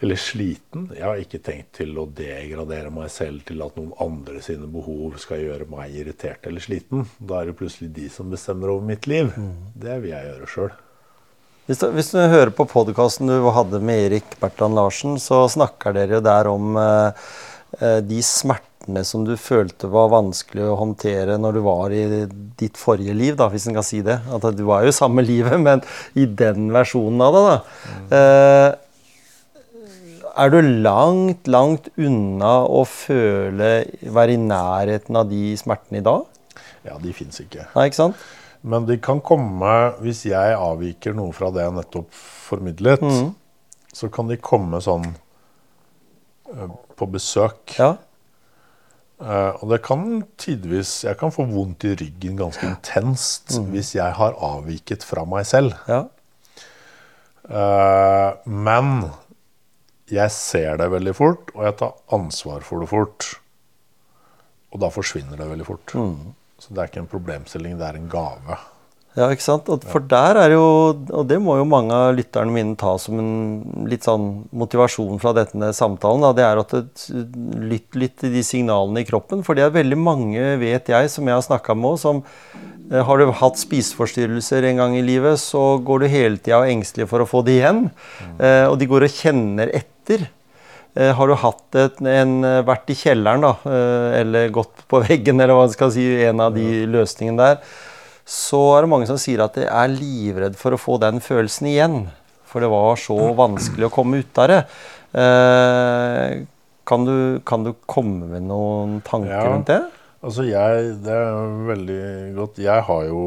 eller 0.00 0.18
sliten. 0.20 0.88
Jeg 0.92 1.04
har 1.04 1.20
ikke 1.20 1.40
tenkt 1.44 1.78
til 1.78 1.96
å 1.96 2.04
degradere 2.18 2.90
meg 2.92 3.08
selv 3.12 3.46
til 3.48 3.62
at 3.64 3.76
noen 3.78 3.94
andre 4.02 4.42
sine 4.44 4.68
behov 4.68 5.16
skal 5.22 5.40
gjøre 5.40 5.68
meg 5.72 5.94
irritert 5.96 6.44
eller 6.48 6.64
sliten. 6.64 7.06
Da 7.16 7.40
er 7.40 7.50
det 7.50 7.56
plutselig 7.60 7.88
de 7.96 8.10
som 8.12 8.28
bestemmer 8.32 8.74
over 8.74 8.84
mitt 8.84 9.08
liv. 9.08 9.32
Mm. 9.32 9.54
Det 9.72 9.96
vil 10.02 10.12
jeg 10.12 10.28
gjøre 10.30 10.50
sjøl. 10.52 10.74
Hvis, 11.66 11.82
hvis, 11.96 12.12
du 12.14 12.20
hører 12.20 12.52
på 12.54 12.68
podkasten 12.70 13.30
du 13.30 13.48
hadde 13.56 13.80
med 13.82 14.04
Erik 14.04 14.36
Bertrand 14.38 14.76
Larsen, 14.78 15.16
så 15.18 15.46
snakker 15.50 15.96
dere 15.96 16.20
jo 16.20 16.22
der 16.22 16.50
om 16.52 16.76
eh, 16.78 17.24
eh, 17.80 17.98
de 18.04 18.20
smertene 18.22 18.75
som 19.08 19.24
du 19.26 19.34
følte 19.40 19.90
var 19.90 20.12
vanskelig 20.12 20.64
å 20.68 20.78
håndtere 20.80 21.36
når 21.40 21.58
du 21.58 21.60
var 21.66 21.94
i 21.94 22.04
ditt 22.58 22.78
forrige 22.78 23.14
liv, 23.16 23.36
da, 23.38 23.48
hvis 23.50 23.66
en 23.68 23.76
kan 23.78 23.86
si 23.86 24.02
det. 24.06 24.20
At 24.32 24.46
du 24.56 24.64
var 24.68 24.86
jo 24.86 24.94
samme 24.94 25.24
livet, 25.32 25.58
men 25.60 25.82
i 26.14 26.26
den 26.26 26.70
versjonen 26.74 27.24
av 27.26 27.36
det. 27.36 27.44
da. 27.46 27.56
Mm. 27.86 28.10
Eh, 28.20 28.82
er 30.36 30.52
du 30.52 30.58
langt, 30.84 31.48
langt 31.48 31.86
unna 31.96 32.58
å 32.68 32.82
føle 32.84 33.70
Være 34.12 34.34
i 34.34 34.40
nærheten 34.40 35.16
av 35.16 35.30
de 35.30 35.54
smertene 35.56 36.02
i 36.02 36.04
dag? 36.04 36.26
Ja, 36.84 36.98
de 37.00 37.12
fins 37.16 37.40
ikke. 37.40 37.64
Nei, 37.72 37.88
ikke 37.88 38.02
sant? 38.02 38.26
Men 38.66 38.86
de 38.88 38.98
kan 39.02 39.22
komme 39.24 39.72
hvis 40.02 40.24
jeg 40.28 40.56
avviker 40.58 41.14
noe 41.16 41.32
fra 41.36 41.48
det 41.54 41.64
jeg 41.64 41.76
nettopp 41.76 42.10
formidlet. 42.16 43.02
Mm. 43.02 43.30
Så 43.96 44.10
kan 44.12 44.28
de 44.28 44.36
komme 44.42 44.80
sånn 44.84 45.06
uh, 46.52 46.68
på 46.98 47.08
besøk. 47.10 47.78
Ja. 47.78 47.94
Uh, 49.16 49.56
og 49.62 49.70
det 49.70 49.78
kan 49.80 50.26
tidvis 50.36 50.90
Jeg 51.06 51.16
kan 51.16 51.30
få 51.32 51.46
vondt 51.48 51.86
i 51.88 51.94
ryggen 51.96 52.34
ganske 52.36 52.66
intenst 52.68 53.54
mm. 53.56 53.70
hvis 53.72 53.94
jeg 53.94 54.12
har 54.18 54.36
avviket 54.44 55.06
fra 55.08 55.24
meg 55.24 55.46
selv. 55.48 55.72
Ja. 55.88 56.02
Uh, 57.48 58.36
men 58.44 59.08
jeg 60.12 60.30
ser 60.34 60.76
det 60.78 60.90
veldig 60.92 61.14
fort, 61.16 61.50
og 61.56 61.64
jeg 61.64 61.78
tar 61.80 61.96
ansvar 62.14 62.60
for 62.66 62.84
det 62.84 62.90
fort. 62.92 63.30
Og 64.74 64.82
da 64.84 64.92
forsvinner 64.92 65.40
det 65.40 65.48
veldig 65.48 65.66
fort. 65.66 65.96
Mm. 65.96 66.34
Så 66.60 66.74
det 66.74 66.82
er 66.82 66.90
ikke 66.90 67.04
en 67.06 67.10
problemstilling, 67.10 67.78
det 67.80 67.88
er 67.88 67.98
en 67.98 68.10
gave. 68.12 68.58
Ja, 69.16 69.30
ikke 69.32 69.46
sant? 69.46 69.70
For 69.88 70.04
der 70.04 70.36
er 70.42 70.52
jo, 70.52 70.64
og 70.92 71.24
det 71.30 71.38
må 71.40 71.54
jo 71.56 71.64
mange 71.68 71.96
av 71.96 72.10
lytterne 72.18 72.52
mine 72.52 72.74
ta 72.76 72.98
som 73.00 73.16
en 73.22 73.86
litt 73.88 74.04
sånn 74.04 74.26
motivasjon 74.52 75.22
fra 75.22 75.32
denne 75.38 75.70
samtalen, 75.76 76.26
da, 76.26 76.34
det 76.36 76.44
er 76.44 76.60
at 76.60 76.74
lytt 77.72 77.96
litt 77.96 78.18
til 78.20 78.36
de 78.36 78.42
signalene 78.44 79.00
i 79.00 79.08
kroppen. 79.08 79.40
For 79.46 79.56
det 79.56 79.64
er 79.64 79.72
veldig 79.78 79.98
mange, 79.98 80.44
vet 80.60 80.92
jeg, 80.92 81.08
som 81.12 81.24
jeg 81.24 81.38
har 81.38 81.46
snakka 81.48 81.78
med, 81.80 81.96
som 82.02 82.20
eh, 82.92 83.00
har 83.08 83.16
du 83.16 83.32
hatt 83.40 83.62
spiseforstyrrelser 83.62 84.68
en 84.68 84.84
gang 84.84 84.98
i 85.00 85.04
livet, 85.06 85.40
så 85.40 85.64
går 85.80 86.04
du 86.04 86.12
hele 86.12 86.36
tida 86.36 86.60
og 86.60 86.68
er 86.68 86.76
engstelig 86.76 87.08
for 87.08 87.24
å 87.24 87.30
få 87.30 87.40
det 87.46 87.56
igjen. 87.62 87.86
Mm. 88.20 88.36
Eh, 88.36 88.64
og 88.68 88.76
de 88.82 88.92
går 88.92 89.08
og 89.08 89.16
kjenner 89.16 89.72
etter. 89.80 90.28
Eh, 90.92 91.16
har 91.16 91.32
du 91.32 91.40
hatt 91.40 91.80
et, 91.86 92.04
en, 92.20 92.38
vært 92.68 92.92
i 92.92 93.00
kjelleren, 93.00 93.48
da, 93.48 93.56
eh, 93.72 94.20
eller 94.20 94.52
gått 94.60 94.84
på 94.92 95.00
veggen, 95.08 95.40
eller 95.40 95.56
hva 95.56 95.70
skal 95.72 95.96
si, 95.96 96.04
en 96.28 96.50
av 96.50 96.52
de 96.56 96.84
løsningene 96.84 97.40
der, 97.40 97.76
så 98.26 98.60
er 98.74 98.84
det 98.84 98.90
mange 98.90 99.06
som 99.06 99.18
sier 99.22 99.44
at 99.44 99.54
de 99.54 99.68
er 99.70 99.92
livredd 99.92 100.58
for 100.58 100.74
å 100.74 100.80
få 100.80 100.98
den 101.02 101.22
følelsen 101.22 101.70
igjen. 101.70 101.98
For 102.46 102.62
det 102.62 102.70
var 102.72 102.98
så 102.98 103.16
vanskelig 103.38 103.86
å 103.86 103.94
komme 103.94 104.22
ut 104.22 104.40
av 104.42 104.50
det. 104.50 104.60
Kan 106.86 107.06
du, 107.06 107.16
kan 107.46 107.66
du 107.66 107.72
komme 107.86 108.26
med 108.30 108.46
noen 108.48 109.00
tanker 109.06 109.34
ja, 109.34 109.46
rundt 109.46 109.70
det? 109.70 109.80
Altså 110.26 110.46
jeg, 110.46 110.92
Det 111.06 111.14
er 111.14 111.56
veldig 111.70 112.04
godt. 112.38 112.60
Jeg 112.62 112.86
har 112.88 113.08
jo 113.08 113.24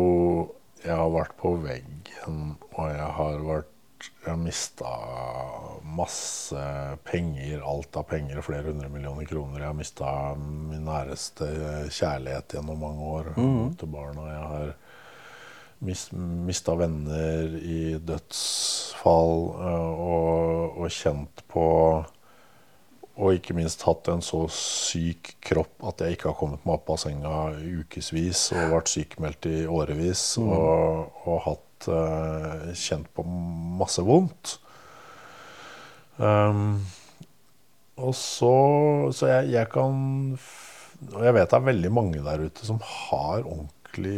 jeg 0.80 0.96
har 0.96 1.10
vært 1.12 1.36
på 1.40 1.58
veggen, 1.60 2.56
og 2.72 2.86
jeg 2.88 3.12
har 3.18 3.44
vært 3.44 3.76
jeg 4.00 4.30
har 4.30 4.38
mista 4.40 4.90
masse 5.84 6.60
penger, 7.04 7.60
alt 7.68 7.98
av 8.00 8.06
penger, 8.08 8.40
flere 8.46 8.70
hundre 8.70 8.88
millioner 8.94 9.28
kroner. 9.28 9.60
Jeg 9.60 9.68
har 9.68 9.76
mista 9.76 10.12
min 10.40 10.86
næreste 10.88 11.48
kjærlighet 11.92 12.56
gjennom 12.56 12.80
mange 12.80 13.10
år 13.18 13.28
mm. 13.36 13.66
til 13.82 13.92
barna. 13.92 14.28
Jeg 14.32 14.46
har 14.54 14.72
mista 15.80 16.76
venner 16.76 17.56
i 17.64 17.98
dødsfall 18.04 19.36
eh, 19.64 19.92
og, 20.06 20.80
og, 20.80 20.88
kjent 20.92 21.44
på 21.52 21.66
Og 23.20 23.36
ikke 23.36 23.56
minst 23.56 23.84
hatt 23.88 24.08
en 24.12 24.24
så 24.24 24.46
syk 24.54 25.34
kropp 25.44 25.84
at 25.90 26.04
jeg 26.04 26.16
ikke 26.16 26.30
har 26.32 26.40
kommet 26.40 26.64
meg 26.68 26.78
opp 26.78 26.94
av 26.94 27.02
senga 27.02 27.34
ukevis 27.60 28.46
og 28.56 28.76
vært 28.78 28.92
sykemeldt 28.94 29.50
i 29.52 29.58
årevis. 29.68 30.24
Mm. 30.40 30.54
Og, 30.56 31.18
og 31.28 31.42
hatt 31.44 31.90
uh, 31.92 32.70
kjent 32.80 33.10
på 33.12 33.26
masse 33.82 34.06
vondt. 34.08 34.56
Um, 36.16 36.80
og 38.00 38.16
så 38.16 38.54
Så 39.16 39.28
jeg, 39.28 39.52
jeg, 39.54 39.68
kan 39.72 40.40
Og 41.12 41.22
jeg 41.24 41.36
vet 41.36 41.52
det 41.52 41.60
er 41.60 41.68
veldig 41.68 41.92
mange 41.92 42.24
der 42.24 42.44
ute 42.44 42.66
som 42.68 42.80
har 42.84 43.44
ordentlig 43.44 44.16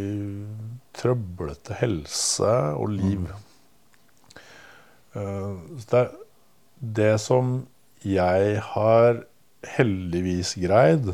trøblete 0.97 1.77
helse 1.80 2.51
og 2.77 2.91
liv. 2.93 3.27
Uh, 5.15 5.59
det, 5.91 6.05
det 6.80 7.15
som 7.23 7.61
jeg 8.05 8.61
har 8.73 9.23
heldigvis 9.77 10.55
greid, 10.61 11.13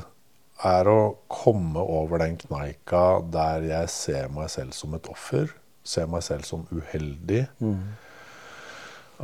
er 0.65 0.87
å 0.89 1.17
komme 1.29 1.83
over 1.83 2.23
den 2.23 2.33
kneika 2.41 3.19
der 3.29 3.65
jeg 3.67 3.89
ser 3.93 4.31
meg 4.33 4.49
selv 4.49 4.73
som 4.73 4.95
et 4.97 5.09
offer 5.11 5.51
ser 5.87 6.09
meg 6.11 6.23
selv 6.25 6.47
som 6.47 6.65
uheldig. 6.71 7.45
Mm. 7.63 7.83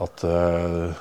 At 0.03 0.23
uh, 0.25 0.93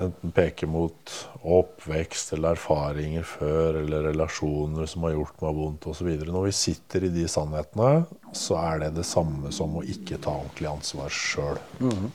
enten 0.00 0.32
peker 0.34 0.70
mot 0.70 1.12
oppvekst 1.42 2.32
eller 2.36 2.56
erfaringer 2.56 3.26
før 3.26 3.80
eller 3.82 4.08
relasjoner 4.10 4.88
som 4.90 5.06
har 5.06 5.14
gjort 5.16 5.44
meg 5.44 5.58
vondt 5.58 5.88
osv. 5.92 6.10
Når 6.26 6.48
vi 6.48 6.54
sitter 6.56 7.06
i 7.06 7.12
de 7.12 7.26
sannhetene, 7.30 8.04
så 8.36 8.58
er 8.62 8.84
det 8.84 8.92
det 8.98 9.06
samme 9.08 9.52
som 9.54 9.78
å 9.78 9.84
ikke 9.84 10.20
ta 10.22 10.34
ordentlig 10.40 10.70
ansvar 10.70 11.12
sjøl. 11.12 11.60
Mm. 11.82 12.10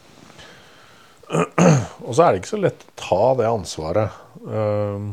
Og 2.08 2.12
så 2.16 2.24
er 2.24 2.32
det 2.32 2.42
ikke 2.42 2.54
så 2.56 2.62
lett 2.62 2.86
å 2.86 2.98
ta 3.02 3.24
det 3.42 3.50
ansvaret. 3.52 4.20
Uh, 4.48 5.12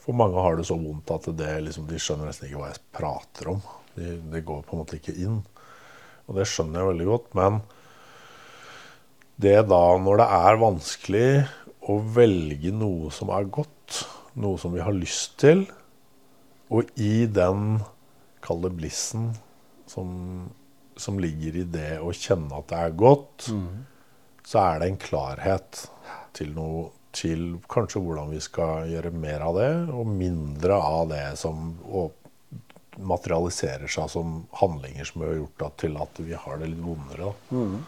for 0.00 0.16
mange 0.16 0.42
har 0.42 0.56
det 0.58 0.68
så 0.68 0.76
vondt 0.80 1.12
at 1.14 1.28
det, 1.38 1.52
liksom, 1.66 1.88
de 1.88 2.00
skjønner 2.00 2.30
nesten 2.30 2.48
ikke 2.48 2.60
hva 2.62 2.70
jeg 2.72 2.84
prater 2.96 3.52
om. 3.54 3.60
Det 3.96 4.16
de 4.32 4.42
går 4.46 4.62
på 4.66 4.76
en 4.76 4.82
måte 4.82 5.00
ikke 5.00 5.16
inn. 5.18 5.40
Og 6.28 6.36
det 6.38 6.46
skjønner 6.48 6.82
jeg 6.82 6.92
veldig 6.92 7.08
godt. 7.08 7.30
Men 7.38 7.60
det 9.40 9.58
da, 9.70 9.82
når 10.02 10.20
det 10.20 10.28
er 10.36 10.60
vanskelig 10.60 11.28
å 11.90 11.98
velge 12.14 12.72
noe 12.76 13.10
som 13.14 13.32
er 13.34 13.48
godt, 13.50 14.02
noe 14.40 14.60
som 14.60 14.74
vi 14.74 14.82
har 14.84 14.96
lyst 14.96 15.38
til, 15.42 15.64
og 16.70 16.90
i 17.00 17.26
den 17.26 17.80
kalde 18.44 18.70
blissen 18.74 19.32
som, 19.90 20.50
som, 20.94 21.18
ligger 21.18 21.58
i 21.62 21.66
det 21.66 21.96
å 21.98 22.12
kjenne 22.14 22.60
at 22.60 22.68
det 22.70 22.82
er 22.84 22.96
godt, 23.00 23.48
mm. 23.50 24.46
så 24.46 24.62
er 24.62 24.80
det 24.80 24.90
en 24.90 25.02
klarhet 25.02 25.84
til 26.36 26.54
noe 26.54 26.88
til 27.10 27.56
kanskje 27.66 27.98
hvordan 28.04 28.30
vi 28.30 28.38
skal 28.44 28.86
gjøre 28.86 29.10
mer 29.10 29.42
av 29.42 29.56
det, 29.58 29.72
og 29.90 30.06
mindre 30.06 30.76
av 30.78 31.08
det 31.10 31.24
som 31.40 31.72
materialiserer 33.00 33.90
seg 33.90 34.10
som 34.12 34.44
handlinger 34.60 35.08
som 35.08 35.24
har 35.24 35.40
gjort 35.40 35.64
at, 35.66 35.76
til 35.82 35.98
at 35.98 36.20
vi 36.22 36.36
har 36.38 36.60
det 36.60 36.70
litt 36.70 36.84
vondere. 36.84 37.32
Mm. 37.50 37.80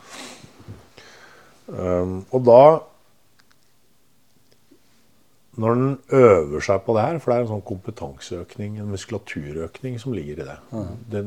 Um, 1.67 2.25
og 2.35 2.43
da 2.47 2.63
Når 5.63 5.75
den 5.75 5.99
øver 6.17 6.65
seg 6.65 6.81
på 6.83 6.95
det 6.97 7.03
her, 7.05 7.19
for 7.21 7.31
det 7.31 7.37
er 7.37 7.43
en 7.45 7.51
sånn 7.51 7.67
kompetanseøkning, 7.69 8.79
en 8.81 8.89
muskulaturøkning 8.89 9.99
som 10.01 10.15
ligger 10.17 10.41
i 10.41 10.47
det, 10.49 10.55
mm. 10.73 10.95
det, 11.13 11.23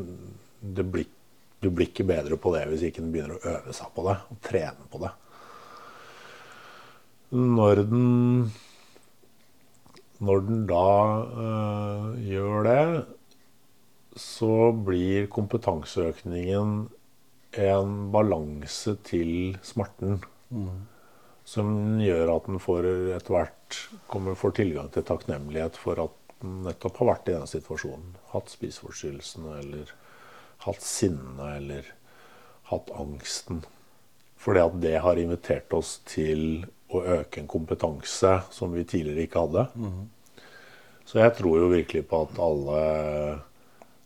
det 0.79 0.85
blir, 0.91 1.05
Du 1.61 1.69
blir 1.69 1.91
ikke 1.91 2.07
bedre 2.09 2.37
på 2.37 2.51
det 2.55 2.63
hvis 2.71 2.87
ikke 2.87 3.03
den 3.03 3.11
begynner 3.13 3.37
å 3.37 3.53
øve 3.53 3.75
seg 3.77 3.93
på 3.93 4.07
det 4.07 4.15
og 4.33 4.39
trene 4.45 4.89
på 4.91 5.03
det. 5.03 5.11
Når 7.35 7.83
den 7.91 8.51
Når 10.19 10.39
den 10.47 10.65
da 10.67 10.89
øh, 11.45 12.11
gjør 12.25 12.63
det, 12.63 13.05
så 14.15 14.71
blir 14.71 15.27
kompetanseøkningen 15.27 16.87
en 17.61 17.95
balanse 18.13 18.95
til 19.07 19.55
smerten. 19.65 20.19
Mm. 20.49 20.85
Som 21.45 21.99
gjør 22.01 22.31
at 22.35 22.47
den 22.49 22.61
får 22.61 22.87
etter 23.15 23.35
hvert 23.35 23.79
kommer, 24.09 24.37
får 24.37 24.57
tilgang 24.61 24.89
til 24.93 25.05
takknemlighet 25.05 25.77
for 25.77 26.01
at 26.07 26.15
den 26.41 26.63
nettopp 26.65 26.99
har 27.01 27.11
vært 27.13 27.29
i 27.29 27.37
den 27.37 27.49
situasjonen. 27.49 28.15
Hatt 28.33 28.51
spiseforstyrrelsene 28.53 29.59
eller 29.61 29.93
hatt 30.65 30.83
sinnet 30.83 31.45
eller 31.59 31.93
hatt 32.71 32.89
angsten. 32.97 33.63
Fordi 34.41 34.61
at 34.61 34.79
det 34.81 34.97
har 35.01 35.21
invitert 35.21 35.73
oss 35.73 35.99
til 36.09 36.65
å 36.93 37.01
øke 37.19 37.41
en 37.41 37.49
kompetanse 37.49 38.31
som 38.53 38.73
vi 38.75 38.85
tidligere 38.87 39.25
ikke 39.25 39.45
hadde. 39.45 39.67
Mm. 39.75 40.43
Så 41.05 41.21
jeg 41.21 41.35
tror 41.37 41.59
jo 41.61 41.73
virkelig 41.73 42.05
på 42.09 42.23
at 42.25 42.39
alle 42.41 42.79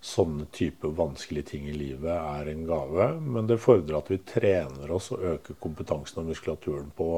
sånne 0.01 0.45
type 0.55 0.87
vanskelige 0.95 1.51
ting 1.51 1.67
i 1.67 1.75
livet 1.75 2.11
er 2.15 2.47
en 2.47 2.65
gave. 2.67 3.09
Men 3.19 3.47
det 3.49 3.59
fordrer 3.63 3.99
at 3.99 4.11
vi 4.11 4.21
trener 4.23 4.91
oss 4.95 5.11
og 5.15 5.25
øker 5.35 5.59
kompetansen 5.59 6.21
og 6.23 6.31
muskulaturen 6.31 6.91
på 6.95 7.09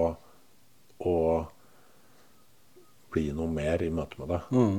å 1.06 1.18
bli 3.12 3.30
noe 3.36 3.52
mer 3.52 3.84
i 3.84 3.92
møte 3.94 4.22
med 4.22 4.34
det. 4.34 4.42
Mm. 4.56 4.78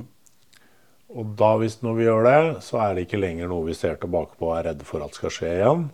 Og 1.12 1.34
da, 1.36 1.50
hvis 1.60 1.82
når 1.84 1.98
vi 1.98 2.06
gjør 2.06 2.26
det, 2.26 2.38
så 2.64 2.78
er 2.80 2.94
det 2.94 3.06
ikke 3.06 3.20
lenger 3.20 3.50
noe 3.50 3.66
vi 3.66 3.76
ser 3.76 3.98
tilbake 4.00 4.38
på 4.38 4.48
og 4.48 4.56
er 4.56 4.70
redde 4.70 4.86
for 4.88 5.04
at 5.04 5.18
skal 5.18 5.34
skje 5.34 5.50
igjen. 5.58 5.90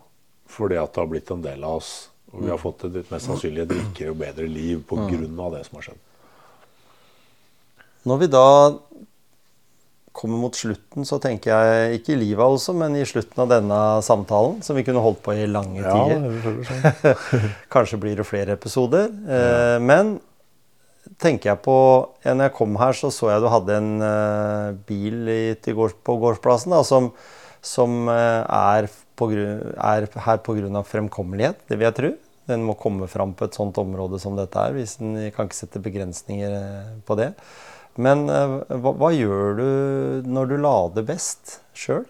Fordi 0.49 0.79
at 0.81 0.95
det 0.95 1.03
har 1.03 1.11
blitt 1.11 1.33
en 1.35 1.45
del 1.45 1.65
av 1.67 1.81
oss. 1.81 1.93
Og 2.33 2.45
vi 2.45 2.53
har 2.53 2.61
fått 2.61 2.85
et 2.87 3.11
mest 3.11 3.27
sannsynlig 3.27 3.65
et 3.65 3.73
rikere 3.73 4.13
og 4.13 4.21
bedre 4.21 4.47
liv 4.49 4.85
pga. 4.87 5.09
Mm. 5.09 5.41
det 5.57 5.65
som 5.67 5.81
har 5.81 5.89
skjedd. 5.89 6.05
Når 8.09 8.21
vi 8.23 8.29
da 8.33 8.49
kommer 10.19 10.41
mot 10.43 10.57
slutten, 10.57 11.07
så 11.07 11.21
tenker 11.23 11.53
jeg 11.53 11.99
ikke 12.01 12.15
i 12.15 12.21
livet 12.21 12.43
altså, 12.43 12.75
men 12.77 12.97
i 12.99 13.07
slutten 13.07 13.45
av 13.45 13.53
denne 13.53 13.81
samtalen, 14.05 14.59
som 14.67 14.79
vi 14.79 14.85
kunne 14.87 15.03
holdt 15.05 15.21
på 15.25 15.37
i 15.37 15.47
lange 15.51 15.85
ja, 15.85 15.95
tider. 15.95 16.65
Sånn. 16.67 17.53
Kanskje 17.75 18.01
blir 18.03 18.19
det 18.19 18.27
flere 18.27 18.57
episoder. 18.59 19.13
Ja. 19.29 19.39
Eh, 19.39 19.77
men 19.85 20.17
tenker 21.23 21.53
jeg 21.53 21.61
på 21.65 21.75
Når 22.25 22.49
jeg 22.49 22.55
kom 22.59 22.77
her, 22.81 22.97
så 22.97 23.11
så 23.15 23.31
jeg 23.33 23.43
du 23.43 23.49
hadde 23.49 23.77
en 23.79 23.93
uh, 24.03 24.77
bil 24.89 25.29
i, 25.33 25.43
gårds, 25.57 25.97
på 26.05 26.19
gårdsplassen 26.21 26.75
da, 26.75 26.83
som, 26.85 27.11
som 27.65 28.11
uh, 28.11 28.45
er, 28.45 28.91
på, 29.17 29.31
er, 29.33 30.09
her 30.27 30.43
pga. 30.45 30.83
fremkommelighet, 30.85 31.65
det 31.71 31.79
vil 31.79 31.89
jeg 31.89 31.99
tro. 32.01 32.13
Den 32.49 32.65
må 32.65 32.77
komme 32.81 33.09
fram 33.11 33.35
på 33.37 33.49
et 33.49 33.57
sånt 33.57 33.79
område 33.81 34.21
som 34.21 34.37
dette 34.37 34.61
er. 34.61 34.77
hvis 34.77 34.99
den 35.01 35.17
kan 35.37 35.49
ikke 35.49 35.63
sette 35.63 35.83
begrensninger 35.85 37.03
på 37.09 37.19
det. 37.19 37.33
Men 37.99 38.29
eh, 38.31 38.55
hva, 38.79 38.93
hva, 38.95 39.11
gjør 39.11 39.59
du 39.59 39.69
når 40.31 40.53
du 40.53 40.57
lader 40.63 41.07
best 41.07 41.59
sjøl? 41.75 42.07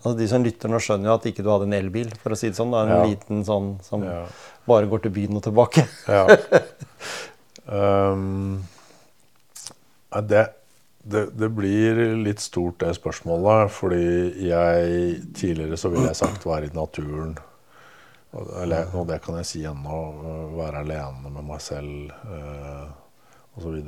Altså, 0.00 0.14
de 0.16 0.26
som 0.30 0.42
lytter 0.42 0.72
nå, 0.72 0.80
skjønner 0.80 1.10
jo 1.10 1.16
at 1.18 1.26
ikke 1.28 1.44
du 1.44 1.50
hadde 1.52 1.68
en 1.68 1.76
elbil, 1.76 2.08
for 2.22 2.34
å 2.34 2.38
si 2.40 2.48
det 2.48 2.56
sånn. 2.56 2.72
Da. 2.72 2.86
En 2.86 2.94
ja. 2.94 3.02
liten 3.12 3.44
sånn 3.46 3.74
som 3.84 4.02
ja. 4.06 4.22
bare 4.66 4.88
går 4.90 5.04
til 5.04 5.14
byen 5.18 5.38
og 5.38 5.46
tilbake. 5.48 5.86
ja. 6.08 6.26
Um, 7.70 8.64
det, 10.10 10.40
det, 11.04 11.20
det, 11.38 11.48
blir 11.54 12.00
litt 12.18 12.40
stort, 12.42 12.80
det 12.82 12.96
spørsmålet. 12.96 13.70
Fordi 13.70 14.48
jeg 14.48 15.20
tidligere 15.38 15.78
så 15.78 15.92
ville 15.92 16.08
jeg 16.08 16.18
sagt 16.18 16.48
være 16.48 16.66
i 16.66 16.74
naturen 16.74 17.36
eller, 18.32 18.90
og 18.94 19.08
det 19.10 19.18
kan 19.24 19.40
jeg 19.40 19.48
si 19.48 19.62
ennå. 19.66 20.00
Være 20.54 20.84
alene 20.84 21.32
med 21.32 21.46
meg 21.46 21.62
selv 21.64 22.12
eh, 22.30 22.86
osv. 23.58 23.80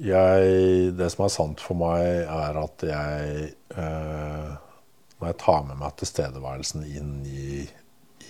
Det 0.00 1.10
som 1.12 1.24
er 1.26 1.32
sant 1.34 1.62
for 1.62 1.78
meg, 1.78 2.02
er 2.26 2.58
at 2.58 2.86
jeg 2.86 3.50
eh, 3.76 4.50
Når 5.20 5.26
jeg 5.28 5.38
tar 5.42 5.66
med 5.68 5.78
meg 5.82 5.96
tilstedeværelsen 6.00 6.86
inn 6.88 7.16
i, 7.28 7.66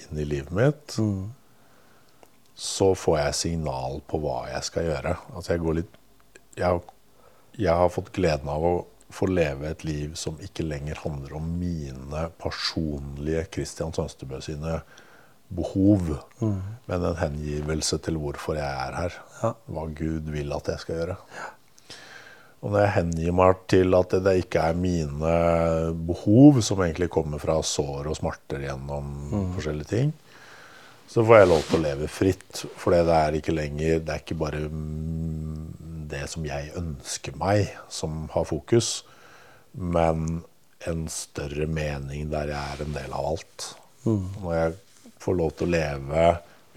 inn 0.02 0.18
i 0.18 0.27
livet 0.27 0.51
mitt, 0.51 0.97
mm. 0.98 1.31
så 2.59 2.93
får 2.98 3.20
jeg 3.20 3.40
signal 3.40 4.01
på 4.10 4.18
hva 4.24 4.43
jeg 4.51 4.66
skal 4.66 4.89
gjøre. 4.90 5.14
Altså 5.35 5.55
jeg 5.55 5.64
går 5.64 5.78
litt 5.81 5.97
jeg, 6.59 6.81
jeg 7.62 7.77
har 7.78 7.93
fått 7.94 8.10
gleden 8.12 8.51
av 8.51 8.64
å 8.66 8.74
få 9.15 9.28
leve 9.31 9.70
et 9.70 9.85
liv 9.85 10.16
som 10.19 10.41
ikke 10.43 10.66
lenger 10.66 11.01
handler 11.05 11.37
om 11.39 11.47
mine 11.61 12.27
personlige 12.41 13.47
Christian 13.55 13.95
Sønstebø 13.97 14.41
sine 14.45 14.81
behov, 15.51 16.12
mm. 16.39 16.59
men 16.87 17.07
en 17.09 17.19
hengivelse 17.19 17.99
til 18.05 18.20
hvorfor 18.23 18.59
jeg 18.59 18.70
er 18.89 18.99
her. 19.01 19.16
Ja. 19.41 19.55
Hva 19.66 19.89
Gud 19.99 20.31
vil 20.31 20.55
at 20.55 20.70
jeg 20.70 20.85
skal 20.85 21.01
gjøre. 21.01 21.16
Ja. 21.39 21.49
Og 22.61 22.74
når 22.74 22.82
jeg 22.85 22.93
hengir 22.99 23.37
meg 23.37 23.61
til 23.73 23.97
at 23.97 24.15
det 24.27 24.35
ikke 24.43 24.62
er 24.69 24.77
mine 24.77 25.37
behov, 26.07 26.61
som 26.65 26.82
egentlig 26.85 27.09
kommer 27.12 27.41
fra 27.41 27.57
sår 27.65 28.11
og 28.11 28.19
smerter 28.19 28.66
gjennom 28.66 29.07
mm. 29.31 29.47
forskjellige 29.57 29.93
ting, 29.95 30.12
så 31.11 31.24
får 31.27 31.41
jeg 31.41 31.49
lov 31.51 31.62
til 31.66 31.78
å 31.78 31.85
leve 31.87 32.11
fritt. 32.12 32.61
For 32.78 32.95
det 32.95 33.16
er 33.16 33.35
ikke 33.35 33.57
lenger 33.57 34.05
Det 34.05 34.12
er 34.15 34.20
ikke 34.23 34.39
bare 34.39 34.61
det 36.11 36.27
som 36.32 36.47
jeg 36.47 36.73
ønsker 36.78 37.37
meg, 37.41 37.70
som 37.89 38.27
har 38.35 38.49
fokus, 38.49 39.01
men 39.73 40.43
en 40.89 41.05
større 41.12 41.66
mening 41.69 42.31
der 42.32 42.53
jeg 42.53 42.74
er 42.74 42.85
en 42.85 42.95
del 42.97 43.15
av 43.15 43.32
alt. 43.35 43.66
Mm. 44.07 44.27
Når 44.43 44.55
jeg 44.57 44.77
får 45.20 45.39
lov 45.39 45.57
til 45.57 45.69
å 45.69 45.74
leve 45.77 46.28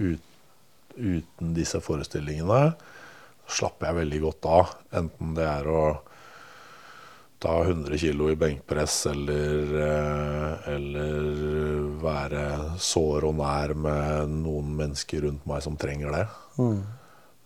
ut, 0.04 0.30
uten 0.94 1.54
disse 1.58 1.80
forestillingene, 1.82 2.74
slapper 3.50 3.90
jeg 3.90 4.00
veldig 4.04 4.20
godt 4.24 4.50
av. 4.50 4.74
Enten 5.00 5.34
det 5.38 5.48
er 5.48 5.70
å 5.72 5.84
ta 7.44 7.56
100 7.66 7.98
kg 8.00 8.30
i 8.32 8.40
benkpress 8.40 8.98
eller, 9.12 9.74
eh, 9.84 10.68
eller 10.76 11.32
være 12.04 12.44
sår 12.80 13.28
og 13.28 13.40
nær 13.42 13.74
med 13.76 14.36
noen 14.46 14.76
mennesker 14.80 15.26
rundt 15.28 15.48
meg 15.50 15.64
som 15.66 15.76
trenger 15.80 16.14
det. 16.16 16.28
Mm. 16.60 16.84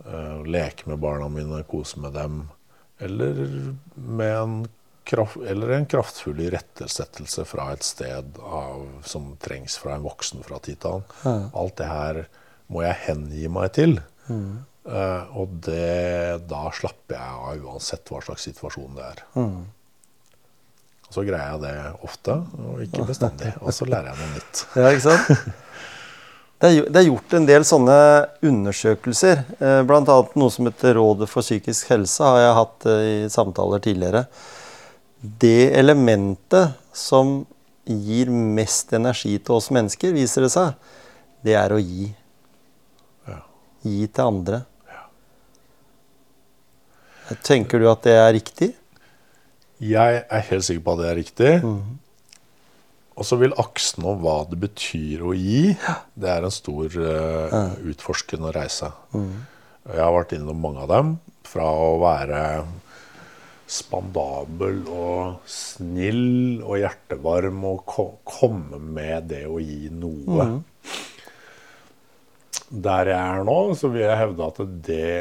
Uh, 0.08 0.46
leke 0.48 0.88
med 0.88 1.02
barna 1.04 1.28
mine, 1.32 1.64
kose 1.68 2.00
med 2.00 2.16
dem. 2.16 2.46
Eller 3.04 3.42
med 3.96 4.34
en 4.38 4.58
kraft, 5.08 5.38
eller 5.48 5.70
en 5.76 5.86
kraftfull 5.86 6.40
irettesettelse 6.48 7.46
fra 7.46 7.72
et 7.74 7.84
sted 7.84 8.40
av, 8.40 8.88
som 9.06 9.36
trengs 9.44 9.78
fra 9.78 9.96
en 9.96 10.08
voksen 10.08 10.44
fra 10.48 10.60
tid 10.64 10.80
til 10.82 10.98
annen. 11.00 11.52
Alt 11.54 11.78
det 11.82 11.92
her 11.92 12.24
må 12.72 12.84
jeg 12.84 13.02
hengi 13.06 13.48
meg 13.52 13.72
til. 13.78 14.00
Mm. 14.28 14.66
Uh, 14.88 15.24
og 15.36 15.58
det, 15.68 16.48
da 16.48 16.70
slapper 16.72 17.20
jeg 17.20 17.40
av 17.52 17.68
uansett 17.68 18.08
hva 18.08 18.22
slags 18.24 18.48
situasjon 18.48 18.96
det 18.96 19.10
er. 19.12 19.24
Mm. 19.36 19.66
Og 21.08 21.16
så 21.16 21.24
greier 21.28 21.54
jeg 21.54 21.64
det 21.64 21.76
ofte, 22.04 22.36
og 22.64 22.84
ikke 22.84 23.08
bestandig. 23.08 23.54
Og 23.62 23.76
så 23.76 23.88
lærer 23.88 24.12
jeg 24.12 24.20
noe 24.20 24.34
nytt. 24.36 24.64
ja, 24.80 24.92
ikke 24.92 25.06
sant? 25.08 25.48
Det 26.58 26.70
er, 26.90 27.04
gjort 27.06 27.34
en 27.38 27.46
del 27.46 27.66
sånne 27.68 27.98
undersøkelser. 28.50 29.44
Eh, 29.62 29.82
Bl.a. 29.86 30.02
noe 30.42 30.54
som 30.54 30.66
heter 30.66 30.98
Rådet 30.98 31.28
for 31.30 31.46
psykisk 31.46 31.92
helse, 31.94 32.24
har 32.26 32.40
jeg 32.42 32.56
hatt 32.58 32.88
eh, 32.90 33.04
i 33.10 33.28
samtaler 33.30 33.84
tidligere 33.84 34.26
det 35.22 35.74
elementet 35.78 36.78
som 36.94 37.46
gir 37.88 38.30
mest 38.32 38.94
energi 38.94 39.38
til 39.40 39.58
oss 39.58 39.70
mennesker, 39.74 40.14
viser 40.16 40.46
det 40.46 40.52
seg, 40.54 40.74
det 41.46 41.56
er 41.58 41.74
å 41.74 41.80
gi. 41.82 42.10
Ja. 43.28 43.40
Gi 43.86 44.08
til 44.08 44.24
andre. 44.26 44.62
Ja. 44.92 45.06
Tenker 47.46 47.82
du 47.82 47.90
at 47.92 48.04
det 48.06 48.18
er 48.18 48.34
riktig? 48.36 48.74
Jeg 49.84 50.22
er 50.26 50.46
helt 50.50 50.66
sikker 50.66 50.84
på 50.84 50.98
at 50.98 51.04
det 51.04 51.10
er 51.10 51.20
riktig. 51.22 51.52
Og 53.18 53.26
så 53.26 53.38
vil 53.42 53.56
aksen 53.58 54.06
om 54.06 54.20
hva 54.22 54.44
det 54.50 54.60
betyr 54.62 55.24
å 55.26 55.34
gi, 55.34 55.72
det 56.14 56.30
er 56.30 56.46
en 56.46 56.54
stor 56.54 56.94
uh, 57.02 57.74
utforskende 57.90 58.52
reise. 58.54 58.92
Jeg 59.88 60.04
har 60.04 60.14
vært 60.14 60.36
innom 60.38 60.60
mange 60.62 60.84
av 60.86 60.92
dem. 60.92 61.16
Fra 61.48 61.66
å 61.66 61.96
være 62.02 62.42
spandabel 63.68 64.84
og 64.88 65.50
snill 65.52 66.62
og 66.62 66.78
hjertevarm 66.80 67.66
og 67.68 67.82
ko 67.90 68.06
komme 68.28 68.80
med 68.80 69.28
det 69.34 69.44
å 69.50 69.58
gi 69.60 69.90
noe. 69.92 70.48
Der 72.68 73.12
jeg 73.12 73.18
er 73.18 73.44
nå, 73.48 73.58
så 73.80 73.92
vil 73.92 74.06
jeg 74.06 74.22
hevde 74.22 74.48
at 74.52 74.64
det 74.88 75.12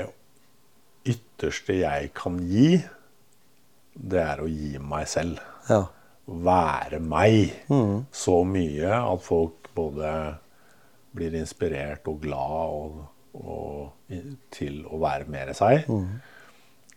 ytterste 1.07 1.81
jeg 1.81 2.11
kan 2.19 2.39
gi, 2.43 2.81
det 3.97 4.23
er 4.23 4.43
å 4.43 4.49
gi 4.51 4.77
meg 4.83 5.07
selv. 5.11 5.41
Ja. 5.71 5.87
Være 6.27 6.99
meg 6.99 7.53
så 8.11 8.41
mye 8.49 8.97
at 8.99 9.23
folk 9.23 9.71
både 9.77 10.13
blir 11.17 11.37
inspirert 11.39 12.09
og 12.11 12.19
glad 12.25 12.73
og, 12.77 12.97
og 13.39 14.17
til 14.53 14.83
å 14.91 14.99
være 15.01 15.29
mer 15.31 15.53
seg. 15.57 15.87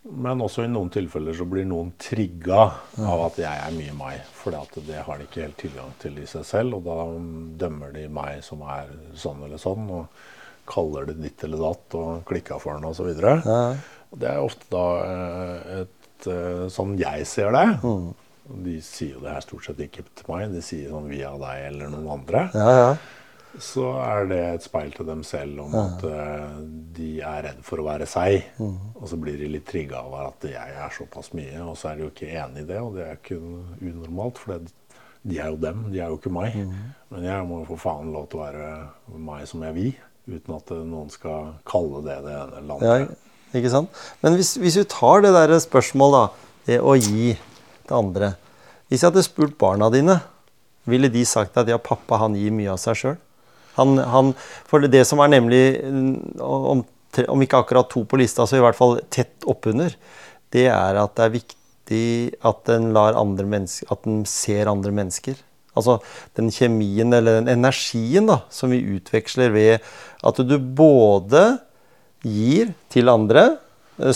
Men 0.10 0.41
også 0.41 0.64
i 0.64 0.72
noen 0.72 0.89
tilfeller 0.93 1.35
så 1.35 1.45
blir 1.49 1.68
noen 1.68 1.91
trigga 1.99 2.61
av 3.03 3.23
at 3.26 3.39
jeg 3.41 3.64
er 3.68 3.76
mye 3.76 3.95
meg. 3.99 4.22
For 4.34 4.56
det 4.88 5.03
har 5.06 5.19
de 5.19 5.27
ikke 5.27 5.43
helt 5.43 5.60
tilgang 5.60 5.91
til 6.01 6.18
i 6.22 6.27
seg 6.30 6.45
selv, 6.47 6.80
og 6.80 6.88
da 6.88 6.97
dømmer 7.65 7.93
de 7.95 8.07
meg 8.11 8.39
som 8.45 8.64
er 8.64 8.91
sånn 9.19 9.43
eller 9.45 9.61
sånn, 9.61 9.89
og 9.91 10.07
kaller 10.69 11.10
det 11.10 11.18
ditt 11.19 11.43
eller 11.45 11.61
datt 11.65 11.97
og 11.99 12.23
klikka 12.30 12.60
for 12.61 12.77
den 12.77 12.88
osv. 12.88 13.11
Ja. 13.19 13.61
Det 14.10 14.30
er 14.30 14.41
ofte 14.41 14.69
da 14.72 14.85
eh, 15.03 15.84
et 15.84 16.27
eh, 16.30 16.65
Sånn 16.73 16.95
jeg 16.99 17.27
ser 17.30 17.53
det. 17.56 17.65
De 18.50 18.80
sier 18.82 19.16
jo 19.18 19.24
det 19.24 19.34
her 19.36 19.46
stort 19.46 19.68
sett 19.68 19.82
ikke 19.86 20.04
til 20.08 20.30
meg, 20.32 20.50
de 20.54 20.62
sier 20.66 20.90
sånn 20.94 21.10
via 21.12 21.32
deg 21.38 21.66
eller 21.70 21.92
noen 21.94 22.14
andre. 22.20 22.48
Ja, 22.58 22.76
ja. 22.80 22.92
Så 23.58 23.88
er 23.98 24.28
det 24.30 24.40
et 24.46 24.66
speil 24.66 24.92
til 24.94 25.08
dem 25.08 25.24
selv 25.26 25.64
om 25.64 25.74
at 25.80 26.04
uh, 26.06 26.60
de 26.96 27.16
er 27.26 27.48
redd 27.48 27.64
for 27.66 27.82
å 27.82 27.88
være 27.88 28.06
seg. 28.10 28.44
Og 28.62 29.08
så 29.10 29.18
blir 29.18 29.40
de 29.42 29.50
litt 29.50 29.66
trigga 29.70 30.04
av 30.04 30.14
at 30.20 30.46
jeg 30.52 30.76
er 30.84 30.94
såpass 30.94 31.32
mye, 31.34 31.58
og 31.66 31.74
så 31.80 31.90
er 31.90 31.98
de 31.98 32.06
jo 32.06 32.12
ikke 32.14 32.30
enig 32.30 32.62
i 32.62 32.68
det. 32.70 32.78
Og 32.78 33.00
det 33.00 33.08
er 33.08 33.18
ikke 33.18 33.40
unormalt, 33.42 34.38
for 34.38 34.54
det, 34.54 34.76
de 35.26 35.40
er 35.42 35.50
jo 35.50 35.58
dem, 35.60 35.82
de 35.92 36.00
er 36.00 36.14
jo 36.14 36.20
ikke 36.20 36.34
meg. 36.34 36.60
Men 37.10 37.26
jeg 37.26 37.48
må 37.50 37.64
jo 37.64 37.72
for 37.72 37.84
faen 37.88 38.14
lov 38.14 38.30
til 38.30 38.40
å 38.40 38.46
være 38.46 38.70
meg 39.30 39.50
som 39.50 39.66
jeg 39.66 39.78
vil, 39.80 39.90
uten 40.30 40.56
at 40.60 40.72
eh, 40.76 40.86
noen 40.86 41.10
skal 41.14 41.52
kalle 41.68 42.04
det 42.06 42.20
det 42.28 42.38
ene 42.38 42.62
eller 42.62 42.86
Ja, 42.86 42.96
ikke 43.58 43.74
sant? 43.74 44.02
Men 44.22 44.38
hvis, 44.38 44.54
hvis 44.62 44.78
du 44.78 44.86
tar 44.90 45.26
det 45.26 45.34
der 45.36 45.56
spørsmålet, 45.64 46.30
da, 46.30 46.56
det 46.70 46.80
å 46.86 46.94
gi 46.96 47.34
til 47.90 47.98
andre 47.98 48.34
Hvis 48.90 49.03
jeg 49.03 49.11
hadde 49.11 49.26
spurt 49.26 49.57
barna 49.60 49.90
dine, 49.94 50.16
ville 50.90 51.10
de 51.14 51.26
sagt 51.28 51.57
at 51.61 51.70
ja, 51.70 51.78
pappa 51.78 52.18
han 52.24 52.38
gir 52.38 52.53
mye 52.56 52.72
av 52.74 52.80
seg 52.82 52.98
sjøl? 52.98 53.18
Han, 53.78 53.99
han, 54.02 54.32
for 54.68 54.84
det 54.90 55.03
som 55.07 55.22
er 55.24 55.30
nemlig, 55.36 55.61
mm, 55.86 56.40
om, 56.41 56.82
om 57.30 57.45
ikke 57.45 57.61
akkurat 57.61 57.90
to 57.91 58.02
på 58.10 58.18
lista, 58.20 58.48
så 58.48 58.57
i 58.57 58.64
hvert 58.64 58.78
fall 58.78 58.98
tett 59.14 59.45
oppunder, 59.49 59.94
det 60.53 60.66
er 60.74 60.98
at 60.99 61.14
det 61.20 61.28
er 61.28 61.36
viktig 61.38 62.02
at 62.45 62.70
en 62.74 62.90
at 62.98 64.10
en 64.10 64.26
ser 64.26 64.70
andre 64.70 64.91
mennesker. 64.94 65.38
Altså 65.78 65.99
den 66.38 66.49
kjemien 66.52 67.14
eller 67.14 67.40
den 67.40 67.53
energien 67.53 68.28
da, 68.30 68.41
som 68.49 68.74
vi 68.74 68.82
utveksler 68.98 69.53
ved 69.53 69.86
at 70.26 70.41
du 70.44 70.57
både 70.57 71.60
gir 72.26 72.74
til 72.91 73.10
andre, 73.10 73.57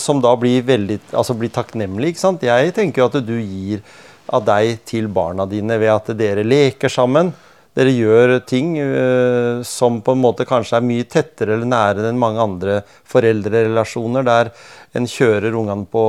som 0.00 0.20
da 0.22 0.32
blir 0.40 0.64
veldig 0.64 0.98
altså 1.12 1.36
blir 1.38 1.52
takknemlig. 1.52 2.14
ikke 2.14 2.22
sant? 2.22 2.44
Jeg 2.46 2.74
tenker 2.76 3.02
jo 3.02 3.08
at 3.10 3.18
du 3.24 3.36
gir 3.38 3.84
av 4.32 4.44
deg 4.46 4.80
til 4.88 5.08
barna 5.12 5.44
dine 5.48 5.76
ved 5.80 5.92
at 5.92 6.12
dere 6.16 6.44
leker 6.46 6.92
sammen. 6.92 7.32
Dere 7.74 7.90
gjør 7.90 8.36
ting 8.46 8.76
uh, 8.78 9.62
som 9.66 9.98
på 10.04 10.14
en 10.14 10.22
måte 10.22 10.46
kanskje 10.46 10.78
er 10.78 10.86
mye 10.86 11.06
tettere 11.10 11.56
eller 11.56 11.66
nære 11.66 12.06
enn 12.10 12.20
mange 12.20 12.42
andre 12.42 12.80
foreldrerelasjoner, 13.10 14.26
der 14.26 14.52
en 14.94 15.08
kjører 15.10 15.54
ungene 15.58 15.88
på 15.90 16.02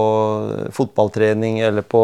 fotballtrening 0.76 1.58
eller 1.66 1.82
på 1.82 2.04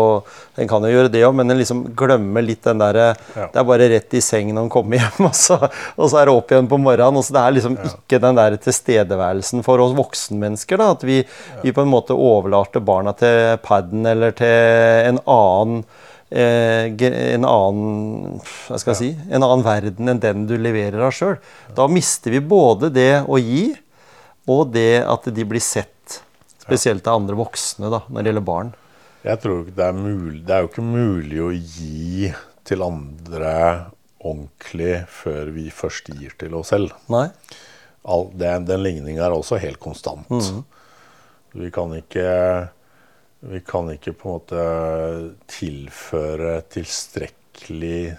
En 0.57 0.67
kan 0.69 0.83
jo 0.83 0.91
gjøre 0.91 1.11
det 1.13 1.21
òg, 1.27 1.35
men 1.37 1.53
en 1.53 1.59
liksom 1.59 1.83
glemmer 1.97 2.43
litt 2.45 2.65
den 2.65 2.81
derre 2.81 3.11
Ja. 3.35 3.47
Det 3.53 3.59
er 3.61 3.67
bare 3.67 3.87
rett 3.89 4.13
i 4.17 4.21
seng 4.21 4.49
når 4.53 4.65
en 4.65 4.73
kommer 4.73 4.99
hjem, 4.99 5.25
og 5.29 5.35
så, 5.37 5.57
og 5.95 6.09
så 6.09 6.19
er 6.19 6.27
det 6.27 6.35
opp 6.35 6.51
igjen 6.51 6.69
på 6.71 6.79
morgenen. 6.81 7.21
og 7.21 7.25
så 7.25 7.37
Det 7.37 7.41
er 7.41 7.55
liksom 7.57 7.77
ikke 7.85 8.19
den 8.25 8.39
der 8.39 8.57
tilstedeværelsen 8.65 9.65
for 9.65 9.81
oss 9.83 9.95
voksenmennesker. 9.97 10.81
da, 10.81 10.91
At 10.97 11.05
vi, 11.07 11.21
vi 11.63 11.73
på 11.73 11.85
en 11.85 11.93
måte 11.93 12.17
overlater 12.17 12.83
barna 12.83 13.13
til 13.17 13.57
paden 13.63 14.05
eller 14.09 14.33
til 14.37 15.11
en 15.11 15.21
annen 15.25 15.83
eh, 15.85 16.00
en 16.31 17.45
annen 17.45 18.37
hva 18.39 18.77
skal 18.79 18.93
jeg 18.93 18.99
si, 19.01 19.09
en 19.27 19.43
annen 19.43 19.65
verden 19.65 20.11
enn 20.13 20.21
den 20.23 20.45
du 20.47 20.55
leverer 20.55 21.03
av 21.03 21.15
sjøl. 21.15 21.35
Da 21.75 21.87
mister 21.91 22.31
vi 22.31 22.39
både 22.39 22.91
det 22.93 23.23
å 23.27 23.39
gi, 23.41 23.71
og 24.49 24.71
det 24.73 25.03
at 25.03 25.27
de 25.27 25.45
blir 25.47 25.63
sett. 25.63 26.21
Spesielt 26.61 27.07
av 27.09 27.19
andre 27.19 27.35
voksne 27.35 27.91
da, 27.91 28.03
når 28.07 28.21
det 28.21 28.31
gjelder 28.31 28.47
barn. 28.47 28.71
Jeg 29.21 29.41
tror 29.43 29.59
ikke 29.61 29.75
det 29.77 29.85
er 29.85 29.97
mulig 29.97 30.39
Det 30.47 30.53
er 30.55 30.63
jo 30.63 30.69
ikke 30.71 30.83
mulig 30.85 31.41
å 31.45 31.49
gi 31.53 32.31
til 32.65 32.81
andre 32.81 33.51
ordentlig 34.21 34.95
før 35.13 35.51
vi 35.53 35.67
først 35.73 36.09
gir 36.15 36.33
til 36.41 36.55
oss 36.57 36.71
selv. 36.73 36.93
Nei? 37.11 37.27
All, 38.01 38.29
det, 38.33 38.53
den 38.69 38.81
ligninga 38.85 39.27
er 39.27 39.35
også 39.35 39.59
helt 39.61 39.81
konstant. 39.81 40.31
Vi 41.53 41.69
kan 41.73 41.93
ikke 41.97 42.27
Vi 43.41 43.59
kan 43.65 43.89
ikke 43.89 44.13
på 44.13 44.29
en 44.29 44.35
måte 44.37 44.65
tilføre 45.49 46.59
tilstrekkelig 46.71 48.13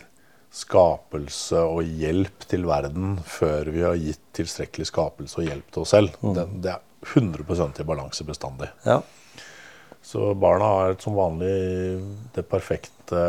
skapelse 0.53 1.63
og 1.65 1.87
hjelp 1.87 2.45
til 2.51 2.67
verden 2.69 3.15
før 3.25 3.71
vi 3.73 3.85
har 3.87 3.97
gitt 3.97 4.21
tilstrekkelig 4.37 4.89
skapelse 4.91 5.41
og 5.41 5.47
hjelp 5.49 5.71
til 5.73 5.85
oss 5.87 5.95
selv. 5.95 6.17
Det, 6.37 6.45
det 6.67 6.75
er 6.75 6.83
100% 7.15 7.81
i 7.81 7.87
balanse 7.89 8.27
bestandig. 8.29 8.69
Ja. 8.85 8.99
Så 10.03 10.33
barna 10.35 10.67
har 10.67 10.97
som 10.99 11.15
vanlig 11.15 11.53
det 12.35 12.43
perfekte 12.51 13.21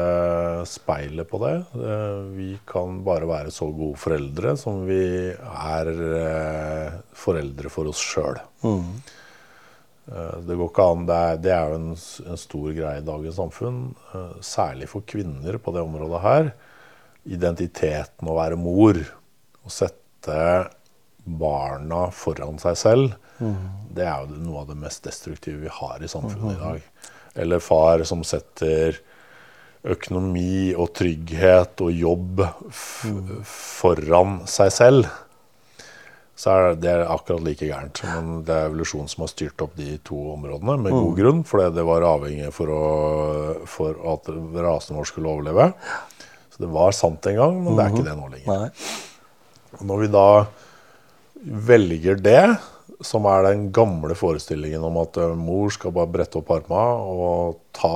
speilet 0.65 1.30
på 1.30 1.38
det. 1.44 1.53
Eh, 1.78 2.22
Vi 2.34 2.48
kan 2.65 3.03
bare 3.06 3.30
være 3.30 3.53
så 3.53 3.68
gode 3.70 3.99
foreldre 4.02 4.56
som 4.57 4.82
vi 4.90 5.03
er 5.38 5.91
eh, 5.94 6.95
foreldre 7.14 7.70
for 7.70 7.91
oss 7.94 8.02
sjøl. 8.02 8.41
Det 10.05 10.55
går 10.59 10.67
ikke 10.67 10.85
an. 10.91 11.05
Det 11.07 11.17
er, 11.17 11.38
det 11.39 11.51
er 11.55 11.71
jo 11.71 11.80
en, 11.80 11.89
en 12.34 12.39
stor 12.39 12.69
greie 12.75 12.99
i 12.99 13.05
dagens 13.07 13.38
samfunn, 13.39 13.81
eh, 14.13 14.38
særlig 14.43 14.89
for 14.91 15.05
kvinner 15.07 15.57
på 15.63 15.73
det 15.75 15.84
området 15.85 16.23
her. 16.25 16.49
Identiteten 17.23 18.27
å 18.27 18.35
være 18.35 18.59
mor. 18.59 18.99
Å 19.63 19.71
sette 19.71 20.39
barna 21.23 22.09
foran 22.11 22.59
seg 22.59 22.75
selv. 22.80 23.13
Det 23.95 24.03
er 24.03 24.25
jo 24.25 24.43
noe 24.43 24.63
av 24.63 24.69
det 24.73 24.77
mest 24.80 25.03
destruktive 25.07 25.63
vi 25.63 25.71
har 25.71 26.03
i 26.03 26.11
samfunnet 26.11 26.57
i 26.57 26.59
dag. 26.59 27.09
Eller 27.43 27.63
far 27.63 28.03
som 28.07 28.23
setter 28.27 28.99
økonomi 29.84 30.71
og 30.80 30.93
trygghet 30.95 31.81
og 31.84 31.91
jobb 31.91 32.43
f 32.69 32.84
foran 33.51 34.41
seg 34.47 34.71
selv. 34.71 35.09
Så 36.35 36.49
er 36.49 36.76
det 36.81 36.93
akkurat 37.05 37.43
like 37.45 37.68
gærent. 37.69 38.01
Men 38.10 38.41
det 38.47 38.55
er 38.55 38.69
evolusjonen 38.72 39.10
som 39.11 39.22
har 39.26 39.30
styrt 39.30 39.61
opp 39.61 39.76
de 39.77 39.99
to 40.07 40.18
områdene, 40.34 40.80
med 40.81 40.95
god 40.95 41.15
grunn. 41.19 41.43
fordi 41.45 41.69
det 41.76 41.85
var 41.85 42.01
avhengig 42.10 42.49
for, 42.55 42.72
å, 42.73 42.84
for 43.69 43.99
at 44.15 44.30
rasen 44.65 44.97
vår 44.97 45.10
skulle 45.11 45.30
overleve. 45.30 45.69
Så 46.53 46.64
det 46.65 46.72
var 46.73 46.91
sant 46.97 47.26
en 47.30 47.38
gang, 47.38 47.60
men 47.64 47.77
det 47.77 47.85
er 47.85 47.93
ikke 47.93 48.07
det 48.10 48.18
nå 48.18 48.30
lenger. 48.34 48.84
Og 49.80 49.85
Når 49.89 50.03
vi 50.03 50.10
da 50.14 50.27
velger 51.69 52.15
det, 52.22 52.43
som 53.03 53.26
er 53.27 53.43
den 53.49 53.68
gamle 53.76 54.15
forestillingen 54.15 54.84
om 54.85 54.97
at 55.01 55.18
eh, 55.19 55.34
mor 55.35 55.72
skal 55.76 55.91
bare 55.95 56.11
brette 56.14 56.38
opp 56.39 56.51
arma 56.55 56.84
og 57.03 57.57
ta 57.76 57.89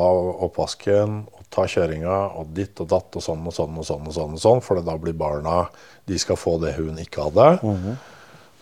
oppvasken 0.47 1.21
og 1.31 1.45
ta 1.53 1.63
kjøringa 1.69 2.17
og 2.41 2.49
ditt 2.57 2.79
og 2.83 2.89
datt 2.91 3.15
og 3.15 3.23
sånn 3.23 3.45
og 3.47 3.55
sånn 3.55 3.77
og 3.79 3.87
sånn, 3.87 4.07
og 4.09 4.15
sånn, 4.17 4.35
og 4.35 4.41
sånn 4.43 4.61
for 4.65 4.81
da 4.83 4.97
blir 4.99 5.15
barna 5.15 5.67
De 6.09 6.17
skal 6.19 6.35
få 6.39 6.57
det 6.59 6.73
hun 6.77 6.97
ikke 6.99 7.29
hadde. 7.29 7.47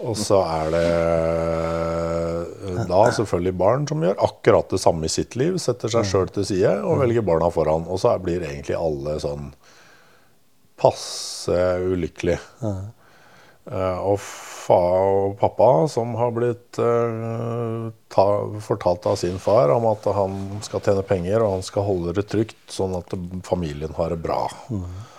Og 0.03 0.17
så 0.19 0.41
er 0.43 0.73
det 0.73 0.88
eh, 0.91 2.81
da 2.89 3.03
selvfølgelig 3.15 3.55
barn 3.59 3.85
som 3.88 4.03
gjør 4.03 4.19
akkurat 4.27 4.73
det 4.73 4.81
samme 4.84 5.07
i 5.07 5.13
sitt 5.13 5.38
liv. 5.39 5.55
Setter 5.61 5.91
seg 5.93 6.09
sjøl 6.09 6.34
til 6.35 6.47
side 6.47 6.73
og 6.84 6.99
velger 7.03 7.23
barna 7.26 7.47
foran. 7.53 7.88
Og 7.88 8.01
så 8.03 8.15
blir 8.22 8.43
egentlig 8.43 8.76
alle 8.76 9.15
sånn 9.23 9.53
passe 10.80 11.61
ulykkelig. 11.80 12.38
Eh, 13.65 13.99
og 14.05 14.19
fa 14.22 14.77
og 14.77 15.39
pappa 15.39 15.69
som 15.89 16.13
har 16.19 16.34
blitt 16.35 16.77
eh, 16.81 17.88
ta, 18.13 18.26
fortalt 18.61 19.07
av 19.09 19.17
sin 19.22 19.39
far 19.41 19.73
om 19.73 19.88
at 19.89 20.05
han 20.13 20.38
skal 20.65 20.84
tjene 20.85 21.05
penger 21.07 21.41
og 21.41 21.57
han 21.57 21.65
skal 21.65 21.88
holde 21.88 22.13
det 22.17 22.27
trygt, 22.30 22.59
sånn 22.69 22.93
at 22.97 23.13
familien 23.47 23.95
har 23.97 24.13
det 24.13 24.22
bra. 24.22 24.43
Eh, 24.69 25.15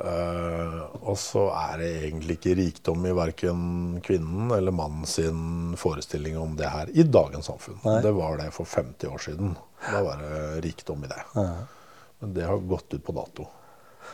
og 0.00 1.16
så 1.20 1.46
er 1.52 1.80
det 1.80 1.88
egentlig 2.06 2.38
ikke 2.38 2.56
rikdom 2.58 3.06
i 3.08 3.14
verken 3.16 3.62
kvinnen 4.04 4.52
eller 4.56 4.74
mannen 4.74 5.08
sin 5.08 5.74
forestilling 5.80 6.38
om 6.40 6.54
det 6.58 6.70
her 6.72 6.92
i 6.92 7.04
dagens 7.04 7.50
samfunn. 7.50 7.78
Nei. 7.84 7.98
Det 8.04 8.12
var 8.16 8.38
det 8.40 8.50
for 8.54 8.68
50 8.68 9.10
år 9.10 9.24
siden. 9.26 9.56
Da 9.86 10.02
var 10.04 10.20
det 10.22 10.60
rikdom 10.66 11.04
i 11.04 11.10
det. 11.10 11.22
Men 12.20 12.36
det 12.36 12.46
har 12.48 12.62
gått 12.70 12.94
ut 12.94 13.04
på 13.04 13.16
dato. 13.16 13.48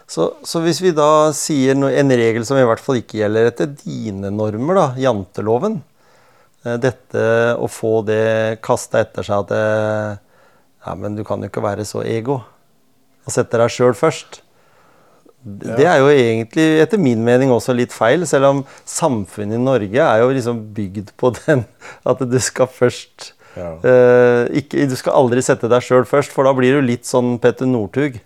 Så, 0.06 0.28
så 0.46 0.60
hvis 0.62 0.80
vi 0.82 0.92
da 0.94 1.32
sier 1.34 1.74
en 1.74 2.12
regel 2.12 2.44
som 2.46 2.58
i 2.58 2.66
hvert 2.66 2.82
fall 2.82 3.00
ikke 3.00 3.20
gjelder 3.22 3.48
etter 3.50 3.70
dine 3.80 4.30
normer, 4.34 4.78
da, 4.78 4.86
janteloven 5.00 5.80
eh, 6.66 6.76
Dette 6.82 7.22
å 7.58 7.66
få 7.70 8.00
det 8.06 8.60
kasta 8.62 9.02
etter 9.02 9.26
seg 9.26 9.46
at 9.46 9.54
det, 9.54 9.62
Ja, 10.86 10.94
men 10.98 11.16
du 11.18 11.24
kan 11.26 11.42
jo 11.42 11.50
ikke 11.50 11.64
være 11.64 11.86
så 11.88 12.04
ego. 12.06 12.40
Og 13.26 13.34
sette 13.34 13.58
deg 13.58 13.72
sjøl 13.74 13.96
først. 13.98 14.42
Det 15.46 15.86
er 15.86 16.00
jo 16.02 16.08
egentlig, 16.10 16.64
etter 16.82 16.98
min 16.98 17.20
mening, 17.22 17.52
også 17.54 17.74
litt 17.76 17.92
feil. 17.94 18.24
Selv 18.26 18.48
om 18.48 18.62
samfunnet 18.88 19.54
i 19.54 19.62
Norge 19.62 20.02
er 20.02 20.18
jo 20.24 20.32
liksom 20.34 20.64
bygd 20.74 21.12
på 21.20 21.30
den 21.38 21.62
at 22.10 22.18
du 22.26 22.38
skal 22.42 22.66
først 22.66 23.32
Ja. 23.56 23.70
uh, 23.80 24.42
ikke, 24.52 24.84
Du 24.90 24.96
skal 24.98 25.14
aldri 25.16 25.40
sette 25.40 25.70
deg 25.70 25.80
sjøl 25.86 26.04
først, 26.04 26.34
for 26.34 26.44
da 26.44 26.52
blir 26.52 26.74
du 26.76 26.82
litt 26.84 27.06
sånn 27.08 27.38
Petter 27.40 27.64
Northug. 27.70 28.18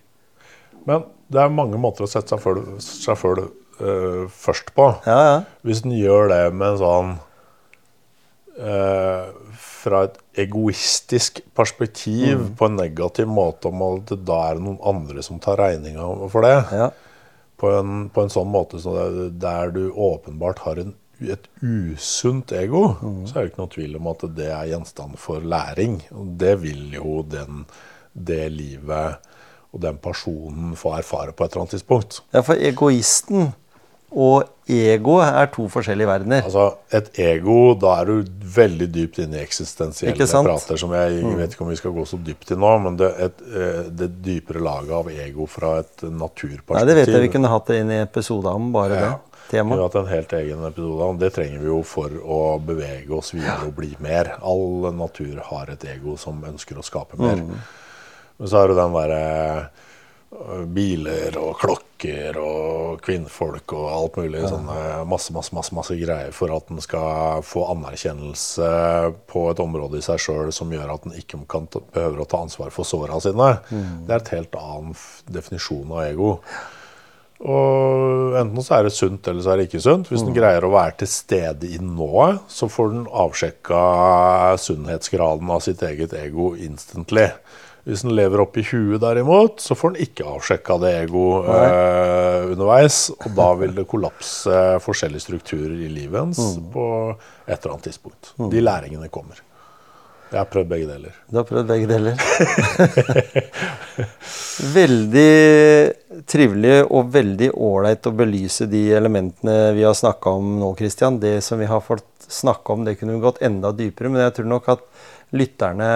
Men 0.89 1.05
det 1.31 1.39
er 1.45 1.53
mange 1.55 1.79
måter 1.79 2.03
å 2.03 2.09
sette 2.11 2.35
seg, 2.35 2.65
sjøl 2.81 3.45
uh, 3.45 3.51
øh, 3.85 4.25
først 4.33 4.73
på. 4.75 4.89
Ja, 5.07 5.19
ja. 5.29 5.37
Hvis 5.63 5.85
en 5.85 5.93
gjør 5.95 6.33
det 6.33 6.41
med 6.57 6.73
en 6.73 6.81
sånn 6.81 7.13
uh, 8.59 9.29
Fra 9.81 10.03
et 10.09 10.17
egoistisk 10.41 11.41
perspektiv 11.57 12.39
Mm. 12.41 12.51
på 12.57 12.67
en 12.67 12.77
negativ 12.77 13.27
måte 13.29 13.69
om 13.71 13.83
at 13.87 14.11
det 14.11 14.19
da 14.29 14.41
er 14.51 14.59
noen 14.61 14.79
andre 14.85 15.23
som 15.23 15.39
tar 15.39 15.57
regninga 15.61 16.29
for 16.33 16.43
det. 16.43 16.57
ja. 16.73 16.91
På, 17.61 17.71
en, 17.77 18.09
på 18.09 18.23
en 18.25 18.33
sånn 18.33 18.49
måte 18.49 18.81
så 18.81 18.95
der 19.37 19.73
du 19.75 19.83
åpenbart 19.93 20.63
har 20.65 20.81
en, 20.81 20.95
et 21.21 21.45
usunt 21.61 22.53
ego, 22.57 22.95
Mm. 23.03 23.27
så 23.29 23.35
er 23.37 23.43
det 23.45 23.51
ikke 23.53 23.61
noe 23.61 23.75
tvil 23.75 23.97
om 23.99 24.07
at 24.15 24.23
det 24.39 24.47
er 24.49 24.71
gjenstand 24.73 25.19
for 25.21 25.45
læring. 25.45 25.99
Og 26.17 26.31
det 26.41 26.55
vil 26.63 26.87
jo 26.97 27.21
den, 27.29 27.67
det 28.17 28.47
livet 28.55 29.19
og 29.71 29.83
den 29.85 30.01
personen 30.03 30.73
få 30.81 30.97
erfare 30.97 31.33
på 31.37 31.45
et 31.45 31.53
eller 31.53 31.67
annet 31.67 31.77
tidspunkt. 31.77 32.23
Ja, 32.35 32.41
for 32.43 32.57
egoisten 32.59 33.53
og 34.11 34.49
ego 34.71 35.19
er 35.23 35.47
to 35.55 35.69
forskjellige 35.71 36.09
verdener. 36.09 36.43
Altså, 36.49 36.67
Et 36.93 37.11
ego, 37.23 37.75
da 37.79 37.93
er 38.01 38.11
du 38.11 38.33
veldig 38.57 38.89
dypt 38.91 39.21
inne 39.23 39.39
i 39.39 39.45
eksistensielle? 39.45 40.15
Mm. 40.19 40.47
prater 40.49 40.77
som 40.81 40.93
jeg 40.95 41.23
vet 41.39 41.55
ikke 41.55 41.65
om 41.65 41.71
vi 41.71 41.79
skal 41.79 41.95
gå 41.95 42.07
så 42.07 42.19
dypt 42.19 42.51
i 42.51 42.59
nå, 42.59 42.73
men 42.83 42.97
det, 42.99 43.11
et, 43.19 43.43
eh, 43.55 43.83
det 43.91 44.11
dypere 44.23 44.63
laget 44.63 44.95
av 44.99 45.11
ego 45.11 45.47
fra 45.47 45.79
et 45.85 46.03
naturperspektiv 46.03 46.75
Nei, 46.75 46.87
det 46.87 46.97
vet 46.99 47.15
jeg 47.15 47.27
vi 47.27 47.33
kunne 47.35 47.53
hatt 47.53 47.67
det 47.71 47.81
inn 47.85 47.91
i 47.91 48.01
episoden 48.03 48.51
om, 48.53 48.73
bare 48.75 48.99
Ja. 49.01 49.19
det 49.51 49.63
Vi 49.65 49.71
har 49.71 49.83
hatt 49.83 49.95
en 49.95 50.07
helt 50.07 50.33
egen 50.33 50.65
episode 50.65 51.03
om 51.03 51.19
det. 51.19 51.33
trenger 51.35 51.59
vi 51.59 51.67
jo 51.67 51.83
for 51.83 52.09
å 52.09 52.41
bevege 52.63 53.11
oss 53.11 53.33
videre 53.35 53.67
og 53.67 53.75
bli 53.77 53.97
mer. 53.99 54.39
All 54.43 54.93
natur 54.95 55.41
har 55.43 55.71
et 55.71 55.85
ego 55.85 56.17
som 56.17 56.43
ønsker 56.43 56.79
å 56.79 56.83
skape 56.87 57.19
mer. 57.19 57.37
Mm. 57.37 57.57
Men 58.39 58.49
så 58.49 58.63
er 58.63 58.69
det 58.69 58.77
den 58.77 58.93
derre 58.93 59.71
biler 60.71 61.35
og 61.41 61.57
klokker 61.59 62.37
og 62.39 63.01
kvinnfolk 63.03 63.75
og 63.75 63.87
alt 63.91 64.19
mulig. 64.21 64.45
Sånne 64.47 65.03
masse, 65.11 65.35
masse, 65.35 65.55
masse, 65.57 65.75
masse 65.75 65.97
greier 65.99 66.31
for 66.35 66.55
at 66.55 66.69
den 66.71 66.83
skal 66.85 67.43
få 67.47 67.65
anerkjennelse 67.73 68.71
på 69.31 69.47
et 69.51 69.63
område 69.63 69.99
i 69.99 70.05
seg 70.07 70.23
sjøl 70.23 70.53
som 70.55 70.71
gjør 70.71 70.95
at 70.95 71.07
den 71.09 71.17
ikke 71.19 71.43
kan 71.51 71.67
ta, 71.71 71.83
behøver 71.95 72.23
å 72.23 72.29
ta 72.31 72.45
ansvar 72.47 72.71
for 72.75 72.87
såra 72.87 73.19
sine. 73.23 73.57
Mm. 73.71 74.05
Det 74.07 74.15
er 74.15 74.23
et 74.23 74.35
helt 74.37 74.61
annen 74.61 75.01
definisjon 75.35 75.97
av 75.97 76.05
ego. 76.07 76.37
Og 77.41 78.37
enten 78.37 78.63
så 78.63 78.77
er 78.77 78.85
det 78.87 78.93
sunt, 78.93 79.27
eller 79.27 79.43
så 79.43 79.55
er 79.55 79.61
det 79.61 79.71
ikke 79.71 79.83
sunt. 79.83 80.11
Hvis 80.13 80.23
den 80.27 80.37
greier 80.37 80.63
å 80.67 80.75
være 80.75 80.99
til 81.01 81.11
stede 81.11 81.71
i 81.73 81.81
nået, 81.81 82.43
så 82.53 82.69
får 82.69 82.93
den 82.93 83.07
avsjekka 83.09 83.81
sunnhetsgraden 84.61 85.51
av 85.51 85.65
sitt 85.65 85.83
eget 85.89 86.13
ego 86.21 86.53
instantly. 86.61 87.31
Hvis 87.89 88.05
den 88.05 88.15
lever 88.17 88.43
oppi 88.45 88.65
huet 88.71 89.01
derimot, 89.01 89.61
så 89.65 89.77
får 89.79 89.95
den 89.95 90.05
ikke 90.05 90.27
avsjekka 90.29 90.77
det 90.83 90.95
ego 90.99 91.27
eh, 91.49 92.51
underveis. 92.53 93.03
Og 93.17 93.31
da 93.37 93.51
vil 93.63 93.77
det 93.77 93.87
kollapse 93.91 94.57
forskjellige 94.85 95.25
strukturer 95.25 95.79
i 95.79 95.89
livet 95.93 96.21
ens 96.21 96.59
på 96.73 96.89
et 97.47 97.57
eller 97.57 97.77
annet 97.77 97.89
tidspunkt. 97.89 98.35
De 98.53 98.65
læringene 98.65 99.09
kommer. 99.13 99.41
Jeg 100.31 100.39
har 100.39 100.47
prøvd 100.47 100.69
begge 100.71 100.87
deler. 100.87 101.15
Du 101.27 101.41
har 101.41 101.47
prøvd 101.49 101.67
begge 101.67 101.89
deler. 101.91 102.21
veldig 104.77 106.23
trivelig 106.31 106.77
og 106.87 107.09
veldig 107.17 107.49
ålreit 107.59 108.07
å 108.07 108.13
belyse 108.15 108.69
de 108.71 108.85
elementene 108.95 109.73
vi 109.75 109.83
har 109.83 109.97
snakka 109.99 110.37
om 110.39 110.53
nå, 110.61 110.69
Christian. 110.79 111.19
Det 111.23 111.41
som 111.43 111.59
vi 111.59 111.67
har 111.67 111.83
fått 111.83 112.29
snakke 112.31 112.77
om, 112.77 112.85
det 112.87 112.95
kunne 113.01 113.17
vi 113.17 113.25
gått 113.25 113.43
enda 113.43 113.73
dypere. 113.75 114.13
Men 114.13 114.23
jeg 114.29 114.37
tror 114.39 114.53
nok 114.53 114.71
at 114.77 114.87
lytterne, 115.35 115.91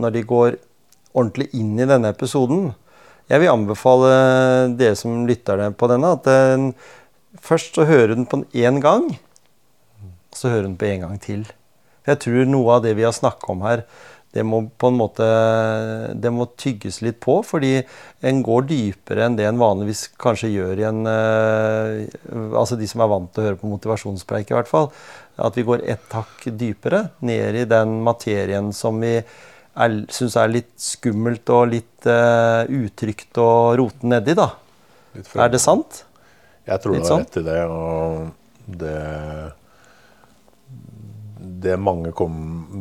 når 0.00 0.16
de 0.16 0.24
går 0.32 0.56
ordentlig 1.14 1.48
inn 1.56 1.78
i 1.78 1.88
denne 1.88 2.10
episoden 2.12 2.72
Jeg 3.30 3.40
vil 3.40 3.52
anbefale 3.54 4.14
dere 4.76 4.96
som 4.98 5.24
lytter 5.28 5.62
på 5.72 5.88
denne, 5.88 6.10
at 6.12 6.26
den, 6.28 6.72
først 7.40 7.78
så 7.78 7.86
hører 7.88 8.12
den 8.12 8.26
på 8.28 8.42
den 8.42 8.48
én 8.52 8.82
gang. 8.84 9.06
Så 10.34 10.50
hører 10.52 10.66
den 10.68 10.76
på 10.76 10.90
en 10.90 11.06
gang 11.06 11.20
til. 11.22 11.46
Jeg 12.04 12.20
tror 12.20 12.50
noe 12.50 12.74
av 12.76 12.82
det 12.84 12.92
vi 12.98 13.06
har 13.06 13.16
snakka 13.16 13.54
om 13.54 13.64
her, 13.64 13.86
det 14.34 14.42
må 14.42 14.64
på 14.66 14.90
en 14.90 14.96
måte 14.98 15.26
det 16.18 16.30
må 16.34 16.48
tygges 16.58 16.98
litt 17.06 17.20
på, 17.22 17.38
fordi 17.46 17.76
en 18.26 18.40
går 18.42 18.66
dypere 18.66 19.28
enn 19.28 19.36
det 19.38 19.46
en 19.46 19.60
vanligvis 19.60 20.08
kanskje 20.20 20.50
gjør 20.56 20.82
i 20.82 20.86
en 20.88 21.00
eh, 21.06 22.16
Altså 22.58 22.78
de 22.80 22.88
som 22.90 23.04
er 23.04 23.12
vant 23.12 23.30
til 23.30 23.44
å 23.44 23.46
høre 23.48 23.60
på 23.60 23.70
motivasjonspreik, 23.70 24.50
i 24.50 24.56
hvert 24.56 24.70
fall. 24.70 24.90
At 25.38 25.54
vi 25.58 25.64
går 25.66 25.84
ett 25.90 26.14
hakk 26.14 26.48
dypere 26.50 27.04
ned 27.26 27.60
i 27.62 27.66
den 27.70 28.00
materien 28.06 28.72
som 28.74 28.98
vi 29.02 29.20
syns 30.14 30.36
er 30.38 30.52
litt 30.52 30.72
skummelt 30.80 31.50
og 31.50 31.72
litt 31.72 32.06
uh, 32.06 32.62
utrygt 32.70 33.38
å 33.42 33.74
rote 33.78 34.06
nedi, 34.06 34.36
da. 34.38 34.52
Er 35.14 35.50
det 35.50 35.60
sant? 35.62 36.04
Jeg 36.64 36.80
tror 36.82 36.96
Litt 36.96 37.04
du 37.04 37.08
har 37.08 37.12
sånn? 37.12 37.26
rett 37.26 37.38
i 37.40 37.44
det. 37.46 37.60
Og 37.68 38.78
det 38.80 38.96
det 41.64 41.76
mange, 41.80 42.12
kom, 42.16 42.34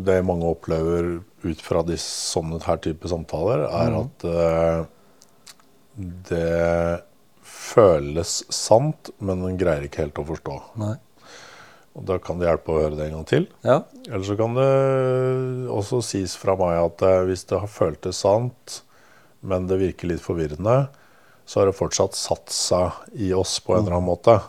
det 0.05 0.21
mange 0.25 0.47
opplever 0.47 1.09
ut 1.43 1.63
fra 1.63 1.83
de, 1.87 1.97
sånne 1.99 2.59
her 2.63 2.79
type 2.83 3.07
samtaler, 3.11 3.65
er 3.67 3.91
mm. 3.91 3.97
at 4.01 4.25
uh, 4.27 4.83
det 6.29 7.03
føles 7.43 8.35
sant, 8.53 9.11
men 9.23 9.43
en 9.47 9.59
greier 9.59 9.87
ikke 9.87 10.05
helt 10.05 10.19
å 10.19 10.27
forstå. 10.27 10.59
Nei. 10.81 10.95
Og 11.93 12.07
Da 12.09 12.17
kan 12.17 12.39
det 12.39 12.47
hjelpe 12.49 12.73
å 12.73 12.79
høre 12.81 12.97
det 12.97 13.07
en 13.07 13.19
gang 13.19 13.27
til. 13.29 13.45
Ja. 13.61 13.83
Eller 14.07 14.25
så 14.25 14.37
kan 14.39 14.55
det 14.57 14.69
også 15.69 16.01
sies 16.05 16.33
fra 16.39 16.55
meg 16.59 16.79
at 16.79 17.03
eh, 17.05 17.19
hvis 17.29 17.45
det 17.49 17.59
har 17.61 17.69
føltes 17.69 18.23
sant, 18.25 18.79
men 19.45 19.67
det 19.69 19.77
virker 19.81 20.09
litt 20.09 20.23
forvirrende, 20.23 20.87
så 21.45 21.59
har 21.59 21.69
det 21.69 21.77
fortsatt 21.77 22.15
satt 22.15 22.49
seg 22.53 23.19
i 23.19 23.33
oss 23.35 23.59
på 23.61 23.75
en 23.75 23.83
eller 23.83 23.97
annen 23.97 24.07
måte. 24.09 24.39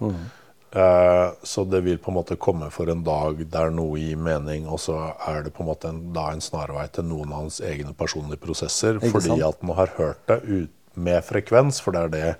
Eh, 0.75 1.29
så 1.43 1.65
det 1.65 1.81
vil 1.85 1.99
på 2.03 2.11
en 2.11 2.17
måte 2.17 2.39
komme 2.41 2.71
for 2.75 2.91
en 2.91 3.05
dag 3.07 3.43
der 3.51 3.71
noe 3.75 3.99
gir 4.01 4.19
mening, 4.19 4.65
og 4.67 4.81
så 4.83 4.97
er 5.27 5.45
det 5.47 5.53
på 5.55 5.63
en 5.63 5.71
måte 5.71 5.91
en, 5.91 6.01
da 6.17 6.31
en 6.33 6.43
snarvei 6.43 6.87
til 6.95 7.07
noen 7.11 7.31
av 7.31 7.45
hans 7.45 7.61
egne 7.63 7.93
personlige 7.99 8.43
prosesser. 8.43 8.99
Fordi 9.05 9.37
at 9.45 9.63
man 9.63 9.79
har 9.79 9.93
hørt 9.99 10.25
det 10.31 10.41
ut 10.49 10.73
med 10.95 11.23
frekvens. 11.27 11.83
For 11.83 11.95
det 11.95 12.07
er 12.07 12.15
det 12.15 12.37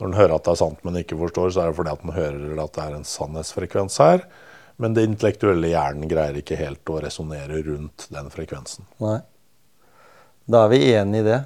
Når 0.00 0.08
en 0.08 0.16
hører 0.16 0.32
at 0.34 0.46
det 0.46 0.50
er 0.50 0.58
sant, 0.58 0.78
men 0.82 0.96
ikke 0.98 1.18
forstår, 1.20 1.50
så 1.52 1.60
er 1.62 1.68
det 1.68 1.76
fordi 1.78 1.90
at 1.92 2.00
en 2.02 2.14
hører 2.16 2.62
at 2.64 2.72
det 2.74 2.82
er 2.82 2.94
en 2.96 3.04
sannhetsfrekvens 3.06 3.98
her. 4.02 4.24
Men 4.82 4.96
det 4.96 5.06
intellektuelle 5.06 5.70
hjernen 5.70 6.10
greier 6.10 6.40
ikke 6.40 6.58
helt 6.58 6.90
å 6.90 6.98
resonnere 7.04 7.60
rundt 7.68 8.08
den 8.10 8.30
frekvensen. 8.34 8.88
Nei. 9.02 9.20
Da 10.50 10.64
er 10.66 10.72
vi 10.72 10.80
enige 10.90 11.22
i 11.22 11.26
det. 11.28 11.40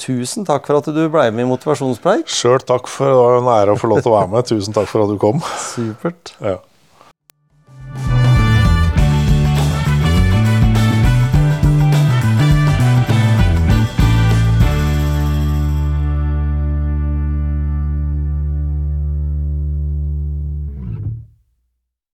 Tusen 0.00 0.46
takk 0.48 0.64
for 0.66 0.80
at 0.80 0.88
du 0.90 1.02
ble 1.12 1.26
med 1.30 1.44
i 1.44 1.48
Motivasjonspreik. 1.50 2.30
Sjøl 2.32 2.62
takk 2.66 2.88
for 2.90 3.10
det 3.12 3.20
var 3.20 3.36
en 3.38 3.50
ære 3.52 3.76
å 3.76 3.80
få 3.80 3.90
lov 3.92 4.00
til 4.02 4.10
å 4.10 4.16
være 4.16 4.32
med. 4.32 4.48
Tusen 4.48 4.76
takk 4.76 4.88
for 4.90 5.04
at 5.04 5.12
du 5.12 5.20
kom. 5.20 5.42
Supert. 5.60 6.32
Ja. 6.40 6.56